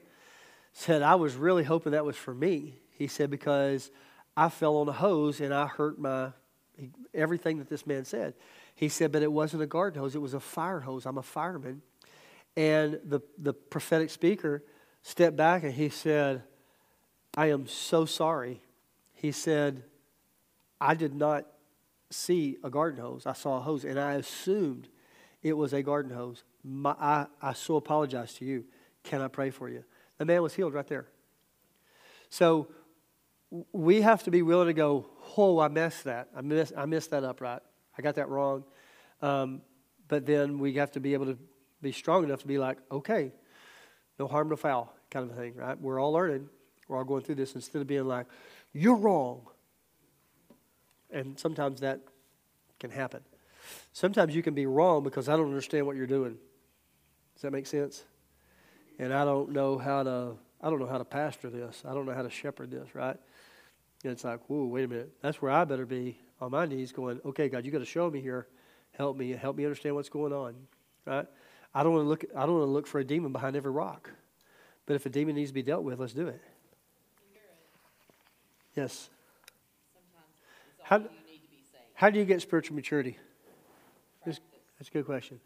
said, 0.73 1.01
I 1.01 1.15
was 1.15 1.35
really 1.35 1.63
hoping 1.63 1.91
that 1.91 2.05
was 2.05 2.15
for 2.15 2.33
me. 2.33 2.75
He 2.91 3.07
said, 3.07 3.29
Because 3.29 3.91
I 4.37 4.49
fell 4.49 4.77
on 4.77 4.87
a 4.87 4.93
hose 4.93 5.41
and 5.41 5.53
I 5.53 5.67
hurt 5.67 5.99
my 5.99 6.31
everything 7.13 7.57
that 7.59 7.69
this 7.69 7.85
man 7.85 8.05
said. 8.05 8.33
He 8.75 8.89
said, 8.89 9.11
but 9.11 9.21
it 9.21 9.31
wasn't 9.31 9.63
a 9.63 9.67
garden 9.67 10.01
hose, 10.01 10.15
it 10.15 10.21
was 10.21 10.33
a 10.33 10.39
fire 10.39 10.79
hose. 10.79 11.05
I'm 11.05 11.17
a 11.17 11.23
fireman. 11.23 11.81
And 12.55 12.99
the, 13.03 13.21
the 13.37 13.53
prophetic 13.53 14.09
speaker 14.09 14.63
stepped 15.01 15.37
back 15.37 15.63
and 15.63 15.73
he 15.73 15.89
said, 15.89 16.43
I 17.35 17.47
am 17.47 17.67
so 17.67 18.05
sorry. 18.05 18.61
He 19.13 19.31
said, 19.31 19.83
I 20.81 20.95
did 20.95 21.13
not 21.13 21.45
see 22.09 22.57
a 22.63 22.69
garden 22.69 22.99
hose. 22.99 23.25
I 23.25 23.33
saw 23.33 23.57
a 23.57 23.61
hose 23.61 23.85
and 23.85 23.99
I 23.99 24.13
assumed 24.13 24.87
it 25.41 25.53
was 25.53 25.73
a 25.73 25.83
garden 25.83 26.15
hose. 26.15 26.43
My, 26.63 26.91
I, 26.99 27.27
I 27.41 27.53
so 27.53 27.75
apologize 27.75 28.33
to 28.35 28.45
you. 28.45 28.65
Can 29.03 29.21
I 29.21 29.27
pray 29.27 29.49
for 29.49 29.69
you? 29.69 29.83
The 30.17 30.25
man 30.25 30.41
was 30.41 30.53
healed 30.53 30.73
right 30.73 30.87
there. 30.87 31.07
So 32.29 32.67
we 33.71 34.01
have 34.01 34.23
to 34.23 34.31
be 34.31 34.41
willing 34.41 34.67
to 34.67 34.73
go, 34.73 35.09
oh, 35.41 35.59
I 35.59 35.67
messed 35.67 36.03
that. 36.05 36.29
I 36.35 36.41
missed, 36.41 36.73
I 36.75 36.85
messed 36.85 37.11
that 37.11 37.23
up, 37.23 37.41
right? 37.41 37.61
I 37.97 38.01
got 38.01 38.15
that 38.15 38.29
wrong. 38.29 38.63
Um, 39.21 39.61
but 40.07 40.25
then 40.25 40.59
we 40.59 40.73
have 40.73 40.91
to 40.91 40.99
be 40.99 41.13
able 41.13 41.27
to 41.27 41.37
be 41.81 41.91
strong 41.91 42.23
enough 42.23 42.41
to 42.41 42.47
be 42.47 42.57
like, 42.57 42.77
okay, 42.91 43.31
no 44.17 44.27
harm, 44.27 44.49
no 44.49 44.55
foul 44.55 44.93
kind 45.11 45.29
of 45.29 45.37
thing, 45.37 45.55
right? 45.55 45.79
We're 45.79 45.99
all 45.99 46.11
learning. 46.11 46.49
We're 46.87 46.97
all 46.97 47.03
going 47.03 47.23
through 47.23 47.35
this 47.35 47.55
instead 47.55 47.81
of 47.81 47.87
being 47.87 48.07
like, 48.07 48.25
you're 48.73 48.95
wrong. 48.95 49.47
And 51.11 51.39
sometimes 51.39 51.81
that 51.81 52.01
can 52.79 52.91
happen. 52.91 53.21
Sometimes 53.93 54.35
you 54.35 54.43
can 54.43 54.53
be 54.53 54.65
wrong 54.65 55.03
because 55.03 55.29
I 55.29 55.35
don't 55.35 55.47
understand 55.47 55.85
what 55.85 55.95
you're 55.95 56.07
doing. 56.07 56.37
Does 57.35 57.43
that 57.43 57.51
make 57.51 57.67
sense? 57.67 58.03
And 58.97 59.13
I 59.13 59.25
don't 59.25 59.51
know 59.51 59.77
how 59.77 60.03
to 60.03 60.33
I 60.61 60.69
don't 60.69 60.79
know 60.79 60.87
how 60.87 60.97
to 60.97 61.05
pastor 61.05 61.49
this. 61.49 61.83
I 61.87 61.93
don't 61.93 62.05
know 62.05 62.13
how 62.13 62.21
to 62.21 62.29
shepherd 62.29 62.69
this, 62.69 62.93
right? 62.93 63.15
And 64.03 64.13
it's 64.13 64.23
like, 64.23 64.39
whoa, 64.49 64.65
wait 64.65 64.85
a 64.85 64.87
minute. 64.87 65.11
That's 65.21 65.41
where 65.41 65.51
I 65.51 65.65
better 65.65 65.85
be 65.85 66.17
on 66.39 66.51
my 66.51 66.65
knees 66.65 66.91
going, 66.91 67.19
okay, 67.25 67.49
God, 67.49 67.65
you 67.65 67.71
got 67.71 67.79
to 67.79 67.85
show 67.85 68.09
me 68.09 68.21
here. 68.21 68.47
Help 68.91 69.17
me. 69.17 69.31
Help 69.31 69.57
me 69.57 69.65
understand 69.65 69.95
what's 69.95 70.09
going 70.09 70.33
on. 70.33 70.55
Right? 71.05 71.27
I 71.73 71.83
don't 71.83 71.93
want 71.93 72.05
to 72.05 72.09
look 72.09 72.25
I 72.35 72.45
don't 72.45 72.55
want 72.55 72.67
to 72.67 72.71
look 72.71 72.87
for 72.87 72.99
a 72.99 73.03
demon 73.03 73.31
behind 73.31 73.55
every 73.55 73.71
rock. 73.71 74.09
But 74.85 74.95
if 74.95 75.05
a 75.05 75.09
demon 75.09 75.35
needs 75.35 75.51
to 75.51 75.53
be 75.53 75.61
dealt 75.61 75.83
with, 75.83 75.99
let's 75.99 76.13
do 76.13 76.27
it. 76.27 76.41
Yes. 78.75 79.09
How, 80.81 81.03
how 81.93 82.09
do 82.09 82.17
you 82.17 82.25
get 82.25 82.41
spiritual 82.41 82.75
maturity? 82.75 83.17
That's, 84.25 84.39
that's 84.79 84.89
a 84.89 84.91
good 84.91 85.05
question. 85.05 85.39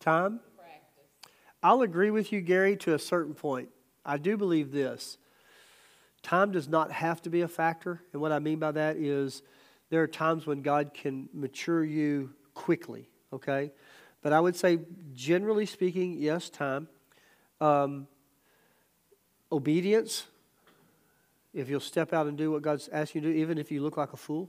Time? 0.00 0.40
Practice. 0.56 1.32
I'll 1.62 1.82
agree 1.82 2.10
with 2.10 2.32
you, 2.32 2.40
Gary, 2.40 2.76
to 2.78 2.94
a 2.94 2.98
certain 2.98 3.34
point. 3.34 3.68
I 4.04 4.16
do 4.16 4.36
believe 4.36 4.72
this 4.72 5.18
Time 6.24 6.52
does 6.52 6.68
not 6.68 6.90
have 6.90 7.20
to 7.22 7.30
be 7.30 7.42
a 7.42 7.48
factor. 7.48 8.00
And 8.12 8.20
what 8.20 8.32
I 8.32 8.38
mean 8.38 8.58
by 8.58 8.72
that 8.72 8.96
is 8.96 9.42
there 9.90 10.02
are 10.02 10.08
times 10.08 10.46
when 10.46 10.62
God 10.62 10.92
can 10.94 11.28
mature 11.34 11.84
you 11.84 12.30
quickly, 12.54 13.10
okay? 13.30 13.70
But 14.22 14.32
I 14.32 14.40
would 14.40 14.56
say, 14.56 14.78
generally 15.12 15.66
speaking, 15.66 16.16
yes, 16.18 16.48
time. 16.48 16.88
Um, 17.60 18.08
obedience, 19.52 20.24
if 21.52 21.68
you'll 21.68 21.78
step 21.78 22.14
out 22.14 22.26
and 22.26 22.38
do 22.38 22.50
what 22.50 22.62
God's 22.62 22.88
asking 22.88 23.22
you 23.22 23.28
to 23.28 23.34
do, 23.34 23.40
even 23.40 23.58
if 23.58 23.70
you 23.70 23.82
look 23.82 23.98
like 23.98 24.14
a 24.14 24.16
fool. 24.16 24.48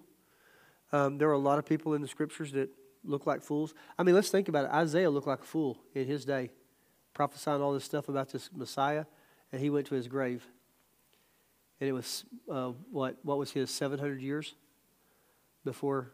Um, 0.93 1.17
there 1.17 1.27
are 1.27 1.33
a 1.33 1.37
lot 1.37 1.59
of 1.59 1.65
people 1.65 1.93
in 1.93 2.01
the 2.01 2.07
scriptures 2.07 2.53
that 2.53 2.69
look 3.03 3.27
like 3.27 3.41
fools. 3.41 3.73
I 3.99 4.03
mean, 4.03 4.15
let's 4.15 4.29
think 4.29 4.47
about 4.47 4.63
it. 4.63 4.71
Isaiah 4.71 5.09
looked 5.09 5.27
like 5.27 5.41
a 5.41 5.45
fool 5.45 5.77
in 5.93 6.07
his 6.07 6.23
day, 6.23 6.51
prophesying 7.13 7.61
all 7.61 7.73
this 7.73 7.83
stuff 7.83 8.07
about 8.07 8.29
this 8.31 8.49
Messiah, 8.55 9.03
and 9.51 9.59
he 9.59 9.69
went 9.69 9.87
to 9.87 9.95
his 9.95 10.07
grave. 10.07 10.47
And 11.79 11.89
it 11.89 11.93
was, 11.93 12.25
uh, 12.49 12.71
what, 12.91 13.17
what 13.23 13.37
was 13.37 13.51
his, 13.51 13.69
700 13.69 14.21
years 14.21 14.55
before 15.63 16.11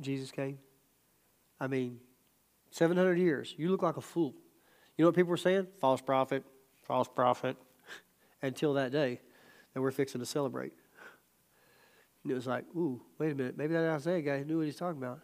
Jesus 0.00 0.30
came? 0.30 0.58
I 1.60 1.66
mean, 1.66 1.98
700 2.70 3.18
years. 3.18 3.54
You 3.56 3.70
look 3.70 3.82
like 3.82 3.96
a 3.96 4.00
fool. 4.00 4.34
You 4.96 5.04
know 5.04 5.08
what 5.08 5.16
people 5.16 5.30
were 5.30 5.36
saying? 5.36 5.66
False 5.80 6.00
prophet, 6.00 6.44
false 6.86 7.08
prophet. 7.08 7.56
Until 8.42 8.74
that 8.74 8.92
day 8.92 9.20
that 9.74 9.80
we're 9.80 9.90
fixing 9.90 10.20
to 10.20 10.26
celebrate. 10.26 10.72
And 12.22 12.32
it 12.32 12.34
was 12.34 12.46
like, 12.46 12.64
ooh, 12.76 13.00
wait 13.18 13.32
a 13.32 13.34
minute. 13.34 13.56
Maybe 13.56 13.74
that 13.74 13.88
Isaiah 13.90 14.22
guy 14.22 14.42
knew 14.42 14.58
what 14.58 14.66
he's 14.66 14.76
talking 14.76 15.02
about. 15.02 15.20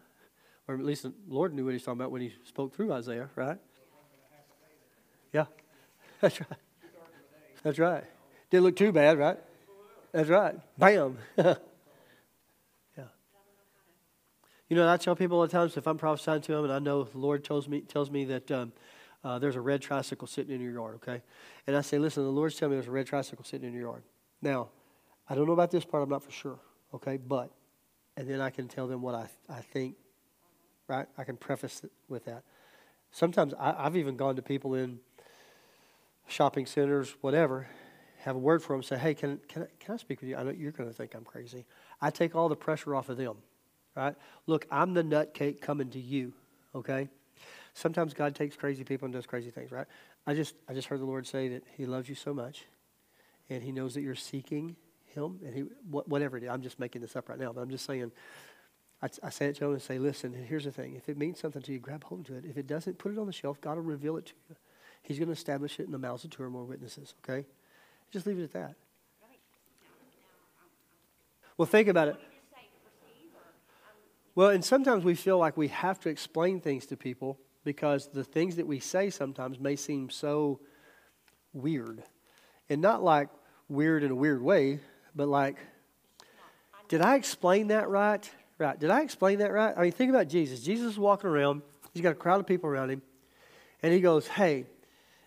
Or 0.67 0.75
at 0.75 0.85
least 0.85 1.03
the 1.03 1.13
Lord 1.29 1.53
knew 1.53 1.65
what 1.65 1.75
he's 1.75 1.83
talking 1.83 2.01
about 2.01 2.11
when 2.11 2.23
he 2.23 2.33
spoke 2.45 2.75
through 2.75 2.93
Isaiah, 2.93 3.29
right? 3.37 3.59
Yeah. 5.33 5.47
That's 6.21 6.41
right. 6.41 6.59
That's 7.63 7.79
right. 7.79 8.05
Didn't 8.55 8.67
look 8.67 8.77
too 8.77 8.93
bad, 8.93 9.19
right? 9.19 9.37
That's 10.13 10.29
right. 10.29 10.55
Bam. 10.79 11.19
yeah. 11.37 11.55
You 14.69 14.77
know, 14.77 14.89
I 14.89 14.97
tell 14.97 15.17
people 15.17 15.39
all 15.39 15.43
the 15.43 15.49
time, 15.49 15.69
so 15.71 15.79
if 15.79 15.89
I'm 15.89 15.99
prophesying 15.99 16.41
to 16.43 16.53
them 16.53 16.63
and 16.63 16.73
I 16.73 16.79
know 16.79 17.03
the 17.03 17.19
Lord 17.19 17.43
tells 17.43 17.67
me, 17.67 17.81
tells 17.81 18.13
me 18.13 18.25
that 18.27 18.49
um, 18.53 18.73
uh, 19.25 19.41
there's 19.41 19.57
a 19.57 19.61
red 19.61 19.83
tricycle 19.83 20.29
sitting 20.29 20.55
in 20.55 20.61
your 20.61 20.71
yard, 20.71 20.95
okay? 21.03 21.21
And 21.67 21.77
I 21.77 21.81
say, 21.81 21.99
listen, 21.99 22.23
the 22.23 22.31
Lord's 22.31 22.55
telling 22.55 22.71
me 22.71 22.77
there's 22.77 22.87
a 22.87 22.93
red 22.93 23.09
tricycle 23.09 23.45
sitting 23.45 23.67
in 23.67 23.75
your 23.75 23.91
yard. 23.91 24.05
Now, 24.41 24.69
I 25.29 25.35
don't 25.35 25.49
know 25.49 25.53
about 25.53 25.73
this 25.73 25.85
part, 25.85 26.05
I'm 26.05 26.09
not 26.09 26.23
for 26.23 26.31
sure, 26.31 26.61
okay? 26.95 27.17
But, 27.17 27.51
and 28.17 28.31
then 28.31 28.41
I 28.41 28.51
can 28.51 28.69
tell 28.69 28.87
them 28.87 29.03
what 29.03 29.17
I, 29.17 29.27
I 29.49 29.63
think, 29.63 29.97
right? 30.87 31.09
I 31.19 31.25
can 31.25 31.37
preface 31.37 31.83
it 31.83 31.91
with 32.09 32.27
that. 32.27 32.45
Sometimes 33.11 33.53
I, 33.59 33.75
I've 33.77 33.97
even 33.97 34.17
gone 34.17 34.37
to 34.37 34.43
people 34.43 34.77
in 34.77 35.01
shopping 36.29 36.67
centers, 36.67 37.17
whatever, 37.21 37.67
have 38.25 38.37
a 38.37 38.39
word 38.39 38.63
for 38.63 38.75
them, 38.75 38.83
say, 38.83 38.97
hey, 38.97 39.13
can, 39.13 39.39
can, 39.49 39.65
I, 39.65 39.67
can 39.79 39.95
I 39.95 39.97
speak 39.99 40.21
with 40.21 40.31
you? 40.31 40.37
I 40.37 40.43
know 40.43 40.51
you're 40.51 40.73
going 40.73 40.89
to 40.89 40.95
think 40.95 41.15
I'm 41.15 41.25
crazy. 41.25 41.67
I 42.01 42.11
take 42.11 42.35
all 42.35 42.49
the 42.49 42.57
pressure 42.57 42.95
off 42.95 43.11
of 43.11 43.19
them, 43.19 43.37
right? 43.95 44.15
Look, 44.47 44.67
I'm 44.71 44.95
the 44.95 45.03
nutcake 45.03 45.61
coming 45.61 45.91
to 45.91 45.99
you, 45.99 46.33
okay? 46.75 47.09
Sometimes 47.75 48.15
God 48.15 48.35
takes 48.35 48.57
crazy 48.57 48.83
people 48.83 49.05
and 49.05 49.13
does 49.13 49.27
crazy 49.27 49.51
things, 49.51 49.71
right? 49.71 49.87
I 50.27 50.33
just 50.33 50.55
I 50.67 50.73
just 50.73 50.89
heard 50.89 51.01
the 51.01 51.05
Lord 51.05 51.27
say 51.27 51.49
that 51.49 51.65
He 51.77 51.85
loves 51.85 52.09
you 52.09 52.15
so 52.15 52.33
much, 52.33 52.65
and 53.51 53.63
He 53.63 53.73
knows 53.73 53.93
that 53.93 54.01
you're 54.01 54.15
seeking 54.15 54.77
Him, 55.07 55.41
and 55.45 55.55
He 55.55 55.61
whatever 55.91 56.39
it 56.39 56.45
is. 56.45 56.49
I'm 56.49 56.63
just 56.63 56.81
making 56.81 57.03
this 57.03 57.17
up 57.17 57.29
right 57.29 57.39
now, 57.39 57.53
but 57.53 57.61
I'm 57.61 57.71
just 57.71 57.85
saying. 57.85 58.11
I, 59.03 59.09
I 59.23 59.31
say 59.31 59.47
it 59.47 59.57
to 59.57 59.67
him 59.67 59.73
and 59.73 59.83
say, 59.83 59.99
listen, 59.99 60.33
here's 60.33 60.65
the 60.65 60.71
thing. 60.71 60.95
If 60.95 61.11
it 61.11 61.19
means 61.19 61.39
something 61.39 61.61
to 61.61 61.73
you, 61.73 61.79
grab 61.79 62.05
hold 62.05 62.31
of 62.31 62.37
it. 62.37 62.45
If 62.49 62.57
it 62.57 62.67
doesn't, 62.67 62.97
put 62.97 63.13
it 63.13 63.19
on 63.19 63.27
the 63.27 63.35
shelf. 63.35 63.61
God 63.61 63.77
will 63.77 63.83
reveal 63.83 64.17
it 64.17 64.27
to 64.27 64.33
you. 64.49 64.57
He's 65.03 65.19
going 65.19 65.27
to 65.27 65.33
establish 65.33 65.79
it 65.79 65.85
in 65.85 65.93
the 65.93 65.99
mouths 65.99 66.25
of 66.25 66.31
two 66.31 66.43
or 66.43 66.49
more 66.49 66.65
witnesses, 66.65 67.13
okay? 67.23 67.45
Just 68.13 68.27
leave 68.27 68.39
it 68.39 68.45
at 68.45 68.53
that. 68.53 68.75
Well, 71.57 71.67
think 71.67 71.89
about 71.89 72.09
it. 72.09 72.17
Well, 74.35 74.51
and 74.51 74.65
sometimes 74.65 75.05
we 75.05 75.15
feel 75.15 75.39
like 75.39 75.57
we 75.57 75.69
have 75.69 76.01
to 76.01 76.09
explain 76.09 76.61
things 76.61 76.87
to 76.87 76.97
people 76.97 77.39
because 77.63 78.09
the 78.09 78.25
things 78.25 78.57
that 78.57 78.67
we 78.67 78.81
say 78.81 79.11
sometimes 79.11 79.61
may 79.61 79.77
seem 79.77 80.11
so 80.11 80.61
weird. 81.53 82.03
And 82.69 82.83
not 82.83 83.03
like 83.03 83.29
weird 83.69 84.03
in 84.03 84.11
a 84.11 84.15
weird 84.15 84.43
way, 84.43 84.81
but 85.15 85.29
like, 85.29 85.57
did 86.89 87.01
I 87.01 87.15
explain 87.15 87.69
that 87.69 87.89
right? 87.89 88.29
Right. 88.59 88.79
Did 88.79 88.91
I 88.91 89.03
explain 89.03 89.39
that 89.39 89.53
right? 89.53 89.75
I 89.77 89.83
mean, 89.83 89.93
think 89.93 90.11
about 90.11 90.29
Jesus. 90.29 90.61
Jesus 90.61 90.93
is 90.93 90.99
walking 90.99 91.31
around, 91.31 91.63
he's 91.93 92.03
got 92.03 92.13
a 92.13 92.17
crowd 92.17 92.41
of 92.41 92.47
people 92.47 92.69
around 92.69 92.91
him, 92.91 93.03
and 93.83 93.93
he 93.93 94.01
goes, 94.01 94.27
Hey, 94.27 94.67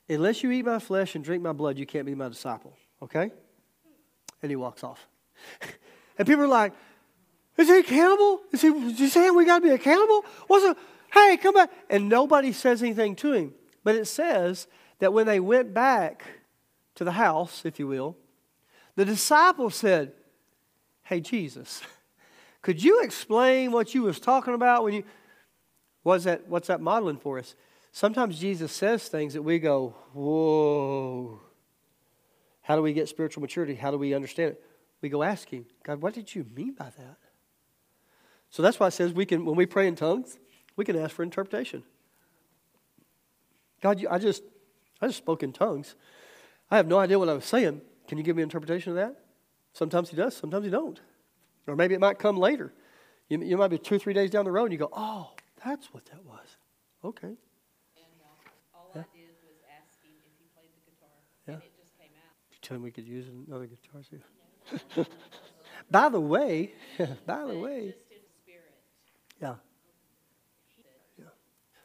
unless 0.09 0.43
you 0.43 0.51
eat 0.51 0.65
my 0.65 0.79
flesh 0.79 1.15
and 1.15 1.23
drink 1.23 1.43
my 1.43 1.53
blood, 1.53 1.77
you 1.77 1.85
can't 1.85 2.05
be 2.05 2.15
my 2.15 2.29
disciple. 2.29 2.73
Okay? 3.01 3.31
And 4.41 4.49
he 4.49 4.55
walks 4.55 4.84
off. 4.84 5.07
and 6.17 6.27
people 6.27 6.43
are 6.43 6.47
like, 6.47 6.73
Is 7.57 7.67
he 7.67 7.79
a 7.79 7.84
cannibal? 7.84 8.41
Is 8.51 8.61
he, 8.61 8.67
is 8.67 8.99
he 8.99 9.07
saying 9.07 9.35
we 9.35 9.45
got 9.45 9.59
to 9.59 9.65
be 9.65 9.71
a 9.71 9.77
cannibal? 9.77 10.25
What's 10.47 10.65
a 10.65 10.75
hey, 11.13 11.38
come 11.38 11.55
back. 11.55 11.71
And 11.89 12.09
nobody 12.09 12.51
says 12.51 12.81
anything 12.81 13.15
to 13.17 13.34
him. 13.34 13.53
But 13.84 13.95
it 13.95 14.05
says 14.05 14.67
that 14.99 15.13
when 15.13 15.25
they 15.25 15.39
went 15.39 15.73
back 15.73 16.23
to 16.95 17.03
the 17.03 17.13
house, 17.13 17.63
if 17.65 17.79
you 17.79 17.88
will, 17.88 18.17
the 18.95 19.05
disciples 19.05 19.75
said, 19.75 20.13
Hey, 21.03 21.21
Jesus, 21.21 21.81
could 22.61 22.84
you 22.84 23.01
explain 23.01 23.71
what 23.71 23.93
you 23.93 24.03
was 24.03 24.19
talking 24.19 24.53
about 24.53 24.84
when 24.84 24.93
you 24.93 25.03
what's 26.03 26.23
that 26.23 26.47
what's 26.47 26.67
that 26.67 26.81
modeling 26.81 27.17
for 27.17 27.39
us? 27.39 27.55
Sometimes 27.91 28.39
Jesus 28.39 28.72
says 28.72 29.07
things 29.07 29.34
that 29.34 29.41
we 29.41 29.59
go, 29.59 29.95
Whoa. 30.14 31.39
How 32.61 32.76
do 32.76 32.81
we 32.81 32.93
get 32.93 33.07
spiritual 33.07 33.41
maturity? 33.41 33.76
How 33.76 33.91
do 33.91 33.97
we 33.97 34.14
understand 34.14 34.51
it? 34.51 34.64
We 35.01 35.09
go 35.09 35.23
ask 35.23 35.47
him, 35.47 35.65
God, 35.84 36.01
what 36.01 36.14
did 36.14 36.35
you 36.35 36.45
mean 36.53 36.73
by 36.73 36.91
that? 36.97 37.18
So 38.49 38.61
that's 38.61 38.80
why 38.80 38.88
it 38.88 38.91
says 38.91 39.14
we 39.14 39.26
can 39.26 39.45
when 39.45 39.55
we 39.55 39.65
pray 39.65 39.88
in 39.88 39.95
tongues, 39.95 40.38
we 40.76 40.85
can 40.85 40.97
ask 40.97 41.15
for 41.15 41.23
interpretation. 41.23 41.84
God, 43.81 44.03
I 44.09 44.18
just, 44.18 44.43
I 45.01 45.07
just 45.07 45.19
spoke 45.19 45.43
in 45.43 45.53
tongues. 45.53 45.95
I 46.69 46.77
have 46.77 46.88
no 46.88 46.97
idea 46.97 47.19
what 47.19 47.30
I 47.30 47.34
was 47.34 47.45
saying. 47.45 47.81
Can 48.07 48.18
you 48.18 48.23
give 48.23 48.35
me 48.35 48.41
an 48.41 48.47
interpretation 48.47 48.91
of 48.91 48.95
that? 48.97 49.23
Sometimes 49.73 50.09
he 50.09 50.15
does, 50.15 50.35
sometimes 50.35 50.65
he 50.65 50.72
don't. 50.72 50.99
Or 51.68 51.76
maybe 51.76 51.93
it 51.93 51.99
might 51.99 52.18
come 52.18 52.38
later. 52.38 52.73
You, 53.30 53.41
you 53.43 53.57
might 53.57 53.68
be 53.68 53.77
two 53.77 53.99
three 53.99 54.14
days 54.14 54.31
down 54.31 54.45
the 54.45 54.51
road 54.51 54.65
and 54.65 54.73
you 54.73 54.80
go, 54.80 54.89
oh, 54.93 55.31
that's 55.64 55.93
what 55.93 56.05
that 56.05 56.23
was. 56.26 56.57
Okay. 57.03 57.35
All 58.73 58.91
yeah. 58.95 59.01
I 59.01 59.18
did 59.18 59.35
was 59.43 59.59
ask 59.68 60.01
him 60.01 60.11
if 60.26 60.34
he 60.39 60.47
played 60.55 60.72
the 60.73 60.91
guitar, 60.91 61.11
yeah. 61.47 61.53
and 61.55 61.64
it 61.64 61.76
just 61.77 61.97
came 61.99 62.15
out. 62.15 62.34
You 62.49 62.56
tell 62.68 62.76
him 62.76 62.84
we 62.84 62.91
could 62.91 63.07
use 63.07 63.26
another 63.48 63.65
guitar 63.65 64.02
too. 64.10 65.06
by 65.91 66.10
the 66.10 66.19
way, 66.19 66.73
by 67.26 67.45
the 67.45 67.57
way, 67.57 67.95
yeah. 69.39 69.56
yeah. 71.18 71.26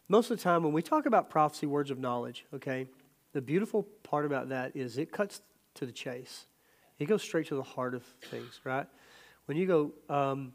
Most 0.09 0.31
of 0.31 0.39
the 0.39 0.43
time, 0.43 0.65
when 0.65 0.73
we 0.73 0.83
talk 0.83 1.07
about 1.07 1.31
prophecy, 1.31 1.67
words 1.67 1.91
of 1.91 1.99
knowledge, 1.99 2.47
okay, 2.53 2.89
the 3.33 3.41
beautiful 3.41 3.85
part 4.03 4.27
about 4.27 4.49
that 4.49 4.75
is 4.75 4.99
it 4.99 5.13
cuts 5.13 5.41
to 5.75 5.87
the 5.87 5.93
chase. 5.93 6.47
It 6.99 7.07
goes 7.07 7.23
straight 7.23 7.47
to 7.49 7.55
the 7.55 7.63
heart 7.63 7.95
of 7.95 8.03
things, 8.31 8.61
right? 8.65 8.87
When 9.47 9.57
you 9.57 9.67
go, 9.67 9.93
um, 10.09 10.53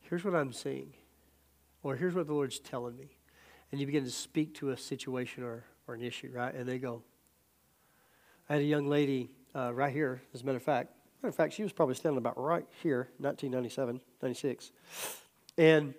here's 0.00 0.24
what 0.24 0.34
I'm 0.34 0.52
seeing, 0.52 0.92
or 1.82 1.96
here's 1.96 2.14
what 2.14 2.26
the 2.26 2.34
Lord's 2.34 2.58
telling 2.58 2.96
me, 2.96 3.16
and 3.70 3.80
you 3.80 3.86
begin 3.86 4.04
to 4.04 4.10
speak 4.10 4.54
to 4.56 4.70
a 4.70 4.76
situation 4.76 5.44
or, 5.44 5.64
or 5.86 5.94
an 5.94 6.02
issue, 6.02 6.30
right? 6.34 6.54
And 6.54 6.68
they 6.68 6.78
go, 6.78 7.02
I 8.48 8.54
had 8.54 8.62
a 8.62 8.66
young 8.66 8.88
lady 8.88 9.30
uh, 9.54 9.74
right 9.74 9.92
here, 9.92 10.22
as 10.32 10.40
a 10.40 10.46
matter 10.46 10.56
of 10.56 10.62
fact. 10.62 10.90
Matter 11.22 11.28
of 11.28 11.34
fact, 11.34 11.52
she 11.52 11.62
was 11.62 11.72
probably 11.72 11.94
standing 11.94 12.16
about 12.16 12.40
right 12.40 12.64
here, 12.82 13.10
1997, 13.18 14.00
96. 14.22 14.70
And 15.58 15.92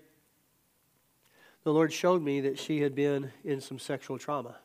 the 1.64 1.72
Lord 1.72 1.94
showed 1.94 2.24
me 2.24 2.42
that 2.42 2.58
she 2.58 2.82
had 2.82 2.96
been 2.96 3.32
in 3.44 3.62
some 3.62 3.78
sexual 3.78 4.18
trauma. 4.18 4.56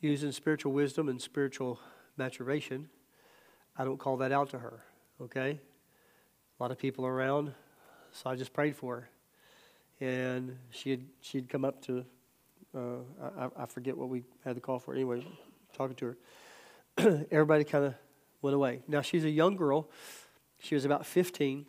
Using 0.00 0.32
spiritual 0.32 0.72
wisdom 0.72 1.10
and 1.10 1.20
spiritual 1.20 1.80
maturation, 2.16 2.88
I 3.76 3.84
don't 3.84 3.98
call 3.98 4.16
that 4.18 4.32
out 4.32 4.50
to 4.50 4.58
her, 4.58 4.84
okay? 5.20 5.60
A 6.58 6.62
lot 6.62 6.70
of 6.70 6.78
people 6.78 7.04
around, 7.04 7.52
so 8.12 8.30
I 8.30 8.36
just 8.36 8.54
prayed 8.54 8.74
for 8.74 8.96
her. 9.00 9.10
And 10.00 10.56
she 10.70 10.90
had, 10.90 11.04
she'd 11.20 11.50
come 11.50 11.64
up 11.64 11.82
to, 11.82 12.06
uh, 12.74 12.80
I, 13.38 13.64
I 13.64 13.66
forget 13.66 13.98
what 13.98 14.08
we 14.08 14.22
had 14.44 14.56
the 14.56 14.60
call 14.60 14.78
for. 14.78 14.94
Anyway, 14.94 15.26
talking 15.76 15.96
to 15.96 16.06
her. 16.06 17.26
Everybody 17.30 17.64
kind 17.64 17.84
of 17.84 17.94
went 18.42 18.54
away. 18.54 18.82
Now, 18.88 19.02
she's 19.02 19.24
a 19.24 19.30
young 19.30 19.56
girl. 19.56 19.90
She 20.58 20.74
was 20.74 20.84
about 20.84 21.06
15. 21.06 21.66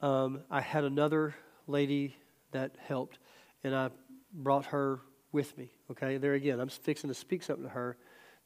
Um, 0.00 0.40
I 0.50 0.60
had 0.60 0.84
another 0.84 1.34
lady 1.66 2.16
that 2.52 2.76
helped. 2.86 3.18
And 3.64 3.74
I 3.74 3.90
brought 4.32 4.66
her 4.66 5.00
with 5.32 5.56
me. 5.56 5.70
Okay, 5.90 6.16
there 6.16 6.34
again, 6.34 6.60
I'm 6.60 6.68
fixing 6.68 7.08
to 7.08 7.14
speak 7.14 7.42
something 7.42 7.64
to 7.64 7.70
her 7.70 7.96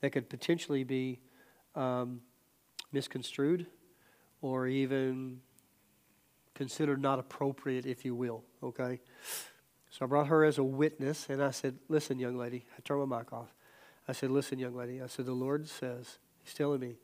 that 0.01 0.10
could 0.10 0.28
potentially 0.28 0.85
be 0.85 1.20
um, 1.74 2.20
misconstrued 2.93 3.66
or 4.43 4.66
even 4.66 5.40
considered 6.55 7.01
not 7.01 7.18
appropriate, 7.18 7.86
if 7.86 8.05
you 8.05 8.14
will. 8.14 8.44
Okay, 8.62 9.01
so 9.90 10.05
I 10.05 10.06
brought 10.06 10.26
her 10.28 10.44
as 10.44 10.59
a 10.59 10.64
witness, 10.64 11.26
and 11.28 11.43
I 11.43 11.51
said, 11.51 11.78
"Listen, 11.89 12.18
young 12.18 12.36
lady," 12.36 12.64
I 12.76 12.81
turned 12.82 13.09
my 13.09 13.18
mic 13.18 13.32
off. 13.32 13.55
I 14.06 14.12
said, 14.12 14.31
"Listen, 14.31 14.59
young 14.59 14.74
lady," 14.74 15.01
I 15.02 15.06
said, 15.06 15.26
"The 15.26 15.32
Lord 15.32 15.68
says 15.68 16.18
He's 16.43 16.55
telling 16.55 16.81
me 16.81 16.97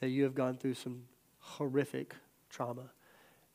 that 0.00 0.08
you 0.08 0.24
have 0.24 0.34
gone 0.34 0.56
through 0.56 0.74
some 0.74 1.04
horrific 1.38 2.14
trauma, 2.50 2.90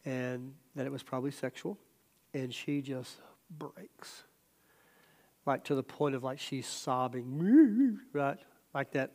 and 0.06 0.54
that 0.76 0.86
it 0.86 0.92
was 0.92 1.04
probably 1.04 1.32
sexual." 1.32 1.78
and 2.34 2.54
she 2.54 2.82
just 2.82 3.18
breaks. 3.50 4.24
Like 5.46 5.64
to 5.66 5.76
the 5.76 5.84
point 5.84 6.16
of 6.16 6.24
like 6.24 6.40
she's 6.40 6.68
sobbing, 6.68 8.00
right? 8.14 8.38
Like 8.74 8.92
that. 8.92 9.12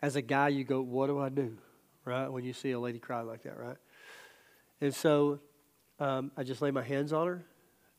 As 0.00 0.16
a 0.16 0.22
guy, 0.22 0.48
you 0.48 0.64
go, 0.64 0.80
What 0.80 1.08
do 1.08 1.18
I 1.18 1.28
do? 1.28 1.56
Right? 2.04 2.28
When 2.28 2.44
you 2.44 2.52
see 2.52 2.70
a 2.72 2.80
lady 2.80 2.98
cry 2.98 3.20
like 3.20 3.42
that, 3.42 3.58
right? 3.58 3.76
And 4.80 4.94
so 4.94 5.40
um, 6.00 6.30
I 6.36 6.42
just 6.42 6.62
lay 6.62 6.70
my 6.70 6.82
hands 6.82 7.12
on 7.12 7.26
her, 7.26 7.44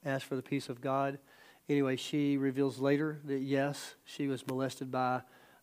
ask 0.03 0.25
for 0.25 0.35
the 0.35 0.41
peace 0.41 0.69
of 0.69 0.81
God. 0.81 1.19
Anyway, 1.69 1.95
she 1.95 2.35
reveals 2.35 2.79
later 2.79 3.19
that 3.25 3.41
yes, 3.41 3.93
she 4.03 4.27
was 4.27 4.45
molested 4.47 4.91
by 4.91 5.21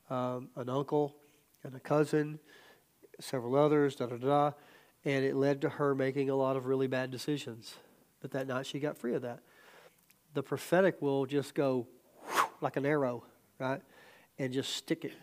um, 0.08 0.48
an 0.54 0.68
uncle 0.68 1.16
and 1.64 1.74
a 1.74 1.80
cousin, 1.80 2.38
several 3.18 3.56
others, 3.56 3.96
da 3.96 4.06
da 4.06 4.16
da. 4.16 4.52
And 5.04 5.24
it 5.24 5.34
led 5.34 5.60
to 5.62 5.68
her 5.68 5.96
making 5.96 6.30
a 6.30 6.36
lot 6.36 6.56
of 6.56 6.66
really 6.66 6.86
bad 6.86 7.10
decisions. 7.10 7.74
But 8.20 8.30
that 8.30 8.46
night 8.46 8.66
she 8.66 8.78
got 8.78 8.96
free 8.96 9.14
of 9.14 9.22
that. 9.22 9.40
The 10.34 10.44
prophetic 10.44 11.02
will 11.02 11.26
just 11.26 11.54
go 11.54 11.88
like 12.60 12.76
an 12.76 12.86
arrow, 12.86 13.24
right? 13.58 13.82
And 14.38 14.52
just 14.52 14.76
stick 14.76 15.04
it. 15.04 15.14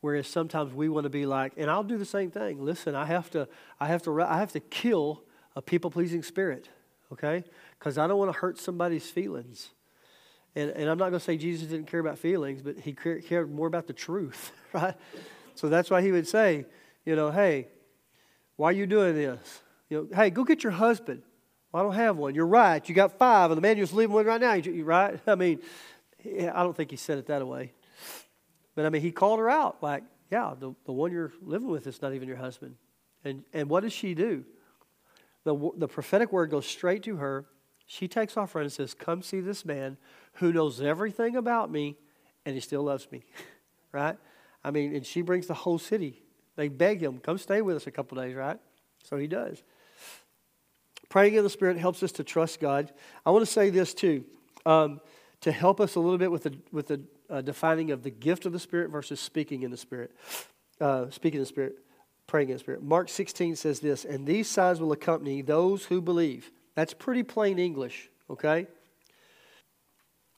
Whereas 0.00 0.28
sometimes 0.28 0.72
we 0.72 0.88
want 0.88 1.04
to 1.04 1.10
be 1.10 1.26
like, 1.26 1.54
and 1.56 1.68
I'll 1.68 1.82
do 1.82 1.98
the 1.98 2.04
same 2.04 2.30
thing. 2.30 2.64
Listen, 2.64 2.94
I 2.94 3.04
have 3.04 3.30
to, 3.30 3.48
I 3.80 3.88
have 3.88 4.02
to, 4.02 4.22
I 4.22 4.38
have 4.38 4.52
to 4.52 4.60
kill 4.60 5.24
a 5.56 5.60
people 5.60 5.90
pleasing 5.90 6.22
spirit, 6.22 6.68
okay? 7.12 7.44
Because 7.80 7.98
I 7.98 8.06
don't 8.06 8.18
want 8.18 8.32
to 8.32 8.38
hurt 8.38 8.58
somebody's 8.58 9.10
feelings. 9.10 9.70
And, 10.54 10.70
and 10.70 10.88
I'm 10.88 10.98
not 10.98 11.08
going 11.08 11.18
to 11.18 11.20
say 11.20 11.36
Jesus 11.36 11.68
didn't 11.68 11.86
care 11.86 11.98
about 11.98 12.18
feelings, 12.18 12.62
but 12.62 12.78
he 12.78 12.92
cared 12.92 13.52
more 13.52 13.66
about 13.66 13.88
the 13.88 13.92
truth, 13.92 14.52
right? 14.72 14.94
So 15.54 15.68
that's 15.68 15.90
why 15.90 16.02
he 16.02 16.12
would 16.12 16.28
say, 16.28 16.66
you 17.04 17.16
know, 17.16 17.30
hey, 17.30 17.68
why 18.56 18.68
are 18.68 18.72
you 18.72 18.86
doing 18.86 19.14
this? 19.14 19.62
You 19.88 20.08
know, 20.10 20.16
hey, 20.16 20.30
go 20.30 20.44
get 20.44 20.62
your 20.62 20.72
husband. 20.72 21.22
Well, 21.72 21.82
I 21.82 21.84
don't 21.84 21.94
have 21.94 22.16
one. 22.16 22.34
You're 22.34 22.46
right. 22.46 22.86
You 22.86 22.94
got 22.94 23.18
five, 23.18 23.50
and 23.50 23.56
the 23.56 23.62
man 23.62 23.76
you're 23.76 23.86
sleeping 23.86 24.14
with 24.14 24.26
right 24.26 24.40
now, 24.40 24.54
you're 24.54 24.84
right? 24.84 25.18
I 25.26 25.34
mean, 25.34 25.60
I 26.24 26.62
don't 26.62 26.76
think 26.76 26.90
he 26.90 26.96
said 26.96 27.18
it 27.18 27.26
that 27.26 27.46
way. 27.46 27.72
But 28.74 28.86
I 28.86 28.90
mean, 28.90 29.02
he 29.02 29.12
called 29.12 29.38
her 29.38 29.48
out 29.48 29.82
like, 29.82 30.04
yeah, 30.30 30.54
the, 30.58 30.74
the 30.84 30.92
one 30.92 31.12
you're 31.12 31.32
living 31.42 31.68
with 31.68 31.86
is 31.86 32.00
not 32.02 32.14
even 32.14 32.28
your 32.28 32.36
husband. 32.36 32.76
And, 33.24 33.44
and 33.52 33.68
what 33.68 33.82
does 33.82 33.92
she 33.92 34.14
do? 34.14 34.44
The, 35.44 35.70
the 35.76 35.88
prophetic 35.88 36.32
word 36.32 36.50
goes 36.50 36.66
straight 36.66 37.02
to 37.04 37.16
her. 37.16 37.46
She 37.92 38.06
takes 38.06 38.36
off 38.36 38.54
running 38.54 38.66
and 38.66 38.72
says, 38.72 38.94
Come 38.94 39.20
see 39.20 39.40
this 39.40 39.64
man 39.64 39.96
who 40.34 40.52
knows 40.52 40.80
everything 40.80 41.34
about 41.34 41.72
me 41.72 41.96
and 42.46 42.54
he 42.54 42.60
still 42.60 42.84
loves 42.84 43.10
me. 43.10 43.24
right? 43.92 44.16
I 44.62 44.70
mean, 44.70 44.94
and 44.94 45.04
she 45.04 45.22
brings 45.22 45.48
the 45.48 45.54
whole 45.54 45.76
city. 45.76 46.22
They 46.54 46.68
beg 46.68 47.02
him, 47.02 47.18
Come 47.18 47.36
stay 47.36 47.62
with 47.62 47.74
us 47.74 47.88
a 47.88 47.90
couple 47.90 48.16
days, 48.22 48.36
right? 48.36 48.60
So 49.02 49.16
he 49.16 49.26
does. 49.26 49.64
Praying 51.08 51.34
in 51.34 51.42
the 51.42 51.50
Spirit 51.50 51.78
helps 51.78 52.04
us 52.04 52.12
to 52.12 52.22
trust 52.22 52.60
God. 52.60 52.92
I 53.26 53.32
want 53.32 53.44
to 53.44 53.50
say 53.50 53.70
this 53.70 53.92
too, 53.92 54.24
um, 54.64 55.00
to 55.40 55.50
help 55.50 55.80
us 55.80 55.96
a 55.96 56.00
little 56.00 56.18
bit 56.18 56.30
with 56.30 56.44
the, 56.44 56.56
with 56.70 56.86
the 56.86 57.00
uh, 57.28 57.40
defining 57.40 57.90
of 57.90 58.04
the 58.04 58.10
gift 58.10 58.46
of 58.46 58.52
the 58.52 58.60
Spirit 58.60 58.90
versus 58.90 59.18
speaking 59.18 59.64
in 59.64 59.72
the 59.72 59.76
Spirit. 59.76 60.12
Uh, 60.80 61.10
speaking 61.10 61.38
in 61.38 61.42
the 61.42 61.46
Spirit, 61.46 61.74
praying 62.28 62.50
in 62.50 62.54
the 62.54 62.60
Spirit. 62.60 62.84
Mark 62.84 63.08
16 63.08 63.56
says 63.56 63.80
this, 63.80 64.04
and 64.04 64.28
these 64.28 64.48
signs 64.48 64.80
will 64.80 64.92
accompany 64.92 65.42
those 65.42 65.86
who 65.86 66.00
believe. 66.00 66.52
That's 66.80 66.94
pretty 66.94 67.24
plain 67.24 67.58
English, 67.58 68.08
okay? 68.30 68.66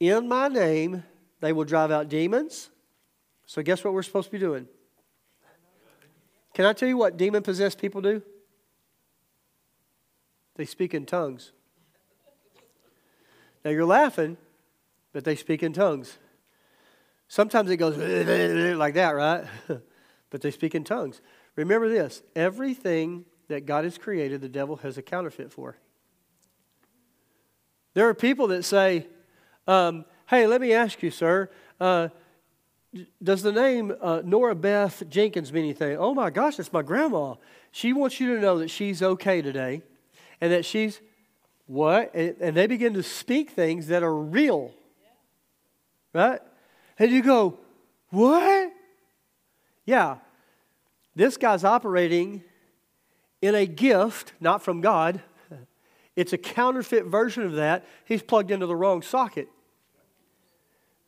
In 0.01 0.27
my 0.27 0.49
name, 0.49 1.05
they 1.39 1.53
will 1.53 1.63
drive 1.63 1.93
out 1.93 2.09
demons. 2.09 2.69
So, 3.47 3.63
guess 3.63 3.85
what 3.85 3.95
we're 3.95 4.03
supposed 4.03 4.27
to 4.27 4.33
be 4.33 4.41
doing? 4.41 4.67
Can 6.53 6.65
I 6.65 6.73
tell 6.73 6.89
you 6.89 6.97
what 6.97 7.17
demon 7.17 7.45
possessed 7.45 7.79
people 7.79 8.01
do? 8.01 8.23
They 10.57 10.65
speak 10.65 10.95
in 10.95 11.07
tongues. 11.07 11.53
Now 13.65 13.71
you're 13.71 13.85
laughing, 13.85 14.37
but 15.13 15.23
they 15.23 15.37
speak 15.37 15.63
in 15.63 15.73
tongues. 15.73 16.19
Sometimes 17.29 17.71
it 17.71 17.77
goes 17.77 17.97
like 18.77 18.95
that, 18.95 19.11
right? 19.11 19.45
but 20.31 20.41
they 20.41 20.51
speak 20.51 20.75
in 20.75 20.83
tongues. 20.83 21.21
Remember 21.55 21.89
this 21.89 22.25
everything 22.35 23.27
that 23.47 23.65
God 23.65 23.85
has 23.85 23.97
created, 23.97 24.41
the 24.41 24.49
devil 24.49 24.75
has 24.79 24.99
a 24.99 25.03
counterfeit 25.03 25.53
for. 25.53 25.77
There 27.95 28.09
are 28.09 28.15
people 28.15 28.49
that 28.49 28.65
say, 28.65 29.07
um, 29.67 30.05
Hey, 30.29 30.47
let 30.47 30.61
me 30.61 30.73
ask 30.73 31.03
you, 31.03 31.11
sir, 31.11 31.51
uh, 31.79 32.09
does 33.23 33.43
the 33.43 33.53
name 33.53 33.95
uh, 34.01 34.23
Nora 34.25 34.55
Beth 34.55 35.03
Jenkins 35.09 35.53
mean 35.53 35.65
anything? 35.65 35.97
Oh 35.99 36.15
my 36.15 36.31
gosh, 36.31 36.59
it's 36.59 36.73
my 36.73 36.83
grandma. 36.83 37.35
She 37.71 37.93
wants 37.93 38.21
you 38.21 38.35
to 38.35 38.41
know 38.41 38.59
that 38.59 38.69
she's 38.69 39.03
okay 39.03 39.43
today 39.43 39.83
and 40.41 40.53
that 40.53 40.65
she's 40.65 41.01
what? 41.67 42.15
And 42.15 42.55
they 42.55 42.67
begin 42.67 42.95
to 42.95 43.03
speak 43.03 43.51
things 43.51 43.87
that 43.87 44.03
are 44.03 44.15
real. 44.15 44.73
Right? 46.13 46.41
And 46.99 47.11
you 47.11 47.23
go, 47.23 47.59
What? 48.11 48.73
Yeah. 49.87 50.19
This 51.15 51.37
guy's 51.37 51.65
operating 51.65 52.43
in 53.43 53.55
a 53.55 53.67
gift, 53.67 54.33
not 54.41 54.63
from 54.63 54.81
God. 54.81 55.23
It's 56.15 56.33
a 56.33 56.39
counterfeit 56.39 57.07
version 57.07 57.45
of 57.45 57.53
that. 57.53 57.87
He's 58.05 58.23
plugged 58.23 58.51
into 58.51 58.67
the 58.67 58.77
wrong 58.77 59.03
socket. 59.03 59.49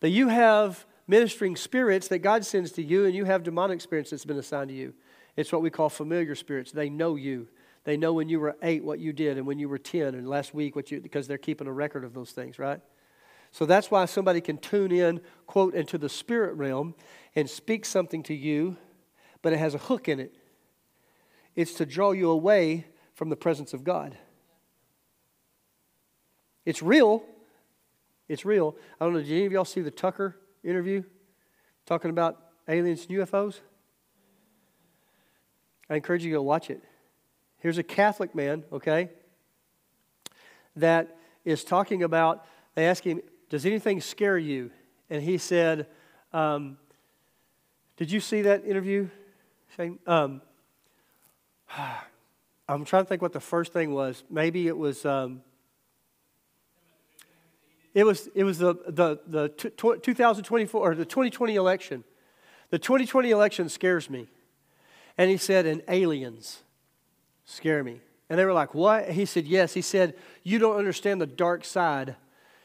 That 0.01 0.11
you 0.11 0.29
have 0.29 0.87
ministering 1.07 1.57
spirits 1.57 2.09
that 2.09 2.21
God 2.21 2.45
sends 2.45 2.73
to 2.73 2.83
you, 2.83 3.05
and 3.05 3.15
you 3.15 3.25
have 3.25 3.43
demonic 3.43 3.81
spirits 3.81 4.11
that's 4.11 4.25
been 4.25 4.39
assigned 4.39 4.71
to 4.71 4.75
you. 4.75 4.95
It's 5.37 5.53
what 5.53 5.63
we 5.63 5.71
call 5.71 5.89
familiar 5.89 6.35
spirits. 6.35 6.73
They 6.73 6.89
know 6.89 7.17
you. 7.17 7.49
They 7.85 7.97
know 7.99 8.15
when 8.15 8.29
you 8.29 8.41
were 8.41 8.57
eight 8.63 8.83
what 8.83 8.99
you 8.99 9.13
did, 9.13 9.37
and 9.37 9.47
when 9.47 9.59
you 9.59 9.69
were 9.69 9.79
10, 9.79 10.15
and 10.15 10.27
last 10.27 10.55
week 10.55 10.75
what 10.75 10.91
you, 10.91 11.01
because 11.01 11.29
they're 11.29 11.37
keeping 11.37 11.67
a 11.67 11.73
record 11.73 12.05
of 12.05 12.15
those 12.15 12.31
things, 12.31 12.59
right? 12.59 12.81
So 13.51 13.67
that's 13.67 13.91
why 13.91 14.07
somebody 14.07 14.41
can 14.41 14.59
tune 14.59 14.91
in, 14.91 15.21
quote, 15.47 15.75
into 15.75 15.99
the 15.99 16.09
spirit 16.09 16.55
realm 16.55 16.95
and 17.37 17.49
speak 17.49 17.85
something 17.85 18.23
to 18.25 18.35
you, 18.35 18.77
but 19.43 19.53
it 19.53 19.59
has 19.59 19.75
a 19.75 19.79
hook 19.79 20.09
in 20.09 20.19
it. 20.19 20.35
It's 21.55 21.75
to 21.75 21.87
draw 21.87 22.13
you 22.13 22.31
away 22.31 22.87
from 23.15 23.29
the 23.29 23.37
presence 23.37 23.75
of 23.75 23.85
God. 23.85 24.17
It's 26.65 26.83
real. 26.83 27.23
It's 28.29 28.45
real. 28.45 28.77
I 29.01 29.05
don't 29.05 29.15
know, 29.15 29.21
did 29.21 29.31
any 29.31 29.47
of 29.47 29.53
y'all 29.53 29.65
see 29.65 29.83
the 29.83 29.91
Tucker 29.91 30.37
interview 30.63 31.03
talking 31.87 32.11
about 32.11 32.41
aliens 32.69 33.07
and 33.09 33.19
UFOs? 33.19 33.61
I 35.91 35.97
encourage 35.97 36.25
you 36.25 36.31
to 36.31 36.37
go 36.37 36.43
watch 36.43 36.71
it. 36.71 36.83
Here's 37.59 37.79
a 37.79 37.83
Catholic 37.83 38.35
man, 38.35 38.65
okay, 38.73 39.11
that 40.77 41.17
is 41.45 41.65
talking 41.65 42.03
about, 42.03 42.47
they 42.75 42.87
ask 42.87 43.05
him, 43.05 43.21
Does 43.51 43.67
anything 43.67 44.01
scare 44.01 44.39
you? 44.39 44.71
And 45.11 45.23
he 45.23 45.39
said, 45.39 45.87
um, 46.33 46.79
Did 47.97 48.11
you 48.11 48.21
see 48.21 48.43
that 48.43 48.65
interview, 48.65 49.09
Shane? 49.77 49.99
Um, 50.07 50.41
I'm 52.67 52.87
trying 52.87 53.05
to 53.05 53.09
think 53.09 53.21
what 53.21 53.35
the 53.35 53.41
first 53.41 53.75
thing 53.75 53.93
was. 53.93 54.25
Maybe 54.31 54.67
it 54.67 54.77
was. 54.77 55.05
Um, 55.05 55.43
it 57.95 58.05
was, 58.05 58.29
it 58.35 58.45
was 58.45 58.59
the, 58.59 58.75
the, 58.89 59.21
the 59.27 59.49
2024 59.49 60.81
or 60.81 60.95
the 60.95 61.05
2020 61.05 61.55
election. 61.55 62.05
The 62.71 62.79
2020 62.79 63.31
election 63.31 63.69
scares 63.69 64.11
me. 64.11 64.27
And 65.17 65.31
he 65.31 65.37
said, 65.37 65.65
and 65.65 65.81
aliens 65.89 66.63
scare 67.45 67.85
me. 67.85 68.01
And 68.29 68.39
they 68.39 68.45
were 68.45 68.53
like, 68.53 68.75
What? 68.75 69.11
He 69.11 69.27
said, 69.27 69.47
Yes. 69.47 69.75
He 69.75 69.83
said, 69.83 70.15
You 70.43 70.59
don't 70.59 70.77
understand 70.77 71.21
the 71.21 71.27
dark 71.27 71.65
side. 71.65 72.17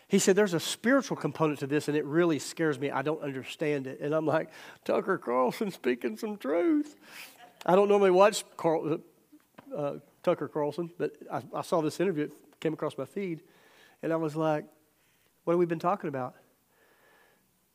He 0.07 0.17
said, 0.17 0.35
There's 0.35 0.53
a 0.53 0.59
spiritual 0.59 1.17
component 1.17 1.59
to 1.59 1.67
this, 1.67 1.87
and 1.87 1.97
it 1.97 2.05
really 2.05 2.39
scares 2.39 2.79
me. 2.79 2.89
I 2.89 3.01
don't 3.01 3.21
understand 3.21 3.85
it. 3.85 3.99
And 3.99 4.13
I'm 4.13 4.25
like, 4.25 4.49
Tucker 4.85 5.17
Carlson 5.17 5.69
speaking 5.71 6.17
some 6.17 6.37
truth. 6.37 6.95
I 7.65 7.75
don't 7.75 7.89
normally 7.89 8.11
watch 8.11 8.45
Carl, 8.55 8.99
uh, 9.75 9.93
Tucker 10.23 10.47
Carlson, 10.47 10.89
but 10.97 11.15
I, 11.31 11.43
I 11.53 11.61
saw 11.61 11.81
this 11.81 11.99
interview. 11.99 12.23
It 12.23 12.59
came 12.59 12.73
across 12.73 12.97
my 12.97 13.05
feed. 13.05 13.41
And 14.01 14.13
I 14.13 14.15
was 14.15 14.35
like, 14.35 14.65
what 15.49 15.53
have 15.53 15.59
we 15.61 15.65
been 15.65 15.79
talking 15.79 16.09
about? 16.09 16.35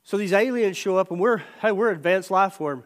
So 0.05 0.17
these 0.17 0.33
aliens 0.33 0.77
show 0.77 0.97
up 0.97 1.11
and 1.11 1.19
we're, 1.19 1.39
hey, 1.61 1.73
we're 1.73 1.91
advanced 1.91 2.31
life 2.31 2.53
form. 2.53 2.85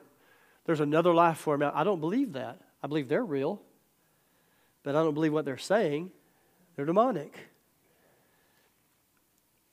There's 0.64 0.80
another 0.80 1.12
life 1.12 1.36
form 1.36 1.60
out. 1.62 1.76
I 1.76 1.84
don't 1.84 2.00
believe 2.00 2.32
that. 2.32 2.58
I 2.82 2.86
believe 2.86 3.06
they're 3.06 3.22
real, 3.22 3.60
but 4.84 4.96
I 4.96 5.02
don't 5.02 5.12
believe 5.12 5.34
what 5.34 5.44
they're 5.44 5.58
saying. 5.58 6.10
They're 6.74 6.86
demonic. 6.86 7.38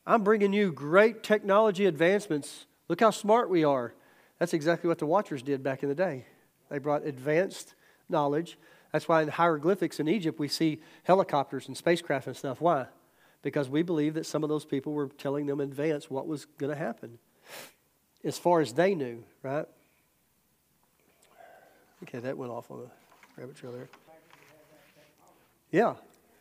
I'm 0.06 0.22
bringing 0.26 0.52
you 0.52 0.74
great 0.74 1.24
technology 1.24 1.86
advancements. 1.86 2.66
Look 2.90 3.00
how 3.00 3.12
smart 3.12 3.50
we 3.50 3.64
are. 3.64 3.94
That's 4.38 4.54
exactly 4.54 4.90
what 4.90 4.98
the 4.98 5.06
Watchers 5.06 5.42
did 5.42 5.64
back 5.64 5.82
in 5.82 5.88
the 5.88 5.96
day. 5.96 6.26
They 6.70 6.80
brought 6.80 7.06
advanced 7.06 7.74
knowledge. 8.10 8.58
That's 8.92 9.08
why 9.08 9.22
in 9.22 9.28
the 9.28 9.32
hieroglyphics 9.32 10.02
in 10.02 10.10
Egypt 10.10 10.40
we 10.40 10.50
see 10.50 10.82
helicopters 11.04 11.70
and 11.70 11.78
spacecraft 11.78 12.28
and 12.28 12.36
stuff. 12.36 12.60
Why? 12.60 12.88
Because 13.46 13.70
we 13.70 13.84
believe 13.84 14.16
that 14.16 14.26
some 14.26 14.42
of 14.42 14.50
those 14.50 14.66
people 14.66 14.92
were 14.92 15.08
telling 15.08 15.46
them 15.46 15.62
in 15.62 15.70
advance 15.70 16.10
what 16.10 16.26
was 16.28 16.46
going 16.58 16.72
to 16.72 16.76
happen 16.76 17.20
as 18.24 18.40
far 18.40 18.60
as 18.60 18.74
they 18.74 18.96
knew, 18.96 19.24
right? 19.44 19.68
Okay, 22.02 22.18
that 22.18 22.36
went 22.36 22.52
off 22.52 22.72
on 22.72 22.80
a 22.80 23.40
rabbit 23.40 23.56
trail 23.56 23.72
there. 23.72 23.88
Yeah, 25.70 25.94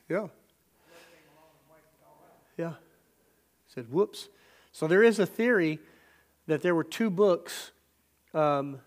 yeah. 0.08 0.28
Yeah. 2.56 2.72
Said, 3.66 3.92
whoops. 3.92 4.30
So 4.72 4.86
there 4.86 5.02
is 5.02 5.18
a 5.18 5.26
theory 5.26 5.80
that 6.46 6.62
there 6.62 6.74
were 6.74 6.84
two 6.84 7.10
books, 7.10 7.72
um, 8.32 8.80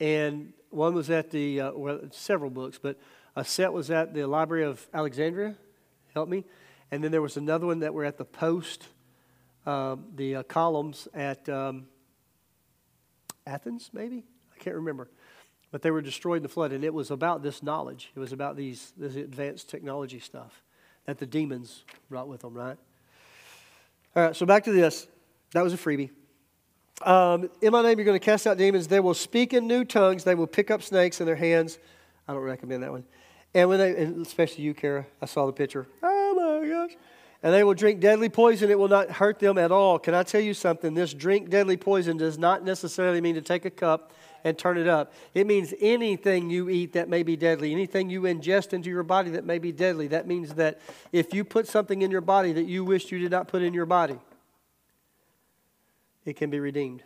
and 0.00 0.52
one 0.70 0.92
was 0.92 1.08
at 1.08 1.30
the, 1.30 1.60
uh, 1.60 1.72
well, 1.72 2.00
several 2.10 2.50
books, 2.50 2.80
but 2.82 2.98
a 3.36 3.44
set 3.44 3.72
was 3.72 3.92
at 3.92 4.12
the 4.12 4.26
Library 4.26 4.64
of 4.64 4.84
Alexandria. 4.92 5.54
Help 6.14 6.28
me. 6.28 6.42
And 6.94 7.02
then 7.02 7.10
there 7.10 7.20
was 7.20 7.36
another 7.36 7.66
one 7.66 7.80
that 7.80 7.92
were 7.92 8.04
at 8.04 8.18
the 8.18 8.24
post, 8.24 8.86
um, 9.66 10.04
the 10.14 10.36
uh, 10.36 10.42
columns 10.44 11.08
at 11.12 11.48
um, 11.48 11.88
Athens, 13.44 13.90
maybe? 13.92 14.22
I 14.54 14.62
can't 14.62 14.76
remember. 14.76 15.10
But 15.72 15.82
they 15.82 15.90
were 15.90 16.02
destroyed 16.02 16.36
in 16.36 16.42
the 16.44 16.48
flood, 16.48 16.70
and 16.70 16.84
it 16.84 16.94
was 16.94 17.10
about 17.10 17.42
this 17.42 17.64
knowledge. 17.64 18.12
It 18.14 18.20
was 18.20 18.32
about 18.32 18.56
these 18.56 18.92
this 18.96 19.16
advanced 19.16 19.68
technology 19.68 20.20
stuff 20.20 20.62
that 21.06 21.18
the 21.18 21.26
demons 21.26 21.82
brought 22.08 22.28
with 22.28 22.42
them, 22.42 22.54
right? 22.54 22.78
All 24.14 24.22
right, 24.26 24.36
so 24.36 24.46
back 24.46 24.62
to 24.62 24.72
this. 24.72 25.08
That 25.52 25.64
was 25.64 25.74
a 25.74 25.76
freebie. 25.76 26.10
Um, 27.02 27.50
in 27.60 27.72
my 27.72 27.82
name, 27.82 27.98
you're 27.98 28.06
going 28.06 28.20
to 28.20 28.24
cast 28.24 28.46
out 28.46 28.56
demons. 28.56 28.86
They 28.86 29.00
will 29.00 29.14
speak 29.14 29.52
in 29.52 29.66
new 29.66 29.84
tongues. 29.84 30.22
They 30.22 30.36
will 30.36 30.46
pick 30.46 30.70
up 30.70 30.80
snakes 30.80 31.18
in 31.18 31.26
their 31.26 31.34
hands. 31.34 31.76
I 32.28 32.34
don't 32.34 32.42
recommend 32.42 32.84
that 32.84 32.92
one. 32.92 33.02
And 33.52 33.68
when 33.68 33.80
they, 33.80 33.96
and 33.96 34.24
especially 34.24 34.62
you, 34.62 34.74
Kara, 34.74 35.06
I 35.20 35.26
saw 35.26 35.46
the 35.46 35.52
picture. 35.52 35.88
My 36.44 36.68
gosh. 36.68 36.96
And 37.42 37.52
they 37.52 37.62
will 37.62 37.74
drink 37.74 38.00
deadly 38.00 38.28
poison. 38.28 38.70
It 38.70 38.78
will 38.78 38.88
not 38.88 39.10
hurt 39.10 39.38
them 39.38 39.58
at 39.58 39.70
all. 39.70 39.98
Can 39.98 40.14
I 40.14 40.22
tell 40.22 40.40
you 40.40 40.54
something? 40.54 40.94
This 40.94 41.12
drink 41.12 41.50
deadly 41.50 41.76
poison 41.76 42.16
does 42.16 42.38
not 42.38 42.64
necessarily 42.64 43.20
mean 43.20 43.34
to 43.34 43.42
take 43.42 43.66
a 43.66 43.70
cup 43.70 44.12
and 44.44 44.56
turn 44.56 44.78
it 44.78 44.88
up. 44.88 45.12
It 45.34 45.46
means 45.46 45.74
anything 45.80 46.48
you 46.48 46.70
eat 46.70 46.94
that 46.94 47.08
may 47.08 47.22
be 47.22 47.36
deadly, 47.36 47.72
anything 47.72 48.08
you 48.08 48.22
ingest 48.22 48.72
into 48.72 48.88
your 48.88 49.02
body 49.02 49.30
that 49.30 49.44
may 49.44 49.58
be 49.58 49.72
deadly. 49.72 50.08
That 50.08 50.26
means 50.26 50.54
that 50.54 50.80
if 51.12 51.34
you 51.34 51.44
put 51.44 51.66
something 51.66 52.02
in 52.02 52.10
your 52.10 52.20
body 52.22 52.52
that 52.52 52.64
you 52.64 52.84
wished 52.84 53.10
you 53.10 53.18
did 53.18 53.30
not 53.30 53.48
put 53.48 53.62
in 53.62 53.74
your 53.74 53.86
body, 53.86 54.18
it 56.24 56.36
can 56.36 56.48
be 56.50 56.60
redeemed. 56.60 57.02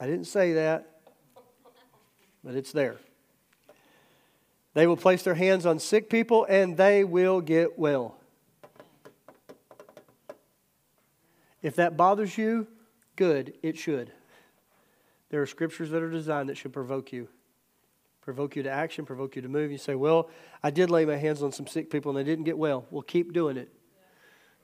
I 0.00 0.06
didn't 0.06 0.26
say 0.26 0.54
that, 0.54 0.98
but 2.42 2.56
it's 2.56 2.72
there. 2.72 2.96
They 4.74 4.86
will 4.86 4.96
place 4.96 5.22
their 5.22 5.34
hands 5.34 5.66
on 5.66 5.78
sick 5.78 6.08
people 6.08 6.46
and 6.48 6.76
they 6.76 7.04
will 7.04 7.40
get 7.40 7.78
well. 7.78 8.16
If 11.60 11.76
that 11.76 11.96
bothers 11.96 12.36
you, 12.36 12.66
good, 13.16 13.54
it 13.62 13.76
should. 13.76 14.10
There 15.30 15.40
are 15.40 15.46
scriptures 15.46 15.90
that 15.90 16.02
are 16.02 16.10
designed 16.10 16.48
that 16.48 16.56
should 16.56 16.72
provoke 16.72 17.12
you. 17.12 17.28
Provoke 18.22 18.56
you 18.56 18.62
to 18.62 18.70
action, 18.70 19.04
provoke 19.04 19.36
you 19.36 19.42
to 19.42 19.48
move. 19.48 19.70
You 19.70 19.78
say, 19.78 19.94
Well, 19.94 20.30
I 20.62 20.70
did 20.70 20.90
lay 20.90 21.04
my 21.04 21.16
hands 21.16 21.42
on 21.42 21.52
some 21.52 21.66
sick 21.66 21.90
people 21.90 22.10
and 22.10 22.18
they 22.18 22.28
didn't 22.28 22.44
get 22.44 22.56
well. 22.56 22.86
Well, 22.90 23.02
keep 23.02 23.32
doing 23.32 23.56
it. 23.56 23.72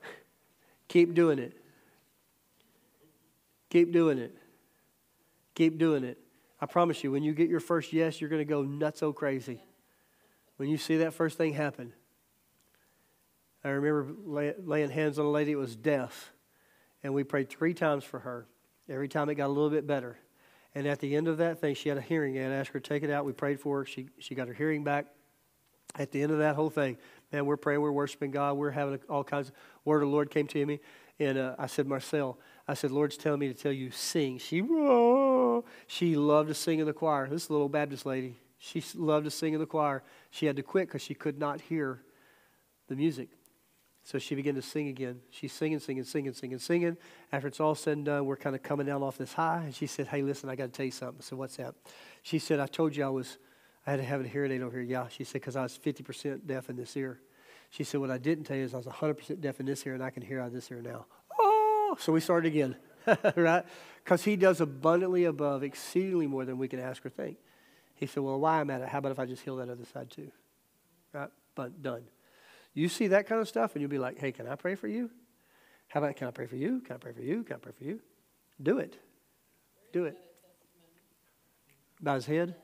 Keep 0.87 1.13
doing 1.13 1.39
it. 1.39 1.53
Keep 3.69 3.91
doing 3.91 4.17
it. 4.17 4.35
Keep 5.53 5.77
doing 5.77 6.03
it. 6.03 6.17
I 6.61 6.65
promise 6.65 7.03
you, 7.03 7.11
when 7.11 7.23
you 7.23 7.33
get 7.33 7.49
your 7.49 7.59
first 7.59 7.93
yes, 7.93 8.19
you're 8.19 8.29
going 8.29 8.41
to 8.41 8.45
go 8.45 8.63
nuts 8.63 8.99
so 8.99 9.13
crazy. 9.13 9.61
When 10.59 10.67
you 10.67 10.77
see 10.77 10.97
that 10.97 11.13
first 11.13 11.37
thing 11.37 11.53
happen. 11.53 11.93
I 13.63 13.69
remember 13.69 14.13
lay, 14.25 14.53
laying 14.61 14.89
hands 14.89 15.17
on 15.17 15.25
a 15.25 15.31
lady 15.31 15.53
that 15.53 15.57
was 15.57 15.77
deaf, 15.77 16.33
and 17.01 17.13
we 17.13 17.23
prayed 17.23 17.49
three 17.49 17.73
times 17.73 18.03
for 18.03 18.19
her. 18.19 18.45
Every 18.89 19.07
time 19.07 19.29
it 19.29 19.35
got 19.35 19.47
a 19.47 19.53
little 19.53 19.69
bit 19.69 19.87
better. 19.87 20.17
And 20.75 20.85
at 20.85 20.99
the 20.99 21.15
end 21.15 21.29
of 21.29 21.37
that 21.37 21.61
thing, 21.61 21.75
she 21.75 21.87
had 21.87 21.97
a 21.97 22.01
hearing 22.01 22.35
aid. 22.35 22.51
I 22.51 22.55
asked 22.55 22.71
her 22.71 22.79
to 22.81 22.89
take 22.89 23.03
it 23.03 23.09
out. 23.09 23.23
We 23.23 23.31
prayed 23.31 23.61
for 23.61 23.77
her. 23.77 23.85
She, 23.85 24.09
she 24.19 24.35
got 24.35 24.49
her 24.49 24.53
hearing 24.53 24.83
back. 24.83 25.05
At 25.97 26.11
the 26.11 26.21
end 26.21 26.33
of 26.33 26.39
that 26.39 26.55
whole 26.55 26.69
thing, 26.69 26.97
man, 27.31 27.45
we're 27.45 27.55
praying, 27.55 27.79
we're 27.79 27.93
worshiping 27.93 28.31
God, 28.31 28.57
we're 28.57 28.69
having 28.69 28.99
all 29.07 29.23
kinds 29.23 29.47
of 29.47 29.55
word 29.85 30.03
of 30.03 30.09
the 30.09 30.13
Lord 30.13 30.29
came 30.29 30.45
to 30.47 30.65
me. 30.65 30.81
And 31.19 31.37
uh, 31.37 31.55
I 31.57 31.67
said, 31.67 31.87
Marcel, 31.87 32.37
I 32.67 32.73
said, 32.73 32.91
Lord's 32.91 33.15
telling 33.15 33.39
me 33.39 33.47
to 33.47 33.53
tell 33.53 33.71
you, 33.71 33.91
sing. 33.91 34.39
She, 34.39 34.61
oh, 34.61 35.63
she 35.87 36.17
loved 36.17 36.49
to 36.49 36.53
sing 36.53 36.79
in 36.79 36.85
the 36.85 36.91
choir. 36.91 37.29
This 37.29 37.49
little 37.49 37.69
Baptist 37.69 38.05
lady, 38.05 38.35
she 38.57 38.83
loved 38.95 39.23
to 39.23 39.31
sing 39.31 39.53
in 39.53 39.61
the 39.61 39.65
choir. 39.65 40.03
She 40.29 40.45
had 40.45 40.55
to 40.55 40.63
quit 40.63 40.87
because 40.87 41.01
she 41.01 41.13
could 41.13 41.39
not 41.39 41.61
hear 41.61 42.01
the 42.87 42.95
music. 42.95 43.29
So 44.03 44.17
she 44.17 44.33
began 44.33 44.55
to 44.55 44.61
sing 44.61 44.87
again. 44.87 45.19
She's 45.29 45.53
singing, 45.53 45.79
singing, 45.79 46.03
singing, 46.03 46.33
singing, 46.33 46.59
singing. 46.59 46.97
After 47.31 47.47
it's 47.47 47.59
all 47.59 47.75
said 47.75 47.97
and 47.97 48.05
done, 48.05 48.25
we're 48.25 48.37
kind 48.37 48.55
of 48.55 48.63
coming 48.63 48.87
down 48.87 49.03
off 49.03 49.17
this 49.17 49.33
high. 49.33 49.63
And 49.65 49.75
she 49.75 49.87
said, 49.87 50.07
Hey, 50.07 50.21
listen, 50.21 50.49
I 50.49 50.55
got 50.55 50.65
to 50.65 50.71
tell 50.71 50.85
you 50.85 50.91
something. 50.91 51.21
Said, 51.21 51.37
What's 51.37 51.57
that? 51.57 51.75
She 52.23 52.39
said, 52.39 52.59
I 52.59 52.65
told 52.65 52.95
you 52.95 53.05
I 53.05 53.09
was 53.09 53.37
I 53.89 53.91
had 53.91 53.97
to 53.97 54.05
have 54.05 54.23
a 54.23 54.27
hearing 54.27 54.51
aid 54.51 54.61
over 54.61 54.77
here. 54.77 54.85
Yeah, 54.85 55.07
she 55.07 55.23
said, 55.23 55.33
because 55.41 55.55
I 55.55 55.63
was 55.63 55.75
50% 55.77 56.45
deaf 56.45 56.69
in 56.69 56.75
this 56.75 56.95
ear. 56.95 57.19
She 57.71 57.83
said, 57.83 57.99
what 57.99 58.11
I 58.11 58.19
didn't 58.19 58.43
tell 58.43 58.55
you 58.55 58.63
is 58.63 58.73
I 58.75 58.77
was 58.77 58.85
100% 58.85 59.41
deaf 59.41 59.59
in 59.59 59.65
this 59.65 59.85
ear, 59.87 59.95
and 59.95 60.03
I 60.03 60.11
can 60.11 60.21
hear 60.21 60.39
out 60.41 60.47
of 60.47 60.53
this 60.53 60.69
ear 60.69 60.81
now. 60.81 61.07
Oh, 61.39 61.95
so 61.99 62.11
we 62.11 62.19
started 62.19 62.47
again, 62.47 62.75
right? 63.35 63.63
Because 64.03 64.23
he 64.23 64.35
does 64.35 64.61
abundantly 64.61 65.25
above, 65.25 65.63
exceedingly 65.63 66.27
more 66.27 66.45
than 66.45 66.59
we 66.59 66.67
can 66.67 66.79
ask 66.79 67.03
or 67.03 67.09
think. 67.09 67.37
He 67.99 68.05
said, 68.05 68.23
well, 68.23 68.39
why 68.39 68.61
am 68.61 68.69
I'm 68.69 68.77
at 68.77 68.81
it, 68.81 68.87
how 68.87 68.99
about 68.99 69.11
if 69.11 69.19
I 69.19 69.25
just 69.25 69.43
heal 69.43 69.57
that 69.57 69.69
other 69.69 69.83
side 69.91 70.09
too? 70.09 70.31
Right? 71.11 71.27
But 71.53 71.83
done. 71.83 72.03
You 72.73 72.87
see 72.87 73.07
that 73.07 73.27
kind 73.27 73.41
of 73.41 73.47
stuff, 73.49 73.75
and 73.75 73.81
you'll 73.81 73.91
be 73.91 73.99
like, 73.99 74.17
hey, 74.17 74.31
can 74.31 74.47
I 74.47 74.55
pray 74.55 74.75
for 74.75 74.87
you? 74.87 75.09
How 75.89 75.99
about, 75.99 76.15
can 76.15 76.29
I 76.29 76.31
pray 76.31 76.45
for 76.45 76.55
you? 76.55 76.79
Can 76.79 76.95
I 76.95 76.97
pray 76.97 77.11
for 77.11 77.21
you? 77.21 77.43
Can 77.43 77.57
I 77.57 77.59
pray 77.59 77.73
for 77.77 77.83
you? 77.83 77.99
Do 78.61 78.77
it. 78.77 78.97
Do 79.91 80.05
it. 80.05 80.17
About 81.99 82.15
his 82.15 82.25
head? 82.25 82.55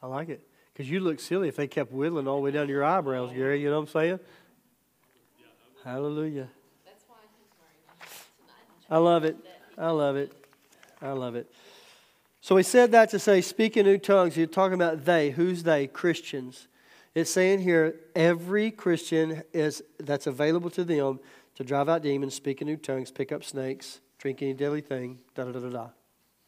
I 0.00 0.06
like 0.06 0.28
it. 0.28 0.46
Because 0.72 0.88
you 0.88 1.00
look 1.00 1.18
silly 1.18 1.48
if 1.48 1.56
they 1.56 1.66
kept 1.66 1.90
whittling 1.90 2.28
all 2.28 2.36
the 2.36 2.42
way 2.42 2.52
down 2.52 2.68
to 2.68 2.72
your 2.72 2.84
eyebrows, 2.84 3.32
Gary. 3.32 3.60
You 3.60 3.70
know 3.70 3.80
what 3.80 3.88
I'm 3.88 3.92
saying? 3.92 4.20
Hallelujah. 5.82 6.48
I 8.88 8.98
love 8.98 9.24
it. 9.24 9.36
I 9.76 9.90
love 9.90 10.14
it. 10.14 10.32
I 11.02 11.10
love 11.10 11.34
it. 11.34 11.50
So 12.46 12.56
he 12.56 12.62
said 12.62 12.92
that 12.92 13.10
to 13.10 13.18
say, 13.18 13.40
speak 13.40 13.76
in 13.76 13.86
new 13.86 13.98
tongues. 13.98 14.36
You're 14.36 14.46
talking 14.46 14.74
about 14.74 15.04
they. 15.04 15.30
Who's 15.30 15.64
they? 15.64 15.88
Christians. 15.88 16.68
It's 17.12 17.28
saying 17.28 17.62
here, 17.62 17.96
every 18.14 18.70
Christian 18.70 19.42
is 19.52 19.82
that's 19.98 20.28
available 20.28 20.70
to 20.70 20.84
them 20.84 21.18
to 21.56 21.64
drive 21.64 21.88
out 21.88 22.02
demons, 22.02 22.34
speak 22.34 22.60
in 22.60 22.68
new 22.68 22.76
tongues, 22.76 23.10
pick 23.10 23.32
up 23.32 23.42
snakes, 23.42 23.98
drink 24.18 24.42
any 24.42 24.54
deadly 24.54 24.80
thing, 24.80 25.18
da 25.34 25.46
da 25.46 25.50
da 25.50 25.58
da 25.58 25.70
da. 25.70 25.88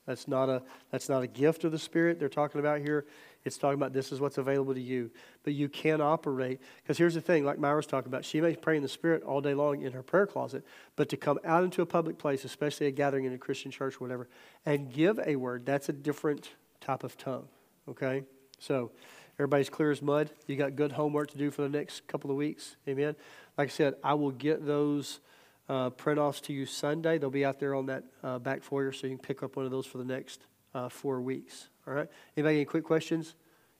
That's 0.06 0.28
not 0.28 0.48
a 0.48 0.62
that's 0.92 1.08
not 1.08 1.24
a 1.24 1.26
gift 1.26 1.64
of 1.64 1.72
the 1.72 1.80
Spirit 1.80 2.20
they're 2.20 2.28
talking 2.28 2.60
about 2.60 2.80
here. 2.80 3.04
It's 3.44 3.56
talking 3.56 3.78
about 3.78 3.92
this 3.92 4.12
is 4.12 4.20
what's 4.20 4.38
available 4.38 4.74
to 4.74 4.80
you. 4.80 5.10
But 5.42 5.54
you 5.54 5.68
can 5.68 6.00
operate. 6.00 6.60
Because 6.82 6.98
here's 6.98 7.14
the 7.14 7.20
thing, 7.20 7.44
like 7.44 7.58
Myra's 7.58 7.86
talking 7.86 8.08
about, 8.08 8.24
she 8.24 8.40
may 8.40 8.54
pray 8.56 8.76
in 8.76 8.82
the 8.82 8.88
Spirit 8.88 9.22
all 9.22 9.40
day 9.40 9.54
long 9.54 9.82
in 9.82 9.92
her 9.92 10.02
prayer 10.02 10.26
closet, 10.26 10.64
but 10.96 11.08
to 11.10 11.16
come 11.16 11.38
out 11.44 11.64
into 11.64 11.82
a 11.82 11.86
public 11.86 12.18
place, 12.18 12.44
especially 12.44 12.86
a 12.86 12.90
gathering 12.90 13.24
in 13.24 13.32
a 13.32 13.38
Christian 13.38 13.70
church 13.70 13.94
or 13.94 13.98
whatever, 13.98 14.28
and 14.66 14.92
give 14.92 15.18
a 15.24 15.36
word, 15.36 15.64
that's 15.64 15.88
a 15.88 15.92
different 15.92 16.50
type 16.80 17.04
of 17.04 17.16
tongue. 17.16 17.48
Okay? 17.88 18.24
So, 18.58 18.90
everybody's 19.38 19.70
clear 19.70 19.90
as 19.90 20.02
mud. 20.02 20.30
You 20.46 20.56
got 20.56 20.76
good 20.76 20.92
homework 20.92 21.30
to 21.30 21.38
do 21.38 21.50
for 21.50 21.62
the 21.62 21.68
next 21.68 22.06
couple 22.06 22.30
of 22.30 22.36
weeks. 22.36 22.76
Amen. 22.88 23.14
Like 23.56 23.68
I 23.68 23.70
said, 23.70 23.94
I 24.02 24.14
will 24.14 24.32
get 24.32 24.66
those 24.66 25.20
uh, 25.68 25.90
print 25.90 26.18
offs 26.18 26.40
to 26.42 26.52
you 26.52 26.66
Sunday. 26.66 27.18
They'll 27.18 27.30
be 27.30 27.44
out 27.44 27.60
there 27.60 27.74
on 27.74 27.86
that 27.86 28.04
uh, 28.22 28.38
back 28.38 28.62
foyer, 28.62 28.92
so 28.92 29.06
you 29.06 29.16
can 29.16 29.22
pick 29.22 29.42
up 29.42 29.56
one 29.56 29.64
of 29.64 29.70
those 29.70 29.86
for 29.86 29.98
the 29.98 30.04
next 30.04 30.46
uh, 30.74 30.88
four 30.88 31.20
weeks. 31.20 31.68
All 31.88 31.94
right. 31.94 32.08
Anybody 32.36 32.56
any 32.56 32.64
quick 32.66 32.84
questions? 32.84 33.34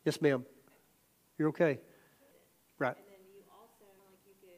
Yes, 0.06 0.22
ma'am. 0.22 0.46
You're 1.36 1.48
okay. 1.50 1.78
Right. 2.78 2.96
And 2.96 3.04
then 3.06 3.20
you 3.36 3.42
also, 3.52 3.84
like, 4.00 4.16
you 4.26 4.32
could 4.40 4.48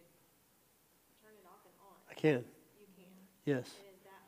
turn 1.20 1.32
it 1.34 1.44
off 1.44 1.58
and 1.64 1.74
on. 1.82 1.94
I 2.08 2.14
can. 2.14 2.44
You 2.78 2.86
can. 2.94 3.06
Yes. 3.44 3.70
And 3.80 3.96
is 3.96 4.04
that 4.04 4.22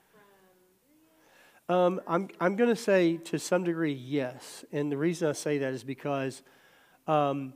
from, 1.68 1.74
Um, 1.76 2.00
I'm 2.08 2.28
I'm 2.40 2.56
going 2.56 2.70
to 2.70 2.74
say 2.74 3.18
to 3.18 3.38
some 3.38 3.62
degree 3.62 3.92
yes, 3.92 4.64
and 4.72 4.90
the 4.90 4.96
reason 4.96 5.28
I 5.28 5.32
say 5.34 5.58
that 5.58 5.72
is 5.72 5.84
because 5.84 6.42
um, 7.06 7.52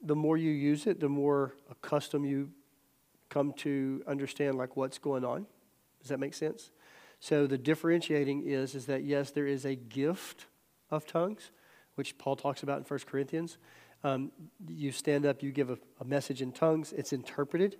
the 0.00 0.14
more 0.14 0.36
you 0.36 0.52
use 0.52 0.86
it, 0.86 1.00
the 1.00 1.08
more 1.08 1.54
accustomed 1.72 2.28
you 2.28 2.50
come 3.30 3.52
to 3.54 4.04
understand 4.06 4.56
like 4.56 4.76
what's 4.76 4.98
going 4.98 5.24
on. 5.24 5.44
Does 6.00 6.10
that 6.10 6.20
make 6.20 6.34
sense? 6.34 6.70
So 7.20 7.46
the 7.46 7.58
differentiating 7.58 8.46
is 8.46 8.74
is 8.74 8.86
that 8.86 9.04
yes, 9.04 9.30
there 9.30 9.46
is 9.46 9.64
a 9.64 9.74
gift 9.74 10.46
of 10.90 11.06
tongues, 11.06 11.50
which 11.96 12.16
Paul 12.18 12.36
talks 12.36 12.62
about 12.62 12.78
in 12.78 12.84
1 12.84 13.00
Corinthians. 13.06 13.58
Um, 14.04 14.30
you 14.68 14.92
stand 14.92 15.26
up, 15.26 15.42
you 15.42 15.50
give 15.50 15.70
a, 15.70 15.78
a 16.00 16.04
message 16.04 16.40
in 16.40 16.52
tongues, 16.52 16.92
it's 16.92 17.12
interpreted, 17.12 17.76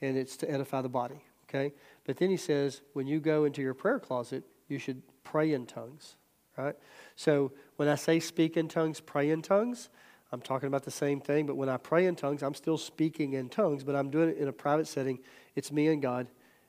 and 0.00 0.16
it's 0.16 0.36
to 0.38 0.50
edify 0.50 0.80
the 0.80 0.88
body. 0.88 1.22
Okay, 1.48 1.72
but 2.04 2.16
then 2.18 2.30
he 2.30 2.36
says 2.36 2.82
when 2.92 3.06
you 3.06 3.20
go 3.20 3.44
into 3.44 3.62
your 3.62 3.74
prayer 3.74 3.98
closet, 3.98 4.44
you 4.68 4.78
should 4.78 5.02
pray 5.24 5.52
in 5.52 5.66
tongues. 5.66 6.16
Right. 6.56 6.74
So 7.14 7.52
when 7.76 7.88
I 7.88 7.94
say 7.94 8.18
speak 8.18 8.56
in 8.56 8.68
tongues, 8.68 9.00
pray 9.00 9.30
in 9.30 9.42
tongues. 9.42 9.90
I'm 10.32 10.40
talking 10.40 10.66
about 10.66 10.82
the 10.82 10.90
same 10.90 11.20
thing, 11.20 11.46
but 11.46 11.56
when 11.56 11.68
I 11.68 11.76
pray 11.76 12.06
in 12.06 12.16
tongues, 12.16 12.42
I'm 12.42 12.54
still 12.54 12.76
speaking 12.76 13.34
in 13.34 13.48
tongues, 13.48 13.84
but 13.84 13.94
I'm 13.94 14.10
doing 14.10 14.28
it 14.30 14.36
in 14.36 14.48
a 14.48 14.52
private 14.52 14.86
setting. 14.86 15.20
It's 15.54 15.72
me 15.72 15.86
and 15.86 16.02
God, 16.02 16.26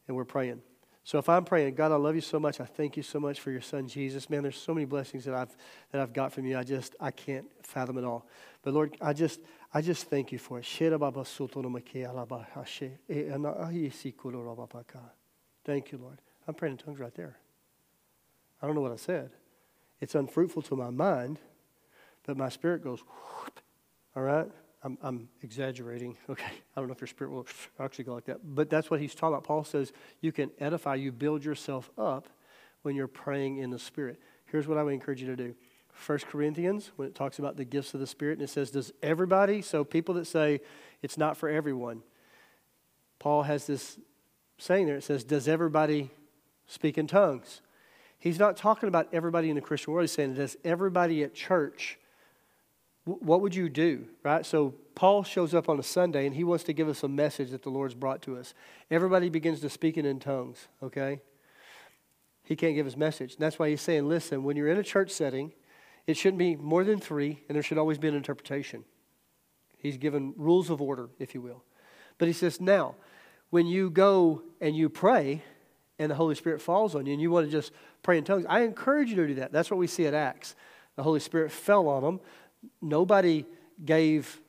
and 0.07 0.15
we're 0.15 0.25
praying. 0.25 0.61
So 1.09 1.17
if 1.17 1.27
I'm 1.27 1.43
praying, 1.43 1.73
God, 1.73 1.91
I 1.91 1.95
love 1.95 2.13
you 2.13 2.21
so 2.21 2.39
much. 2.39 2.59
I 2.59 2.65
thank 2.65 2.95
you 2.95 3.01
so 3.01 3.19
much 3.19 3.39
for 3.39 3.49
your 3.49 3.61
son 3.61 3.87
Jesus. 3.87 4.29
Man, 4.29 4.43
there's 4.43 4.55
so 4.55 4.75
many 4.75 4.85
blessings 4.85 5.25
that 5.25 5.33
I've 5.33 5.49
that 5.91 6.01
I've 6.01 6.13
got 6.13 6.31
from 6.31 6.45
you. 6.45 6.55
I 6.55 6.61
just 6.61 6.95
I 6.99 7.09
can't 7.09 7.47
fathom 7.63 7.97
it 7.97 8.03
all. 8.03 8.27
But 8.61 8.75
Lord, 8.75 8.95
I 9.01 9.13
just 9.13 9.39
I 9.73 9.81
just 9.81 10.05
thank 10.05 10.31
you 10.31 10.37
for 10.37 10.59
it. 10.59 10.65
Thank 15.65 15.91
you, 15.91 15.97
Lord. 15.97 16.21
I'm 16.47 16.53
praying 16.53 16.73
in 16.73 16.77
tongues 16.77 16.99
right 16.99 17.15
there. 17.15 17.39
I 18.61 18.67
don't 18.67 18.75
know 18.75 18.81
what 18.81 18.91
I 18.91 18.97
said. 18.97 19.31
It's 19.99 20.13
unfruitful 20.13 20.61
to 20.61 20.75
my 20.75 20.91
mind, 20.91 21.39
but 22.23 22.37
my 22.37 22.49
spirit 22.49 22.83
goes, 22.83 22.99
all 24.15 24.21
right? 24.21 24.51
I'm, 24.81 24.97
I'm, 25.01 25.29
exaggerating. 25.41 26.15
Okay, 26.29 26.45
I 26.75 26.79
don't 26.79 26.87
know 26.87 26.93
if 26.93 27.01
your 27.01 27.07
spirit 27.07 27.31
will 27.31 27.47
actually 27.79 28.05
go 28.05 28.13
like 28.13 28.25
that, 28.25 28.39
but 28.43 28.69
that's 28.69 28.89
what 28.89 28.99
he's 28.99 29.13
talking 29.13 29.33
about. 29.33 29.43
Paul 29.43 29.63
says 29.63 29.91
you 30.21 30.31
can 30.31 30.51
edify, 30.59 30.95
you 30.95 31.11
build 31.11 31.43
yourself 31.43 31.89
up 31.97 32.29
when 32.83 32.95
you're 32.95 33.07
praying 33.07 33.57
in 33.57 33.69
the 33.69 33.79
spirit. 33.79 34.19
Here's 34.45 34.67
what 34.67 34.77
I 34.77 34.83
would 34.83 34.93
encourage 34.93 35.21
you 35.21 35.27
to 35.27 35.35
do. 35.35 35.55
First 35.91 36.27
Corinthians, 36.27 36.91
when 36.95 37.07
it 37.07 37.15
talks 37.15 37.39
about 37.39 37.57
the 37.57 37.65
gifts 37.65 37.93
of 37.93 37.99
the 37.99 38.07
spirit, 38.07 38.39
and 38.39 38.41
it 38.41 38.49
says, 38.49 38.71
Does 38.71 38.93
everybody, 39.03 39.61
so 39.61 39.83
people 39.83 40.15
that 40.15 40.25
say 40.25 40.61
it's 41.01 41.17
not 41.17 41.35
for 41.35 41.49
everyone, 41.49 42.03
Paul 43.19 43.43
has 43.43 43.67
this 43.67 43.99
saying 44.57 44.85
there. 44.85 44.97
It 44.97 45.03
says, 45.03 45.23
Does 45.23 45.47
everybody 45.47 46.09
speak 46.67 46.97
in 46.97 47.07
tongues? 47.07 47.61
He's 48.17 48.39
not 48.39 48.57
talking 48.57 48.87
about 48.87 49.07
everybody 49.13 49.49
in 49.49 49.55
the 49.55 49.61
Christian 49.61 49.93
world. 49.93 50.03
He's 50.03 50.11
saying, 50.11 50.35
Does 50.35 50.57
everybody 50.63 51.23
at 51.23 51.33
church, 51.33 51.97
what 53.21 53.41
would 53.41 53.55
you 53.55 53.69
do? 53.69 54.05
Right? 54.23 54.45
So 54.45 54.73
Paul 54.95 55.23
shows 55.23 55.53
up 55.53 55.69
on 55.69 55.79
a 55.79 55.83
Sunday 55.83 56.25
and 56.25 56.35
he 56.35 56.43
wants 56.43 56.63
to 56.65 56.73
give 56.73 56.89
us 56.89 57.03
a 57.03 57.07
message 57.07 57.51
that 57.51 57.63
the 57.63 57.69
Lord's 57.69 57.95
brought 57.95 58.21
to 58.23 58.37
us. 58.37 58.53
Everybody 58.91 59.29
begins 59.29 59.61
to 59.61 59.69
speak 59.69 59.97
in 59.97 60.19
tongues, 60.19 60.67
okay? 60.83 61.21
He 62.43 62.55
can't 62.55 62.75
give 62.75 62.85
his 62.85 62.97
message. 62.97 63.33
And 63.33 63.41
that's 63.41 63.59
why 63.59 63.69
he's 63.69 63.81
saying, 63.81 64.07
Listen, 64.09 64.43
when 64.43 64.57
you're 64.57 64.69
in 64.69 64.77
a 64.77 64.83
church 64.83 65.11
setting, 65.11 65.53
it 66.07 66.17
shouldn't 66.17 66.39
be 66.39 66.55
more 66.55 66.83
than 66.83 66.99
three, 66.99 67.43
and 67.47 67.55
there 67.55 67.61
should 67.61 67.77
always 67.77 67.99
be 67.99 68.07
an 68.07 68.15
interpretation. 68.15 68.83
He's 69.77 69.97
given 69.97 70.33
rules 70.35 70.69
of 70.69 70.81
order, 70.81 71.09
if 71.19 71.33
you 71.33 71.41
will. 71.41 71.63
But 72.17 72.27
he 72.27 72.33
says, 72.33 72.59
now, 72.59 72.95
when 73.49 73.67
you 73.67 73.89
go 73.89 74.41
and 74.59 74.75
you 74.75 74.89
pray 74.89 75.43
and 75.97 76.11
the 76.11 76.15
Holy 76.15 76.35
Spirit 76.35 76.61
falls 76.61 76.95
on 76.95 77.05
you 77.05 77.13
and 77.13 77.21
you 77.21 77.31
want 77.31 77.45
to 77.45 77.51
just 77.51 77.71
pray 78.03 78.17
in 78.17 78.23
tongues, 78.23 78.45
I 78.49 78.61
encourage 78.61 79.09
you 79.09 79.15
to 79.17 79.27
do 79.27 79.35
that. 79.35 79.51
That's 79.51 79.71
what 79.71 79.77
we 79.77 79.87
see 79.87 80.05
at 80.07 80.13
Acts. 80.13 80.55
The 80.95 81.03
Holy 81.03 81.19
Spirit 81.19 81.51
fell 81.51 81.87
on 81.87 82.03
them. 82.03 82.19
Nobody 82.81 83.45
gave 83.83 84.39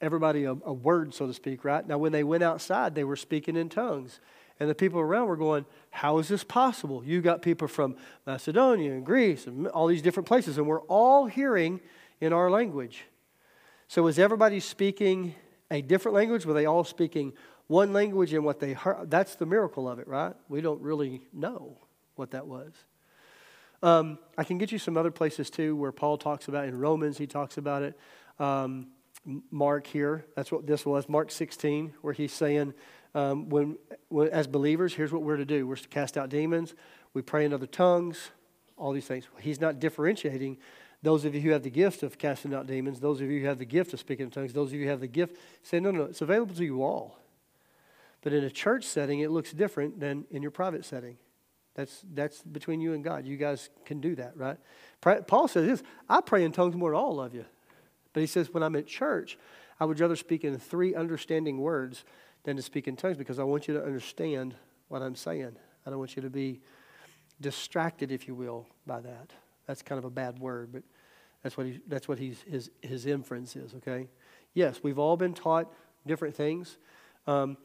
everybody 0.00 0.44
a, 0.44 0.52
a 0.52 0.72
word, 0.72 1.14
so 1.14 1.26
to 1.26 1.34
speak, 1.34 1.64
right? 1.64 1.86
Now, 1.86 1.98
when 1.98 2.12
they 2.12 2.24
went 2.24 2.42
outside, 2.42 2.94
they 2.94 3.04
were 3.04 3.16
speaking 3.16 3.56
in 3.56 3.68
tongues. 3.68 4.20
And 4.60 4.70
the 4.70 4.74
people 4.74 5.00
around 5.00 5.26
were 5.26 5.36
going, 5.36 5.66
How 5.90 6.18
is 6.18 6.28
this 6.28 6.44
possible? 6.44 7.02
You 7.04 7.20
got 7.20 7.42
people 7.42 7.66
from 7.66 7.96
Macedonia 8.26 8.92
and 8.92 9.04
Greece 9.04 9.46
and 9.46 9.66
all 9.68 9.86
these 9.86 10.02
different 10.02 10.28
places, 10.28 10.58
and 10.58 10.66
we're 10.66 10.82
all 10.82 11.26
hearing 11.26 11.80
in 12.20 12.32
our 12.32 12.50
language. 12.50 13.04
So, 13.88 14.02
was 14.02 14.18
everybody 14.18 14.60
speaking 14.60 15.34
a 15.70 15.82
different 15.82 16.14
language? 16.14 16.46
Were 16.46 16.54
they 16.54 16.66
all 16.66 16.84
speaking 16.84 17.32
one 17.66 17.92
language 17.92 18.32
and 18.32 18.44
what 18.44 18.60
they 18.60 18.72
heard. 18.72 19.10
That's 19.10 19.36
the 19.36 19.46
miracle 19.46 19.88
of 19.88 19.98
it, 19.98 20.08
right? 20.08 20.34
We 20.48 20.60
don't 20.60 20.80
really 20.80 21.22
know 21.32 21.78
what 22.14 22.32
that 22.32 22.46
was. 22.46 22.72
Um, 23.84 24.18
I 24.38 24.44
can 24.44 24.56
get 24.56 24.72
you 24.72 24.78
some 24.78 24.96
other 24.96 25.10
places 25.10 25.50
too 25.50 25.76
where 25.76 25.92
Paul 25.92 26.16
talks 26.16 26.48
about 26.48 26.66
in 26.66 26.78
Romans, 26.78 27.18
he 27.18 27.26
talks 27.26 27.58
about 27.58 27.82
it. 27.82 27.98
Um, 28.38 28.86
Mark 29.50 29.86
here, 29.86 30.24
that's 30.34 30.50
what 30.50 30.66
this 30.66 30.86
was, 30.86 31.06
Mark 31.06 31.30
16, 31.30 31.92
where 32.00 32.14
he's 32.14 32.32
saying, 32.32 32.72
um, 33.14 33.50
when, 33.50 33.76
when, 34.08 34.28
as 34.28 34.46
believers, 34.46 34.94
here's 34.94 35.12
what 35.12 35.20
we're 35.20 35.36
to 35.36 35.44
do 35.44 35.66
we're 35.66 35.76
to 35.76 35.88
cast 35.88 36.16
out 36.16 36.30
demons, 36.30 36.74
we 37.12 37.20
pray 37.20 37.44
in 37.44 37.52
other 37.52 37.66
tongues, 37.66 38.30
all 38.78 38.92
these 38.92 39.06
things. 39.06 39.24
He's 39.38 39.60
not 39.60 39.80
differentiating 39.80 40.56
those 41.02 41.26
of 41.26 41.34
you 41.34 41.42
who 41.42 41.50
have 41.50 41.62
the 41.62 41.70
gift 41.70 42.02
of 42.02 42.16
casting 42.16 42.54
out 42.54 42.66
demons, 42.66 43.00
those 43.00 43.20
of 43.20 43.30
you 43.30 43.40
who 43.40 43.46
have 43.46 43.58
the 43.58 43.66
gift 43.66 43.92
of 43.92 44.00
speaking 44.00 44.24
in 44.24 44.30
tongues, 44.30 44.54
those 44.54 44.68
of 44.68 44.78
you 44.78 44.84
who 44.84 44.90
have 44.90 45.00
the 45.00 45.06
gift, 45.06 45.36
say, 45.62 45.78
no, 45.78 45.90
no, 45.90 46.04
it's 46.04 46.22
available 46.22 46.54
to 46.54 46.64
you 46.64 46.82
all. 46.82 47.18
But 48.22 48.32
in 48.32 48.44
a 48.44 48.50
church 48.50 48.84
setting, 48.84 49.20
it 49.20 49.30
looks 49.30 49.52
different 49.52 50.00
than 50.00 50.24
in 50.30 50.40
your 50.40 50.50
private 50.50 50.86
setting. 50.86 51.18
That's, 51.74 52.04
that's 52.14 52.42
between 52.42 52.80
you 52.80 52.92
and 52.92 53.02
God. 53.02 53.26
You 53.26 53.36
guys 53.36 53.68
can 53.84 54.00
do 54.00 54.14
that, 54.16 54.36
right? 54.36 54.58
Paul 55.26 55.48
says 55.48 55.66
this 55.66 55.82
I 56.08 56.20
pray 56.20 56.44
in 56.44 56.52
tongues 56.52 56.76
more 56.76 56.90
than 56.90 56.98
all 56.98 57.20
of 57.20 57.34
you. 57.34 57.44
But 58.12 58.20
he 58.20 58.26
says, 58.26 58.54
when 58.54 58.62
I'm 58.62 58.76
at 58.76 58.86
church, 58.86 59.36
I 59.80 59.84
would 59.84 59.98
rather 59.98 60.16
speak 60.16 60.44
in 60.44 60.56
three 60.58 60.94
understanding 60.94 61.58
words 61.58 62.04
than 62.44 62.56
to 62.56 62.62
speak 62.62 62.86
in 62.86 62.96
tongues 62.96 63.16
because 63.16 63.38
I 63.38 63.42
want 63.42 63.66
you 63.66 63.74
to 63.74 63.84
understand 63.84 64.54
what 64.88 65.02
I'm 65.02 65.16
saying. 65.16 65.56
I 65.84 65.90
don't 65.90 65.98
want 65.98 66.14
you 66.14 66.22
to 66.22 66.30
be 66.30 66.60
distracted, 67.40 68.12
if 68.12 68.28
you 68.28 68.34
will, 68.34 68.66
by 68.86 69.00
that. 69.00 69.32
That's 69.66 69.82
kind 69.82 69.98
of 69.98 70.04
a 70.04 70.10
bad 70.10 70.38
word, 70.38 70.70
but 70.72 70.84
that's 71.42 71.56
what, 71.56 71.66
he, 71.66 71.80
that's 71.88 72.06
what 72.06 72.18
he's, 72.18 72.40
his, 72.42 72.70
his 72.80 73.06
inference 73.06 73.56
is, 73.56 73.74
okay? 73.74 74.08
Yes, 74.54 74.80
we've 74.82 74.98
all 74.98 75.16
been 75.16 75.34
taught 75.34 75.72
different 76.06 76.34
things. 76.36 76.78
Um, 77.26 77.56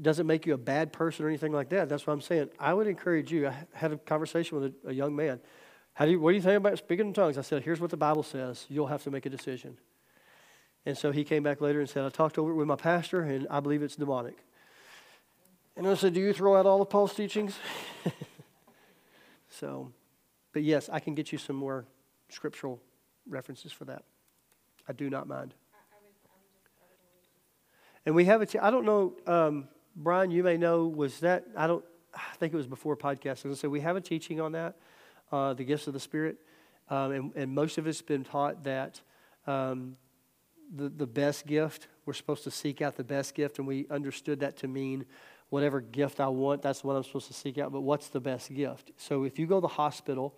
doesn't 0.00 0.26
make 0.26 0.46
you 0.46 0.54
a 0.54 0.58
bad 0.58 0.92
person 0.92 1.24
or 1.24 1.28
anything 1.28 1.52
like 1.52 1.68
that. 1.70 1.88
That's 1.88 2.06
what 2.06 2.12
I'm 2.12 2.20
saying. 2.20 2.50
I 2.58 2.74
would 2.74 2.86
encourage 2.86 3.32
you. 3.32 3.48
I 3.48 3.54
had 3.72 3.92
a 3.92 3.98
conversation 3.98 4.60
with 4.60 4.74
a, 4.84 4.90
a 4.90 4.92
young 4.92 5.14
man. 5.14 5.40
How 5.94 6.04
do 6.04 6.12
you, 6.12 6.20
what 6.20 6.30
do 6.30 6.36
you 6.36 6.42
think 6.42 6.56
about 6.56 6.78
speaking 6.78 7.08
in 7.08 7.12
tongues? 7.12 7.36
I 7.36 7.42
said, 7.42 7.62
here's 7.62 7.80
what 7.80 7.90
the 7.90 7.96
Bible 7.96 8.22
says. 8.22 8.66
You'll 8.68 8.86
have 8.86 9.02
to 9.04 9.10
make 9.10 9.26
a 9.26 9.30
decision. 9.30 9.76
And 10.86 10.96
so 10.96 11.12
he 11.12 11.24
came 11.24 11.42
back 11.42 11.60
later 11.60 11.80
and 11.80 11.88
said, 11.88 12.04
I 12.04 12.08
talked 12.08 12.38
over 12.38 12.50
it 12.52 12.54
with 12.54 12.66
my 12.66 12.76
pastor, 12.76 13.22
and 13.22 13.46
I 13.50 13.60
believe 13.60 13.82
it's 13.82 13.96
demonic. 13.96 14.38
And 15.76 15.86
I 15.86 15.94
said, 15.94 16.14
Do 16.14 16.20
you 16.20 16.32
throw 16.32 16.56
out 16.56 16.66
all 16.66 16.80
of 16.80 16.88
Paul's 16.88 17.14
teachings? 17.14 17.56
so, 19.50 19.92
but 20.52 20.62
yes, 20.62 20.88
I 20.90 21.00
can 21.00 21.14
get 21.14 21.32
you 21.32 21.38
some 21.38 21.56
more 21.56 21.84
scriptural 22.28 22.80
references 23.28 23.72
for 23.72 23.84
that. 23.86 24.04
I 24.88 24.92
do 24.92 25.10
not 25.10 25.28
mind. 25.28 25.54
And 28.06 28.14
we 28.14 28.24
have 28.24 28.42
a. 28.42 28.64
I 28.64 28.70
don't 28.70 28.86
know. 28.86 29.14
Um, 29.26 29.68
Brian, 29.96 30.30
you 30.30 30.42
may 30.42 30.56
know, 30.56 30.86
was 30.86 31.20
that, 31.20 31.44
I 31.56 31.66
don't, 31.66 31.84
I 32.14 32.36
think 32.36 32.52
it 32.52 32.56
was 32.56 32.66
before 32.66 32.96
podcasting. 32.96 33.56
So 33.56 33.68
we 33.68 33.80
have 33.80 33.96
a 33.96 34.00
teaching 34.00 34.40
on 34.40 34.52
that, 34.52 34.76
uh, 35.32 35.54
the 35.54 35.64
gifts 35.64 35.86
of 35.86 35.92
the 35.92 36.00
Spirit. 36.00 36.36
Um, 36.88 37.12
and, 37.12 37.32
and, 37.36 37.54
most 37.54 37.78
of 37.78 37.86
have 37.86 38.06
been 38.06 38.24
taught 38.24 38.64
that 38.64 39.00
um, 39.46 39.96
the, 40.74 40.88
the 40.88 41.06
best 41.06 41.46
gift, 41.46 41.86
we're 42.04 42.14
supposed 42.14 42.42
to 42.44 42.50
seek 42.50 42.82
out 42.82 42.96
the 42.96 43.04
best 43.04 43.34
gift. 43.34 43.58
And 43.58 43.66
we 43.66 43.86
understood 43.90 44.40
that 44.40 44.56
to 44.58 44.68
mean 44.68 45.06
whatever 45.50 45.80
gift 45.80 46.18
I 46.18 46.28
want, 46.28 46.62
that's 46.62 46.82
what 46.82 46.96
I'm 46.96 47.04
supposed 47.04 47.28
to 47.28 47.34
seek 47.34 47.58
out. 47.58 47.72
But 47.72 47.82
what's 47.82 48.08
the 48.08 48.20
best 48.20 48.52
gift? 48.52 48.90
So 48.96 49.24
if 49.24 49.38
you 49.38 49.46
go 49.46 49.56
to 49.56 49.60
the 49.60 49.68
hospital 49.68 50.34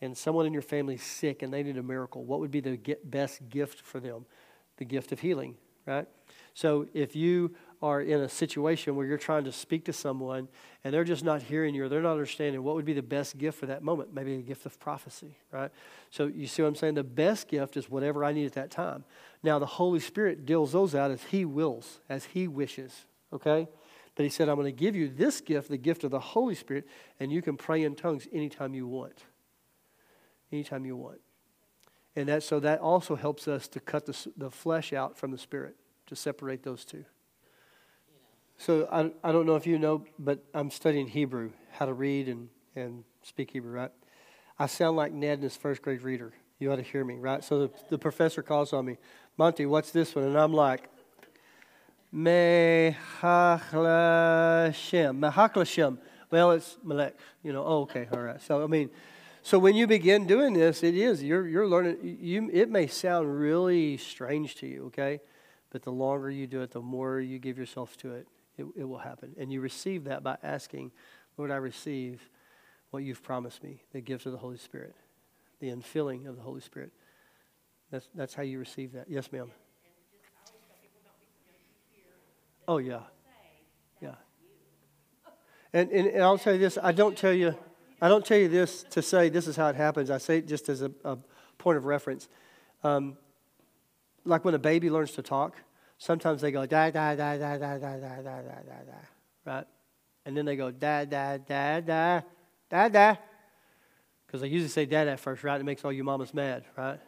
and 0.00 0.16
someone 0.16 0.46
in 0.46 0.52
your 0.52 0.62
family 0.62 0.94
is 0.94 1.02
sick 1.02 1.42
and 1.42 1.52
they 1.52 1.62
need 1.62 1.76
a 1.76 1.82
miracle, 1.82 2.24
what 2.24 2.38
would 2.40 2.50
be 2.50 2.60
the 2.60 2.78
best 3.04 3.48
gift 3.48 3.80
for 3.80 3.98
them? 3.98 4.24
The 4.76 4.84
gift 4.84 5.10
of 5.10 5.18
healing, 5.18 5.56
right? 5.86 6.06
So 6.54 6.86
if 6.94 7.16
you 7.16 7.54
are 7.80 8.00
in 8.00 8.20
a 8.20 8.28
situation 8.28 8.96
where 8.96 9.06
you're 9.06 9.16
trying 9.16 9.44
to 9.44 9.52
speak 9.52 9.84
to 9.84 9.92
someone 9.92 10.48
and 10.82 10.92
they're 10.92 11.04
just 11.04 11.22
not 11.22 11.42
hearing 11.42 11.74
you 11.74 11.84
or 11.84 11.88
they're 11.88 12.02
not 12.02 12.12
understanding 12.12 12.62
what 12.62 12.74
would 12.74 12.84
be 12.84 12.92
the 12.92 13.02
best 13.02 13.38
gift 13.38 13.58
for 13.58 13.66
that 13.66 13.82
moment 13.82 14.12
maybe 14.12 14.34
a 14.34 14.42
gift 14.42 14.66
of 14.66 14.78
prophecy 14.80 15.36
right? 15.52 15.70
So 16.10 16.26
you 16.26 16.46
see 16.46 16.62
what 16.62 16.68
i'm 16.68 16.74
saying? 16.74 16.94
The 16.94 17.04
best 17.04 17.48
gift 17.48 17.76
is 17.76 17.88
whatever 17.88 18.24
i 18.24 18.32
need 18.32 18.46
at 18.46 18.54
that 18.54 18.70
time. 18.70 19.04
Now 19.42 19.58
the 19.58 19.66
holy 19.66 20.00
spirit 20.00 20.44
deals 20.44 20.72
those 20.72 20.94
out 20.94 21.10
as 21.10 21.22
he 21.24 21.44
wills 21.44 22.00
as 22.08 22.24
he 22.24 22.48
wishes 22.48 23.06
okay? 23.32 23.68
But 24.16 24.24
he 24.24 24.30
said 24.30 24.48
i'm 24.48 24.56
going 24.56 24.66
to 24.66 24.72
give 24.72 24.96
you 24.96 25.08
this 25.08 25.40
gift 25.40 25.68
the 25.68 25.76
gift 25.76 26.02
of 26.02 26.10
the 26.10 26.20
holy 26.20 26.56
spirit 26.56 26.86
and 27.20 27.30
you 27.30 27.42
can 27.42 27.56
pray 27.56 27.84
in 27.84 27.94
tongues 27.94 28.26
anytime 28.32 28.74
you 28.74 28.86
want. 28.86 29.24
Anytime 30.50 30.84
you 30.84 30.96
want. 30.96 31.20
And 32.16 32.28
that 32.28 32.42
so 32.42 32.58
that 32.58 32.80
also 32.80 33.14
helps 33.14 33.46
us 33.46 33.68
to 33.68 33.78
cut 33.78 34.06
the, 34.06 34.32
the 34.36 34.50
flesh 34.50 34.92
out 34.92 35.16
from 35.16 35.30
the 35.30 35.38
spirit 35.38 35.76
to 36.06 36.16
separate 36.16 36.64
those 36.64 36.84
two 36.84 37.04
so 38.58 38.88
I, 38.90 39.10
I 39.22 39.30
don't 39.30 39.46
know 39.46 39.54
if 39.54 39.66
you 39.66 39.78
know, 39.78 40.04
but 40.18 40.44
I'm 40.52 40.70
studying 40.70 41.06
Hebrew, 41.06 41.50
how 41.70 41.86
to 41.86 41.92
read 41.92 42.28
and, 42.28 42.48
and 42.74 43.04
speak 43.22 43.52
Hebrew, 43.52 43.70
right? 43.70 43.92
I 44.58 44.66
sound 44.66 44.96
like 44.96 45.12
Ned 45.12 45.38
in 45.38 45.44
his 45.44 45.56
first 45.56 45.80
grade 45.80 46.02
reader. 46.02 46.32
You 46.58 46.72
ought 46.72 46.76
to 46.76 46.82
hear 46.82 47.04
me, 47.04 47.14
right? 47.14 47.44
So 47.44 47.60
the, 47.60 47.70
the 47.90 47.98
professor 47.98 48.42
calls 48.42 48.72
on 48.72 48.84
me, 48.84 48.98
Monty, 49.36 49.64
what's 49.64 49.92
this 49.92 50.16
one? 50.16 50.24
And 50.24 50.36
I'm 50.36 50.52
like, 50.52 50.90
Mehachlashem. 52.12 52.96
Mehachlashem. 55.20 55.98
Well, 56.32 56.50
it's 56.50 56.76
Melech. 56.82 57.14
You 57.44 57.52
know, 57.52 57.64
oh, 57.64 57.82
okay, 57.82 58.08
all 58.12 58.20
right. 58.20 58.42
So, 58.42 58.64
I 58.64 58.66
mean, 58.66 58.90
so 59.42 59.60
when 59.60 59.76
you 59.76 59.86
begin 59.86 60.26
doing 60.26 60.52
this, 60.52 60.82
it 60.82 60.96
is, 60.96 61.22
you're, 61.22 61.46
you're 61.46 61.68
learning, 61.68 62.18
you, 62.20 62.50
it 62.52 62.68
may 62.68 62.88
sound 62.88 63.38
really 63.38 63.96
strange 63.98 64.56
to 64.56 64.66
you, 64.66 64.86
okay? 64.86 65.20
But 65.70 65.84
the 65.84 65.92
longer 65.92 66.28
you 66.28 66.48
do 66.48 66.60
it, 66.62 66.72
the 66.72 66.80
more 66.80 67.20
you 67.20 67.38
give 67.38 67.56
yourself 67.56 67.96
to 67.98 68.14
it 68.14 68.26
it, 68.58 68.66
it 68.76 68.84
will 68.84 68.98
happen. 68.98 69.34
And 69.38 69.52
you 69.52 69.60
receive 69.60 70.04
that 70.04 70.22
by 70.22 70.36
asking, 70.42 70.92
Lord, 71.36 71.50
I 71.50 71.56
receive 71.56 72.20
what 72.90 73.02
you've 73.04 73.22
promised 73.22 73.62
me, 73.62 73.82
the 73.92 74.00
gift 74.00 74.26
of 74.26 74.32
the 74.32 74.38
Holy 74.38 74.58
Spirit, 74.58 74.94
the 75.60 75.68
infilling 75.68 76.26
of 76.26 76.36
the 76.36 76.42
Holy 76.42 76.60
Spirit. 76.60 76.90
That's, 77.90 78.08
that's 78.14 78.34
how 78.34 78.42
you 78.42 78.58
receive 78.58 78.92
that. 78.92 79.06
Yes, 79.08 79.30
ma'am. 79.32 79.50
Oh, 82.66 82.78
yeah. 82.78 83.00
Yeah. 84.02 84.14
And, 85.72 85.90
and, 85.90 86.06
and, 86.08 86.22
I'll 86.22 86.36
tell 86.36 86.52
you 86.52 86.58
this 86.58 86.76
I 86.82 86.92
don't 86.92 87.16
tell 87.16 87.32
you. 87.32 87.56
I 88.00 88.08
don't 88.08 88.24
tell 88.24 88.38
you 88.38 88.48
this 88.48 88.84
to 88.90 89.02
say 89.02 89.28
this 89.28 89.46
is 89.48 89.56
how 89.56 89.68
it 89.68 89.74
happens. 89.74 90.10
I 90.10 90.18
say 90.18 90.38
it 90.38 90.46
just 90.46 90.68
as 90.68 90.82
a, 90.82 90.90
a 91.04 91.18
point 91.56 91.78
of 91.78 91.86
reference. 91.86 92.28
Um, 92.84 93.16
like 94.24 94.44
when 94.44 94.54
a 94.54 94.58
baby 94.58 94.90
learns 94.90 95.12
to 95.12 95.22
talk, 95.22 95.56
Sometimes 95.98 96.40
they 96.40 96.52
go 96.52 96.64
da 96.64 96.90
da 96.90 97.16
da 97.16 97.36
da 97.36 97.58
da 97.58 97.78
da 97.78 97.78
da 97.78 97.96
da 97.98 98.22
da 98.22 98.40
da 98.42 98.82
da, 98.86 98.98
right? 99.44 99.66
And 100.24 100.36
then 100.36 100.44
they 100.44 100.54
go 100.54 100.70
da 100.70 101.04
da 101.04 101.38
da 101.38 101.80
da 101.80 102.20
da 102.70 102.88
da, 102.88 103.16
because 104.26 104.40
they 104.40 104.46
usually 104.46 104.68
say 104.68 104.86
dad 104.86 105.08
at 105.08 105.18
first, 105.18 105.42
right? 105.42 105.60
It 105.60 105.64
makes 105.64 105.84
all 105.84 105.92
you 105.92 106.04
mamas 106.04 106.32
mad, 106.32 106.64
right? 106.76 107.00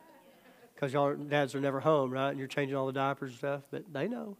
Because 0.75 0.93
y'all 0.93 1.15
dads 1.15 1.55
are 1.55 1.61
never 1.61 1.79
home, 1.79 2.11
right? 2.11 2.31
And 2.31 2.39
you're 2.39 2.49
changing 2.49 2.77
all 2.77 2.87
the 2.87 2.93
diapers 2.93 3.31
and 3.31 3.39
stuff, 3.39 3.62
but 3.71 3.93
they 3.93 4.09
know. 4.09 4.37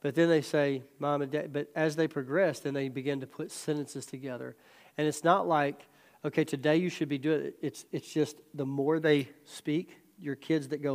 But 0.00 0.14
then 0.14 0.28
they 0.28 0.40
say 0.40 0.82
mom 0.98 1.20
and 1.20 1.30
dad. 1.30 1.52
But 1.52 1.68
as 1.76 1.96
they 1.96 2.08
progress, 2.08 2.60
then 2.60 2.72
they 2.72 2.88
begin 2.88 3.20
to 3.20 3.26
put 3.26 3.52
sentences 3.52 4.06
together, 4.06 4.56
and 4.96 5.06
it's 5.06 5.22
not 5.22 5.46
like 5.46 5.86
okay, 6.24 6.44
today 6.44 6.76
you 6.76 6.88
should 6.88 7.08
be 7.08 7.18
doing 7.18 7.46
it. 7.46 7.56
It's 7.60 7.84
it's 7.92 8.10
just 8.10 8.36
the 8.54 8.64
more 8.64 9.00
they 9.00 9.28
speak, 9.44 9.98
your 10.18 10.36
kids 10.36 10.68
that 10.68 10.80
go 10.82 10.92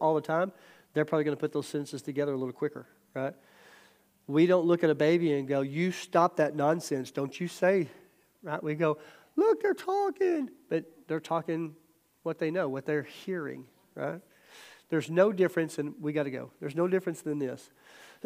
all 0.00 0.14
the 0.14 0.20
time 0.20 0.52
they're 0.94 1.04
probably 1.04 1.24
going 1.24 1.36
to 1.36 1.40
put 1.40 1.52
those 1.52 1.66
sentences 1.66 2.02
together 2.02 2.32
a 2.32 2.36
little 2.36 2.52
quicker, 2.52 2.86
right? 3.14 3.34
We 4.26 4.46
don't 4.46 4.66
look 4.66 4.84
at 4.84 4.90
a 4.90 4.94
baby 4.94 5.32
and 5.32 5.48
go, 5.48 5.62
You 5.62 5.90
stop 5.92 6.36
that 6.36 6.54
nonsense. 6.54 7.10
Don't 7.10 7.38
you 7.38 7.48
say, 7.48 7.88
right? 8.42 8.62
We 8.62 8.74
go, 8.74 8.98
Look, 9.36 9.62
they're 9.62 9.74
talking. 9.74 10.50
But 10.68 10.84
they're 11.06 11.20
talking 11.20 11.74
what 12.22 12.38
they 12.38 12.50
know, 12.50 12.68
what 12.68 12.84
they're 12.84 13.04
hearing, 13.04 13.64
right? 13.94 14.20
There's 14.90 15.10
no 15.10 15.32
difference, 15.32 15.78
and 15.78 15.94
we 16.00 16.12
got 16.12 16.24
to 16.24 16.30
go. 16.30 16.50
There's 16.60 16.76
no 16.76 16.88
difference 16.88 17.22
than 17.22 17.38
this. 17.38 17.70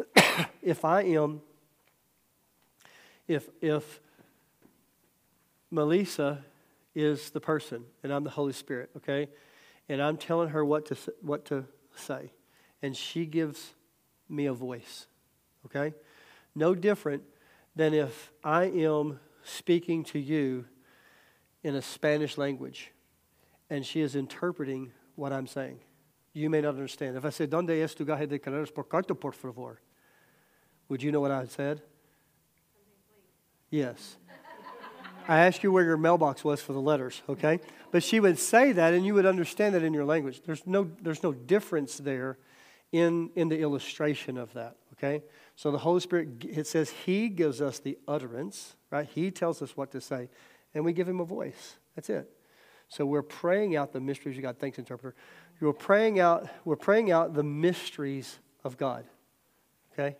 if 0.61 0.85
I 0.85 1.03
am, 1.03 1.41
if, 3.27 3.49
if 3.61 3.99
Melissa 5.71 6.43
is 6.95 7.31
the 7.31 7.39
person 7.39 7.83
and 8.03 8.13
I'm 8.13 8.23
the 8.23 8.29
Holy 8.29 8.53
Spirit, 8.53 8.91
okay? 8.97 9.29
And 9.89 10.01
I'm 10.01 10.17
telling 10.17 10.49
her 10.49 10.63
what 10.63 10.85
to, 10.87 10.97
what 11.21 11.45
to 11.45 11.65
say, 11.95 12.31
and 12.83 12.95
she 12.95 13.25
gives 13.25 13.73
me 14.29 14.45
a 14.45 14.53
voice, 14.53 15.07
okay? 15.65 15.95
No 16.53 16.75
different 16.75 17.23
than 17.75 17.93
if 17.93 18.31
I 18.43 18.65
am 18.65 19.19
speaking 19.43 20.03
to 20.05 20.19
you 20.19 20.65
in 21.63 21.75
a 21.75 21.81
Spanish 21.81 22.37
language 22.37 22.91
and 23.69 23.85
she 23.85 24.01
is 24.01 24.15
interpreting 24.15 24.91
what 25.15 25.31
I'm 25.31 25.47
saying. 25.47 25.79
You 26.33 26.49
may 26.49 26.61
not 26.61 26.69
understand. 26.69 27.15
If 27.15 27.25
I 27.25 27.29
said, 27.29 27.49
¿Dónde 27.49 27.81
es 27.81 27.95
tu 27.95 28.05
gaje 28.05 28.27
de 28.27 28.37
carreras 28.37 28.73
por 28.73 28.83
carta, 28.83 29.15
por 29.15 29.31
favor? 29.31 29.79
Would 30.89 31.01
you 31.01 31.11
know 31.11 31.21
what 31.21 31.31
I 31.31 31.45
said? 31.45 31.81
Yes. 33.69 34.17
I 35.27 35.45
asked 35.45 35.63
you 35.63 35.71
where 35.71 35.85
your 35.85 35.95
mailbox 35.95 36.43
was 36.43 36.61
for 36.61 36.73
the 36.73 36.81
letters, 36.81 37.21
okay? 37.29 37.61
But 37.91 38.03
she 38.03 38.19
would 38.19 38.37
say 38.37 38.73
that 38.73 38.93
and 38.93 39.05
you 39.05 39.13
would 39.13 39.25
understand 39.25 39.73
that 39.73 39.83
in 39.83 39.93
your 39.93 40.03
language. 40.03 40.41
There's 40.45 40.67
no, 40.67 40.91
there's 41.01 41.23
no 41.23 41.31
difference 41.31 41.97
there 41.97 42.37
in, 42.93 43.31
in 43.35 43.49
the 43.49 43.59
illustration 43.59 44.37
of 44.37 44.53
that, 44.53 44.77
okay? 44.93 45.23
So 45.55 45.71
the 45.71 45.79
Holy 45.79 45.99
Spirit, 45.99 46.45
it 46.45 46.67
says 46.67 46.91
He 46.91 47.27
gives 47.27 47.59
us 47.59 47.79
the 47.79 47.97
utterance, 48.07 48.75
right? 48.91 49.09
He 49.13 49.31
tells 49.31 49.61
us 49.61 49.75
what 49.75 49.91
to 49.91 49.99
say, 49.99 50.29
and 50.73 50.85
we 50.85 50.93
give 50.93 51.09
Him 51.09 51.19
a 51.19 51.25
voice. 51.25 51.77
That's 51.95 52.09
it. 52.09 52.29
So 52.87 53.05
we're 53.05 53.23
praying 53.23 53.75
out 53.75 53.91
the 53.91 53.99
mysteries 53.99 54.37
of 54.37 54.43
God. 54.43 54.59
Thanks, 54.59 54.77
interpreter. 54.77 55.15
We're 55.59 55.73
praying 55.73 56.19
out, 56.19 56.47
we're 56.65 56.75
praying 56.75 57.11
out 57.11 57.33
the 57.33 57.43
mysteries 57.43 58.37
of 58.63 58.77
God, 58.77 59.05
okay? 59.93 60.15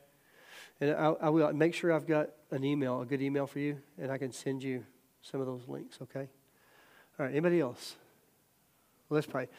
And 0.82 0.92
I, 0.92 1.14
I 1.22 1.30
will 1.30 1.54
make 1.54 1.76
sure 1.76 1.94
I've 1.94 2.08
got 2.08 2.30
an 2.50 2.64
email, 2.64 3.02
a 3.02 3.06
good 3.06 3.22
email 3.22 3.46
for 3.46 3.60
you, 3.60 3.78
and 4.00 4.12
I 4.12 4.18
can 4.18 4.32
send 4.32 4.64
you 4.64 4.84
some 5.22 5.40
of 5.40 5.46
those 5.46 5.68
links, 5.68 6.00
okay? 6.02 6.28
All 7.20 7.28
right, 7.28 7.32
anybody 7.32 7.60
else? 7.60 7.98
Let's 9.12 9.28
pray. 9.28 9.48